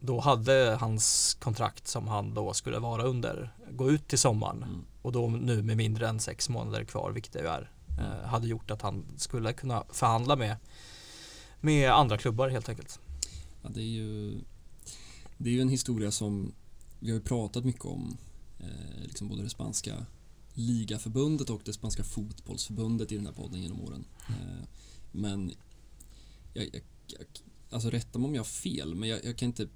då 0.00 0.20
hade 0.20 0.76
hans 0.80 1.36
kontrakt 1.40 1.88
som 1.88 2.08
han 2.08 2.34
då 2.34 2.54
skulle 2.54 2.78
vara 2.78 3.02
under 3.02 3.50
gå 3.70 3.90
ut 3.90 4.08
till 4.08 4.18
sommaren 4.18 4.62
Mm. 4.62 4.84
och 5.02 5.12
då 5.12 5.28
nu 5.28 5.62
med 5.62 5.76
mindre 5.76 6.08
än 6.08 6.20
sex 6.20 6.48
månader 6.48 6.84
kvar, 6.84 7.10
vilket 7.10 7.32
det 7.32 7.40
ju 7.40 7.46
är, 7.46 7.70
eh, 7.98 8.28
hade 8.28 8.48
gjort 8.48 8.70
att 8.70 8.82
han 8.82 9.04
skulle 9.16 9.52
kunna 9.52 9.84
förhandla 9.90 10.36
med, 10.36 10.56
med 11.60 11.90
andra 11.90 12.18
klubbar 12.18 12.48
helt 12.48 12.68
enkelt. 12.68 13.00
Ja, 13.62 13.68
det 13.74 13.80
är 13.80 13.84
ju 13.84 14.34
det 15.38 15.50
är 15.50 15.54
ju 15.54 15.60
en 15.60 15.68
historia 15.68 16.10
som 16.10 16.52
vi 17.00 17.12
har 17.12 17.20
pratat 17.20 17.64
mycket 17.64 17.84
om 17.84 18.16
liksom 19.02 19.28
både 19.28 19.42
det 19.42 19.50
spanska 19.50 20.06
ligaförbundet 20.54 21.50
och 21.50 21.62
det 21.64 21.72
spanska 21.72 22.04
fotbollsförbundet 22.04 23.12
i 23.12 23.16
den 23.16 23.26
här 23.26 23.32
podden 23.32 23.62
genom 23.62 23.80
åren. 23.80 24.04
Eh, 24.28 24.68
men 25.12 25.52
jag, 26.54 26.64
jag, 26.64 26.82
jag, 27.06 27.26
alltså 27.70 27.90
rätta 27.90 28.18
mig 28.18 28.28
om 28.28 28.34
jag 28.34 28.40
har 28.40 28.46
fel, 28.46 28.94
men 28.94 29.08
jag, 29.08 29.24
jag 29.24 29.36
kan 29.36 29.46
inte 29.46 29.68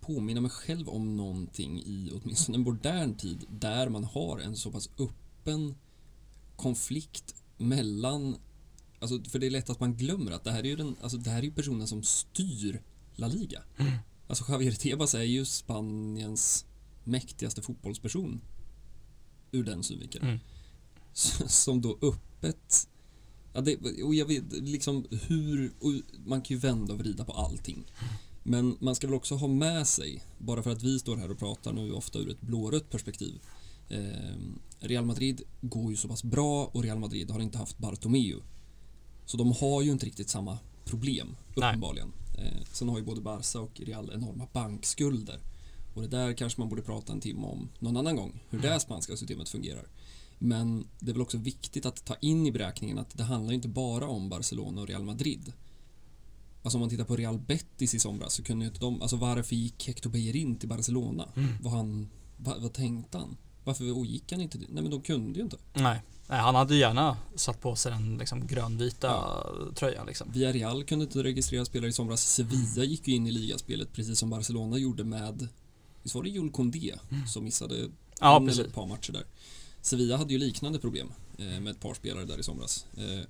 påminna 0.00 0.40
mig 0.40 0.50
själv 0.50 0.88
om 0.88 1.16
någonting 1.16 1.80
i 1.80 2.12
åtminstone 2.14 2.58
en 2.58 2.64
modern 2.64 3.14
tid 3.14 3.44
där 3.50 3.88
man 3.88 4.04
har 4.04 4.38
en 4.38 4.56
så 4.56 4.70
pass 4.70 4.90
öppen 4.98 5.74
konflikt 6.56 7.34
mellan 7.58 8.36
Alltså, 8.98 9.30
för 9.30 9.38
det 9.38 9.46
är 9.46 9.50
lätt 9.50 9.70
att 9.70 9.80
man 9.80 9.96
glömmer 9.96 10.32
att 10.32 10.44
det 10.44 10.50
här 10.50 10.60
är 10.60 10.64
ju, 10.64 10.76
den, 10.76 10.96
alltså, 11.02 11.18
det 11.18 11.30
här 11.30 11.38
är 11.38 11.42
ju 11.42 11.52
personen 11.52 11.88
som 11.88 12.02
styr 12.02 12.82
La 13.14 13.26
Liga. 13.26 13.62
Mm. 13.78 13.92
Alltså 14.26 14.52
Javier 14.52 14.72
Tebas 14.72 15.14
är 15.14 15.22
ju 15.22 15.44
Spaniens 15.44 16.66
mäktigaste 17.04 17.62
fotbollsperson 17.62 18.40
ur 19.52 19.64
den 19.64 19.82
synvinkeln. 19.82 20.26
Mm. 20.26 20.38
Som 21.46 21.80
då 21.80 21.98
öppet 22.02 22.88
Ja, 23.52 23.60
det, 23.60 24.02
och 24.04 24.14
jag 24.14 24.26
vet 24.26 24.52
liksom 24.52 25.06
hur, 25.10 25.72
man 26.24 26.42
kan 26.42 26.56
ju 26.56 26.60
vända 26.60 26.92
och 26.92 26.98
vrida 26.98 27.24
på 27.24 27.32
allting. 27.32 27.84
Men 28.42 28.76
man 28.80 28.94
ska 28.94 29.06
väl 29.06 29.14
också 29.14 29.34
ha 29.34 29.48
med 29.48 29.86
sig, 29.86 30.22
bara 30.38 30.62
för 30.62 30.70
att 30.70 30.82
vi 30.82 30.98
står 30.98 31.16
här 31.16 31.30
och 31.30 31.38
pratar 31.38 31.72
nu 31.72 31.92
ofta 31.92 32.18
ur 32.18 32.30
ett 32.30 32.40
blårött 32.40 32.90
perspektiv. 32.90 33.40
Eh, 33.88 34.36
Real 34.78 35.04
Madrid 35.04 35.42
går 35.60 35.90
ju 35.90 35.96
så 35.96 36.08
pass 36.08 36.24
bra 36.24 36.64
och 36.64 36.82
Real 36.82 36.98
Madrid 36.98 37.30
har 37.30 37.40
inte 37.40 37.58
haft 37.58 37.78
Bartomeu. 37.78 38.40
Så 39.26 39.36
de 39.36 39.52
har 39.52 39.82
ju 39.82 39.92
inte 39.92 40.06
riktigt 40.06 40.28
samma 40.28 40.58
problem, 40.84 41.36
uppenbarligen. 41.54 42.12
Eh, 42.38 42.62
sen 42.72 42.88
har 42.88 42.98
ju 42.98 43.04
både 43.04 43.20
Barca 43.20 43.60
och 43.60 43.80
Real 43.80 44.10
enorma 44.14 44.48
bankskulder. 44.52 45.40
Och 45.94 46.02
det 46.02 46.08
där 46.08 46.32
kanske 46.32 46.60
man 46.60 46.68
borde 46.68 46.82
prata 46.82 47.12
en 47.12 47.20
timme 47.20 47.46
om 47.46 47.68
någon 47.78 47.96
annan 47.96 48.16
gång, 48.16 48.40
hur 48.50 48.58
det 48.58 48.80
spanska 48.80 49.16
systemet 49.16 49.48
fungerar. 49.48 49.86
Men 50.38 50.88
det 50.98 51.10
är 51.10 51.12
väl 51.12 51.22
också 51.22 51.38
viktigt 51.38 51.86
att 51.86 52.04
ta 52.04 52.14
in 52.20 52.46
i 52.46 52.52
beräkningen 52.52 52.98
att 52.98 53.16
det 53.16 53.24
handlar 53.24 53.54
inte 53.54 53.68
bara 53.68 54.06
om 54.08 54.28
Barcelona 54.28 54.80
och 54.80 54.88
Real 54.88 55.04
Madrid. 55.04 55.52
Alltså 56.62 56.76
om 56.76 56.80
man 56.80 56.90
tittar 56.90 57.04
på 57.04 57.16
Real 57.16 57.38
Betis 57.38 57.94
i 57.94 57.98
somras 57.98 58.34
så 58.34 58.42
kunde 58.42 58.64
ju 58.64 58.68
inte 58.68 58.80
de, 58.80 59.02
alltså 59.02 59.16
varför 59.16 59.56
gick 59.56 59.88
Hector 59.88 60.10
Bellerin 60.10 60.56
till 60.56 60.68
Barcelona? 60.68 61.28
Mm. 61.36 61.48
Vad, 61.62 61.72
han, 61.72 62.08
vad, 62.36 62.62
vad 62.62 62.72
tänkte 62.72 63.18
han? 63.18 63.36
Varför 63.64 63.98
och 63.98 64.06
gick 64.06 64.32
han 64.32 64.40
inte 64.40 64.58
dit? 64.58 64.68
Nej 64.72 64.82
men 64.82 64.90
de 64.90 65.00
kunde 65.02 65.38
ju 65.38 65.44
inte. 65.44 65.56
Nej. 65.74 66.02
Nej, 66.28 66.40
han 66.40 66.54
hade 66.54 66.74
ju 66.74 66.80
gärna 66.80 67.16
satt 67.34 67.60
på 67.60 67.76
sig 67.76 67.92
den 67.92 68.16
liksom 68.18 68.46
grönvita 68.46 69.06
Ja. 69.06 69.46
tröjan 69.74 70.06
liksom. 70.06 70.32
Villarreal 70.32 70.84
kunde 70.84 71.04
inte 71.04 71.22
registrera 71.22 71.64
spelare 71.64 71.90
i 71.90 71.92
somras. 71.92 72.34
Sevilla 72.34 72.84
gick 72.84 73.08
ju 73.08 73.14
in 73.14 73.26
i 73.26 73.30
ligaspelet 73.30 73.92
precis 73.92 74.18
som 74.18 74.30
Barcelona 74.30 74.78
gjorde 74.78 75.04
med 75.04 75.48
Visst 76.02 76.14
var 76.14 76.22
det 76.22 76.28
Jules 76.28 76.52
Koundé 76.52 76.94
som 77.26 77.44
missade 77.44 77.88
Mm. 78.22 78.30
Ja, 78.30 78.36
en 78.36 78.48
eller 78.48 78.64
ett 78.64 78.74
par 78.74 78.86
matcher 78.86 79.12
där. 79.12 79.24
Sevilla 79.80 80.16
hade 80.16 80.32
ju 80.32 80.38
liknande 80.38 80.78
problem 80.78 81.12
eh, 81.38 81.60
med 81.60 81.68
ett 81.68 81.80
par 81.80 81.94
spelare 81.94 82.24
där 82.24 82.38
i 82.38 82.42
somras. 82.42 82.86
Eh, 82.96 83.26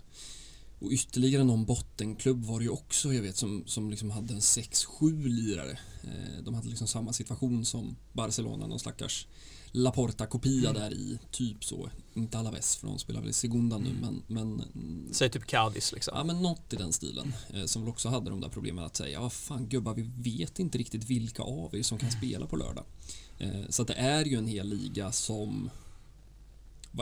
och 0.78 0.90
ytterligare 0.90 1.44
någon 1.44 1.64
bottenklubb 1.64 2.44
var 2.44 2.58
det 2.58 2.64
ju 2.64 2.70
också, 2.70 3.14
jag 3.14 3.22
vet, 3.22 3.36
som, 3.36 3.62
som 3.66 3.90
liksom 3.90 4.10
hade 4.10 4.34
en 4.34 4.40
6-7 4.40 5.28
lirare. 5.28 5.78
Eh, 6.04 6.44
de 6.44 6.54
hade 6.54 6.68
liksom 6.68 6.86
samma 6.86 7.12
situation 7.12 7.64
som 7.64 7.96
Barcelona, 8.12 8.66
någon 8.66 8.78
stackars 8.78 9.26
Laporta-kopia 9.72 10.70
Mm. 10.70 10.82
där 10.82 10.94
i, 10.94 11.18
typ 11.30 11.64
så. 11.64 11.90
Inte 12.14 12.38
Alaves, 12.38 12.76
för 12.76 12.86
de 12.86 12.98
spelar 12.98 13.20
väl 13.20 13.30
i 13.30 13.32
Segunda 13.32 13.78
nu, 13.78 13.90
men, 14.00 14.22
men 14.26 14.42
mm, 14.74 15.08
Säg 15.12 15.30
typ 15.30 15.46
Cadiz 15.46 15.92
liksom. 15.92 16.14
Ja 16.16 16.24
men 16.24 16.42
något 16.42 16.72
i 16.72 16.76
den 16.76 16.92
stilen 16.92 17.32
eh, 17.54 17.64
som 17.64 17.82
väl 17.82 17.90
också 17.90 18.08
hade 18.08 18.30
de 18.30 18.40
där 18.40 18.48
problemen 18.48 18.84
att 18.84 18.96
säga, 18.96 19.20
ja 19.20 19.30
fan 19.30 19.68
gubbar 19.68 19.94
vi 19.94 20.10
vet 20.16 20.58
inte 20.58 20.78
riktigt 20.78 21.04
vilka 21.04 21.42
av 21.42 21.74
er 21.76 21.82
som 21.82 21.98
kan 21.98 22.10
spela 22.10 22.46
på 22.46 22.56
lördag. 22.56 22.84
Eh, 23.38 23.68
så 23.68 23.82
att 23.82 23.88
det 23.88 23.94
är 23.94 24.24
ju 24.24 24.36
en 24.38 24.46
hel 24.46 24.68
liga 24.68 25.12
som, 25.12 25.70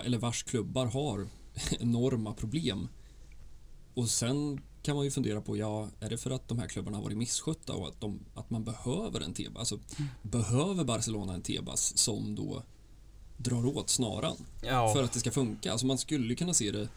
eller 0.04 0.18
vars 0.18 0.42
klubbar 0.42 0.86
har 0.86 1.28
enorma 1.80 2.34
problem. 2.34 2.88
Och 3.94 4.10
sen 4.10 4.60
kan 4.82 4.96
man 4.96 5.04
ju 5.04 5.10
fundera 5.10 5.40
på, 5.40 5.56
ja 5.56 5.88
är 6.00 6.10
det 6.10 6.18
för 6.18 6.30
att 6.30 6.48
de 6.48 6.58
här 6.58 6.68
klubbarna 6.68 6.96
har 6.96 7.04
varit 7.04 7.16
misskötta 7.16 7.72
och 7.72 7.88
att, 7.88 8.00
de, 8.00 8.20
att 8.34 8.50
man 8.50 8.64
behöver 8.64 9.20
en 9.20 9.34
Tebas? 9.34 9.58
Alltså 9.72 9.78
behöver 10.22 10.84
Barcelona 10.84 11.34
en 11.34 11.42
Tebas 11.42 11.98
som 11.98 12.34
då 12.34 12.62
drar 13.36 13.66
åt 13.66 13.90
snaran 13.90 14.36
Ja, 14.62 14.92
för 14.94 15.02
att 15.02 15.12
det 15.12 15.20
ska 15.20 15.30
funka? 15.30 15.72
Alltså 15.72 15.86
man 15.86 15.98
skulle 15.98 16.34
kunna 16.34 16.54
se 16.54 16.70
det 16.70 16.88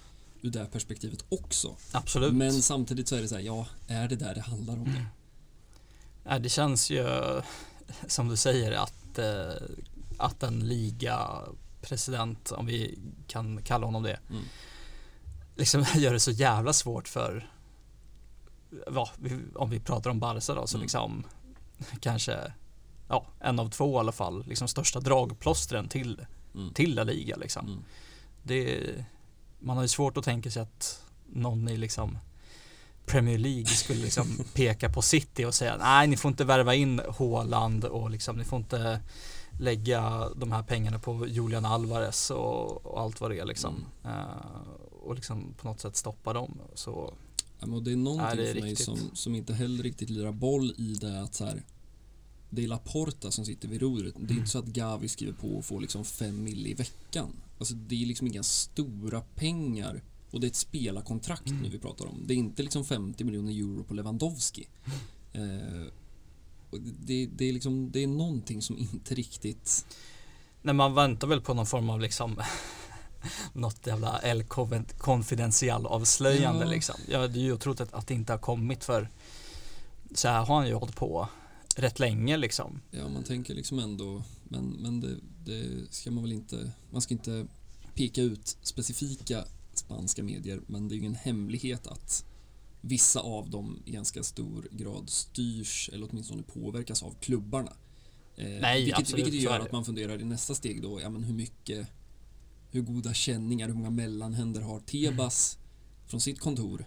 ur 0.41 0.49
det 0.51 0.65
perspektivet 0.71 1.25
också. 1.29 1.75
absolut. 1.91 2.33
Men 2.33 2.61
samtidigt 2.61 3.07
så 3.07 3.15
är 3.15 3.21
det 3.21 3.27
så 3.27 3.35
här, 3.35 3.41
ja, 3.41 3.67
är 3.87 4.07
det 4.07 4.15
där 4.15 4.35
det 4.35 4.41
handlar 4.41 4.73
om 4.73 4.83
det? 4.83 5.05
Nej, 6.25 6.39
det 6.39 6.49
känns 6.49 6.91
ju, 6.91 7.05
som 8.07 8.29
du 8.29 8.37
säger 8.37 8.71
att, 8.71 9.19
eh, 9.19 9.53
att 10.17 10.43
en 10.43 10.59
ligapresident, 10.67 12.51
om 12.51 12.65
vi 12.65 12.99
kan 13.27 13.61
kalla 13.63 13.85
honom 13.85 14.03
det, 14.03 14.19
Mm. 14.29 14.43
liksom 15.55 15.85
gör 15.95 16.13
det 16.13 16.19
så 16.19 16.31
jävla 16.31 16.73
svårt 16.73 17.07
för, 17.07 17.49
ja, 18.93 19.09
om 19.55 19.69
vi 19.69 19.79
pratar 19.79 20.09
om 20.09 20.19
Barca 20.19 20.53
då, 20.53 20.67
så 20.67 20.77
Mm. 20.77 20.81
liksom 20.81 21.23
kanske 21.99 22.53
ja, 23.07 23.25
en 23.39 23.59
av 23.59 23.69
två 23.69 23.95
i 23.95 23.99
alla 23.99 24.11
fall, 24.11 24.43
liksom 24.47 24.67
största 24.67 24.99
dragplåstren 24.99 25.87
till, 25.87 26.25
Mm. 26.55 26.73
till 26.73 26.95
La 26.95 27.03
Liga 27.03 27.35
liksom. 27.35 27.67
Mm. 27.67 27.83
Det, 28.43 28.83
man 29.59 29.75
har 29.77 29.83
ju 29.83 29.87
svårt 29.87 30.17
att 30.17 30.23
tänka 30.23 30.51
sig 30.51 30.61
att 30.61 31.03
någon 31.25 31.67
i 31.69 31.77
liksom 31.77 32.17
Premier 33.05 33.37
League 33.37 33.65
skulle 33.65 34.01
liksom 34.01 34.37
peka 34.53 34.89
på 34.89 35.01
City 35.01 35.45
och 35.45 35.53
säga 35.53 35.77
nej 35.77 36.07
ni 36.07 36.17
får 36.17 36.29
inte 36.29 36.45
värva 36.45 36.75
in 36.75 37.01
Haaland 37.19 37.85
och 37.85 38.09
liksom 38.09 38.35
ni 38.37 38.43
får 38.43 38.59
inte 38.59 39.01
lägga 39.59 40.29
de 40.35 40.51
här 40.51 40.63
pengarna 40.63 40.99
på 40.99 41.27
Julian 41.27 41.65
Alvarez 41.65 42.31
och, 42.31 42.85
och 42.85 43.01
allt 43.01 43.21
vad 43.21 43.31
det 43.31 43.39
är 43.39 43.45
liksom. 43.45 43.85
Mm. 44.03 44.17
Eh, 44.17 44.25
och 45.03 45.15
liksom 45.15 45.53
på 45.61 45.67
något 45.67 45.79
sätt 45.79 45.95
stoppa 45.95 46.33
dem. 46.33 46.59
Så 46.75 47.13
men 47.65 47.83
det 47.83 47.91
är 47.91 47.95
någonting 47.95 48.29
Ja, 48.29 48.35
det 48.35 48.49
är 48.49 48.53
för 48.53 48.61
mig 48.61 48.75
som, 48.75 48.97
som 49.13 49.35
inte 49.35 49.53
heller 49.53 49.83
riktigt 49.83 50.09
lirar 50.09 50.31
boll 50.31 50.73
i 50.77 50.93
det 50.93 51.21
att 51.21 51.35
så 51.35 51.45
här, 51.45 51.63
det 52.49 52.63
är 52.63 52.67
Laporta 52.67 53.31
som 53.31 53.45
sitter 53.45 53.67
vid 53.67 53.81
rodret. 53.81 54.15
Det 54.17 54.33
är 54.33 54.37
inte 54.37 54.49
så 54.49 54.59
att 54.59 54.65
Gavi 54.65 55.07
skriver 55.07 55.33
på 55.33 55.47
och 55.47 55.65
får 55.65 55.81
liksom 55.81 56.05
fem 56.05 56.43
mil 56.43 56.67
i 56.67 56.73
veckan. 56.73 57.29
Alltså 57.59 57.73
det 57.75 58.01
är 58.01 58.05
liksom 58.05 58.27
inga 58.27 58.43
stora 58.43 59.21
pengar 59.21 60.03
och 60.31 60.39
det 60.39 60.47
är 60.47 60.49
ett 60.49 60.55
spelarkontrakt 60.55 61.47
Mm. 61.49 61.61
nu 61.61 61.69
vi 61.69 61.79
pratar 61.79 62.05
om. 62.05 62.23
Det 62.27 62.33
är 62.33 62.37
inte 62.37 62.63
liksom 62.63 62.85
50 62.85 63.23
miljoner 63.23 63.51
euro 63.51 63.83
på 63.83 63.93
Lewandowski. 63.93 64.67
Eh, 65.35 65.85
det, 67.05 67.25
det, 67.25 67.45
är 67.45 67.53
liksom, 67.53 67.91
det 67.91 68.03
är 68.03 68.07
någonting 68.07 68.61
som 68.61 68.77
inte 68.77 69.15
riktigt... 69.15 69.85
när 70.61 70.73
man 70.73 70.93
väntar 70.93 71.27
väl 71.27 71.41
på 71.41 71.53
någon 71.53 71.65
form 71.65 71.89
av 71.89 71.99
liksom 71.99 72.41
något 73.53 73.87
jävla 73.87 74.21
El 74.23 74.43
Confidential 74.97 75.85
avslöjande 75.85 76.65
Ja. 76.65 76.69
liksom. 76.71 76.95
Ja, 77.07 77.27
det 77.27 77.39
är 77.39 77.43
ju 77.43 77.53
otroligt 77.53 77.81
att, 77.81 77.93
att 77.93 78.07
det 78.07 78.13
inte 78.13 78.33
har 78.33 78.39
kommit 78.39 78.83
för 78.83 79.09
så 80.15 80.27
här 80.27 80.45
har 80.45 80.55
han 80.55 80.67
ju 80.67 80.73
hållit 80.73 80.95
på 80.95 81.27
rätt 81.75 81.99
länge 81.99 82.37
liksom. 82.37 82.81
Ja, 82.91 83.09
man 83.09 83.23
tänker 83.23 83.53
liksom 83.53 83.79
ändå, 83.79 84.23
men, 84.43 84.65
men 84.65 84.99
det, 84.99 85.15
det 85.45 85.63
ska 85.89 86.11
man 86.11 86.23
väl 86.23 86.33
inte, 86.33 86.71
man 86.91 87.01
ska 87.01 87.13
inte 87.13 87.47
peka 87.93 88.21
ut 88.21 88.57
specifika 88.61 89.45
spanska 89.73 90.23
medier, 90.23 90.61
men 90.67 90.87
det 90.87 90.93
är 90.93 90.95
ju 90.95 91.01
ingen 91.01 91.15
hemlighet 91.15 91.87
att 91.87 92.25
vissa 92.81 93.19
av 93.19 93.49
dem 93.49 93.83
i 93.85 93.91
ganska 93.91 94.23
stor 94.23 94.67
grad 94.71 95.09
styrs 95.09 95.89
eller 95.93 96.07
åtminstone 96.11 96.43
påverkas 96.43 97.03
av 97.03 97.15
klubbarna. 97.19 97.73
Eh, 98.35 98.45
Nej, 98.61 98.83
vilket, 98.83 98.99
absolut, 98.99 99.25
vilket 99.25 99.41
gör 99.41 99.59
att 99.59 99.71
man 99.71 99.85
funderar 99.85 100.21
i 100.21 100.23
nästa 100.23 100.55
steg 100.55 100.81
då, 100.81 101.01
ja 101.01 101.09
men 101.09 101.23
hur 101.23 101.33
mycket, 101.33 101.87
hur 102.73 102.81
goda 102.81 103.13
känningar, 103.13 103.67
hur 103.67 103.73
många 103.75 103.89
mellanhänder 103.89 104.61
har 104.61 104.79
Tebas 104.79 105.57
från 106.07 106.21
sitt 106.21 106.39
kontor 106.39 106.85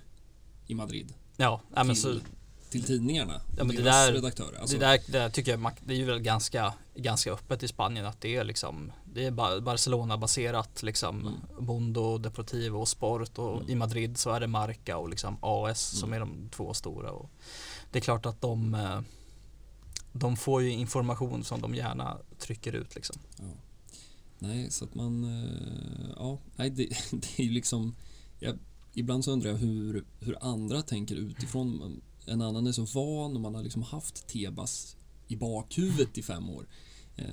i 0.66 0.74
Madrid 0.74 1.14
Ja, 1.36 1.60
ja 1.74 1.84
men 1.84 1.94
till, 1.96 2.02
så 2.02 2.14
till 2.70 2.82
tidningarna 2.82 3.40
Ja, 3.58 3.64
men 3.64 3.76
det 3.76 3.82
där- 3.82 4.12
redaktörer. 4.12 4.60
Alltså, 4.60 4.78
det 4.78 4.86
där, 4.86 5.00
det 5.06 5.18
där 5.18 5.30
tycker 5.30 5.50
jag 5.58 5.72
det 5.84 5.94
är 5.94 5.98
ju 5.98 6.04
väl 6.04 6.18
ganska, 6.20 6.74
ganska 6.94 7.32
öppet 7.32 7.62
i 7.62 7.68
Spanien 7.68 8.06
att 8.06 8.20
det 8.20 8.36
är 8.36 8.44
liksom 8.44 8.92
Det 9.14 9.24
är 9.26 9.60
Barcelona-baserat 9.60 10.82
liksom 10.82 11.20
Mm. 11.20 11.66
Mundo, 11.66 12.18
Deportivo 12.18 12.76
och 12.80 12.88
Sport 12.88 13.38
och 13.38 13.56
Mm. 13.56 13.70
i 13.70 13.74
Madrid 13.74 14.18
så 14.18 14.30
är 14.30 14.40
det 14.40 14.46
Marca 14.46 14.96
och 14.96 15.08
liksom 15.08 15.36
AS 15.40 15.80
som 15.80 16.12
Mm. 16.12 16.22
är 16.22 16.26
de 16.26 16.48
två 16.50 16.74
stora 16.74 17.10
och 17.10 17.30
Det 17.92 17.98
är 17.98 18.02
klart 18.02 18.26
att 18.26 18.40
de 18.40 18.74
eh, 18.74 19.00
De 20.12 20.36
får 20.36 20.62
ju 20.62 20.70
information 20.72 21.44
som 21.44 21.60
de 21.60 21.74
gärna 21.74 22.18
trycker 22.38 22.72
ut 22.72 22.94
liksom. 22.94 23.16
Ja. 23.38 23.44
Nej, 24.38 24.70
så 24.70 24.84
att 24.84 24.94
man... 24.94 25.24
eh, 25.24 26.10
Ja, 26.16 26.38
nej, 26.56 26.70
det, 26.70 26.84
det 27.10 27.38
är 27.38 27.44
ju 27.44 27.50
liksom... 27.50 27.94
Jag, 28.38 28.58
ibland 28.94 29.24
så 29.24 29.30
undrar 29.30 29.50
jag 29.50 29.56
hur, 29.56 30.04
hur 30.20 30.36
andra 30.40 30.82
tänker 30.82 31.16
utifrån. 31.16 32.00
En 32.26 32.42
annan 32.42 32.66
är 32.66 32.72
så 32.72 32.84
van 32.84 33.34
och 33.34 33.40
man 33.40 33.54
har 33.54 33.62
liksom 33.62 33.82
haft 33.82 34.26
Tebas 34.26 34.96
i 35.28 35.36
bakhuvudet 35.36 36.18
i 36.18 36.22
fem 36.22 36.50
år. 36.50 36.66
Eh, 37.16 37.24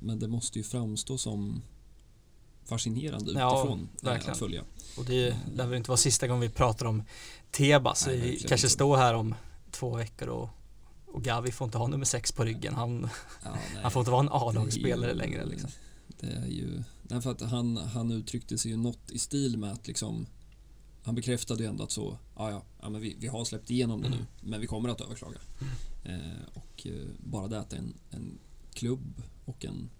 Men 0.00 0.18
det 0.18 0.28
måste 0.28 0.58
ju 0.58 0.62
framstå 0.64 1.18
som 1.18 1.62
fascinerande 2.64 3.32
Ja, 3.32 3.58
utifrån 3.60 3.80
eh, 4.02 4.04
verkligen. 4.04 4.32
att 4.32 4.38
följa. 4.38 4.62
Och 4.98 5.04
det 5.04 5.36
lär 5.54 5.66
väl 5.66 5.76
inte 5.76 5.90
vara 5.90 5.96
sista 5.98 6.26
gången 6.26 6.40
vi 6.40 6.48
pratar 6.48 6.86
om 6.86 7.02
Tebas. 7.50 8.06
Nej, 8.06 8.20
vi 8.20 8.30
kanske 8.38 8.54
inte. 8.54 8.68
står 8.68 8.96
här 8.96 9.14
om 9.14 9.34
två 9.70 9.96
veckor 9.96 10.28
och, 10.28 10.48
och 11.06 11.22
Gavi 11.22 11.52
får 11.52 11.64
inte 11.64 11.78
ha 11.78 11.86
nummer 11.86 12.04
sex 12.04 12.32
på 12.32 12.44
ryggen. 12.44 12.74
Han, 12.74 13.08
Ja, 13.44 13.50
han 13.82 13.90
får 13.90 14.00
inte 14.00 14.10
vara 14.10 14.20
en 14.22 14.28
A-lagsspelare 14.32 15.14
längre 15.14 15.46
liksom. 15.46 15.70
Det 16.20 16.32
är 16.32 16.46
ju... 16.46 16.82
Nej, 17.02 17.20
för 17.20 17.30
att 17.30 17.40
han, 17.40 17.76
han 17.76 18.10
uttryckte 18.10 18.58
sig 18.58 18.70
ju 18.70 18.76
något 18.76 19.10
i 19.10 19.18
stil 19.18 19.58
med 19.58 19.72
att 19.72 19.86
liksom... 19.86 20.26
Han 21.02 21.14
bekräftade 21.14 21.62
ju 21.62 21.68
ändå 21.68 21.84
att 21.84 21.90
så, 21.90 22.18
ja, 22.36 22.50
ja, 22.50 22.62
ja 22.80 22.88
men 22.88 23.00
vi, 23.00 23.16
vi 23.18 23.26
har 23.26 23.44
släppt 23.44 23.70
igenom 23.70 24.02
det 24.02 24.08
nu, 24.08 24.26
men 24.40 24.60
vi 24.60 24.66
kommer 24.66 24.88
att 24.88 25.00
överklaga. 25.00 25.38
Eh, 26.04 26.48
och 26.54 26.86
eh, 26.86 27.08
bara 27.18 27.48
det 27.48 27.60
att 27.60 27.72
en, 27.72 27.94
en 28.10 28.38
klubb 28.74 29.22
och 29.44 29.64
en 29.64 29.90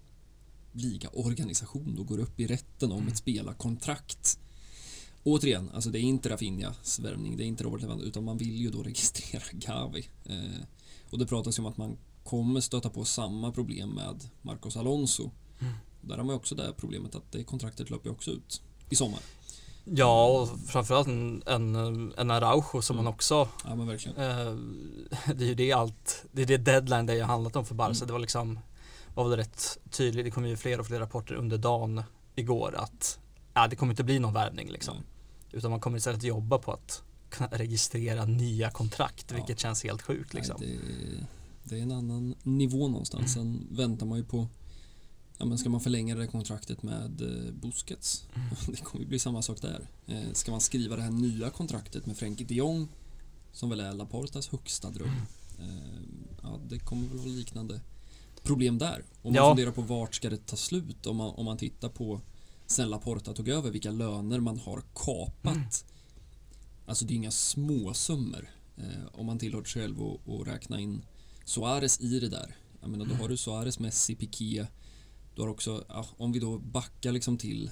ligaorganisation 0.71 1.95
då 1.95 2.03
går 2.03 2.19
upp 2.19 2.39
i 2.39 2.47
rätten 2.47 2.91
om 2.91 3.07
ett 3.07 3.17
spelarkontrakt. 3.17 4.39
Återigen, 5.23 5.69
alltså 5.73 5.89
det 5.89 5.99
är 5.99 6.01
inte 6.01 6.29
Rafinhas 6.29 6.99
värvning, 6.99 7.37
det 7.37 7.43
är 7.43 7.47
inte 7.47 7.63
Robert 7.63 7.81
Lewandowski, 7.81 8.09
utan 8.09 8.23
man 8.23 8.37
vill 8.37 8.55
ju 8.55 8.69
då 8.69 8.83
registrera 8.83 9.43
Gavi. 9.51 10.09
Eh, 10.25 10.61
och 11.09 11.19
det 11.19 11.25
pratas 11.25 11.59
ju 11.59 11.63
om 11.63 11.71
att 11.71 11.77
man 11.77 11.97
kommer 12.23 12.61
stöta 12.61 12.89
på 12.89 13.05
samma 13.05 13.51
problem 13.51 13.89
med 13.89 14.29
Marcos 14.41 14.77
Alonso. 14.77 15.31
Mm. 15.59 15.73
Där 16.01 16.17
har 16.17 16.23
man 16.23 16.35
också 16.35 16.55
det 16.55 16.63
här 16.63 16.71
problemet 16.77 17.15
att 17.15 17.31
det 17.31 17.43
kontraktet 17.43 17.89
löper 17.89 18.09
också 18.11 18.31
ut 18.31 18.61
i 18.89 18.95
sommar. 18.95 19.19
Ja, 19.85 20.27
och 20.27 20.59
framförallt 20.67 21.07
en, 21.07 21.43
en, 21.45 22.13
en 22.17 22.31
Araujo 22.31 22.81
som 22.81 22.93
Mm. 22.95 23.05
man 23.05 23.13
också 23.13 23.47
Ja 23.65 23.75
men 23.75 23.87
verkligen. 23.87 24.17
eh, 24.17 24.55
Det 25.35 25.43
är 25.43 25.47
ju 25.47 25.55
det 25.55 25.71
allt, 25.71 26.25
det 26.31 26.41
är 26.41 26.45
det 26.45 26.57
deadline 26.57 27.05
det 27.05 27.19
har 27.19 27.27
handlat 27.27 27.55
om 27.55 27.65
för 27.65 27.75
Barca. 27.75 27.95
Mm. 27.95 28.07
Det 28.07 28.13
var 28.13 28.19
liksom 28.19 28.59
var 29.15 29.29
väl 29.29 29.37
rätt 29.37 29.77
tydligt, 29.89 30.25
det 30.25 30.31
kom 30.31 30.45
ju 30.45 30.57
fler 30.57 30.79
och 30.79 30.85
fler 30.87 30.99
rapporter 30.99 31.35
under 31.35 31.57
dagen 31.57 32.03
igår 32.35 32.75
att 32.77 33.19
ja, 33.53 33.67
det 33.67 33.75
kommer 33.75 33.93
inte 33.93 34.03
bli 34.03 34.19
någon 34.19 34.33
värvning 34.33 34.69
liksom. 34.71 34.95
Nej. 34.95 35.03
Utan 35.51 35.71
man 35.71 35.79
kommer 35.79 35.97
istället 35.97 36.23
jobba 36.23 36.57
på 36.57 36.71
att 36.73 37.03
kunna 37.29 37.49
registrera 37.49 38.25
nya 38.25 38.69
kontrakt, 38.71 39.25
Ja. 39.29 39.35
vilket 39.35 39.59
känns 39.59 39.83
helt 39.83 40.01
sjukt 40.01 40.33
liksom. 40.33 40.55
Nej, 40.59 40.79
det, 41.63 41.69
det 41.69 41.79
är 41.79 41.83
en 41.83 41.91
annan 41.91 42.35
nivå 42.43 42.87
någonstans. 42.87 43.33
Sen 43.33 43.67
väntar 43.71 44.05
man 44.05 44.17
ju 44.17 44.23
på 44.25 44.47
Ja, 45.41 45.45
men 45.45 45.57
ska 45.57 45.69
man 45.69 45.81
förlänga 45.81 46.15
det 46.15 46.27
kontraktet 46.27 46.83
med 46.83 47.21
eh, 47.21 47.53
Busquets? 47.53 48.25
Mm. 48.35 48.47
Det 48.67 48.77
kommer 48.83 49.03
ju 49.03 49.07
bli 49.09 49.19
samma 49.19 49.41
sak 49.41 49.61
där. 49.61 49.87
Eh, 50.07 50.33
ska 50.33 50.51
man 50.51 50.61
skriva 50.61 50.95
det 50.95 51.01
här 51.01 51.11
nya 51.11 51.49
kontraktet 51.49 52.05
med 52.05 52.17
Frenkie 52.17 52.47
de 52.47 52.55
Jong 52.55 52.87
som 53.51 53.69
väl 53.69 53.79
är 53.79 53.93
Laportas 53.93 54.47
högsta 54.47 54.89
dröm? 54.89 55.09
Mm. 55.59 55.69
Eh, 55.69 56.01
ja, 56.43 56.59
det 56.69 56.79
kommer 56.79 57.07
väl 57.07 57.17
vara 57.17 57.27
liknande 57.29 57.81
problem 58.43 58.77
där. 58.77 59.03
Om 59.21 59.33
man 59.33 59.33
Ja. 59.33 59.49
funderar 59.49 59.71
på 59.71 59.81
vart 59.81 60.15
ska 60.15 60.29
det 60.29 60.45
ta 60.47 60.55
slut? 60.55 61.05
Om 61.05 61.17
man, 61.17 61.29
om 61.35 61.45
man 61.45 61.57
tittar 61.57 61.89
på 61.89 62.21
sen 62.67 62.89
Laporta 62.89 63.33
tog 63.33 63.49
över, 63.49 63.71
vilka 63.71 63.91
löner 63.91 64.39
man 64.39 64.59
har 64.59 64.83
kapat. 64.95 65.55
Mm. 65.55 65.67
Alltså 66.85 67.05
det 67.05 67.13
är 67.13 67.15
inga 67.15 67.31
småsummor. 67.31 68.49
Eh, 68.77 69.05
om 69.11 69.25
man 69.25 69.39
tillåter 69.39 69.69
sig 69.69 69.81
själv 69.81 70.01
att 70.01 70.47
räkna 70.47 70.79
in 70.79 71.05
Suarez 71.45 72.01
i 72.01 72.19
det 72.19 72.29
där. 72.29 72.55
Jag 72.81 72.89
menar, 72.89 73.05
då 73.05 73.15
har 73.15 73.29
du 73.29 73.37
Suarez, 73.37 73.79
Messi, 73.79 74.15
Piqué. 74.15 74.67
Du 75.35 75.41
har 75.41 75.49
också, 75.49 75.83
om 76.17 76.31
vi 76.31 76.39
då 76.39 76.57
backar 76.59 77.11
liksom 77.11 77.37
till 77.37 77.71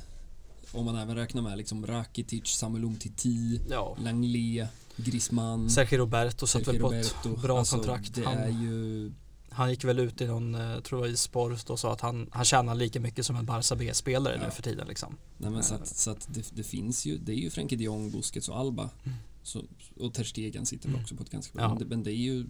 om 0.72 0.86
man 0.86 0.95
även 0.95 1.16
räknar 1.16 1.41
med 1.41 1.57
liksom 1.57 1.88
Rakitic, 1.88 2.47
Samuel 2.47 2.84
Umtiti, 2.84 3.62
Ja. 3.70 3.97
Langley, 4.03 4.66
Griezmann, 4.95 5.70
Sergio 5.70 5.97
Roberto 5.97 6.47
satt 6.47 6.66
Sergio 6.66 6.89
väl 6.89 7.03
på 7.03 7.30
ett 7.30 7.41
bra 7.41 7.60
Alltså, 7.60 7.76
kontrakt. 7.76 8.20
Han, 8.26 8.38
är 8.38 8.49
ju... 8.49 9.12
han 9.49 9.70
gick 9.70 9.84
väl 9.84 9.99
ut 9.99 10.22
i 10.22 10.26
någon, 10.28 10.55
eh, 10.55 10.80
tror 10.80 11.05
jag 11.05 11.14
i 11.14 11.18
Sport 11.18 11.70
och 11.70 11.80
sa 11.80 11.93
att 11.93 12.01
han, 12.01 12.30
han 12.32 12.45
tjänar 12.45 12.76
lika 12.76 12.99
mycket 12.99 13.26
som 13.26 13.36
en 13.36 13.45
Barca 13.45 13.76
B-spelare 13.76 14.36
Ja. 14.39 14.45
nu 14.45 14.51
för 14.51 14.62
tiden 14.64 14.88
liksom. 14.88 15.16
Nej, 15.38 15.51
men 15.51 15.64
så 15.64 15.76
att, 15.76 15.88
så 15.88 16.12
att 16.12 16.28
det, 16.34 16.51
det 16.55 16.64
finns 16.64 17.05
ju, 17.05 17.18
det 17.18 17.32
är 17.32 17.36
ju 17.38 17.49
Frenkie 17.49 17.78
de 17.78 17.84
Jong, 17.84 18.12
Busquets 18.12 18.49
och 18.49 18.60
Alba. 18.60 18.89
Mm. 19.03 19.18
Så, 19.43 19.64
och 19.99 20.14
Ter 20.14 20.24
Stegen 20.24 20.66
sitter 20.66 20.86
väl 20.86 20.93
Mm. 20.93 21.03
också 21.03 21.16
på 21.16 21.24
ett 21.24 21.30
ganska 21.30 21.53
bra... 21.53 21.64
Ja. 21.64 21.70
Men, 21.70 21.78
det, 21.78 21.86
men 21.86 22.03
det 22.03 22.12
är 22.12 22.16
ju... 22.16 22.45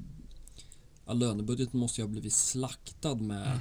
Ja, 1.06 1.14
lönebudgeten 1.14 1.80
måste 1.80 2.02
ju 2.02 2.06
ha 2.08 2.12
blivit 2.12 2.34
slaktad 2.34 3.16
med 3.16 3.48
Mm. 3.48 3.60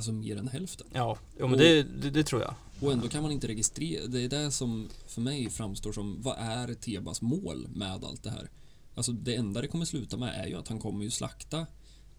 Alltså 0.00 0.12
mer 0.12 0.36
än 0.36 0.48
hälften. 0.48 0.86
Ja, 0.92 1.18
jo, 1.38 1.44
men 1.46 1.52
Och- 1.52 1.58
det, 1.58 1.82
det, 1.82 2.10
det 2.10 2.24
tror 2.24 2.42
jag. 2.42 2.54
Och 2.80 2.92
ändå 2.92 3.08
kan 3.08 3.22
man 3.22 3.32
inte 3.32 3.48
registrera. 3.48 4.06
Det 4.06 4.20
är 4.22 4.28
det 4.28 4.50
som 4.50 4.88
för 5.06 5.20
mig 5.20 5.50
framstår 5.50 5.92
som, 5.92 6.22
vad 6.22 6.36
är 6.38 6.74
Tebas 6.74 7.22
mål 7.22 7.68
med 7.74 8.04
allt 8.04 8.22
det 8.22 8.30
här? 8.30 8.50
Alltså 8.94 9.12
det 9.12 9.34
enda 9.34 9.60
det 9.60 9.68
kommer 9.68 9.84
sluta 9.84 10.16
med 10.16 10.34
är 10.44 10.46
ju 10.46 10.54
att 10.56 10.68
han 10.68 10.78
kommer 10.78 11.04
ju 11.04 11.10
slakta. 11.10 11.66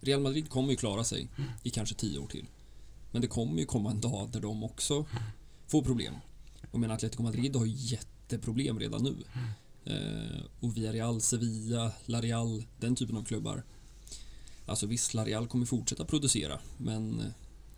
Real 0.02 0.22
Madrid 0.22 0.50
kommer 0.50 0.70
ju 0.72 0.76
klara 0.76 1.04
sig 1.04 1.28
i 1.64 1.70
kanske 1.70 1.96
tio 1.96 2.20
år 2.20 2.28
till. 2.28 2.46
Men 3.12 3.22
det 3.22 3.28
kommer 3.28 3.60
ju 3.60 3.66
komma 3.66 3.92
en 3.92 4.02
dag 4.02 4.30
där 4.32 4.40
de 4.40 4.64
också 4.64 5.06
får 5.68 5.82
problem. 5.82 6.14
Och 6.72 6.80
men 6.80 6.92
Atletico 6.92 7.24
Madrid 7.24 7.56
har 7.56 7.66
ju 7.66 7.74
jätteproblem 7.76 8.80
redan 8.80 9.04
nu. 9.04 9.16
Eh, 9.86 10.42
och 10.60 10.78
Villarreal, 10.78 11.22
Sevilla, 11.22 11.92
La 12.06 12.22
Real, 12.22 12.64
den 12.80 12.96
typen 12.96 13.18
av 13.18 13.24
klubbar. 13.24 13.64
Alltså 14.66 14.86
visst, 14.88 15.14
Larial 15.14 15.48
kommer 15.48 15.66
fortsätta 15.66 16.06
producera, 16.06 16.60
men 16.78 17.24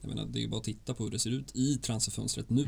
jag 0.03 0.15
menar, 0.15 0.25
det 0.25 0.39
är 0.39 0.41
ju 0.41 0.47
bara 0.47 0.57
att 0.57 0.63
titta 0.63 0.93
på 0.93 1.03
hur 1.03 1.11
det 1.11 1.19
ser 1.19 1.29
ut 1.29 1.55
i 1.55 1.77
transferfönstret 1.77 2.49
nu. 2.49 2.67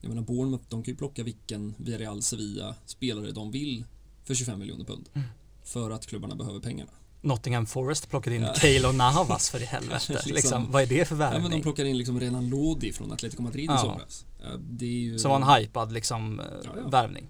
Jag 0.00 0.08
menar, 0.08 0.22
Bournemouth, 0.22 0.64
de 0.68 0.82
kan 0.82 0.92
ju 0.92 0.98
plocka 0.98 1.22
vilken 1.22 1.74
Villarreal, 1.78 2.22
Sevilla 2.22 2.74
spelare 2.86 3.30
de 3.32 3.50
vill 3.50 3.84
för 4.24 4.34
25 4.34 4.58
miljoner 4.58 4.84
pund. 4.84 5.08
Mm. 5.14 5.28
För 5.64 5.90
att 5.90 6.06
klubbarna 6.06 6.34
behöver 6.36 6.60
pengarna. 6.60 6.90
Nottingham 7.20 7.66
Forest 7.66 8.10
plockade 8.10 8.36
in 8.36 8.42
Ja. 8.42 8.54
Keylor 8.54 8.92
Navas 8.92 9.50
för 9.50 9.62
i 9.62 9.64
helvete. 9.64 10.12
Liksom- 10.12 10.32
liksom, 10.34 10.70
vad 10.72 10.82
är 10.82 10.86
det 10.86 11.04
för 11.08 11.14
Ja, 11.16 11.20
men 11.30 11.32
de 11.34 11.42
värvning? 11.42 11.62
plockar 11.62 11.84
in 11.84 11.98
liksom 11.98 12.20
Renan 12.20 12.48
Lodi 12.48 12.92
från 12.92 13.12
Atletico 13.12 13.42
Madrid 13.42 13.64
i 13.64 13.66
Ja. 13.66 13.78
somras. 13.78 14.24
Ja, 14.42 14.48
det 14.70 14.86
är 14.86 14.90
ju... 14.90 15.18
Som 15.18 15.30
var 15.30 15.36
en 15.56 15.62
hypad 15.62 15.92
liksom, 15.92 16.40
eh, 16.40 16.46
Ja, 16.64 16.70
ja. 16.76 16.88
värvning. 16.88 17.26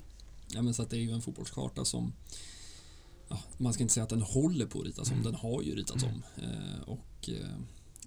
Ja, 0.55 0.62
men 0.62 0.74
så 0.74 0.83
att 0.83 0.91
det 0.91 0.97
är 0.97 1.01
ju 1.01 1.11
en 1.11 1.22
fotbollskarta 1.22 1.85
som 1.85 2.12
ja, 3.28 3.39
man 3.59 3.72
ska 3.72 3.83
inte 3.83 3.95
säga 3.95 4.05
att 4.05 4.11
den 4.11 4.22
håller 4.22 4.66
på 4.66 4.80
att 4.80 4.87
ritas 4.87 5.09
om, 5.11 5.12
Mm. 5.18 5.24
den 5.24 5.35
har 5.35 5.62
ju 5.62 5.74
ritats 5.74 6.05
om. 6.05 6.22
Eh, 6.37 6.83
och 6.87 7.28
eh, 7.28 7.55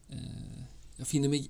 eh, 0.09 0.63
jag 0.97 1.07
finner 1.07 1.29
mig 1.29 1.49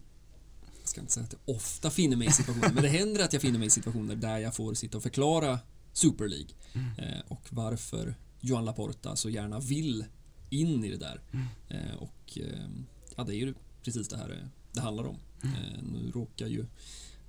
jag 0.81 0.89
ska 0.89 1.01
inte 1.01 1.13
säga 1.13 1.23
att 1.25 1.35
jag 1.45 1.55
ofta 1.55 1.89
finner 1.91 2.17
mig 2.17 2.27
i 2.27 2.31
situationer, 2.31 2.73
men 2.73 2.83
det 2.83 2.89
händer 2.89 3.23
att 3.23 3.33
jag 3.33 3.41
finner 3.41 3.59
mig 3.59 3.67
i 3.67 3.71
situationer 3.71 4.15
där 4.15 4.37
jag 4.37 4.55
får 4.55 4.73
sitta 4.73 4.97
och 4.97 5.03
förklara 5.03 5.59
Super 5.93 6.27
League 6.27 6.47
Mm. 6.73 6.89
eh, 6.99 7.19
och 7.27 7.41
varför 7.49 8.15
Johan 8.39 8.65
Laporta 8.65 9.15
så 9.15 9.29
gärna 9.29 9.59
vill 9.59 10.05
in 10.49 10.83
i 10.83 10.89
det 10.89 10.97
där. 10.97 11.21
Mm. 11.31 11.45
Eh, 11.69 11.95
och 11.95 12.37
eh, 12.37 12.67
ja, 13.15 13.23
det 13.23 13.35
är 13.35 13.37
ju 13.37 13.53
precis 13.83 14.07
det 14.07 14.17
här 14.17 14.29
eh, 14.29 14.47
det 14.73 14.81
handlar 14.81 15.03
om. 15.03 15.17
Mm. 15.43 15.55
Eh, 15.55 15.83
nu 15.83 16.11
råkar 16.11 16.47
ju 16.47 16.65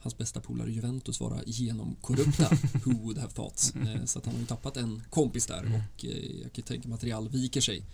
hans 0.00 0.18
bästa 0.18 0.40
polare 0.40 0.72
Juventus 0.72 1.20
vara 1.20 1.40
genomkorrupta. 1.46 2.48
Who 2.84 2.92
would 2.92 3.18
have 3.18 3.32
thought? 3.32 3.72
Eh, 3.76 4.04
så 4.04 4.18
att 4.18 4.24
han 4.26 4.34
har 4.34 4.40
ju 4.40 4.46
tappat 4.46 4.76
en 4.76 5.02
kompis 5.10 5.46
där 5.46 5.58
Mm. 5.62 5.72
och 5.74 6.04
jag 6.42 6.52
kan 6.52 6.64
tänka 6.64 6.88
mig 6.88 6.94
att 6.96 7.04
Real 7.04 7.28
viker 7.28 7.60
sig 7.60 7.84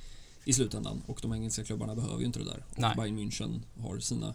i 0.44 0.52
slutändan 0.52 1.02
och 1.06 1.18
de 1.22 1.32
engelska 1.32 1.64
klubbarna 1.64 1.94
behöver 1.94 2.18
ju 2.18 2.26
inte 2.26 2.38
det 2.38 2.44
där. 2.44 2.64
Och 2.70 2.78
Nej. 2.78 2.96
Bayern 2.96 3.18
München 3.18 3.60
har 3.80 3.98
sina 3.98 4.34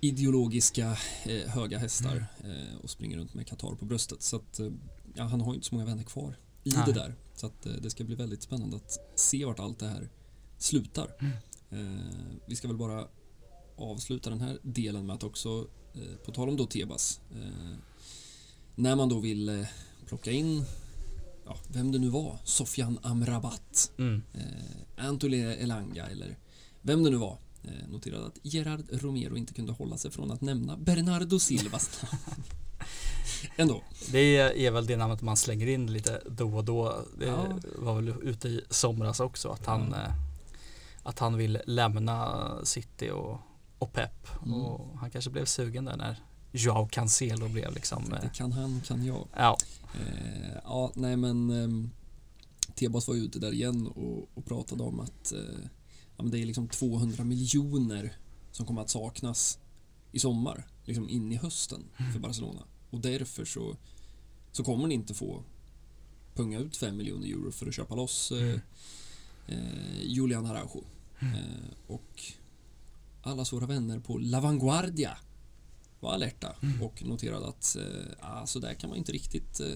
ideologiska 0.00 0.96
eh, 1.24 1.48
höga 1.50 1.78
hästar 1.78 2.26
Mm. 2.44 2.56
eh, 2.56 2.76
och 2.82 2.90
springer 2.90 3.16
runt 3.18 3.34
med 3.34 3.46
Qatar 3.46 3.74
på 3.74 3.84
bröstet. 3.84 4.22
Så 4.22 4.36
att 4.36 4.60
eh, 4.60 4.68
ja, 5.14 5.24
han 5.24 5.40
har 5.40 5.52
ju 5.52 5.54
inte 5.54 5.66
så 5.66 5.74
många 5.74 5.86
vänner 5.86 6.02
kvar 6.02 6.36
i 6.64 6.70
Nej. 6.70 6.82
det 6.86 6.92
där. 6.92 7.14
Så 7.34 7.46
att 7.46 7.66
eh, 7.66 7.72
det 7.72 7.90
ska 7.90 8.04
bli 8.04 8.14
väldigt 8.14 8.42
spännande 8.42 8.76
att 8.76 8.98
se 9.14 9.44
vart 9.44 9.58
allt 9.60 9.78
det 9.78 9.88
här 9.88 10.08
slutar. 10.58 11.16
Mm. 11.20 11.32
Eh, 11.70 12.04
vi 12.46 12.56
ska 12.56 12.68
väl 12.68 12.76
bara 12.76 13.08
avsluta 13.76 14.30
den 14.30 14.40
här 14.40 14.58
delen 14.62 15.06
med 15.06 15.14
att 15.16 15.24
också, 15.24 15.66
på 16.24 16.32
tal 16.32 16.48
om 16.48 16.56
då 16.56 16.66
Tebas, 16.66 17.20
när 18.74 18.96
man 18.96 19.08
då 19.08 19.18
vill 19.18 19.66
plocka 20.06 20.30
in, 20.30 20.64
ja, 21.44 21.56
vem 21.68 21.92
det 21.92 21.98
nu 21.98 22.08
var, 22.08 22.38
Sofian 22.44 22.98
Amrabat, 23.02 23.92
Mm. 23.98 24.22
eh, 24.34 25.06
Antole 25.06 25.36
Elanga 25.54 26.06
eller 26.06 26.36
vem 26.82 27.02
det 27.02 27.10
nu 27.10 27.16
var, 27.16 27.38
eh, 27.64 27.88
noterade 27.88 28.26
att 28.26 28.38
Gerard 28.42 28.84
Romero 28.92 29.36
inte 29.36 29.54
kunde 29.54 29.72
hålla 29.72 29.96
sig 29.96 30.10
från 30.10 30.30
att 30.30 30.40
nämna 30.40 30.76
Bernardo 30.76 31.38
Silvas 31.38 32.02
namn. 32.02 32.44
Ändå. 33.56 33.82
Det 34.12 34.36
är 34.66 34.70
väl 34.70 34.86
det 34.86 34.96
namnet 34.96 35.22
man 35.22 35.36
slänger 35.36 35.66
in 35.66 35.92
lite 35.92 36.22
då 36.30 36.56
och 36.56 36.64
då. 36.64 37.04
Det 37.18 37.26
Ja. 37.26 37.46
var 37.78 37.94
väl 37.94 38.08
ute 38.22 38.48
i 38.48 38.60
somras 38.70 39.20
också 39.20 39.48
att 39.48 39.66
han, 39.66 39.94
eh, 39.94 40.12
att 41.02 41.18
han 41.18 41.36
vill 41.36 41.58
lämna 41.66 42.50
City 42.64 43.10
och, 43.10 43.38
och 43.78 43.92
Pep. 43.92 44.26
Mm. 44.42 44.54
Och 44.54 44.98
han 44.98 45.10
kanske 45.10 45.30
blev 45.30 45.44
sugen 45.44 45.84
där 45.84 45.96
när 45.96 46.22
Joao 46.52 46.88
Cancelo 46.88 47.48
blev 47.48 47.74
liksom. 47.74 48.12
eh, 48.12 48.20
Det 48.20 48.30
kan 48.34 48.52
han, 48.52 48.80
kan 48.86 49.04
jag. 49.04 49.28
Ja, 49.36 49.56
Eh, 49.94 50.56
ja, 50.64 50.92
nej 50.94 51.16
men 51.16 51.50
eh, 51.50 51.88
Tebas 52.74 53.08
var 53.08 53.14
ju 53.14 53.20
ute 53.22 53.38
där 53.38 53.52
igen 53.52 53.86
och, 53.86 54.28
och 54.34 54.44
pratade 54.44 54.82
om 54.82 55.00
att 55.00 55.32
eh, 55.32 55.38
ja, 56.16 56.24
det 56.24 56.38
är 56.38 56.46
liksom 56.46 56.68
200 56.68 57.24
miljoner 57.24 58.16
som 58.52 58.66
kommer 58.66 58.80
att 58.82 58.90
saknas 58.90 59.58
i 60.12 60.18
sommar, 60.18 60.66
liksom 60.84 61.08
in 61.08 61.32
i 61.32 61.36
hösten 61.36 61.84
för 62.12 62.20
Barcelona. 62.20 62.62
Och 62.90 63.00
därför 63.00 63.44
så, 63.44 63.76
så 64.52 64.64
kommer 64.64 64.86
ni 64.88 64.94
inte 64.94 65.14
få 65.14 65.42
punga 66.34 66.58
ut 66.58 66.76
5 66.76 66.96
miljoner 66.96 67.26
euro 67.26 67.52
för 67.52 67.66
att 67.66 67.74
köpa 67.74 67.94
loss 67.94 68.32
eh, 68.32 68.38
Mm. 68.38 68.60
eh, 69.48 70.02
Julian 70.02 70.46
Araujo. 70.46 70.84
Eh, 71.20 71.70
och 71.86 72.22
allas 73.22 73.52
våra 73.52 73.66
vänner 73.66 73.98
på 73.98 74.18
La 74.18 74.40
Vanguardia 74.40 75.18
var 76.00 76.12
alerta 76.12 76.56
Mm. 76.62 76.82
och 76.82 77.02
noterade 77.04 77.48
att 77.48 77.76
eh, 77.76 77.84
ah, 78.20 78.46
så 78.46 78.58
där 78.58 78.74
kan 78.74 78.90
man 78.90 78.98
inte 78.98 79.12
riktigt 79.12 79.60
eh, 79.60 79.66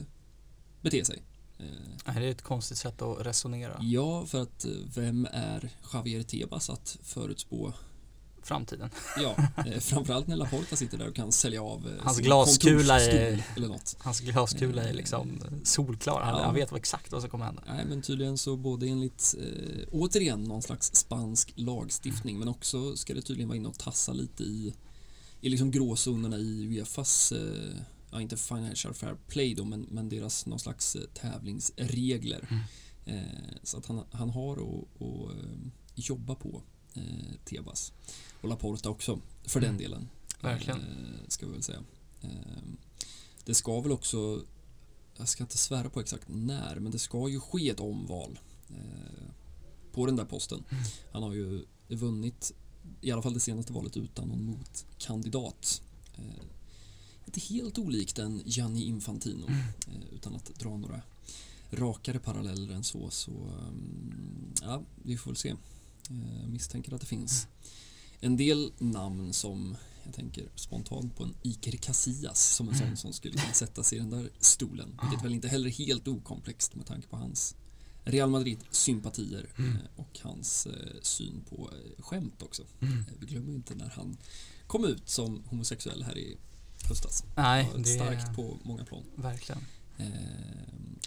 bete 0.80 1.04
sig. 1.04 1.22
Eh, 1.58 2.14
det 2.14 2.26
är 2.26 2.30
ett 2.30 2.42
konstigt 2.42 2.78
sätt 2.78 3.02
att 3.02 3.26
resonera. 3.26 3.78
ja, 3.80 4.26
för 4.26 4.42
att 4.42 4.64
eh, 4.64 4.70
vem 4.94 5.28
är 5.32 5.70
Javier 5.92 6.22
Tebas 6.22 6.70
att 6.70 6.98
förutspå? 7.02 7.72
Framtiden. 8.42 8.90
Ja, 9.22 9.36
eh, 9.66 9.78
framförallt 9.80 10.26
när 10.26 10.36
Laporta 10.36 10.76
sitter 10.76 10.98
där 10.98 11.08
och 11.08 11.14
kan 11.14 11.32
sälja 11.32 11.62
av 11.62 11.86
eh, 11.88 12.04
Hans 12.04 12.18
glaskula 12.18 13.00
är- 13.00 13.44
eller 13.56 13.68
något. 13.68 13.96
Hans 13.98 14.20
glaskula 14.20 14.82
är 14.84 14.92
liksom 14.92 15.40
solklar. 15.64 16.20
Han, 16.22 16.38
Ja. 16.38 16.44
han 16.44 16.54
vet 16.54 16.70
vad 16.70 16.78
exakt 16.78 17.12
vad 17.12 17.20
som 17.20 17.30
kommer 17.30 17.44
hända. 17.44 17.62
Nej, 17.66 17.84
men 17.88 18.02
tydligen 18.02 18.38
så 18.38 18.56
både 18.56 18.86
enligt, 18.88 19.34
eh, 19.40 19.86
återigen, 19.92 20.44
någon 20.44 20.62
slags 20.62 20.94
spansk 20.94 21.52
lagstiftning, 21.56 22.38
men 22.38 22.48
också 22.48 22.96
ska 22.96 23.14
det 23.14 23.22
tydligen 23.22 23.48
vara 23.48 23.56
inne 23.56 23.68
och 23.68 23.78
tassa 23.78 24.12
lite 24.12 24.42
i, 24.42 24.74
i 25.44 25.48
liksom 25.48 25.70
gråzonerna 25.70 26.38
i 26.38 26.66
Uefas, 26.66 27.32
eh, 27.32 27.76
ja 28.10 28.20
inte 28.20 28.36
financial 28.36 28.94
fair 28.94 29.16
play 29.28 29.54
då, 29.54 29.64
men, 29.64 29.80
men 29.90 30.08
deras 30.08 30.46
någon 30.46 30.58
slags 30.58 30.96
eh, 30.96 31.02
tävlingsregler. 31.14 32.48
Mm. 32.50 32.62
Eh, 33.18 33.56
så 33.62 33.78
att 33.78 33.86
han, 33.86 34.04
han 34.10 34.30
har 34.30 34.56
att, 34.56 35.02
att 35.02 35.36
eh, 35.36 35.70
jobba 35.94 36.34
på, 36.34 36.62
eh, 36.94 37.34
Tebas. 37.44 37.92
Och 38.40 38.48
Laporta 38.48 38.90
också, 38.90 39.20
för 39.44 39.60
den 39.60 39.70
Mm. 39.70 39.82
delen. 39.82 40.08
Verkligen. 40.40 40.80
Eh, 40.80 41.28
ska 41.28 41.46
vi 41.46 41.52
väl 41.52 41.62
säga. 41.62 41.82
Eh, 42.22 42.62
det 43.44 43.54
ska 43.54 43.80
väl 43.80 43.92
också 43.92 44.44
jag 45.16 45.28
ska 45.28 45.44
inte 45.44 45.58
svära 45.58 45.90
på 45.90 46.00
exakt 46.00 46.24
när, 46.28 46.76
men 46.76 46.92
det 46.92 46.98
ska 46.98 47.28
ju 47.28 47.40
ske 47.40 47.70
ett 47.70 47.80
omval 47.80 48.38
på 49.92 50.06
den 50.06 50.16
där 50.16 50.24
posten. 50.24 50.64
Mm. 50.70 50.84
Han 51.12 51.22
har 51.22 51.32
ju 51.32 51.64
vunnit, 51.88 52.52
i 53.04 53.10
alla 53.12 53.22
fall 53.22 53.34
det 53.34 53.40
senaste 53.40 53.72
valet, 53.72 53.96
utan 53.96 54.28
någon 54.28 54.44
motkandidat. 54.44 55.82
Eh, 56.16 56.44
inte 57.26 57.40
helt 57.40 57.78
olikt 57.78 58.18
en 58.18 58.42
Gianni 58.44 58.84
Infantino, 58.84 59.46
Mm. 59.46 59.58
eh, 59.88 60.14
utan 60.14 60.34
att 60.34 60.44
dra 60.58 60.76
några 60.76 61.02
rakare 61.70 62.18
paralleller 62.18 62.74
än 62.74 62.84
så. 62.84 63.10
Så 63.10 63.30
um, 63.30 64.52
ja, 64.62 64.82
vi 65.02 65.16
får 65.16 65.30
väl 65.30 65.36
se. 65.36 65.48
Eh, 66.10 66.46
misstänker 66.48 66.94
att 66.94 67.00
det 67.00 67.06
finns 67.06 67.46
en 68.20 68.36
del 68.36 68.72
namn 68.78 69.32
som 69.32 69.76
jag 70.04 70.14
tänker 70.14 70.48
spontant 70.54 71.16
på 71.16 71.24
en 71.24 71.34
Iker 71.42 71.72
Casillas 71.76 72.54
som 72.54 72.68
en 72.68 72.78
sån 72.78 72.96
som 72.96 73.12
skulle 73.12 73.34
kunna 73.38 73.52
sätta 73.52 73.82
sig 73.82 73.98
i 73.98 74.00
den 74.00 74.10
där 74.10 74.30
stolen. 74.40 74.98
Vilket 75.02 75.24
väl 75.24 75.34
inte 75.34 75.48
heller 75.48 75.66
är 75.66 75.72
helt 75.72 76.08
okomplext 76.08 76.74
med 76.74 76.86
tanke 76.86 77.08
på 77.08 77.16
hans 77.16 77.56
Real 78.04 78.30
Madrid-sympatier 78.30 79.46
Mm. 79.58 79.70
eh, 79.72 79.78
och 79.96 80.18
hans 80.22 80.66
eh, 80.66 80.72
syn 81.02 81.44
på 81.50 81.70
eh, 81.72 82.02
skämt 82.02 82.42
också. 82.42 82.62
Mm. 82.80 83.04
Vi 83.20 83.26
glömmer 83.26 83.52
inte 83.54 83.74
när 83.74 83.88
han 83.96 84.16
kom 84.66 84.84
ut 84.84 85.08
som 85.08 85.42
homosexuell 85.46 86.02
här 86.02 86.18
i 86.18 86.36
höstas. 86.88 87.24
Nej, 87.36 87.70
det 87.76 87.84
Starkt 87.84 88.28
är 88.28 88.34
på 88.34 88.58
många 88.62 88.84
plan. 88.84 89.02
verkligen. 89.14 89.60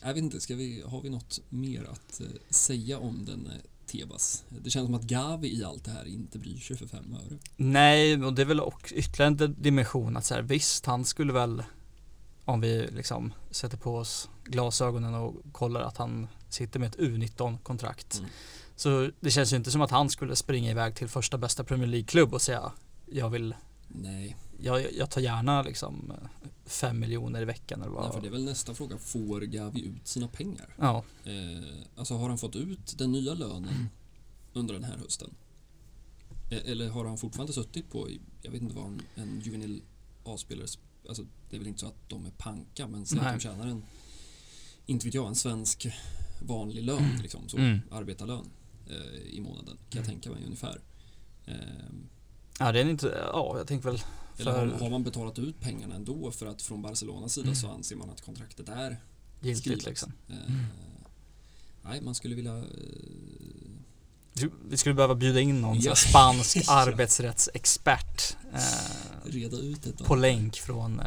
Jag 0.02 0.14
vet 0.14 0.24
inte, 0.24 0.40
ska 0.40 0.56
vi, 0.56 0.84
har 0.86 1.02
vi 1.02 1.10
något 1.10 1.40
mer 1.50 1.84
att 1.84 2.22
säga 2.50 3.00
om 3.00 3.26
den 3.26 3.52
Tebas? 3.86 4.44
Det 4.64 4.70
känns 4.70 4.86
som 4.86 4.94
att 4.96 5.04
Gavi 5.04 5.60
i 5.60 5.64
allt 5.64 5.84
det 5.84 5.92
här 5.92 6.06
inte 6.08 6.40
bryr 6.40 6.58
sig 6.58 6.78
för 6.78 6.88
fem 6.88 7.14
öre. 7.14 7.38
Nej, 7.58 8.24
och 8.24 8.34
det 8.34 8.42
är 8.42 8.46
väl 8.46 8.60
också 8.60 8.96
ytterligare 8.96 9.46
en 9.46 9.56
dimension 9.62 10.18
att 10.18 10.26
så 10.26 10.34
här, 10.34 10.42
visst, 10.42 10.86
han 10.86 11.06
skulle 11.06 11.34
väl 11.34 11.64
om 12.46 12.62
vi 12.62 12.88
liksom 12.92 13.34
sätter 13.52 13.78
på 13.78 13.96
oss 13.96 14.30
glasögonen 14.44 15.14
och 15.14 15.36
kollar 15.52 15.82
att 15.82 15.98
han 15.98 16.28
sitter 16.50 16.80
med 16.80 16.88
ett 16.90 16.98
U19-kontrakt. 16.98 18.18
Mm. 18.18 18.30
Så 18.76 19.12
det 19.20 19.32
känns 19.32 19.54
ju 19.54 19.58
inte 19.58 19.72
som 19.72 19.82
att 19.82 19.92
han 19.92 20.10
skulle 20.10 20.36
springa 20.36 20.72
iväg 20.72 20.96
till 20.96 21.08
första 21.08 21.38
bästa 21.38 21.64
Premier 21.64 21.88
League-klubb 21.88 22.34
och 22.34 22.42
säga 22.42 22.72
jag 23.12 23.30
vill, 23.30 23.56
Nej, 23.88 24.38
jag, 24.60 24.94
jag 24.94 25.10
tar 25.10 25.22
gärna 25.22 25.62
liksom 25.62 26.14
fem 26.66 27.00
miljoner 27.00 27.42
i 27.42 27.46
veckan 27.46 27.82
eller 27.82 27.92
Nej, 27.92 28.02
vad. 28.02 28.14
för 28.14 28.22
det 28.22 28.28
är 28.28 28.32
väl 28.32 28.46
nästa 28.46 28.74
fråga. 28.74 28.98
Får 28.98 29.42
Gavi 29.42 29.86
ut 29.86 30.08
sina 30.08 30.28
pengar? 30.28 30.76
Ja, 30.80 31.04
Eh, 31.24 31.64
alltså 31.96 32.14
har 32.18 32.30
han 32.30 32.38
fått 32.38 32.56
ut 32.56 32.98
den 32.98 33.12
nya 33.12 33.34
lönen 33.34 33.90
under 34.54 34.74
den 34.74 34.84
här 34.84 34.98
hösten? 34.98 35.34
Eh, 36.52 36.72
eller 36.72 36.90
har 36.90 37.06
han 37.06 37.18
fortfarande 37.18 37.54
suttit 37.54 37.92
på, 37.92 38.10
jag 38.42 38.52
vet 38.52 38.62
inte 38.62 38.76
vad 38.76 38.86
en, 38.86 39.02
en 39.16 39.40
juvenil 39.42 39.82
A-spelare, 40.24 40.68
alltså 41.10 41.26
det 41.50 41.56
är 41.56 41.60
väl 41.60 41.68
inte 41.68 41.80
så 41.80 41.88
att 41.88 42.10
de 42.10 42.26
är 42.26 42.32
panka, 42.32 42.88
men 42.88 43.06
säg 43.06 43.20
att 43.20 43.26
Nej. 43.26 43.34
de 43.34 43.40
tjänar 43.40 43.68
en, 43.68 43.84
inte 44.86 45.06
vet 45.06 45.14
jag, 45.14 45.28
en 45.28 45.36
svensk 45.36 45.88
vanlig 46.42 46.84
lön, 46.84 47.20
liksom, 47.22 47.50
så, 47.50 47.58
Mm. 47.58 47.80
arbetarlön 47.92 48.50
eh, 48.90 49.22
i 49.36 49.40
månaden, 49.42 49.78
kan 49.90 50.00
jag 50.00 50.06
tänka 50.06 50.30
mig 50.30 50.44
ungefär. 50.46 50.82
Eh, 51.46 51.56
ja 52.60 52.72
det 52.72 52.80
är 52.80 52.86
inte, 52.90 53.08
ja 53.34 53.56
jag 53.58 53.68
tänker 53.68 53.90
väl 53.90 54.02
eller 54.40 54.52
har, 54.52 54.68
för 54.68 54.80
har 54.80 54.90
man 54.90 55.04
betalat 55.04 55.40
ut 55.40 55.60
pengarna 55.62 55.96
ändå 55.96 56.32
för 56.32 56.46
att 56.46 56.62
från 56.62 56.82
Barcelonas 56.82 57.34
sida 57.34 57.46
Mm. 57.48 57.56
så 57.56 57.68
anser 57.72 57.96
man 57.96 58.10
att 58.10 58.22
kontraktet 58.22 58.70
är 58.70 58.98
giltigt 59.42 59.60
skrivet. 59.64 59.86
liksom. 59.86 60.12
Eh, 60.30 60.36
Mm. 60.48 60.66
Nej, 61.84 62.02
man 62.02 62.16
skulle 62.16 62.36
vilja 62.36 62.58
eh, 62.58 62.64
Vi 64.70 64.78
skulle 64.78 64.96
behöva 64.96 65.16
bjuda 65.16 65.40
in 65.40 65.62
någon 65.62 65.80
Ja. 65.80 65.96
spansk 65.96 66.58
arbetsrättsexpert 66.68 68.38
eh, 68.54 68.60
Reda 69.32 69.58
ut 69.58 69.84
detta. 69.84 70.04
på 70.04 70.16
länk 70.16 70.56
från 70.56 71.00
eh, 71.00 71.06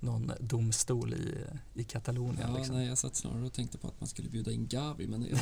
någon 0.00 0.32
domstol 0.40 1.14
i, 1.14 1.34
i 1.74 1.84
Katalonien. 1.84 2.46
Ja, 2.50 2.56
liksom. 2.56 2.76
nej, 2.76 2.86
jag 2.86 2.98
satt 2.98 3.16
snarare 3.16 3.44
och 3.46 3.52
tänkte 3.52 3.78
på 3.78 3.88
att 3.88 4.00
man 4.00 4.08
skulle 4.08 4.28
bjuda 4.28 4.52
in 4.52 4.66
Gavi 4.68 5.06
men 5.06 5.22
jag, 5.22 5.30
det, 5.30 5.38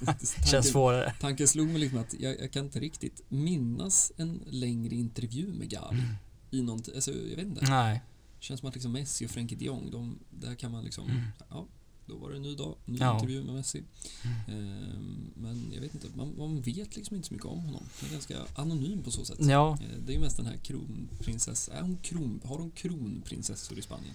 det, 0.00 0.06
Känns 0.26 0.34
tanken, 0.34 0.62
svårare. 0.62 1.14
tanken 1.20 1.48
slog 1.48 1.68
mig 1.68 1.78
liksom 1.78 1.98
att 1.98 2.14
jag, 2.20 2.40
jag 2.40 2.50
kan 2.52 2.64
inte 2.64 2.80
riktigt 2.80 3.22
minnas 3.28 4.12
en 4.16 4.42
längre 4.46 4.94
intervju 4.94 5.52
med 5.52 5.70
Gavi 5.70 6.02
i 6.50 6.62
någon, 6.62 6.80
alltså, 6.94 7.10
jag 7.10 7.36
vet 7.36 7.46
inte. 7.46 7.66
Nej. 7.70 8.02
Känns 8.40 8.60
som 8.60 8.68
att 8.68 8.74
liksom 8.74 8.92
Messi 8.92 9.26
och 9.26 9.30
Frenkie 9.30 9.58
de 9.58 9.64
Jong, 9.64 9.90
de, 9.90 10.18
där 10.30 10.54
kan 10.54 10.72
man 10.72 10.84
liksom, 10.84 11.10
Mm. 11.10 11.22
ja, 11.48 11.66
då 12.06 12.16
var 12.16 12.30
det 12.30 12.36
en 12.36 12.42
ny 12.42 12.54
dag, 12.54 12.76
ny 12.84 12.98
Ja. 12.98 13.14
intervju 13.14 13.42
med 13.44 13.54
Messi. 13.54 13.82
Mm. 14.24 14.36
Ehm, 14.48 15.30
men 15.36 15.72
jag 15.74 15.80
vet 15.80 15.94
inte, 15.94 16.06
man, 16.14 16.34
man 16.38 16.60
vet 16.60 16.96
liksom 16.96 17.16
inte 17.16 17.28
så 17.28 17.34
mycket 17.34 17.48
om 17.48 17.58
honom. 17.64 17.82
Han 18.00 18.08
är 18.08 18.12
ganska 18.12 18.36
anonym 18.54 19.02
på 19.02 19.10
så 19.10 19.24
sätt. 19.24 19.36
Ja, 19.40 19.72
Eh, 19.80 19.98
Det 20.06 20.12
är 20.12 20.14
ju 20.14 20.20
mest 20.20 20.36
den 20.36 20.46
här 20.46 20.56
kronprinsessan, 20.56 21.74
är 21.76 21.82
hon 21.82 21.96
kron, 21.96 22.40
har 22.44 22.58
de 22.58 22.70
kronprinsessor 22.70 23.78
i 23.78 23.82
Spanien? 23.82 24.14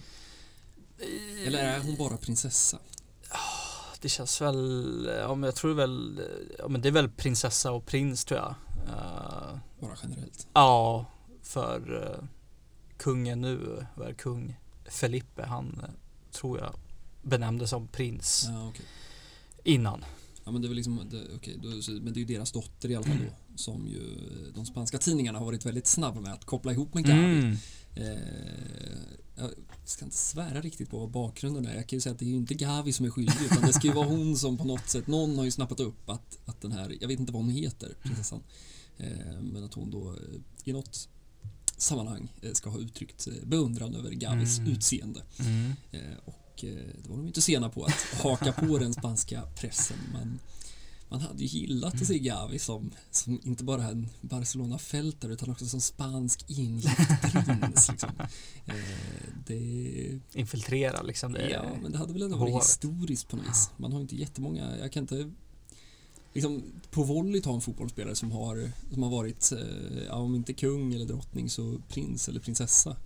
Eller 1.46 1.58
är 1.58 1.80
hon 1.80 1.96
bara 1.96 2.16
prinsessa? 2.16 2.78
det 4.00 4.08
känns 4.08 4.40
väl, 4.40 5.10
ja 5.20 5.34
men 5.34 5.42
jag 5.46 5.54
tror 5.56 5.74
väl, 5.74 6.20
ja 6.58 6.68
men 6.68 6.80
det 6.80 6.88
är 6.88 6.92
väl 6.92 7.08
prinsessa 7.08 7.72
och 7.72 7.86
prins 7.86 8.24
tror 8.24 8.40
jag. 8.40 8.54
Eh, 8.88 9.58
Bara 9.80 9.96
generellt. 10.02 10.46
ja, 10.52 11.06
för 11.42 12.02
eh, 12.20 12.24
kungen 12.96 13.40
nu, 13.40 13.86
vad 13.96 14.08
är 14.08 14.12
kung 14.14 14.56
Felipe, 14.90 15.42
han 15.46 15.80
eh, 15.82 15.90
tror 16.32 16.58
jag 16.58 16.74
benämndes 17.28 17.70
som 17.70 17.88
prins 17.88 18.44
Ja, 18.48 18.68
okej. 18.68 18.86
innan. 19.64 20.04
Ja, 20.44 20.50
men 20.52 20.62
det 20.62 20.66
är 20.66 20.68
väl 20.68 20.76
liksom, 20.76 21.00
det, 21.10 21.24
okej, 21.36 21.58
då, 21.62 21.68
men 21.92 22.12
det 22.12 22.18
är 22.20 22.24
ju 22.24 22.34
deras 22.34 22.52
dotter 22.52 22.90
i 22.90 22.96
alla 22.96 23.06
fall 23.06 23.18
då, 23.18 23.56
som 23.56 23.86
ju 23.88 24.02
de 24.54 24.66
spanska 24.66 24.98
tidningarna 24.98 25.38
har 25.38 25.46
varit 25.46 25.66
väldigt 25.66 25.86
snabba 25.86 26.20
med 26.20 26.32
att 26.32 26.44
koppla 26.44 26.72
ihop 26.72 26.94
med 26.94 27.04
Gavi. 27.04 27.38
Mm. 27.38 27.56
Eh, 27.94 28.18
jag 29.36 29.50
ska 29.84 30.04
inte 30.04 30.16
svära 30.16 30.60
riktigt 30.60 30.90
på 30.90 30.98
vad 30.98 31.10
bakgrunden 31.10 31.66
är. 31.66 31.74
Jag 31.76 31.86
kan 31.88 31.96
ju 31.96 32.00
säga 32.00 32.12
att 32.12 32.18
det 32.18 32.24
är 32.24 32.28
ju 32.30 32.36
inte 32.36 32.54
Gavi 32.54 32.92
som 32.92 33.06
är 33.06 33.10
skyldig 33.10 33.34
utan 33.44 33.62
det 33.62 33.72
ska 33.72 33.86
ju 33.86 33.92
vara 33.92 34.06
hon 34.08 34.36
som 34.36 34.56
på 34.58 34.64
något 34.64 34.88
sätt, 34.88 35.06
någon 35.06 35.38
har 35.38 35.44
ju 35.44 35.50
snappat 35.50 35.80
upp 35.80 36.10
att, 36.10 36.38
att 36.44 36.60
den 36.60 36.72
här, 36.72 36.96
jag 37.00 37.08
vet 37.08 37.20
inte 37.20 37.32
vad 37.32 37.42
hon 37.42 37.50
heter, 37.50 37.94
prinsessan, 38.02 38.42
eh, 38.96 39.40
men 39.42 39.64
att 39.64 39.74
hon 39.74 39.90
då 39.90 40.10
eh, 40.10 40.16
i 40.64 40.72
något 40.72 41.08
sammanhang 41.76 42.32
eh, 42.42 42.52
ska 42.52 42.70
ha 42.70 42.78
uttryckt 42.78 43.26
eh, 43.26 43.34
beundran 43.46 43.94
över 43.94 44.10
Gavis 44.10 44.58
Mm. 44.58 44.72
utseende. 44.72 45.22
Mm. 45.40 45.72
Eh, 45.90 46.00
och 46.24 46.34
eh, 46.64 46.70
det 47.02 47.08
var 47.08 47.16
de 47.16 47.26
inte 47.26 47.42
sena 47.42 47.68
på 47.68 47.84
att 47.84 48.22
haka 48.22 48.52
på 48.52 48.78
den 48.78 48.94
spanska 48.94 49.42
pressen. 49.42 49.96
Man, 50.12 50.38
man 51.08 51.20
hade 51.20 51.44
ju 51.44 51.58
gillat 51.58 51.94
att 51.94 52.06
se 52.06 52.18
Gavi 52.18 52.58
som, 52.58 52.90
som 53.10 53.40
inte 53.42 53.64
bara 53.64 53.84
en 53.84 54.08
Barcelona-fältare 54.20 55.32
utan 55.32 55.50
också 55.50 55.66
som 55.66 55.80
spansk 55.80 56.44
ingift 56.50 56.98
prins. 57.22 57.88
Liksom. 57.90 58.10
Eh, 58.66 58.74
det, 59.46 60.20
Infiltrera 60.32 61.02
liksom 61.02 61.32
det. 61.32 61.50
ja, 61.50 61.64
men 61.82 61.92
det 61.92 61.98
hade 61.98 62.12
väl 62.12 62.22
ändå 62.22 62.36
varit 62.36 62.62
historiskt 62.62 63.28
på 63.28 63.36
något 63.36 63.48
vis. 63.48 63.70
Man 63.76 63.92
har 63.92 64.00
inte 64.00 64.16
jättemånga, 64.16 64.78
jag 64.78 64.92
kan 64.92 65.02
inte 65.02 65.30
Liksom, 66.32 66.62
på 66.90 67.02
volley 67.02 67.40
ta 67.40 67.54
en 67.54 67.60
fotbollsspelare 67.60 68.14
som 68.14 68.32
har, 68.32 68.70
som 68.92 69.02
har 69.02 69.10
varit, 69.10 69.52
eh, 69.52 70.02
ja, 70.06 70.14
om 70.14 70.34
inte 70.34 70.52
kung 70.52 70.94
eller 70.94 71.04
drottning 71.06 71.50
så 71.50 71.78
prins 71.88 72.28
eller 72.28 72.40
prinsessa. 72.40 72.96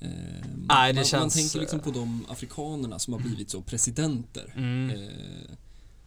Eh, 0.00 0.08
Nej, 0.08 0.46
man, 0.68 0.94
man 0.94 1.04
känns, 1.04 1.34
tänker 1.34 1.60
liksom 1.60 1.78
eh, 1.78 1.84
på 1.84 1.90
de 1.90 2.26
afrikanerna 2.28 2.98
som 2.98 3.12
har 3.12 3.20
blivit 3.20 3.50
så 3.50 3.62
presidenter. 3.62 4.52
Mm. 4.56 4.90
Eh, 4.90 5.50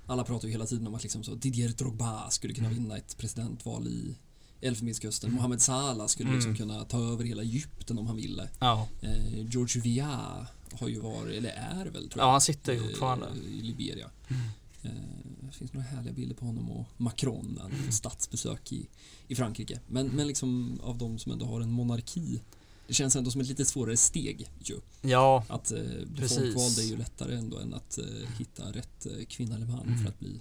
alla 0.06 0.24
pratar 0.24 0.48
ju 0.48 0.52
hela 0.52 0.66
tiden 0.66 0.88
om 0.88 0.96
att 0.96 1.04
liksom 1.04 1.24
så 1.24 1.36
Didier 1.36 1.70
Drogba 1.70 2.30
skulle 2.30 2.54
kunna 2.54 2.70
vinna 2.70 2.98
ett 2.98 3.18
presidentval 3.18 3.88
i 3.88 4.16
Elfenbenskusten. 4.62 5.32
Mohamed 5.34 5.62
Salah 5.62 6.08
skulle 6.08 6.32
liksom 6.32 6.50
Mm. 6.52 6.58
kunna 6.58 6.84
ta 6.86 7.00
över 7.14 7.24
hela 7.24 7.42
Egypten 7.42 7.98
om 8.00 8.08
han 8.08 8.16
ville. 8.16 8.50
Ja. 8.60 8.88
Eh, 9.02 9.46
George 9.50 9.82
Weah 9.82 10.46
har 10.80 10.88
ju 10.88 11.00
varit, 11.00 11.38
eller 11.38 11.50
är 11.50 11.86
väl 11.86 12.10
tror 12.10 12.22
jag. 12.22 12.28
ja, 12.28 12.32
han 12.32 12.42
sitter 12.42 12.74
ju 12.74 12.80
eh, 12.80 12.86
fortfarande. 12.86 13.28
I 13.52 13.62
Liberia. 13.62 14.10
Mm. 14.28 14.42
Eh, 14.84 14.92
det 15.42 15.52
finns 15.58 15.74
några 15.74 15.88
härliga 15.88 16.14
bilder 16.14 16.36
på 16.36 16.46
honom 16.46 16.70
och 16.72 16.86
Macron, 16.98 17.52
när 17.56 17.62
han 17.62 17.72
Mm. 17.72 17.92
statsbesök 17.92 18.72
i, 18.72 18.88
i 19.28 19.36
Frankrike. 19.36 19.80
Men, 19.88 20.08
men 20.08 20.28
liksom 20.28 20.80
av 20.84 20.98
de 20.98 21.20
som 21.20 21.32
ändå 21.32 21.46
har 21.46 21.62
en 21.62 21.72
monarki 21.72 22.42
det 22.92 22.96
känns 22.96 23.16
ändå 23.16 23.32
som 23.32 23.42
ett 23.42 23.48
lite 23.48 23.66
svårare 23.66 23.98
steg 23.98 24.50
ju. 24.60 24.80
Ja, 25.02 25.46
Att 25.48 25.72
eh, 25.72 25.78
bli 26.06 26.22
Precis. 26.22 26.38
folkvald 26.38 26.78
är 26.80 26.84
ju 26.84 26.98
lättare 26.98 27.36
ändå 27.36 27.58
än 27.58 27.74
att 27.74 27.98
eh, 27.98 28.06
hitta 28.38 28.72
rätt 28.72 29.06
eh, 29.06 29.26
kvinna 29.28 29.56
eller 29.56 29.66
man 29.66 29.82
Mm. 29.88 30.00
för 30.02 30.08
att 30.10 30.20
bli 30.20 30.40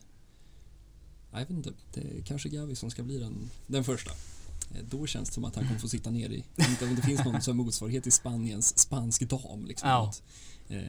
Jag 1.33 1.39
vet 1.39 1.51
inte, 1.51 1.71
det 1.95 2.01
är 2.01 2.23
kanske 2.27 2.49
Gavi 2.49 2.75
som 2.77 2.91
ska 2.91 3.03
bli 3.03 3.19
den, 3.19 3.51
den 3.67 3.85
första. 3.85 4.11
Eh, 4.11 4.85
Då 4.91 5.07
känns 5.07 5.29
det 5.29 5.35
som 5.35 5.45
att 5.45 5.55
han 5.57 5.67
kommer 5.67 5.81
få 5.81 5.89
sitta 5.97 6.11
ner 6.11 6.31
i, 6.31 6.45
inte 6.71 6.85
om 6.85 6.95
det 6.95 7.03
finns 7.03 7.25
någon 7.25 7.43
som 7.43 7.57
motsvarighet 7.57 8.07
i 8.07 8.11
Spaniens 8.11 8.79
spansk 8.79 9.29
dam 9.29 9.67
liksom. 9.67 9.89
Ja. 9.89 10.05
Något, 10.05 10.23
eh, 10.69 10.83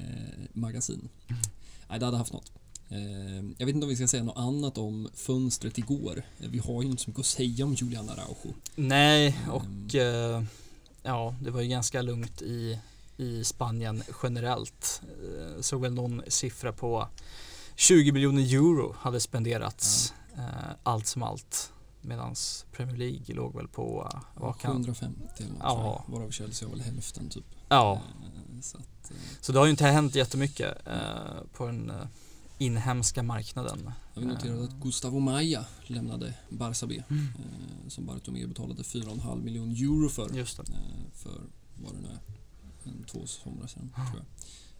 magasin. 0.53 1.09
Nej, 1.89 1.99
det 1.99 2.05
hade 2.05 2.17
haft 2.17 2.33
något. 2.33 2.51
Eh, 2.89 3.35
jag 3.57 3.65
vet 3.65 3.75
inte 3.75 3.85
om 3.85 3.89
vi 3.89 3.95
ska 3.95 4.07
säga 4.07 4.23
något 4.23 4.37
annat 4.37 4.77
om 4.77 5.09
fönstret 5.13 5.77
igår. 5.77 6.23
Vi 6.37 6.59
har 6.59 6.83
ju 6.83 6.89
inte 6.89 7.03
så 7.03 7.09
mycket 7.09 7.19
att 7.19 7.25
säga 7.25 7.65
om 7.65 7.73
Julian 7.73 8.09
Araujo. 8.09 8.53
nej 8.75 9.37
Mm. 9.43 9.49
och 9.51 9.95
eh, 9.95 10.43
ja, 11.03 11.35
det 11.41 11.51
var 11.51 11.61
ju 11.61 11.67
ganska 11.67 12.01
lugnt 12.01 12.41
i, 12.41 12.79
i 13.17 13.43
Spanien 13.43 14.03
generellt. 14.23 15.01
Eh, 15.03 15.61
såg 15.61 15.81
väl 15.81 15.93
någon 15.93 16.21
siffra 16.27 16.71
på 16.71 17.07
20 17.75 18.11
miljoner 18.11 18.41
euro 18.41 18.95
hade 18.99 19.19
spenderats 19.19 20.13
eh, 20.37 20.69
allt 20.83 21.07
som 21.07 21.23
allt. 21.23 21.71
Medan 22.01 22.35
Premier 22.71 22.97
League 22.97 23.35
låg 23.35 23.55
väl 23.55 23.67
på, 23.67 24.09
eh, 24.13 24.19
vad 24.35 24.59
kan, 24.59 24.71
750 24.71 25.19
eller 25.37 25.49
något, 25.49 25.59
Ja. 25.63 26.03
varav 26.07 26.31
Chelsea 26.31 26.67
har 26.69 26.75
väl 26.75 26.83
hälften 26.85 27.29
typ. 27.29 27.45
ja, 27.69 28.01
Så 28.61 28.77
att, 28.77 29.11
så 29.41 29.51
det 29.51 29.59
har 29.59 29.65
ju 29.65 29.71
inte 29.71 29.85
hänt 29.85 30.15
jättemycket 30.15 30.87
eh, 30.87 31.43
på 31.53 31.65
den 31.65 31.91
inhemska 32.61 33.23
marknaden. 33.23 33.91
Jag 34.13 34.21
vill 34.21 34.29
notera 34.29 34.63
att 34.63 34.71
Gustavo 34.83 35.19
Maia 35.19 35.65
lämnade 35.87 36.33
Barça 36.49 36.87
B 36.87 37.03
eh, 37.09 37.15
som 37.87 38.05
Bartomeu 38.05 38.47
betalade 38.47 38.81
4,5 38.83 39.43
miljoner 39.43 39.75
euro 39.83 40.09
för. 40.09 40.33
Just. 40.37 40.59
Eh, 40.59 40.65
för 41.13 41.41
vad 41.83 41.93
det 41.95 41.99
nu 42.01 42.07
är, 42.07 42.19
en, 42.89 43.03
två 43.03 43.27
somrar 43.27 43.67
sedan 43.67 43.89
tror 44.11 44.23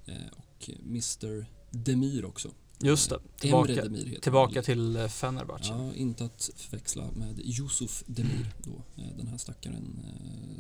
jag. 0.06 0.16
Eh, 0.16 0.28
och 0.38 0.70
Mr 0.86 1.46
Demir 1.72 2.26
också. 2.26 2.52
Just 2.84 3.10
det. 3.10 3.16
Eh, 3.16 3.22
Tillbaka, 3.40 3.76
Demir 3.84 4.20
tillbaka 4.22 4.62
till 4.62 5.08
Fenerbahce. 5.10 5.70
Ja, 5.74 5.94
inte 5.94 6.26
att 6.26 6.50
förväxla 6.56 7.12
med 7.12 7.40
Yusuf 7.40 8.04
Demir 8.08 8.54
då, 8.64 8.82
den 9.18 9.28
här 9.28 9.38
stackaren 9.38 10.00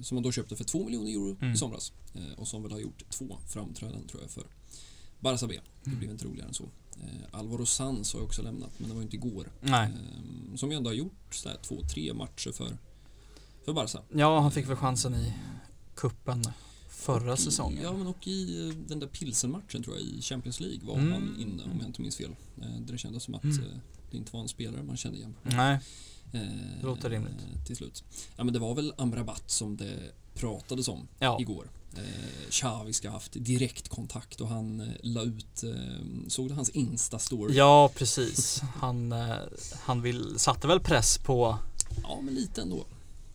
som 0.01 0.15
man 0.15 0.23
då 0.23 0.31
köpte 0.31 0.55
för 0.55 0.63
2 0.63 0.85
miljoner 0.85 1.11
euro 1.11 1.37
Mm. 1.41 1.53
i 1.53 1.57
somras 1.57 1.93
och 2.37 2.47
som 2.47 2.63
väl 2.63 2.71
har 2.71 2.79
gjort 2.79 3.03
två 3.09 3.37
framträdanden 3.47 4.07
tror 4.07 4.21
jag 4.21 4.31
för 4.31 4.43
Barça 5.19 5.47
B. 5.47 5.59
Det 5.83 5.89
Mm. 5.89 5.99
blev 5.99 6.11
inte 6.11 6.25
roligare 6.25 6.47
än 6.47 6.53
så. 6.53 6.69
Eh, 6.99 7.39
Alvaro 7.39 7.65
Sanz 7.65 8.13
har 8.13 8.21
också 8.21 8.41
lämnat 8.41 8.71
men 8.77 8.89
det 8.89 8.95
var 8.95 9.01
inte 9.01 9.15
igår. 9.15 9.51
Nej. 9.61 9.89
Eh, 9.89 10.55
som 10.55 10.71
ju 10.71 10.77
ändå 10.77 10.89
har 10.89 10.95
gjort 10.95 11.35
så 11.35 11.49
två, 11.61 11.75
tre 11.93 12.13
matcher 12.13 12.51
för, 12.51 12.77
för 13.65 13.73
Barca. 13.73 14.01
Ja, 14.13 14.39
han 14.39 14.51
fick 14.51 14.69
väl 14.69 14.75
chansen 14.75 15.15
i 15.15 15.33
kuppen 15.95 16.43
förra 16.89 17.33
i, 17.33 17.37
säsongen. 17.37 17.83
Ja, 17.83 17.93
men 17.93 18.07
och 18.07 18.27
i 18.27 18.67
eh, 18.69 18.75
den 18.87 18.99
där 18.99 19.07
pilsenmatchen 19.07 19.83
tror 19.83 19.95
jag 19.95 20.05
i 20.05 20.21
Champions 20.21 20.59
League 20.59 20.79
var 20.87 20.95
Mm. 20.95 21.11
han 21.11 21.35
inne 21.39 21.63
om 21.63 21.77
jag 21.79 21.87
inte 21.87 22.01
minns 22.01 22.15
fel. 22.17 22.35
Eh, 22.61 22.81
där 22.81 22.91
det 22.93 22.97
kändes 22.97 23.23
som 23.23 23.35
att 23.35 23.43
Mm. 23.43 23.65
det 24.11 24.17
inte 24.17 24.31
var 24.33 24.41
en 24.41 24.47
spelare 24.47 24.83
man 24.83 24.97
kände 24.97 25.17
igen. 25.17 25.35
Nej, 25.43 25.79
Det 26.31 26.49
låter 26.81 27.09
rimligt. 27.09 27.65
Till 27.67 27.75
slut. 27.75 28.03
Ja, 28.37 28.43
men 28.43 28.53
det 28.53 28.59
var 28.59 28.75
väl 28.75 28.93
Amrabat 28.97 29.51
som 29.51 29.77
det 29.77 30.11
pratades 30.33 30.87
om 30.87 31.07
ja. 31.19 31.37
igår. 31.39 31.69
Eh, 31.97 32.49
Xavi 32.49 32.93
ska 32.93 33.07
ha 33.07 33.13
haft 33.13 33.31
direktkontakt 33.33 34.41
och 34.41 34.47
han 34.47 34.81
eh, 34.81 34.87
la 35.01 35.21
ut, 35.21 35.63
eh, 35.63 35.71
såg 36.27 36.49
du 36.49 36.53
hans 36.53 36.69
Insta-story? 36.69 37.53
Ja, 37.53 37.91
precis. 37.95 38.61
Han, 38.75 39.11
eh, 39.11 39.35
han 39.81 40.01
vill, 40.01 40.39
satte 40.39 40.67
väl 40.67 40.79
press 40.79 41.17
på 41.17 41.57
ja, 42.03 42.19
men 42.21 42.33
lite 42.33 42.61
ändå. 42.61 42.85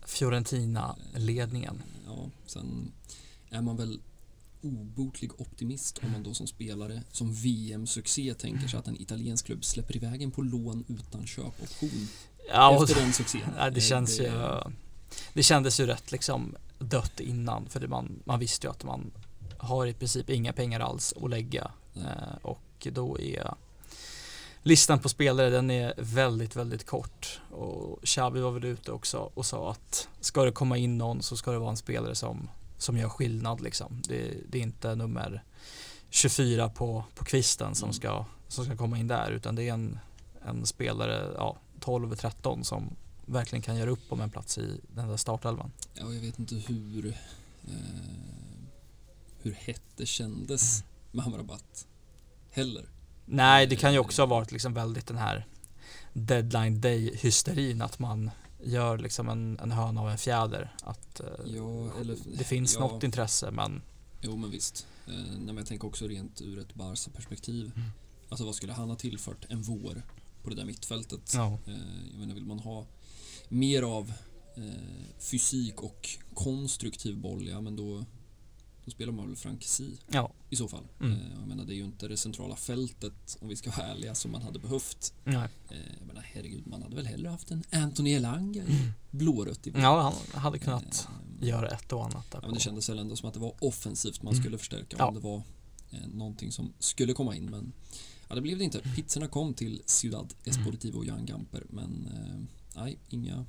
Fiorentina-ledningen. 0.07 1.83
Ja, 2.07 2.31
sen 2.47 2.93
är 3.51 3.63
man 3.63 3.77
väl 3.77 4.01
obotlig 4.63 5.41
optimist 5.41 5.99
om 6.03 6.13
man 6.13 6.23
då 6.23 6.35
som 6.35 6.47
spelare 6.47 7.03
som 7.13 7.35
VM-succé 7.35 8.35
tänker 8.35 8.69
sig 8.69 8.79
att 8.79 8.87
en 8.89 9.01
italiensk 9.01 9.47
klubb 9.47 9.65
släpper 9.65 9.97
iväg 9.97 10.23
en 10.23 10.31
på 10.31 10.43
lån 10.43 10.85
utan 10.89 11.27
köpoption 11.27 12.09
Ja, 12.49 12.83
efter 12.83 13.01
den 13.01 13.13
succén. 13.13 13.41
ja, 13.59 13.71
det 13.71 13.81
känns 13.81 14.21
ju 14.21 14.33
Det 15.35 15.43
kändes 15.43 15.81
ju 15.81 15.87
rätt 15.87 16.13
liksom 16.13 16.57
dött 16.79 17.21
innan 17.21 17.69
för 17.69 17.89
man, 17.89 18.23
man 18.25 18.39
visste 18.39 18.67
ju 18.67 18.71
att 18.71 18.85
man 18.85 19.11
har 19.59 19.87
i 19.87 19.95
princip 19.95 20.31
inga 20.31 20.53
pengar 20.53 20.81
alls 20.81 21.15
att 21.23 21.31
lägga 21.31 21.71
eh, 21.97 22.37
och 22.43 22.87
då 22.93 23.21
är 23.21 23.55
listan 24.63 24.99
på 24.99 25.09
spelare 25.09 25.51
den 25.51 25.71
är 25.71 25.95
väldigt 25.97 26.57
väldigt 26.57 26.87
kort 26.87 27.41
och 27.51 28.05
Xavi 28.05 28.41
var 28.41 28.51
väl 28.51 28.65
ute 28.65 28.93
också 28.93 29.31
och 29.35 29.47
sa 29.47 29.71
att 29.71 30.09
ska 30.21 30.45
det 30.45 30.53
komma 30.53 30.77
in 30.77 30.99
någon 30.99 31.23
så 31.23 31.37
ska 31.37 31.53
det 31.53 31.59
vara 31.59 31.71
en 31.71 31.77
spelare 31.77 32.15
som, 32.15 32.49
som 32.79 32.97
gör 32.99 33.09
skillnad 33.09 33.61
liksom. 33.61 34.03
Det, 34.09 34.35
det 34.49 34.59
är 34.59 34.63
inte 34.63 34.95
nummer 34.95 35.43
24 36.11 36.69
på, 36.69 37.05
på 37.15 37.25
kvisten 37.25 37.75
som, 37.75 37.87
Mm. 37.87 37.93
ska, 37.95 38.25
som 38.49 38.65
ska 38.65 38.77
komma 38.77 38.99
in 38.99 39.09
där 39.09 39.31
utan 39.31 39.55
det 39.55 39.69
är 39.69 39.73
en, 39.73 39.99
en 40.45 40.67
spelare, 40.67 41.33
ja, 41.37 41.57
12-13 41.81 42.63
som 42.63 42.97
verkligen 43.27 43.63
kan 43.63 43.77
göra 43.77 43.91
upp 43.91 44.13
om 44.13 44.21
en 44.21 44.31
plats 44.31 44.59
i 44.59 44.81
den 44.95 45.09
där 45.09 45.17
startelvan. 45.17 45.73
Ja, 45.95 46.13
jag 46.13 46.21
vet 46.21 46.39
inte 46.39 46.55
hur 46.55 47.07
eh, 47.07 47.73
hur 49.43 49.53
hett 49.53 49.83
det 49.97 50.07
kändes 50.07 50.85
med 51.13 51.27
Amrabat 51.27 51.87
heller. 52.51 52.89
Nej, 53.25 53.67
det 53.67 53.77
kan 53.77 53.93
ju 53.93 53.99
också 53.99 54.23
ha 54.23 54.27
varit 54.27 54.53
liksom 54.53 54.75
väldigt 54.75 55.07
den 55.07 55.17
här 55.17 55.47
deadline 56.13 56.81
day 56.81 57.17
hysterin 57.17 57.83
att 57.83 57.99
man 57.99 58.31
gör 58.63 58.99
liksom 58.99 59.29
en, 59.29 59.59
en 59.59 59.73
höna 59.73 60.01
av 60.01 60.11
en 60.11 60.19
fjäder. 60.19 60.75
Att 60.83 61.21
eh, 61.21 61.27
Ja, 61.45 61.91
eller, 62.01 62.17
det 62.39 62.45
finns 62.45 62.75
ja, 62.75 62.81
något 62.81 63.03
intresse 63.03 63.51
men 63.51 63.83
Jo, 64.21 64.37
men 64.37 64.51
visst. 64.51 64.87
Eh, 65.07 65.39
men 65.39 65.57
jag 65.57 65.67
tänker 65.67 65.87
också 65.87 66.09
rent 66.09 66.41
ur 66.41 66.59
ett 66.59 66.75
Barca-perspektiv. 66.75 67.73
Mm. 67.77 67.89
Alltså 68.29 68.45
vad 68.45 68.55
skulle 68.55 68.73
han 68.73 68.89
ha 68.89 68.97
tillfört 68.97 69.45
en 69.49 69.63
vår 69.63 70.03
på 70.43 70.51
det 70.51 70.57
där 70.57 70.65
mittfältet? 70.65 71.33
ja, 71.35 71.59
Eh, 71.67 71.75
jag 72.11 72.19
menar, 72.21 72.35
vill 72.35 72.47
man 72.47 72.59
ha 72.59 72.87
mer 73.49 73.83
av 73.83 74.13
eh, 74.57 74.63
fysik 75.19 75.83
och 75.83 76.09
konstruktiv 76.35 77.17
boll, 77.19 77.49
ja 77.49 77.61
men 77.61 77.77
då, 77.77 78.05
då 78.85 78.91
spelar 78.91 79.13
man 79.13 79.27
väl 79.27 79.37
Frank 79.37 79.65
Si 79.65 79.99
ja, 80.09 80.33
i 80.51 80.57
så 80.57 80.69
fall. 80.69 80.85
Mm. 81.01 81.13
Eh, 81.13 81.19
jag 81.41 81.49
menar, 81.49 81.65
det 81.65 81.75
är 81.75 81.77
ju 81.77 81.85
inte 81.85 82.09
det 82.09 82.17
centrala 82.17 82.57
fältet, 82.57 83.37
om 83.41 83.49
vi 83.49 83.57
ska 83.57 83.71
vara 83.71 83.87
ärliga, 83.87 84.15
som 84.15 84.31
man 84.33 84.43
hade 84.43 84.59
behövt. 84.59 85.13
nej. 85.25 85.49
Eh, 85.71 85.77
jag 85.99 86.07
menar, 86.07 86.23
herregud, 86.35 86.67
man 86.67 86.83
hade 86.83 86.97
väl 86.97 87.07
hellre 87.07 87.29
haft 87.29 87.51
en 87.51 87.65
Anthony 87.73 88.13
Elanga 88.13 88.63
i 88.63 88.91
blårött 89.11 89.67
i 89.67 89.73
ja, 89.77 90.15
han 90.33 90.41
hade 90.43 90.59
kunnat 90.59 91.09
Eh, 91.43 91.49
göra 91.49 91.69
ett 91.69 91.93
och 91.93 92.05
annat 92.05 92.31
där 92.31 92.39
Ja, 92.43 92.47
men 92.47 92.55
det 92.55 92.61
kändes 92.61 92.89
väl 92.89 92.99
ändå 92.99 93.17
som 93.17 93.29
att 93.29 93.35
det 93.35 93.41
var 93.41 93.55
offensivt 93.65 94.23
man 94.23 94.33
Mm. 94.33 94.43
skulle 94.43 94.59
förstärka 94.59 94.97
Ja. 94.99 95.07
om 95.09 95.15
det 95.15 95.21
var 95.21 95.43
eh, 95.91 96.07
någonting 96.15 96.53
som 96.53 96.73
skulle 96.79 97.13
komma 97.13 97.37
in 97.37 97.51
men 97.51 97.73
ja, 98.29 98.35
det 98.35 98.41
blev 98.41 98.59
det 98.59 98.65
inte. 98.65 98.79
Pizzorna 98.97 99.29
kom 99.29 99.55
till 99.55 99.83
Ciudad 99.87 100.35
Esportivo 100.45 100.99
och 100.99 101.05
Jan 101.07 101.27
Gamper 101.27 101.65
men 101.71 102.07
eh, 102.07 102.41
nej, 102.77 102.99
inga 103.09 103.45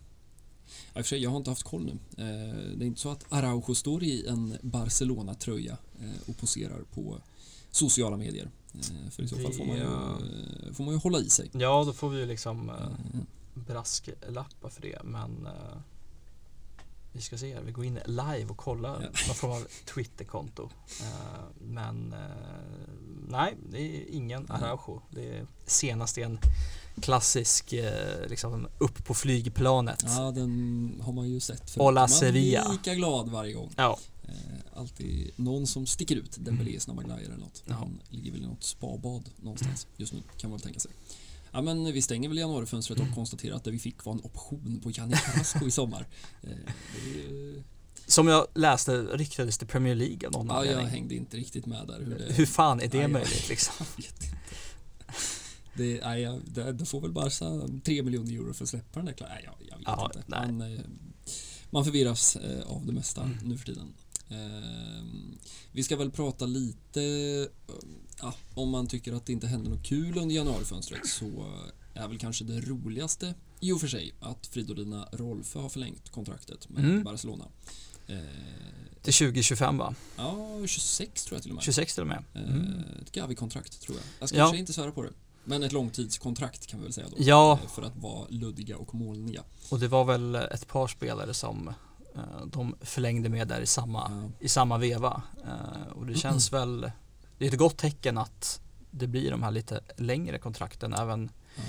Ja, 0.94 0.94
för 0.94 1.04
sig, 1.04 1.24
jag 1.24 1.30
har 1.30 1.38
inte 1.38 1.50
haft 1.52 1.64
koll 1.64 1.86
nu. 1.86 1.92
Eh, 2.24 2.78
det 2.78 2.86
är 2.86 2.88
inte 2.88 3.02
så 3.02 3.10
att 3.10 3.26
Araujo 3.30 3.76
står 3.76 4.04
i 4.04 4.28
en 4.28 4.58
Barcelona-tröja 4.62 5.78
eh, 6.02 6.30
och 6.30 6.38
poserar 6.38 6.82
på 6.94 7.18
sociala 7.72 8.18
medier. 8.18 8.50
Eh, 8.74 9.10
för 9.12 9.24
i 9.24 9.28
så 9.28 9.36
fall 9.36 9.54
får 9.54 9.66
man, 9.66 9.78
ju, 9.78 10.74
får 10.74 10.84
man 10.84 10.94
ju 10.94 11.00
hålla 11.00 11.20
i 11.20 11.30
sig. 11.30 11.50
Ja, 11.54 11.84
då 11.86 11.94
får 11.94 12.10
vi 12.10 12.20
ju 12.20 12.26
liksom 12.26 12.70
eh, 12.70 12.76
Eh, 12.76 13.22
brasklappa 13.54 14.70
för 14.70 14.82
det 14.82 15.04
men 15.04 15.48
vi 17.14 17.22
ska 17.22 17.38
se 17.38 17.54
här, 17.54 17.62
vi 17.62 17.72
går 17.72 17.86
in 17.86 18.00
live 18.06 18.46
och 18.50 18.58
kollar 18.58 18.94
Ja. 19.02 19.10
någon 19.28 19.36
form 19.36 19.52
av 19.52 19.68
Twitterkonto. 19.94 20.70
Men 21.62 22.16
nej, 23.30 23.58
det 23.72 23.80
är 23.82 24.12
ingen. 24.16 24.52
Araujo. 24.52 25.02
Det 25.10 25.38
är 25.38 25.48
senast 25.66 26.18
en 26.18 26.40
klassisk 27.02 27.74
eh, 27.74 28.28
liksom 28.30 28.68
upp 28.78 29.06
på 29.06 29.14
flygplanet. 29.14 30.04
Ja, 30.08 30.32
den 30.32 31.02
har 31.06 31.14
man 31.14 31.30
ju 31.30 31.40
sett 31.40 31.70
förut. 31.70 31.84
Hola 31.84 32.02
Man 32.02 32.10
Sevilla. 32.10 32.62
blir 32.64 32.72
lika 32.78 32.96
glad 32.96 33.30
varje 33.30 33.54
gång. 33.54 33.72
Ja, 33.78 34.00
Eh, 34.30 34.80
alltid 34.80 35.32
någon 35.36 35.68
som 35.68 35.86
sticker 35.86 36.16
ut. 36.16 36.38
Dembélé, 36.40 36.80
snabba 36.80 37.02
glajjor 37.04 37.26
eller 37.30 37.38
något. 37.38 37.64
Ja. 37.66 37.74
Han 37.74 38.00
ligger 38.10 38.32
väl 38.32 38.42
i 38.44 38.46
något 38.46 38.64
spabad 38.64 39.30
någonstans 39.38 39.88
just 39.98 40.14
nu, 40.14 40.20
kan 40.38 40.50
man 40.50 40.58
väl 40.58 40.64
tänka 40.64 40.80
sig. 40.80 40.92
Ja, 41.52 41.62
men 41.62 41.94
vi 41.94 42.02
stänger 42.02 42.30
väl 42.30 42.38
januarifönstret 42.38 43.00
och 43.00 43.06
konstaterar 43.16 43.56
att 43.56 43.64
det 43.64 43.72
vi 43.72 43.80
fick 43.80 44.06
var 44.06 44.14
en 44.14 44.20
option 44.24 44.80
på 44.84 44.92
Janne 44.92 45.18
Carrasco 45.18 45.68
i 45.68 45.72
sommar. 45.72 46.08
Eh, 46.44 46.50
är 46.50 47.64
som 48.08 48.28
jag 48.28 48.48
läste 48.56 49.02
ryktades 49.02 49.58
till 49.58 49.68
Premier 49.68 49.96
League 49.96 50.28
av 50.28 50.32
någon 50.34 50.48
ja, 50.48 50.66
jag 50.66 50.82
hängde 50.82 51.16
inte 51.16 51.38
riktigt 51.38 51.66
med 51.66 51.88
där. 51.88 52.00
Hur, 52.06 52.20
det, 52.28 52.34
Hur 52.34 52.46
fan 52.46 52.80
är 52.82 52.88
det 52.88 52.98
Ja, 52.98 53.02
jag- 53.02 53.12
möjligt 53.12 53.50
liksom? 53.50 53.86
Det, 55.78 56.02
nej, 56.04 56.40
det, 56.46 56.72
det 56.74 56.86
får 56.86 57.02
väl 57.02 57.12
Barca 57.12 57.68
3 57.84 58.04
miljoner 58.04 58.34
euro 58.34 58.54
för 58.54 58.64
att 58.64 58.70
släppa 58.70 59.00
den 59.00 59.06
där 59.06 59.14
klar. 59.14 59.28
Nej, 59.30 59.42
jag, 59.46 59.54
jag 59.70 59.78
vet 59.78 59.84
Ja, 59.88 60.12
inte. 60.16 60.24
nej. 60.28 60.52
Man, 60.52 60.74
eh, 60.76 60.80
man 61.70 61.86
förvirras 61.86 62.36
eh, 62.36 62.68
av 62.68 62.86
det 62.86 62.92
mesta 62.94 63.22
Mm. 63.24 63.38
nu 63.44 63.58
för 63.58 63.66
tiden. 63.66 63.94
Eh, 64.30 65.04
vi 65.72 65.84
ska 65.84 65.96
väl 65.98 66.12
prata 66.12 66.46
lite 66.46 67.02
eh, 67.04 67.74
ja, 68.22 68.34
om 68.54 68.70
man 68.70 68.88
tycker 68.88 69.14
att 69.14 69.26
det 69.26 69.34
inte 69.34 69.48
händer 69.48 69.70
något 69.70 69.86
kul 69.86 70.18
under 70.18 70.36
januarifönstret 70.36 71.08
så 71.08 71.46
är 71.94 72.08
väl 72.08 72.18
kanske 72.20 72.44
det 72.46 72.62
roligaste 72.62 73.34
i 73.60 73.72
och 73.72 73.80
för 73.82 73.88
sig 73.88 74.14
att 74.20 74.48
Fridolina 74.48 75.08
Rolfö 75.12 75.60
har 75.60 75.70
förlängt 75.70 76.10
kontraktet 76.10 76.70
med 76.70 76.86
Mm. 76.86 77.04
Barcelona. 77.04 77.46
Eh, 78.08 78.18
Till 79.02 79.14
2025 79.14 79.78
va? 79.78 79.96
ja, 80.18 80.48
26 80.68 81.24
tror 81.26 81.36
jag 81.36 81.42
till 81.44 81.52
och 81.52 81.56
med. 81.56 81.64
26 81.64 81.94
till 81.94 82.02
och 82.02 82.08
med. 82.08 82.24
Mm. 82.36 82.74
Ett 83.02 83.12
Gavi-kontrakt 83.12 83.82
tror 83.82 83.98
jag. 83.98 84.06
Jag 84.20 84.30
ska 84.30 84.38
Ja. 84.38 84.56
inte 84.56 84.74
svära 84.74 84.92
på 84.92 85.04
det. 85.04 85.10
Men 85.50 85.64
ett 85.64 85.72
långtidskontrakt 85.72 86.68
kan 86.68 86.80
vi 86.80 86.84
väl 86.86 86.94
säga 86.94 87.08
då. 87.10 87.16
Ja. 87.20 87.60
Eh, 87.64 87.70
För 87.70 87.82
att 87.82 87.96
vara 87.98 88.28
luddiga 88.30 88.78
och 88.78 88.96
molniga. 88.96 89.44
Och 89.72 89.80
det 89.80 89.88
var 89.88 90.06
väl 90.06 90.36
ett 90.36 90.68
par 90.68 90.88
spelare 90.88 91.34
som 91.34 91.68
eh, 92.16 92.46
de 92.52 92.76
förlängde 92.82 93.30
med 93.30 93.48
där 93.48 93.62
i 93.62 93.66
samma, 93.66 94.12
Ja. 94.12 94.30
i 94.46 94.50
samma 94.50 94.78
veva. 94.78 95.22
Eh, 95.46 95.92
och 95.92 96.06
det 96.06 96.16
känns 96.16 96.54
väl, 96.54 96.92
det 97.38 97.46
är 97.48 97.52
ett 97.52 97.58
gott 97.60 97.78
tecken 97.78 98.18
att 98.18 98.62
det 98.92 99.08
blir 99.08 99.32
de 99.32 99.44
här 99.44 99.52
lite 99.52 99.82
längre 99.98 100.40
kontrakten 100.40 100.94
även 100.94 101.30
Ja, 101.56 101.64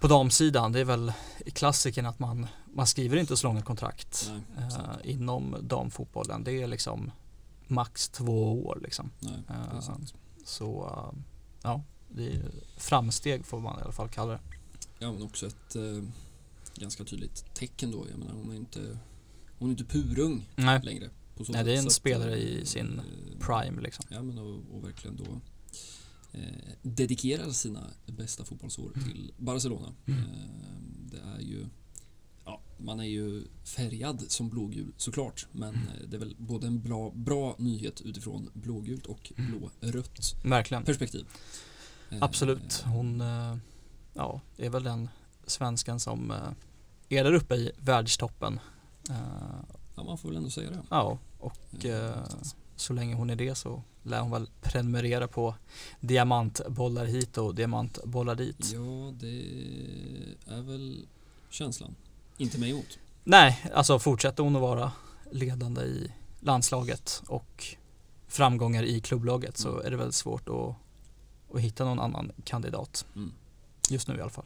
på 0.00 0.08
damsidan. 0.08 0.72
Det 0.72 0.80
är 0.80 0.84
väl 0.84 1.12
klassiken 1.52 2.06
att 2.06 2.18
man, 2.18 2.46
man 2.74 2.86
skriver 2.86 3.16
inte 3.16 3.36
så 3.36 3.46
långa 3.46 3.62
kontrakt 3.62 4.30
Nej, 4.56 4.68
eh, 5.04 5.10
inom 5.10 5.56
damfotbollen. 5.62 6.44
Det 6.44 6.62
är 6.62 6.66
liksom 6.66 7.10
max 7.66 8.08
två 8.08 8.66
år 8.66 8.78
liksom. 8.82 9.10
Nej, 9.20 9.32
Eh. 9.48 9.80
Så 10.44 10.90
ja, 11.62 11.82
det 12.14 12.26
är 12.32 12.50
framsteg 12.76 13.46
får 13.46 13.60
man 13.60 13.78
i 13.78 13.82
alla 13.82 13.92
fall 13.92 14.08
kalla 14.08 14.32
det. 14.32 14.40
Ja, 14.98 15.12
men 15.12 15.22
också 15.22 15.46
ett 15.46 15.76
eh, 15.76 16.02
ganska 16.76 17.04
tydligt 17.04 17.54
tecken 17.54 17.90
då. 17.90 18.06
Jag 18.10 18.18
menar, 18.18 18.32
hon 18.34 18.50
är 18.50 18.56
inte, 18.56 18.98
hon 19.58 19.68
är 19.68 19.70
inte 19.72 19.84
purung 19.84 20.48
Nej, 20.56 20.80
längre. 20.84 21.10
På 21.36 21.44
så 21.44 21.52
Nej, 21.52 21.64
det 21.64 21.74
är 21.74 21.78
en 21.78 21.86
att, 21.86 21.92
spelare 21.92 22.32
eh, 22.36 22.38
i 22.42 22.66
sin 22.66 22.98
eh, 22.98 23.38
prime 23.46 23.80
liksom. 23.82 24.04
Ja, 24.08 24.22
men 24.22 24.38
och, 24.38 24.60
och 24.76 24.84
verkligen 24.84 25.16
då 25.16 25.40
eh, 26.32 26.42
dedikerar 26.82 27.50
sina 27.50 27.90
bästa 28.06 28.44
fotbollsår 28.44 28.92
till 28.92 29.32
Barcelona. 29.36 29.94
Mm. 30.06 30.20
Eh, 30.20 30.26
det 31.10 31.18
är 31.36 31.40
ju 31.40 31.66
Ja, 32.44 32.60
man 32.78 33.00
är 33.00 33.04
ju 33.04 33.44
färgad 33.64 34.24
som 34.28 34.48
blågul 34.50 34.92
såklart, 34.96 35.46
men 35.52 35.74
Mm. 35.74 35.88
eh, 35.88 36.08
det 36.08 36.16
är 36.16 36.18
väl 36.20 36.36
både 36.38 36.66
en 36.66 36.80
bra, 36.82 37.10
bra 37.14 37.54
nyhet 37.58 38.00
utifrån 38.00 38.50
blågult 38.54 39.06
och 39.06 39.32
Mm. 39.36 39.50
blårött 39.50 40.34
Verkligen. 40.44 40.84
perspektiv. 40.84 41.26
Eh, 42.12 42.18
Absolut. 42.20 42.82
Hon 42.86 43.20
eh, 43.20 43.56
ja, 44.14 44.40
är 44.56 44.70
väl 44.70 44.82
den 44.82 45.08
svenskan 45.46 46.00
som 46.00 46.30
eh, 46.30 47.18
är 47.18 47.24
där 47.24 47.32
uppe 47.32 47.54
i 47.54 47.72
världstoppen. 47.78 48.60
Eh, 49.10 49.16
Ja, 49.96 50.02
man 50.04 50.18
får 50.18 50.28
väl 50.28 50.36
ändå 50.38 50.50
säga 50.50 50.70
det. 50.70 50.82
Ja, 50.90 51.18
och 51.38 51.84
Eh, 51.84 51.90
eh, 51.90 52.14
så 52.76 52.92
länge 52.92 53.14
hon 53.14 53.30
är 53.30 53.36
det 53.36 53.54
så 53.54 53.82
lär 54.02 54.20
hon 54.20 54.30
väl 54.30 54.50
prenumerera 54.62 55.28
på 55.28 55.54
diamantbollar 56.00 57.04
hit 57.04 57.38
och 57.38 57.54
diamantbollar 57.54 58.34
dit. 58.34 58.70
Ja, 58.74 59.12
det 59.20 59.42
är 60.56 60.62
väl 60.62 61.06
känslan. 61.50 61.94
Inte 62.36 62.58
mig 62.60 62.70
emot. 62.70 62.98
Nej, 63.24 63.64
alltså 63.74 63.98
fortsätter 63.98 64.42
hon 64.42 64.56
att 64.56 64.62
vara 64.62 64.92
ledande 65.30 65.80
i 65.82 66.12
landslaget 66.40 67.22
och 67.28 67.64
framgångar 68.28 68.82
i 68.82 69.00
klubblaget 69.00 69.56
så 69.56 69.68
Mm. 69.68 69.86
är 69.86 69.90
det 69.90 69.96
väldigt 69.96 70.14
svårt 70.14 70.48
att, 70.48 70.74
att 71.54 71.60
hitta 71.60 71.84
någon 71.84 72.00
annan 72.00 72.32
kandidat. 72.44 73.06
Mm. 73.16 73.32
Just 73.90 74.08
nu 74.08 74.16
i 74.16 74.20
alla 74.20 74.30
fall. 74.30 74.44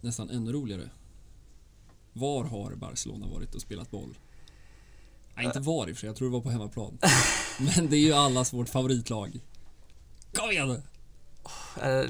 Nästan 0.00 0.30
ännu 0.30 0.52
roligare. 0.52 0.90
Var 2.12 2.44
har 2.44 2.74
Barcelona 2.74 3.26
varit 3.26 3.54
och 3.54 3.60
spelat 3.60 3.90
boll? 3.90 4.18
Nej, 5.36 5.46
inte 5.46 5.60
var 5.60 5.88
i 5.88 5.92
och 5.92 5.96
för 5.96 6.00
sig, 6.00 6.06
jag 6.06 6.16
tror 6.16 6.28
det 6.28 6.32
var 6.32 6.40
på 6.40 6.50
hemmaplan. 6.50 6.98
Men 7.58 7.90
det 7.90 7.96
är 7.96 8.00
ju 8.00 8.12
allas 8.12 8.52
vårt 8.52 8.68
favoritlag. 8.68 9.40
Kom 10.34 10.50
igen! 10.50 10.82
Eh, 11.82 12.04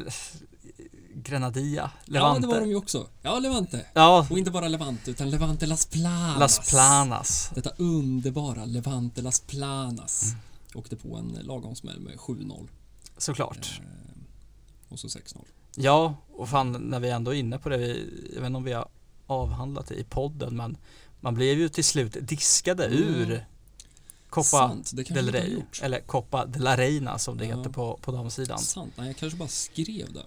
Grenadia, 1.14 1.90
Ja, 2.04 2.12
Levante. 2.12 2.40
det 2.40 2.46
var 2.46 2.60
de 2.60 2.68
ju 2.68 2.74
också. 2.76 3.06
Ja, 3.22 3.38
Levante. 3.38 3.86
Ja, 3.94 4.26
Och 4.30 4.38
inte 4.38 4.50
bara 4.50 4.68
Levante, 4.68 5.10
utan 5.10 5.30
Levante 5.30 5.66
Las 5.66 5.86
Planas. 5.86 6.38
Las 6.38 6.70
Planas. 6.70 7.50
Detta 7.54 7.70
underbara 7.76 8.64
Levante 8.64 9.22
Las 9.22 9.40
Planas. 9.40 10.22
Mm. 10.24 10.38
Åkte 10.74 10.96
på 10.96 11.16
en 11.16 11.28
lagom 11.42 11.74
smäll 11.74 12.00
med 12.00 12.16
7-0. 12.16 12.68
Såklart. 13.18 13.80
Eh, 13.80 14.92
och 14.92 14.98
så 15.00 15.06
6-0. 15.08 15.44
Ja, 15.76 16.14
och 16.32 16.48
fan 16.48 16.72
när 16.72 17.00
vi 17.00 17.10
ändå 17.10 17.34
är 17.34 17.38
inne 17.38 17.58
på 17.58 17.68
det, 17.68 17.76
vi, 17.76 18.10
jag 18.34 18.40
vet 18.40 18.46
inte 18.46 18.56
om 18.56 18.64
vi 18.64 18.72
har 18.72 18.88
avhandlat 19.26 19.86
det 19.86 19.94
i 19.94 20.04
podden, 20.04 20.56
men 20.56 20.76
man 21.20 21.34
blev 21.34 21.58
ju 21.58 21.68
till 21.68 21.84
slut 21.84 22.16
diskade 22.20 22.86
Mm. 22.86 22.98
ur 22.98 23.46
Copa 24.30 24.44
Sant, 24.44 24.92
del 24.96 25.30
Rey, 25.32 25.62
eller 25.82 26.00
Copa 26.00 26.46
de 26.46 26.58
la 26.58 26.76
Reina 26.76 27.18
som 27.18 27.38
det 27.38 27.46
Ja. 27.46 27.56
heter 27.56 27.70
på, 27.70 27.98
på 28.02 28.12
damsidan. 28.12 28.58
Sant, 28.58 28.92
nej 28.96 29.06
jag 29.06 29.16
kanske 29.16 29.38
bara 29.38 29.48
skrev 29.48 30.12
det. 30.12 30.26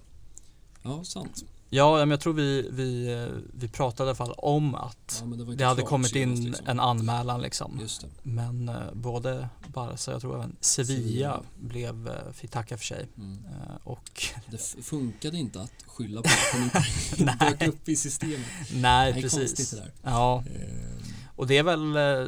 Ja, 0.83 1.03
sant. 1.03 1.45
Ja, 1.73 1.97
men 1.97 2.11
jag 2.11 2.19
tror 2.19 2.33
vi, 2.33 2.69
vi, 2.71 3.13
eh, 3.13 3.27
vi 3.53 3.67
pratade 3.67 4.07
i 4.07 4.09
alla 4.09 4.15
fall 4.15 4.31
om 4.37 4.75
att 4.75 5.23
Ja, 5.29 5.35
det 5.45 5.55
det 5.55 5.63
hade 5.65 5.81
kommit 5.81 6.15
in 6.15 6.43
liksom. 6.45 6.67
en 6.67 6.79
anmälan 6.79 7.41
liksom. 7.41 7.79
Men 8.23 8.69
eh, 8.69 8.75
både 8.93 9.49
Barca, 9.67 10.11
jag 10.11 10.21
tror 10.21 10.35
även 10.37 10.55
Sevilla 10.59 11.03
Sevilla. 11.03 11.41
blev, 11.59 12.07
eh, 12.07 12.31
fick 12.33 12.51
tacka 12.51 12.77
för 12.77 12.85
sig. 12.85 13.07
Mm. 13.17 13.37
Eh, 13.45 13.75
och 13.87 14.23
det 14.51 14.83
funkade 14.83 15.37
inte 15.37 15.61
att 15.61 15.71
skylla 15.87 16.21
på 16.21 16.29
att 16.29 16.59
inte 17.17 17.35
dök 17.45 17.67
upp 17.67 17.89
i 17.89 17.95
systemet. 17.95 18.39
Nej, 18.73 19.13
Det 19.13 19.19
är 19.19 19.21
precis. 19.21 19.39
konstigt 19.39 19.71
det 19.71 19.77
där. 19.77 19.91
Ja, 20.03 20.43
Ehm, 20.47 21.03
och 21.41 21.47
det 21.47 21.57
är 21.57 21.63
väl, 21.63 21.95
eh, 21.95 22.27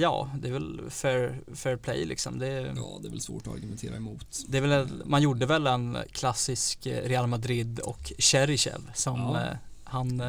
ja, 0.00 0.30
det 0.40 0.48
är 0.48 0.52
väl 0.52 0.80
fair, 0.88 1.40
fair 1.54 1.76
play 1.76 2.04
liksom. 2.04 2.38
Det, 2.38 2.46
Ja, 2.76 2.98
det 3.02 3.08
är 3.08 3.10
väl 3.10 3.20
svårt 3.20 3.46
att 3.46 3.52
argumentera 3.52 3.96
emot. 3.96 4.38
det 4.48 4.58
är 4.58 4.62
väl, 4.62 5.02
man 5.04 5.22
gjorde 5.22 5.46
väl 5.46 5.66
en 5.66 5.98
klassisk 6.12 6.86
eh, 6.86 7.08
Real 7.08 7.26
Madrid 7.26 7.78
och 7.80 8.12
Cheryshev 8.18 8.90
som 8.94 9.20
Ja. 9.20 9.40
eh, 9.42 9.56
han, 9.84 10.22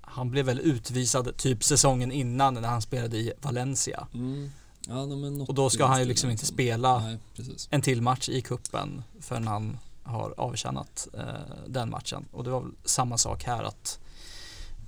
han 0.00 0.30
blev 0.30 0.46
väl 0.46 0.60
utvisad 0.60 1.36
typ 1.36 1.64
säsongen 1.64 2.12
innan 2.12 2.54
när 2.54 2.68
han 2.68 2.82
spelade 2.82 3.16
i 3.16 3.32
Valencia. 3.40 4.06
Mm. 4.14 4.50
Ja, 4.88 5.00
Och 5.48 5.54
då 5.54 5.70
ska 5.70 5.86
han 5.86 5.98
ju 6.00 6.04
liksom 6.04 6.30
inte 6.30 6.46
som- 6.46 6.54
spela 6.54 6.98
Nej, 6.98 7.18
en 7.70 7.82
till 7.82 8.02
match 8.02 8.28
i 8.28 8.40
kuppen 8.42 9.02
förrän 9.20 9.46
han 9.48 9.78
har 10.02 10.34
avtjänat 10.36 11.08
eh, 11.14 11.24
den 11.66 11.90
matchen. 11.90 12.24
Och 12.32 12.44
det 12.44 12.50
var 12.50 12.60
väl 12.60 12.70
samma 12.84 13.18
sak 13.18 13.44
här 13.44 13.62
att 13.62 13.98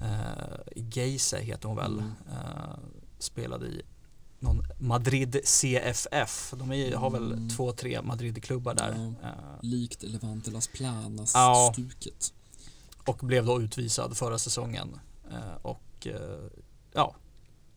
eh, 0.01 0.83
Geise 0.91 1.39
heter 1.39 1.69
hon 1.69 1.77
väl, 1.77 1.93
Mm. 1.99 2.13
eh, 2.33 2.79
spelade 3.19 3.67
i 3.67 3.83
någon 4.39 4.63
Madrid 4.79 5.41
CFF. 5.45 6.55
De 6.59 6.73
är, 6.73 6.97
har 6.97 7.11
väl 7.11 7.33
Mm. 7.33 7.49
två, 7.51 7.73
tre 7.73 8.03
Madrid-klubbar 8.03 8.75
där. 8.75 9.15
Ja. 9.23 9.29
Eh, 9.29 9.35
Likt 9.63 10.03
Levante 10.03 10.51
Las 10.51 10.69
Ja. 10.73 10.77
Planas-stuket. 10.79 12.33
och 13.07 13.17
blev 13.17 13.47
då 13.47 13.63
utvisad 13.63 14.17
förra 14.17 14.39
säsongen. 14.39 14.99
Eh, 15.31 15.55
och 15.63 16.07
eh, 16.07 16.49
ja, 16.93 17.15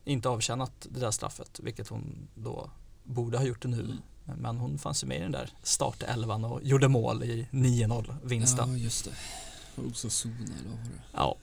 inte 0.05 0.29
avtjänat 0.29 0.71
det 0.89 0.99
där 0.99 1.11
straffet, 1.11 1.59
vilket 1.63 1.87
hon 1.87 2.27
då 2.35 2.69
borde 3.03 3.37
ha 3.37 3.45
gjort 3.45 3.61
det 3.61 3.67
nu. 3.67 3.79
Mm. 3.79 3.97
Men 4.41 4.57
hon 4.57 4.77
fanns 4.77 5.03
ju 5.03 5.07
med 5.07 5.17
i 5.17 5.21
den 5.21 5.31
där 5.31 5.49
startelvan 5.63 6.45
och 6.45 6.63
gjorde 6.63 6.87
mål 6.87 7.23
i 7.23 7.47
9-0 7.51 8.15
vinsten. 8.23 8.71
Ja, 8.71 8.77
just 8.77 9.05
det. 9.05 9.11
Osasuna 9.81 10.35
eller 10.35 10.69
vad 10.69 10.77
var 10.79 10.85
det? 10.85 11.01
Ja, 11.13 11.35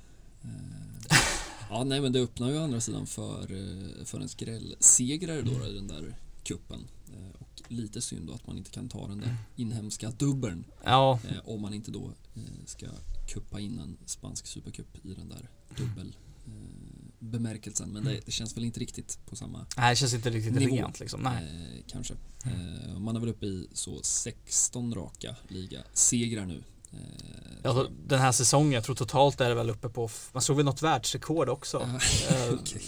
Ja, 1.71 1.85
nej 1.85 2.01
men 2.01 2.13
det 2.13 2.21
öppnar 2.21 2.51
ju 2.51 2.59
å 2.59 2.63
andra 2.65 2.81
sidan 2.81 3.07
för, 3.07 3.43
eh, 3.43 4.05
för 4.05 4.21
en 4.21 4.29
skrällsegrare 4.29 5.43
då, 5.43 5.67
i 5.67 5.73
den 5.75 5.89
där 5.89 6.17
kuppen. 6.45 6.89
Eh, 7.13 7.41
Och 7.41 7.63
lite 7.69 8.01
synd 8.01 8.27
då 8.27 8.33
att 8.33 8.47
man 8.47 8.59
inte 8.59 8.71
kan 8.71 8.89
ta 8.89 9.09
den 9.09 9.21
där 9.21 9.37
inhemska 9.57 10.11
dubbeln 10.11 10.65
ja, 10.85 11.21
eh, 11.29 11.49
om 11.49 11.61
man 11.63 11.75
inte 11.75 11.91
då 11.91 12.13
eh, 12.35 12.43
ska 12.67 12.87
kuppa 13.29 13.61
in 13.61 13.79
en 13.79 13.97
spansk 14.07 14.47
supercup 14.47 15.07
i 15.07 15.15
den 15.15 15.29
där 15.29 15.49
dubbel 15.77 16.17
eh, 16.47 16.53
bemärkelsen. 17.19 17.93
Men 17.93 18.05
det, 18.05 18.21
det 18.27 18.33
känns 18.33 18.57
väl 18.57 18.65
inte 18.65 18.81
riktigt 18.81 19.19
på 19.27 19.37
samma 19.37 19.67
nej 19.77 19.91
det 19.93 19.97
känns 19.97 20.15
inte 20.15 20.31
riktigt 20.31 20.55
Nivå. 20.55 20.77
rent 20.77 21.01
liksom. 21.01 21.21
Nej. 21.23 21.45
Eh, 21.45 21.83
kanske. 21.89 22.15
Eh, 22.45 22.99
man 22.99 23.17
är 23.17 23.21
väl 23.21 23.29
uppe 23.29 23.47
i 23.47 23.69
så 23.73 24.03
16 24.03 24.95
raka 24.95 25.37
ligasegrar 25.49 26.47
nu. 26.47 26.63
Eh, 26.95 27.71
Alltså, 27.71 27.91
den 28.07 28.19
här 28.21 28.33
säsongen, 28.33 28.73
jag 28.73 28.85
tror 28.85 28.95
totalt 28.97 29.41
är 29.41 29.49
det 29.49 29.55
väl 29.55 29.71
uppe 29.71 29.89
på, 29.89 30.09
man 30.33 30.43
såg 30.43 30.57
väl 30.57 30.65
något 30.65 30.83
världsrekord 30.83 31.49
också. 31.49 31.81
Eh, 31.81 32.55
okej. 32.61 32.83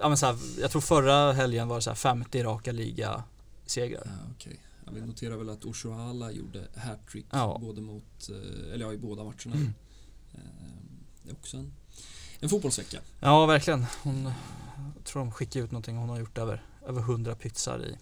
ja, 0.00 0.08
men 0.08 0.18
så 0.18 0.26
här, 0.26 0.38
jag 0.60 0.70
tror 0.70 0.80
förra 0.82 1.32
helgen 1.32 1.68
var 1.68 1.76
det 1.76 1.82
så 1.82 1.90
här 1.90 1.94
50 1.94 2.42
raka 2.42 2.72
ligasegrar. 2.72 4.02
Ja, 4.04 4.10
okej. 4.36 4.60
Ja, 4.86 4.92
vi 4.94 5.00
noterar 5.00 5.36
väl 5.36 5.50
att 5.50 5.64
Oshoala 5.64 6.30
gjorde 6.32 6.66
hattrick 6.76 7.26
Ja. 7.30 7.58
både 7.60 7.80
mot, 7.80 8.28
eh, 8.28 8.72
eller 8.74 8.86
ja, 8.86 8.92
i 8.92 8.98
båda 8.98 9.24
matcherna. 9.24 9.54
Mm. 9.54 9.74
Det 11.22 11.30
är 11.30 11.34
också 11.34 11.56
en, 11.56 11.72
en 12.40 12.48
fotbollsvecka. 12.48 12.98
Ja, 13.20 13.46
verkligen. 13.46 13.86
Hon, 14.02 14.24
jag 14.96 15.04
tror 15.04 15.20
de 15.22 15.32
skickade 15.32 15.64
ut 15.64 15.70
någonting, 15.70 15.96
hon 15.96 16.08
har 16.08 16.18
gjort 16.18 16.38
över, 16.38 16.64
över 16.86 17.00
100 17.00 17.34
pytsar 17.34 17.84
i, 17.84 17.96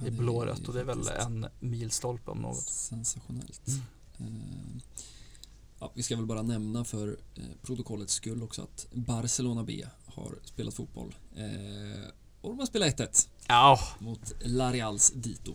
Ja, 0.00 0.06
i 0.06 0.10
blårött 0.10 0.68
och 0.68 0.74
det 0.74 0.80
är 0.80 0.84
väl 0.84 1.08
en 1.08 1.46
milstolpe 1.60 2.30
om 2.30 2.38
något. 2.38 2.62
Sensationellt. 2.62 3.68
Mm. 3.68 3.80
Eh, 4.26 4.82
Ja, 5.80 5.92
vi 5.94 6.02
ska 6.02 6.16
väl 6.16 6.26
bara 6.26 6.42
nämna 6.42 6.84
för 6.84 7.08
eh, 7.34 7.42
protokollets 7.62 8.14
skull 8.14 8.42
också 8.42 8.62
att 8.62 8.86
Barcelona 8.92 9.64
B 9.64 9.84
har 10.06 10.38
spelat 10.44 10.74
fotboll. 10.74 11.14
Eh, 11.36 12.02
och 12.40 12.48
de 12.50 12.58
har 12.58 12.66
spelat 12.66 13.00
1-1 13.00 13.28
Ja, 13.48 13.78
mot 13.98 14.32
La 14.44 14.72
Reals 14.72 15.12
Dito. 15.14 15.54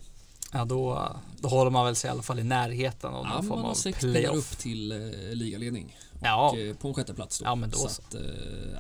ja 0.54 0.66
då, 0.66 1.12
då 1.42 1.50
håller 1.50 1.72
man 1.72 1.86
väl 1.86 1.96
sig 1.96 2.08
i 2.08 2.12
alla 2.12 2.22
fall 2.22 2.40
i 2.40 2.44
närheten 2.44 3.14
av 3.14 3.26
Ja, 3.26 3.30
någon 3.30 3.36
man 3.36 3.48
form 3.48 3.62
har 3.64 3.70
av 3.70 3.74
sex 3.76 4.00
playoff. 4.00 4.38
upp 4.54 4.58
till 4.60 4.92
eh, 4.92 4.98
ligaledning. 5.34 5.98
Ja, 6.24 6.50
Och, 6.52 6.58
eh, 6.58 6.76
på 6.76 6.88
en 6.88 6.94
sjätte 6.94 7.14
plats 7.14 7.40
då. 7.40 7.46
Ja, 7.46 7.56
men 7.56 7.70
då 7.70 7.78
så. 7.78 7.90
så. 7.90 8.02
att, 8.02 8.14
eh, 8.16 8.22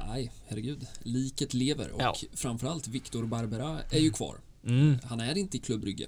nej, 0.07 0.31
herregud. 0.47 0.87
Liket 1.03 1.53
lever 1.53 1.91
och 1.91 2.01
Ja. 2.01 2.15
framförallt 2.33 2.87
Victor 2.87 3.25
Barbera 3.25 3.79
är 3.91 3.99
ju 3.99 4.09
kvar. 4.11 4.37
mm, 4.65 4.97
Han 5.03 5.19
är 5.19 5.37
inte 5.37 5.57
i 5.57 5.59
klubbrygge. 5.59 6.07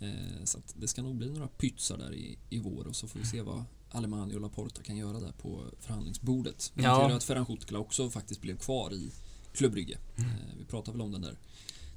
Eh, 0.00 0.44
så 0.44 0.58
det 0.74 0.88
ska 0.88 1.02
nog 1.02 1.16
bli 1.16 1.30
några 1.30 1.48
pytsar 1.48 1.98
där 1.98 2.14
i, 2.14 2.38
i 2.50 2.58
vår 2.58 2.86
och 2.86 2.96
så 2.96 3.08
får 3.08 3.18
vi 3.18 3.26
se 3.26 3.42
vad 3.42 3.64
Alemani 3.90 4.34
och 4.36 4.40
Laporta 4.40 4.82
kan 4.82 4.96
göra 4.96 5.20
där 5.20 5.32
på 5.32 5.64
förhandlingsbordet. 5.80 6.72
Vi 6.74 6.82
Ja. 6.82 6.92
noterar 6.98 7.16
att 7.16 7.24
Ferhan 7.24 7.46
Kutgla 7.46 7.78
också 7.78 8.10
faktiskt 8.10 8.40
blev 8.40 8.58
kvar 8.58 8.92
i 8.94 9.10
klubbrygge. 9.52 9.98
Mm. 10.16 10.30
Eh, 10.30 10.36
vi 10.58 10.64
pratar 10.64 10.92
väl 10.92 11.00
om 11.00 11.12
den 11.12 11.22
där 11.22 11.36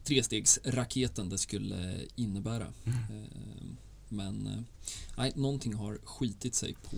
trestegsraketen 0.03 1.29
det 1.29 1.37
skulle 1.37 1.99
innebära. 2.15 2.67
Mm. 2.85 2.97
Eh, 2.97 3.67
men 4.09 4.65
nej, 5.17 5.31
någonting 5.35 5.73
har 5.73 5.97
skitit 6.03 6.55
sig 6.55 6.73
på, 6.89 6.97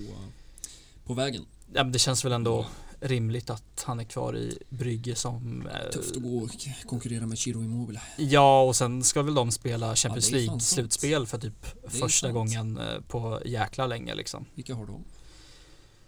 på 1.05 1.13
vägen. 1.13 1.45
ja, 1.73 1.83
men 1.83 1.91
det 1.93 1.99
känns 1.99 2.25
väl 2.25 2.31
ändå 2.31 2.65
rimligt 3.03 3.49
att 3.49 3.83
han 3.85 3.99
är 3.99 4.03
kvar 4.03 4.37
i 4.37 4.57
Brygge 4.69 5.15
som 5.15 5.67
eh, 5.67 5.91
Tufft 5.91 6.15
att 6.15 6.23
gå 6.23 6.37
och 6.37 6.49
konkurrera 6.85 7.25
med 7.25 7.37
Chiro 7.37 7.63
Immobile. 7.63 8.01
Ja, 8.17 8.63
och 8.63 8.75
sen 8.75 9.03
ska 9.03 9.21
väl 9.21 9.33
de 9.33 9.51
spela 9.51 9.95
Champions 9.95 10.29
det 10.29 10.29
är 10.29 10.31
fan 10.31 10.45
League 10.45 10.49
sant. 10.59 10.63
slutspel 10.63 11.27
för 11.27 11.37
typ 11.37 11.65
första 11.83 12.27
sant. 12.27 12.33
gången 12.33 12.77
eh, 12.77 13.01
på 13.07 13.41
jäkla 13.45 13.87
länge 13.87 14.15
liksom. 14.15 14.45
Vilka 14.53 14.75
har 14.75 14.85
de? 14.85 15.03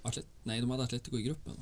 Atlet 0.02 0.26
Nej, 0.43 0.62
de 0.62 0.70
hade 0.72 0.84
Atletico 0.84 1.18
i 1.18 1.24
gruppen. 1.24 1.54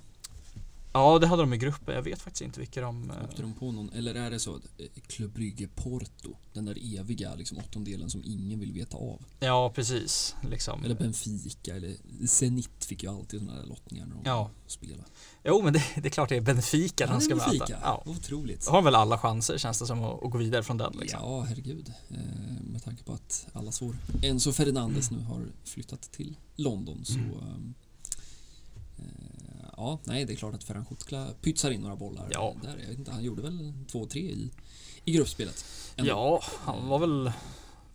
Ja, 0.93 1.19
det 1.19 1.27
hade 1.27 1.41
de 1.43 1.53
i 1.53 1.57
gruppen. 1.57 1.95
Jag 1.95 2.01
vet 2.01 2.21
faktiskt 2.21 2.41
inte 2.41 2.59
vilka 2.59 2.81
de... 2.81 3.11
eh, 3.11 3.23
Åkte 3.23 3.41
de 3.41 3.53
på 3.53 3.71
någon, 3.71 3.89
eller 3.89 4.15
är 4.15 4.31
det 4.31 4.39
så 4.39 4.55
att 4.55 4.61
eh, 4.77 4.85
Club 5.07 5.33
Brygge 5.33 5.67
Porto, 5.75 6.35
den 6.53 6.65
där 6.65 6.99
eviga 6.99 7.35
liksom, 7.35 7.57
åttondelen 7.57 8.09
som 8.09 8.21
ingen 8.25 8.59
vill 8.59 8.73
veta 8.73 8.97
av. 8.97 9.21
Ja, 9.39 9.71
precis. 9.75 10.35
Liksom. 10.49 10.83
Eller 10.85 10.95
Benfica 10.95 11.75
eller 11.75 11.95
Zenit 12.27 12.85
fick 12.85 13.03
ju 13.03 13.09
alltid 13.09 13.39
sådana 13.39 13.59
där 13.61 13.67
lottningar 13.67 14.05
när 14.05 14.15
de 14.15 14.21
Ja. 14.25 14.49
spelade. 14.67 15.03
Jo, 15.43 15.61
men 15.61 15.73
det, 15.73 15.83
det 15.95 16.05
är 16.07 16.09
klart 16.09 16.29
det 16.29 16.35
är 16.37 16.41
Benfica 16.41 17.07
han 17.07 17.15
det 17.19 17.23
ska 17.25 17.33
är 17.33 17.35
möta. 17.37 17.49
Benfica. 17.49 17.79
Ja. 17.81 18.03
Otroligt. 18.05 18.65
Då 18.65 18.71
har 18.71 18.81
väl 18.81 18.95
alla 18.95 19.17
chanser 19.17 19.57
känns 19.57 19.79
det 19.79 19.87
som 19.87 20.03
att, 20.03 20.23
att 20.23 20.31
gå 20.31 20.37
vidare 20.37 20.63
från 20.63 20.77
den 20.77 20.93
liksom. 20.99 21.19
Ja, 21.23 21.41
herregud. 21.41 21.93
Eh, 22.09 22.17
med 22.63 22.83
tanke 22.83 23.03
på 23.03 23.13
att 23.13 23.47
allas 23.53 23.81
vår 23.81 23.95
Enzo 24.23 24.51
Fernandes 24.51 25.11
nu 25.11 25.19
har 25.19 25.45
flyttat 25.63 26.01
till 26.01 26.35
London 26.55 27.05
så 27.05 27.13
Mm. 27.19 27.31
ehm, 27.33 27.73
eh, 28.97 29.03
Ja, 29.77 29.99
nej 30.03 30.25
det 30.25 30.33
är 30.33 30.35
klart 30.35 30.53
att 30.53 30.63
Ferhan 30.63 30.85
Kutgla 30.85 31.27
pytsar 31.41 31.71
in 31.71 31.81
några 31.81 31.95
bollar 31.95 32.27
Ja. 32.31 32.55
där. 32.61 32.77
Jag 32.81 32.87
vet 32.87 32.97
inte, 32.99 33.11
han 33.11 33.23
gjorde 33.23 33.41
väl 33.41 33.73
två, 33.91 34.05
tre 34.05 34.21
i, 34.21 34.51
i 35.05 35.11
gruppspelet. 35.11 35.65
Ändå. 35.95 36.09
Ja, 36.11 36.41
han 36.43 36.87
var 36.87 36.99
väl 36.99 37.31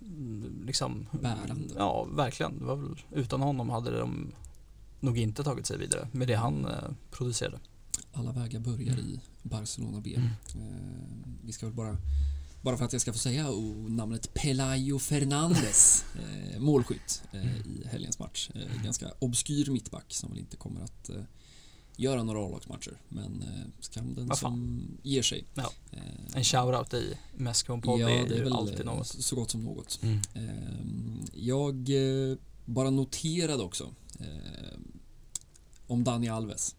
mm, 0.00 0.62
liksom 0.66 1.06
Bärande. 1.22 1.74
Ja, 1.76 2.04
verkligen. 2.04 2.58
Det 2.58 2.64
var 2.64 2.76
väl, 2.76 2.96
utan 3.12 3.40
honom 3.40 3.68
hade 3.70 3.98
de 3.98 4.32
nog 5.00 5.18
inte 5.18 5.44
tagit 5.44 5.66
sig 5.66 5.78
vidare 5.78 6.08
med 6.12 6.28
det 6.28 6.34
han 6.34 6.64
eh, 6.64 6.90
producerade. 7.10 7.58
Alla 8.12 8.32
vägar 8.32 8.60
börjar 8.60 8.98
i 8.98 9.20
Barcelona 9.42 10.00
B. 10.00 10.14
Mm. 10.16 10.28
Eh, 10.54 11.28
vi 11.44 11.52
ska 11.52 11.66
väl 11.66 11.74
bara, 11.74 11.96
bara 12.62 12.76
för 12.76 12.84
att 12.84 12.92
jag 12.92 13.02
ska 13.02 13.12
få 13.12 13.18
säga 13.18 13.50
o- 13.50 13.86
namnet 13.88 14.34
Pelayo 14.34 14.98
Fernandes, 14.98 16.04
eh, 16.54 16.60
målskytt 16.60 17.22
eh, 17.32 17.56
i 17.66 17.82
helgens 17.90 18.18
match. 18.18 18.50
Eh, 18.54 18.82
ganska 18.84 19.06
obskyr 19.18 19.70
mittback 19.70 20.14
som 20.14 20.30
väl 20.30 20.38
inte 20.38 20.56
kommer 20.56 20.80
att 20.80 21.08
eh, 21.10 21.22
göra 21.98 22.22
några 22.22 22.46
A-lagsmatcher. 22.46 22.98
Men 23.08 23.42
eh, 23.42 23.70
skam 23.80 24.14
den 24.14 24.36
som 24.36 24.82
ger 25.02 25.22
sig. 25.22 25.44
Ja. 25.54 25.70
Eh, 25.92 26.00
En 26.34 26.44
shoutout 26.44 26.94
i 26.94 27.14
Mescon-podd 27.36 28.00
ja, 28.00 28.10
är, 28.10 28.28
det 28.28 28.34
är 28.34 28.44
ju 28.44 28.50
alltid 28.50 28.86
något. 28.86 29.06
så 29.06 29.36
gott 29.36 29.50
som 29.50 29.64
något. 29.64 30.00
Mm. 30.02 30.20
Eh, 30.34 31.24
jag 31.34 31.74
eh, 32.30 32.36
bara 32.64 32.90
noterade 32.90 33.62
också 33.62 33.90
om 35.86 36.04
Dani 36.04 36.28
Alves. 36.28 36.74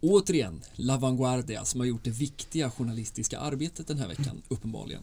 Återigen, 0.00 0.62
La 0.74 0.96
Vanguardia 0.96 1.64
som 1.64 1.80
har 1.80 1.86
gjort 1.86 2.04
det 2.04 2.10
viktiga 2.10 2.70
journalistiska 2.70 3.38
arbetet 3.38 3.86
den 3.86 3.98
här 3.98 4.08
veckan, 4.08 4.42
uppenbarligen. 4.48 5.02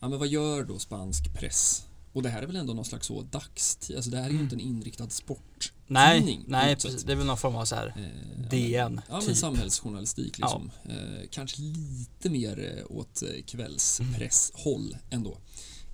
Ja, 0.00 0.08
men 0.08 0.18
vad 0.18 0.28
gör 0.28 0.64
då 0.64 0.78
spansk 0.78 1.34
press? 1.34 1.86
Och 2.16 2.22
det 2.22 2.28
här 2.28 2.42
är 2.42 2.46
väl 2.46 2.56
ändå 2.56 2.74
någon 2.74 2.84
slags 2.84 3.06
så 3.06 3.22
dagstid, 3.22 3.96
alltså 3.96 4.10
det 4.10 4.16
här 4.16 4.28
är 4.28 4.32
ju 4.32 4.40
inte 4.40 4.56
en 4.56 4.60
inriktad 4.60 5.08
sport. 5.10 5.72
Nej, 5.86 6.44
nej 6.46 6.76
precis. 6.76 7.02
Det 7.04 7.12
är 7.12 7.16
väl 7.16 7.26
någon 7.26 7.38
form 7.38 7.54
av 7.56 7.64
så 7.64 7.74
här 7.74 7.86
Eh, 7.96 8.48
DN, 8.50 9.00
Ja, 9.08 9.16
men 9.16 9.26
typ. 9.26 9.36
samhällsjournalistik 9.36 10.38
liksom. 10.38 10.70
Eh, 10.84 11.28
kanske 11.30 11.62
lite 11.62 12.30
mer 12.30 12.76
eh, 12.78 12.96
åt 12.96 13.22
eh, 13.22 13.42
kvällspresshåll 13.46 14.96
ändå. 15.10 15.38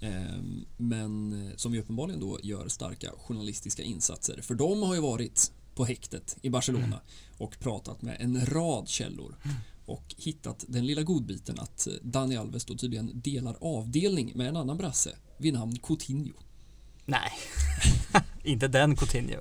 Eh, 0.01 0.43
men 0.77 1.51
som 1.57 1.73
vi 1.73 1.81
uppenbarligen 1.81 2.20
då 2.20 2.39
gör 2.43 2.68
starka 2.68 3.11
journalistiska 3.18 3.83
insatser. 3.83 4.41
För 4.43 4.55
de 4.55 4.83
har 4.83 4.95
ju 4.95 5.01
varit 5.01 5.53
på 5.75 5.85
häktet 5.85 6.37
i 6.43 6.51
Barcelona 6.51 7.01
och 7.39 7.59
pratat 7.61 8.03
med 8.03 8.16
en 8.20 8.47
rad 8.47 8.89
källor 8.89 9.37
och 9.87 10.14
hittat 10.18 10.64
den 10.68 10.87
lilla 10.87 11.03
godbiten 11.03 11.61
att 11.61 11.87
eh, 11.87 11.93
Dani 12.03 12.37
Alves 12.37 12.64
då 12.64 12.76
tydligen 12.76 13.20
delar 13.20 13.57
avdelning 13.61 14.33
med 14.35 14.49
en 14.49 14.57
annan 14.57 14.76
brasse 14.76 15.16
vid 15.39 15.55
namn 15.55 15.78
Coutinho. 15.83 16.35
Nej. 17.05 17.30
Inte 18.45 18.68
den 18.68 18.97
Coutinho. 18.97 19.41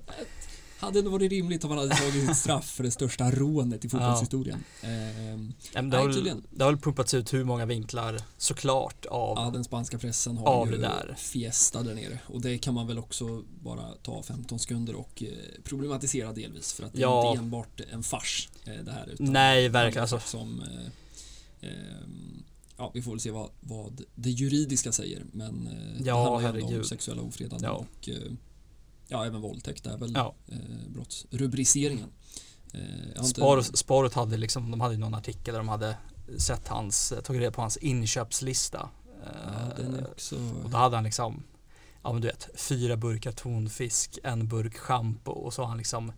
Hade 0.82 1.00
ändå 1.00 1.12
varit 1.12 1.32
rimligt 1.32 1.64
om 1.64 1.70
han 1.70 1.80
hade 1.80 1.96
tagit 1.96 2.28
sitt 2.28 2.38
straff 2.38 2.70
för 2.72 2.84
det 2.84 2.92
största 2.92 3.32
rånet 3.32 3.86
i 3.86 3.90
fotbollshistorien. 3.90 4.64
Ehm, 4.82 5.54
Ja, 5.74 5.82
men 5.82 5.90
det, 5.90 5.98
har 5.98 6.08
väl, 6.08 6.42
det 6.50 6.64
har 6.64 6.72
väl 6.72 6.82
pumpats 6.82 7.14
ut 7.14 7.34
hur 7.34 7.44
många 7.44 7.66
vinklar 7.66 8.18
såklart 8.38 9.06
av 9.06 9.38
Ja, 9.38 9.50
den 9.54 9.64
spanska 9.64 9.98
pressen 9.98 10.38
har 10.38 10.46
Av 10.48 10.68
ju 10.68 10.72
det 10.78 10.82
där. 10.82 11.16
fiesta 11.18 11.84
där 11.84 11.94
nere 11.96 12.20
och 12.28 12.42
det 12.42 12.58
kan 12.58 12.74
man 12.74 12.88
väl 12.88 13.00
också 13.00 13.44
bara 13.64 13.92
ta 14.04 14.24
15 14.24 14.60
sekunder 14.60 14.96
och 14.96 15.24
eh, 15.24 15.28
problematisera 15.64 16.34
delvis 16.34 16.74
för 16.74 16.84
att 16.84 16.94
det 16.94 17.00
är 17.00 17.02
Ja. 17.02 17.30
inte 17.32 17.44
enbart 17.44 17.82
en 17.92 18.04
fars 18.04 18.50
eh, 18.66 18.74
det 18.86 18.92
här 18.92 19.10
utan 19.14 19.26
Nej, 19.34 19.70
verkligen, 19.70 20.02
alltså. 20.02 20.20
som 20.20 20.62
eh, 21.62 21.70
ehm, 21.70 22.44
Ja, 22.78 22.92
vi 22.94 23.02
får 23.02 23.12
väl 23.12 23.20
se 23.20 23.32
vad, 23.32 23.50
vad 23.60 24.02
det 24.16 24.30
juridiska 24.30 24.92
säger 24.92 25.24
men 25.32 25.68
eh, 25.68 26.06
Ja, 26.08 26.38
det 26.40 26.46
handlar 26.46 26.70
ju 26.72 26.78
om 26.80 26.84
sexuella 26.86 27.22
ofredanden 27.22 27.70
och 27.72 28.10
eh, 28.10 28.16
ja, 29.12 29.26
även 29.26 29.42
våldtäkt 29.42 29.86
är 29.86 29.98
väl 29.98 30.12
Ja. 30.16 30.36
eh, 30.48 30.58
brottsrubriceringen. 30.90 32.10
Eh, 32.74 33.08
inte- 33.08 33.24
Spar, 33.24 33.62
Sparet 33.62 34.14
hade 34.14 34.38
liksom, 34.38 34.72
de 34.72 34.82
hade 34.82 34.98
någon 34.98 35.14
artikel 35.14 35.54
där 35.54 35.60
de 35.60 35.70
hade 35.70 35.98
sett 36.38 36.68
hans, 36.68 37.14
tagit 37.24 37.40
reda 37.42 37.52
på 37.52 37.62
hans 37.62 37.78
inköpslista. 37.78 38.90
Ja, 39.24 39.84
den 39.84 39.96
är 39.96 40.08
också... 40.12 40.36
Och 40.64 40.70
då 40.70 40.78
hade 40.78 40.96
han 40.98 41.04
liksom, 41.04 41.44
ja 42.04 42.14
men 42.14 42.22
du 42.22 42.28
vet, 42.28 42.50
fyra 42.56 42.98
burkar 42.98 43.32
tonfisk, 43.32 44.20
en 44.24 44.48
burk 44.48 44.78
schampo 44.78 45.32
och 45.32 45.54
så 45.54 45.62
har 45.62 45.70
han 45.70 45.78
liksom 45.78 46.12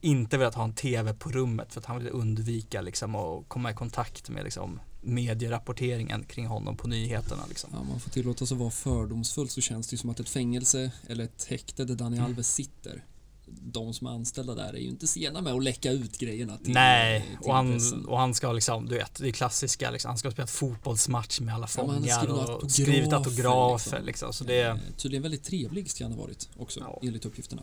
inte 0.00 0.38
velat 0.38 0.54
ha 0.54 0.64
en 0.64 0.74
tv 0.74 1.14
på 1.14 1.30
rummet 1.30 1.72
för 1.72 1.80
att 1.80 1.86
han 1.86 1.98
ville 1.98 2.10
undvika 2.10 2.80
liksom 2.80 3.14
att 3.14 3.48
komma 3.48 3.70
i 3.70 3.74
kontakt 3.74 4.28
med 4.30 4.44
liksom 4.44 4.80
medierapporteringen 5.04 6.24
kring 6.24 6.46
honom 6.46 6.76
på 6.76 6.88
nyheterna 6.88 7.42
liksom. 7.48 7.70
Ja, 7.72 7.82
man 7.82 8.00
får 8.00 8.10
tillåta 8.10 8.46
sig 8.46 8.54
att 8.54 8.60
vara 8.60 8.70
fördomsfull 8.70 9.48
så 9.48 9.60
känns 9.60 9.86
det 9.88 9.94
ju 9.94 9.98
som 9.98 10.10
att 10.10 10.20
ett 10.20 10.28
fängelse 10.28 10.90
eller 11.08 11.24
ett 11.24 11.46
häkte 11.50 11.84
där 11.84 11.94
Dani 11.94 12.16
Mm. 12.16 12.26
Alves 12.30 12.54
sitter 12.54 13.04
de 13.46 13.94
som 13.94 14.06
är 14.06 14.10
anställda 14.10 14.54
där 14.54 14.72
är 14.74 14.78
ju 14.78 14.88
inte 14.88 15.06
sena 15.06 15.40
med 15.40 15.52
att 15.52 15.62
läcka 15.64 15.90
ut 15.90 16.18
grejerna 16.18 16.58
till, 16.58 16.74
Nej, 16.74 17.20
till 17.20 17.48
och 17.48 17.54
han, 17.54 17.72
pressen. 17.72 18.04
och 18.06 18.18
han 18.18 18.34
ska 18.34 18.52
liksom, 18.52 18.86
du 18.86 18.94
vet, 18.94 19.14
det 19.14 19.28
är 19.28 19.32
klassiska 19.32 19.90
liksom, 19.90 20.08
han 20.08 20.18
ska 20.18 20.30
spela 20.30 20.44
ett 20.44 20.50
fotbollsmatch 20.50 21.40
med 21.40 21.54
alla 21.54 21.62
Ja, 21.64 21.66
fångar 21.68 22.00
skrivit 22.00 22.28
och 22.32 22.38
autografer, 22.40 22.68
skrivit 22.68 23.12
autografer 23.12 24.02
liksom. 24.02 24.28
liksom. 24.28 24.46
Det, 24.46 24.62
Eh, 24.62 24.76
tydligen 24.96 25.22
väldigt 25.22 25.44
trevlig 25.44 25.90
ska 25.90 26.04
han 26.04 26.12
ha 26.12 26.20
varit 26.20 26.48
också 26.56 26.80
Ja. 26.80 26.98
enligt 27.02 27.24
uppgifterna. 27.24 27.62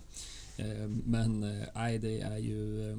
Eh, 0.57 0.65
men 1.05 1.43
eh, 1.61 1.67
nej, 1.75 1.99
det 1.99 2.21
är 2.21 2.37
ju 2.37 2.91
eh, 2.91 2.97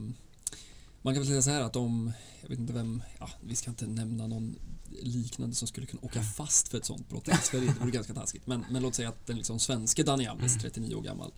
man 1.03 1.15
kan 1.15 1.23
väl 1.23 1.29
säga 1.29 1.43
så 1.43 1.51
här 1.51 1.61
att 1.61 1.77
om, 1.77 2.13
jag 2.43 2.49
vet 2.49 2.59
inte 2.59 2.73
vem, 2.73 3.03
ja, 3.19 3.31
vi 3.41 3.57
ska 3.57 3.71
inte 3.71 3.87
nämna 3.87 4.27
någon 4.27 4.57
liknande 5.03 5.57
som 5.57 5.69
skulle 5.69 5.87
kunna 5.87 6.03
åka 6.03 6.23
fast 6.23 6.69
för 6.69 6.79
ett 6.79 6.85
sånt 6.85 7.09
brott 7.09 7.29
i 7.29 7.33
Sverige, 7.43 7.67
det 7.67 7.81
vore 7.81 7.91
ganska 7.91 8.15
taskigt. 8.15 8.47
Men, 8.47 8.65
men 8.71 8.83
låt 8.83 8.95
säga 8.95 9.09
att 9.09 9.27
den 9.27 9.37
liksom 9.37 9.59
svenske 9.59 10.03
Dani 10.03 10.27
Alves, 10.27 10.59
39 10.59 10.95
år 10.95 11.03
gammal, 11.03 11.33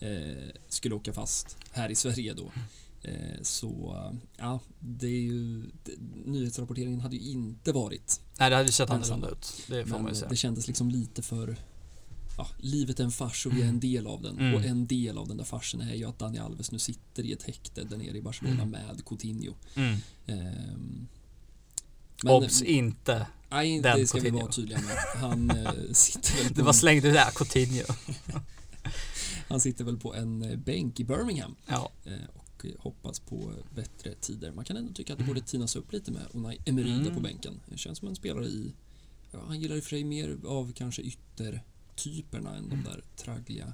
eh, 0.00 0.10
skulle 0.68 0.94
åka 0.94 1.12
fast 1.12 1.56
här 1.70 1.88
i 1.88 1.94
Sverige 1.94 2.34
då. 2.34 2.52
Eh, 3.02 3.42
så 3.42 3.96
ja, 4.36 4.60
det 4.78 5.06
är 5.06 5.20
ju, 5.20 5.62
det, 5.84 5.92
nyhetsrapporteringen 6.24 7.00
hade 7.00 7.16
ju 7.16 7.30
inte 7.30 7.72
varit 7.72 8.20
nej 8.38 8.50
det 8.50 8.56
hade 8.56 8.68
ju 8.68 8.72
sett 8.72 8.90
annorlunda 8.90 9.30
ut. 9.30 9.54
Det 9.68 9.86
får 9.86 9.98
man 9.98 10.08
ju 10.08 10.14
säga. 10.14 10.28
det 10.28 10.36
kändes 10.36 10.66
liksom 10.66 10.90
lite 10.90 11.22
för 11.22 11.56
ja, 12.36 12.48
livet 12.58 13.00
är 13.00 13.04
en 13.04 13.10
fars 13.10 13.46
och 13.46 13.56
vi 13.56 13.62
är 13.62 13.66
en 13.66 13.80
del 13.80 14.06
av 14.06 14.22
den. 14.22 14.38
Mm. 14.38 14.54
Och 14.54 14.64
en 14.64 14.86
del 14.86 15.18
av 15.18 15.28
den 15.28 15.36
där 15.36 15.44
farsen 15.44 15.80
är 15.80 15.94
ju 15.94 16.04
att 16.04 16.18
Dani 16.18 16.38
Alves 16.38 16.72
nu 16.72 16.78
sitter 16.78 17.22
i 17.22 17.32
ett 17.32 17.42
häkte 17.42 17.84
där 17.84 17.96
nere 17.96 18.16
i 18.18 18.22
Barcelona 18.22 18.62
Mm. 18.62 18.70
med 18.70 19.04
Coutinho. 19.06 19.54
Mm. 19.74 19.96
Ehm, 20.26 21.06
Obs, 22.24 22.62
inte. 22.62 23.26
nej, 23.50 23.80
den 23.80 23.98
det 23.98 24.06
ska 24.06 24.18
vi 24.18 24.22
Coutinho. 24.22 24.40
vara 24.44 24.52
tydliga 24.52 24.78
med. 24.80 24.96
Han 25.20 25.50
eh, 25.50 25.72
sitter 25.92 26.44
väl 26.44 26.52
Det 26.54 26.62
var 26.62 26.72
slängt 26.72 27.04
ut 27.04 27.14
där, 27.14 27.30
Coutinho. 27.30 27.84
han 29.48 29.60
sitter 29.60 29.84
väl 29.84 29.96
på 29.96 30.14
en 30.14 30.42
eh, 30.42 30.56
bänk 30.58 31.00
i 31.00 31.04
Birmingham 31.04 31.54
Ja, 31.66 31.90
eh, 32.04 32.12
och 32.34 32.66
hoppas 32.78 33.20
på 33.20 33.52
bättre 33.74 34.14
tider. 34.14 34.52
Man 34.52 34.64
kan 34.64 34.76
ändå 34.76 34.92
tycka 34.92 35.12
att 35.12 35.18
det 35.18 35.24
borde 35.24 35.40
tinas 35.40 35.76
upp 35.76 35.92
lite 35.92 36.10
med 36.10 36.22
Unai 36.32 36.58
Emery 36.64 36.90
Mm. 36.92 37.14
på 37.14 37.20
bänken. 37.20 37.60
Det 37.66 37.78
känns 37.78 37.98
som 37.98 38.08
en 38.08 38.16
spelare 38.16 38.44
i, 38.46 38.72
ja, 39.32 39.38
han 39.46 39.60
gillar 39.60 39.76
i 39.76 39.80
och 39.80 39.84
för 39.84 39.90
sig 39.90 40.04
mer 40.04 40.36
av 40.46 40.72
kanske 40.72 41.02
yttertyperna 41.96 42.56
än 42.56 42.68
de 42.68 42.82
där 42.84 43.02
traggliga 43.16 43.72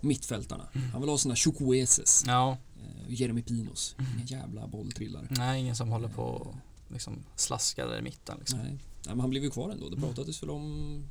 mittfältarna. 0.00 0.68
Han 0.92 1.00
vill 1.00 1.10
ha 1.10 1.18
sina 1.18 1.36
Chukwueses, 1.36 2.24
ja. 2.26 2.58
eh, 2.76 3.12
Jeremy 3.14 3.42
Pinos, 3.42 3.96
inga 4.16 4.24
jävla 4.24 4.66
bolltrillare. 4.66 5.26
Nej, 5.30 5.60
ingen 5.60 5.76
som 5.76 5.88
håller 5.88 6.08
på 6.08 6.22
och 6.22 6.54
liksom 6.88 7.18
slaskar 7.36 7.86
där 7.86 7.98
i 7.98 8.02
mitten 8.02 8.36
liksom. 8.38 8.58
Nej. 8.58 8.68
Nej, 8.70 8.78
men 9.14 9.20
han 9.20 9.30
blev 9.30 9.42
ju 9.44 9.50
kvar 9.50 9.70
ändå. 9.70 9.88
Det 9.88 9.96
pratades 9.96 10.42
väl 10.42 10.50
om 10.50 11.02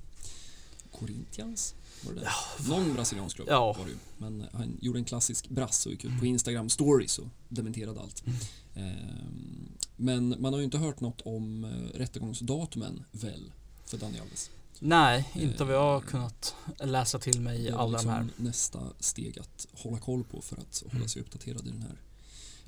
Corinthians? 0.92 1.76
Var 2.06 2.14
det 2.14 2.20
det? 2.20 2.30
Någon 2.70 2.94
brasiliansk 2.94 3.36
klubb 3.36 3.48
Ja. 3.52 3.74
var 3.74 3.86
det 3.86 3.92
ju. 3.92 3.98
Men 4.18 4.46
han 4.54 4.78
gjorde 4.82 5.00
en 5.00 5.06
klassisk 5.06 5.50
brass 5.50 5.86
och 5.86 5.92
gick 5.92 6.06
ut 6.06 6.20
på 6.20 6.26
Instagram 6.26 6.70
stories 6.70 7.20
och 7.20 7.28
dementerade 7.50 8.02
allt. 8.02 8.24
Ehm, 8.76 9.72
Men 9.98 10.36
man 10.42 10.54
har 10.54 10.60
ju 10.60 10.66
inte 10.66 10.78
hört 10.78 11.00
något 11.00 11.22
om 11.22 11.64
eh, 11.64 11.98
rättegångsdatumen 11.98 13.04
väl 13.12 13.52
för 13.86 13.98
Dani 13.98 14.20
Alves. 14.20 14.50
Nej, 14.80 15.26
inte 15.36 15.64
vad 15.64 15.76
jag 15.76 15.82
har 15.82 15.96
Eh, 15.98 16.02
kunnat 16.02 16.56
läsa 16.80 17.20
till 17.20 17.42
mig 17.42 17.62
i 17.62 17.72
alla 17.72 17.98
de 17.98 18.10
här. 18.10 18.24
liksom 18.24 18.46
nästa 18.46 18.80
steg 19.00 19.40
att 19.40 19.68
hålla 19.74 20.00
koll 20.00 20.24
på 20.24 20.42
för 20.42 20.58
att 20.58 20.84
hålla 20.94 21.08
sig 21.08 21.22
uppdaterad 21.22 21.68
i 21.68 21.70
den 21.70 21.82
här 21.82 22.02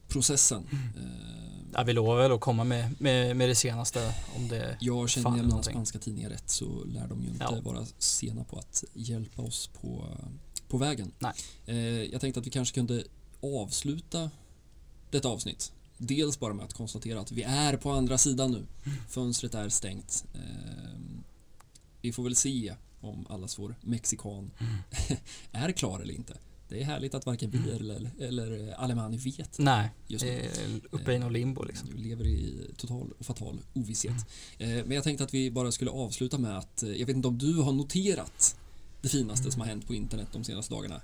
processen. 0.08 0.68
Ehm, 0.72 1.72
Ja, 1.74 1.84
vi 1.84 1.94
lovar 1.94 2.18
väl 2.18 2.32
att 2.32 2.42
komma 2.42 2.64
med, 2.64 3.02
med, 3.02 3.36
med 3.36 3.50
det 3.50 3.56
senaste 3.56 4.14
om 4.36 4.48
det. 4.48 4.78
Jag 4.82 5.10
känner 5.10 5.34
igen 5.34 5.46
mina 5.48 5.64
spanska 5.64 6.00
tidningar 6.00 6.30
rätt 6.30 6.50
så 6.50 6.84
lär 6.86 7.08
de 7.08 7.22
ju 7.24 7.30
inte 7.30 7.44
Ja. 7.44 7.62
vara 7.64 7.86
sena 7.98 8.44
på 8.44 8.58
att 8.60 8.84
hjälpa 8.94 9.42
oss 9.42 9.68
på, 9.82 10.08
på 10.68 10.78
vägen. 10.78 11.12
Nej. 11.20 11.34
Eh, 11.66 12.04
jag 12.04 12.22
tänkte 12.22 12.40
att 12.40 12.46
vi 12.46 12.50
kanske 12.50 12.76
kunde 12.76 13.04
avsluta 13.44 14.30
detta 15.10 15.28
avsnitt. 15.28 15.72
Dels 15.98 16.40
bara 16.40 16.54
med 16.54 16.66
att 16.66 16.74
konstatera 16.74 17.20
att 17.20 17.32
vi 17.32 17.44
är 17.44 17.78
på 17.78 17.92
andra 17.92 18.18
sidan 18.18 18.52
nu. 18.52 18.66
Fönstret 19.10 19.56
är 19.56 19.70
stängt. 19.70 20.26
Eh, 22.02 22.08
vi 22.08 22.12
får 22.12 22.24
väl 22.24 22.36
se 22.36 22.76
om 23.02 23.28
allas 23.30 23.60
vår 23.60 23.76
mexikan 23.82 24.52
är 25.52 25.72
klar 25.72 26.00
eller 26.00 26.14
inte. 26.14 26.38
Det 26.70 26.82
är 26.82 26.86
härligt 26.86 27.14
att 27.14 27.26
varken 27.26 27.52
vi 27.52 27.72
eller, 27.72 28.12
eller 28.20 28.74
Alemani 28.78 29.18
vet 29.18 29.60
Nej, 29.60 29.90
just 30.08 30.26
nu. 30.26 30.50
uppe 30.92 31.14
i 31.14 31.20
någon 31.20 31.34
limbo 31.34 31.64
liksom. 31.64 31.90
Vi 31.96 32.02
lever 32.02 32.28
i 32.28 32.72
total 32.78 33.12
och 33.20 33.26
fatal 33.26 33.60
ovisshet. 33.74 34.26
Eh, 34.58 34.70
Men 34.70 34.92
jag 34.92 35.04
tänkte 35.04 35.24
att 35.24 35.34
vi 35.34 35.52
bara 35.52 35.72
skulle 35.72 35.92
avsluta 35.92 36.38
med 36.38 36.58
att, 36.58 36.84
eh, 36.84 36.90
jag 36.90 37.06
vet 37.08 37.16
inte 37.16 37.28
om 37.28 37.38
du 37.38 37.54
har 37.54 37.72
noterat 37.72 38.56
det 39.02 39.10
finaste 39.10 39.52
som 39.52 39.62
har 39.62 39.68
hänt 39.68 39.88
på 39.88 39.94
internet 39.94 40.28
de 40.32 40.44
senaste 40.44 40.74
dagarna. 40.74 41.02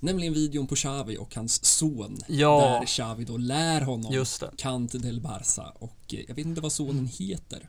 Nämligen 0.00 0.32
videon 0.34 0.66
på 0.66 0.74
Xavi 0.74 1.16
och 1.16 1.34
hans 1.34 1.64
son. 1.64 2.18
Ja. 2.28 2.60
Där 2.60 2.86
Xavi 2.86 3.24
då 3.24 3.36
lär 3.36 3.80
honom 3.80 4.12
Just 4.14 4.40
det. 4.40 4.50
Kant 4.56 4.92
del 5.02 5.20
Barça 5.20 5.70
och 5.78 6.14
eh, 6.14 6.20
jag 6.28 6.34
vet 6.34 6.46
inte 6.46 6.60
vad 6.60 6.72
sonen 6.72 7.06
heter. 7.06 7.68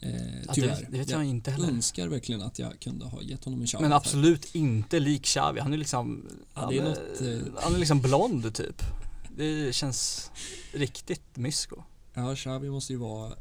Eh, 0.00 0.10
Ja, 0.46 0.52
tyvärr. 0.54 0.86
det, 0.90 0.98
vet 0.98 1.10
jag 1.10 1.24
inte 1.24 1.50
heller. 1.50 1.68
önskar 1.68 2.08
verkligen 2.08 2.42
att 2.42 2.58
jag 2.58 2.80
kunde 2.80 3.04
ha 3.04 3.22
gett 3.22 3.44
honom 3.44 3.60
en 3.60 3.66
Xavi. 3.66 3.82
Men 3.82 3.92
absolut 3.92 4.54
inte 4.54 5.00
lik 5.00 5.22
Xavi. 5.22 5.60
Han 5.60 5.72
är 5.72 5.76
liksom, 5.76 6.26
Ja, 6.54 6.60
han, 6.60 6.72
är 6.74 6.78
är 6.80 6.84
något, 6.84 7.20
eh, 7.20 7.62
han 7.62 7.74
är 7.74 7.78
liksom 7.78 8.00
blond 8.00 8.54
typ. 8.54 8.82
Det 9.36 9.74
känns 9.74 10.30
riktigt 10.72 11.36
mysko. 11.36 11.82
Ja, 12.14 12.34
Xavi 12.36 12.70
måste 12.70 12.92
ju 12.92 12.98
vara 12.98 13.32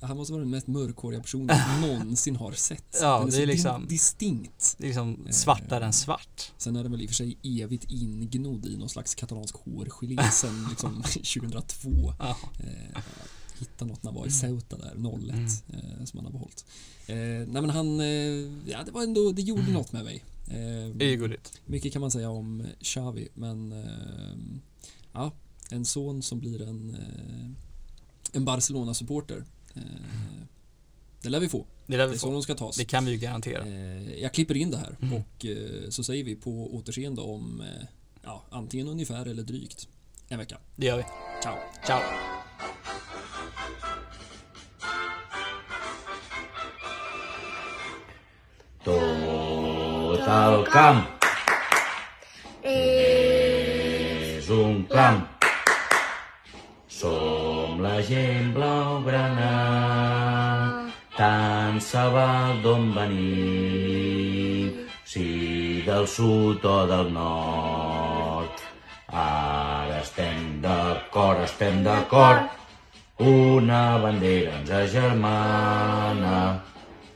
han 0.00 0.16
måste 0.16 0.32
vara 0.32 0.42
den 0.42 0.50
mest 0.50 0.66
mörkhåriga 0.66 1.20
personen 1.20 1.56
jag 1.80 1.80
någonsin 1.90 2.36
har 2.36 2.52
sett. 2.52 2.98
Ja, 3.00 3.20
Den 3.20 3.30
det 3.30 3.42
är 3.42 3.46
liksom- 3.46 3.86
distinkt. 3.86 4.74
Det 4.78 4.84
är 4.84 4.88
liksom 4.88 5.24
Eh. 5.26 5.32
svartare 5.32 5.84
än 5.84 5.92
svart. 5.92 6.52
Sen 6.58 6.76
är 6.76 6.82
den 6.82 6.92
väl 6.92 7.02
i 7.02 7.04
och 7.06 7.10
för 7.10 7.14
sig 7.14 7.38
evigt 7.42 7.84
ingnodd 7.90 8.66
i 8.66 8.76
någon 8.76 8.88
slags 8.88 9.14
katalansk 9.14 9.54
hårgelé 9.56 10.30
sen 10.32 10.66
liksom 10.70 11.02
2002. 11.02 12.14
Ja. 12.18 12.36
Eh, 13.54 13.60
hitta 13.60 13.84
något 13.84 14.02
när 14.02 14.10
han 14.12 14.20
var 14.20 14.26
i 14.26 14.30
Ceuta 14.30 14.76
där, 14.76 14.94
01, 14.94 15.34
Mm. 15.34 15.44
eh, 16.00 16.04
som 16.04 16.18
han 16.18 16.24
har 16.24 16.32
behållit. 16.32 16.64
Eh, 17.06 17.16
nej 17.16 17.62
men 17.62 17.70
han, 17.70 18.00
eh, 18.00 18.70
ja 18.72 18.82
det 18.86 18.90
var 18.92 19.02
ändå, 19.02 19.32
det 19.32 19.42
gjorde 19.42 19.72
något 19.72 19.92
med 19.92 20.04
mig. 20.04 20.24
Det 20.46 20.54
är 20.54 21.02
Eh, 21.02 21.08
ju 21.08 21.16
gulligt. 21.16 21.60
mycket 21.66 21.92
kan 21.92 22.00
man 22.00 22.10
säga 22.10 22.30
om 22.30 22.66
Xavi, 22.80 23.28
men 23.34 23.72
eh, 23.72 24.36
ja, 25.12 25.32
en 25.70 25.84
son 25.84 26.22
som 26.22 26.40
blir 26.40 26.62
en, 26.62 26.94
eh, 26.94 27.50
en 28.36 28.44
Barcelona-supporter. 28.44 29.44
Eh, 29.74 29.82
det 31.22 31.28
lär 31.28 31.40
vi 31.40 31.48
få. 31.48 31.66
Det, 31.86 31.96
lär 31.96 32.06
Det 32.08 32.14
är 32.14 32.18
så 32.18 32.26
få. 32.26 32.32
de 32.32 32.42
ska 32.42 32.54
tas. 32.54 32.76
det 32.76 32.84
kan 32.84 33.04
vi 33.04 33.10
ju 33.12 33.18
garantera. 33.18 33.66
Eh, 33.66 34.14
jag 34.22 34.32
klipper 34.34 34.56
in 34.56 34.70
det 34.70 34.76
här 34.76 34.96
Mm. 35.02 35.14
och 35.14 35.46
eh, 35.46 35.88
så 35.90 36.04
säger 36.04 36.24
vi 36.24 36.36
på 36.36 36.74
återseende 36.76 37.20
om 37.20 37.60
eh, 37.60 37.86
ja, 38.24 38.42
antingen 38.50 38.88
ungefär 38.88 39.26
eller 39.26 39.42
drygt 39.42 39.88
en 40.28 40.38
vecka. 40.38 40.58
Det 40.76 40.86
gör 40.86 40.96
vi. 40.96 41.04
Ciao! 41.42 41.56
Ciao! 41.86 42.00
Tot 50.24 50.32
el 50.32 50.62
camp 50.72 51.00
és 52.64 54.46
un 54.48 54.78
camp. 54.88 55.18
Som 56.88 57.82
la 57.84 57.98
gent 58.08 58.54
blaugrana, 58.56 59.50
tant 61.18 61.76
se 61.90 62.06
val 62.16 62.56
d'on 62.64 62.88
venim. 62.96 64.72
Si 65.04 65.28
del 65.84 66.08
sud 66.08 66.64
o 66.64 66.78
del 66.88 67.12
nord. 67.12 68.66
Ara 69.12 70.00
estem 70.00 70.60
d'acord, 70.64 71.44
estem 71.44 71.82
d'acord. 71.84 72.48
Una 73.20 73.98
bandera 74.00 74.56
ens 74.56 74.72
agermana, 74.84 76.38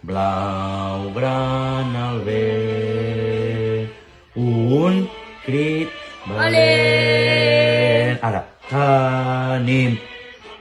blau, 0.02 1.10
gran 1.14 1.96
al 1.96 2.20
bé. 2.24 3.88
Un 4.34 5.08
crit 5.44 5.90
valent. 6.26 8.18
Ara, 8.22 8.44
tenim 8.70 9.98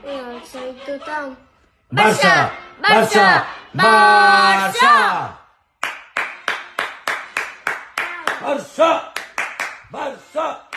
Una 0.04 0.34
alça 0.34 0.60
i 0.64 0.74
tothom. 0.86 1.36
Barça! 1.92 2.50
Barça! 2.82 3.26
Barça! 3.74 4.94
Barça! 8.40 8.90
Barça! 9.92 10.67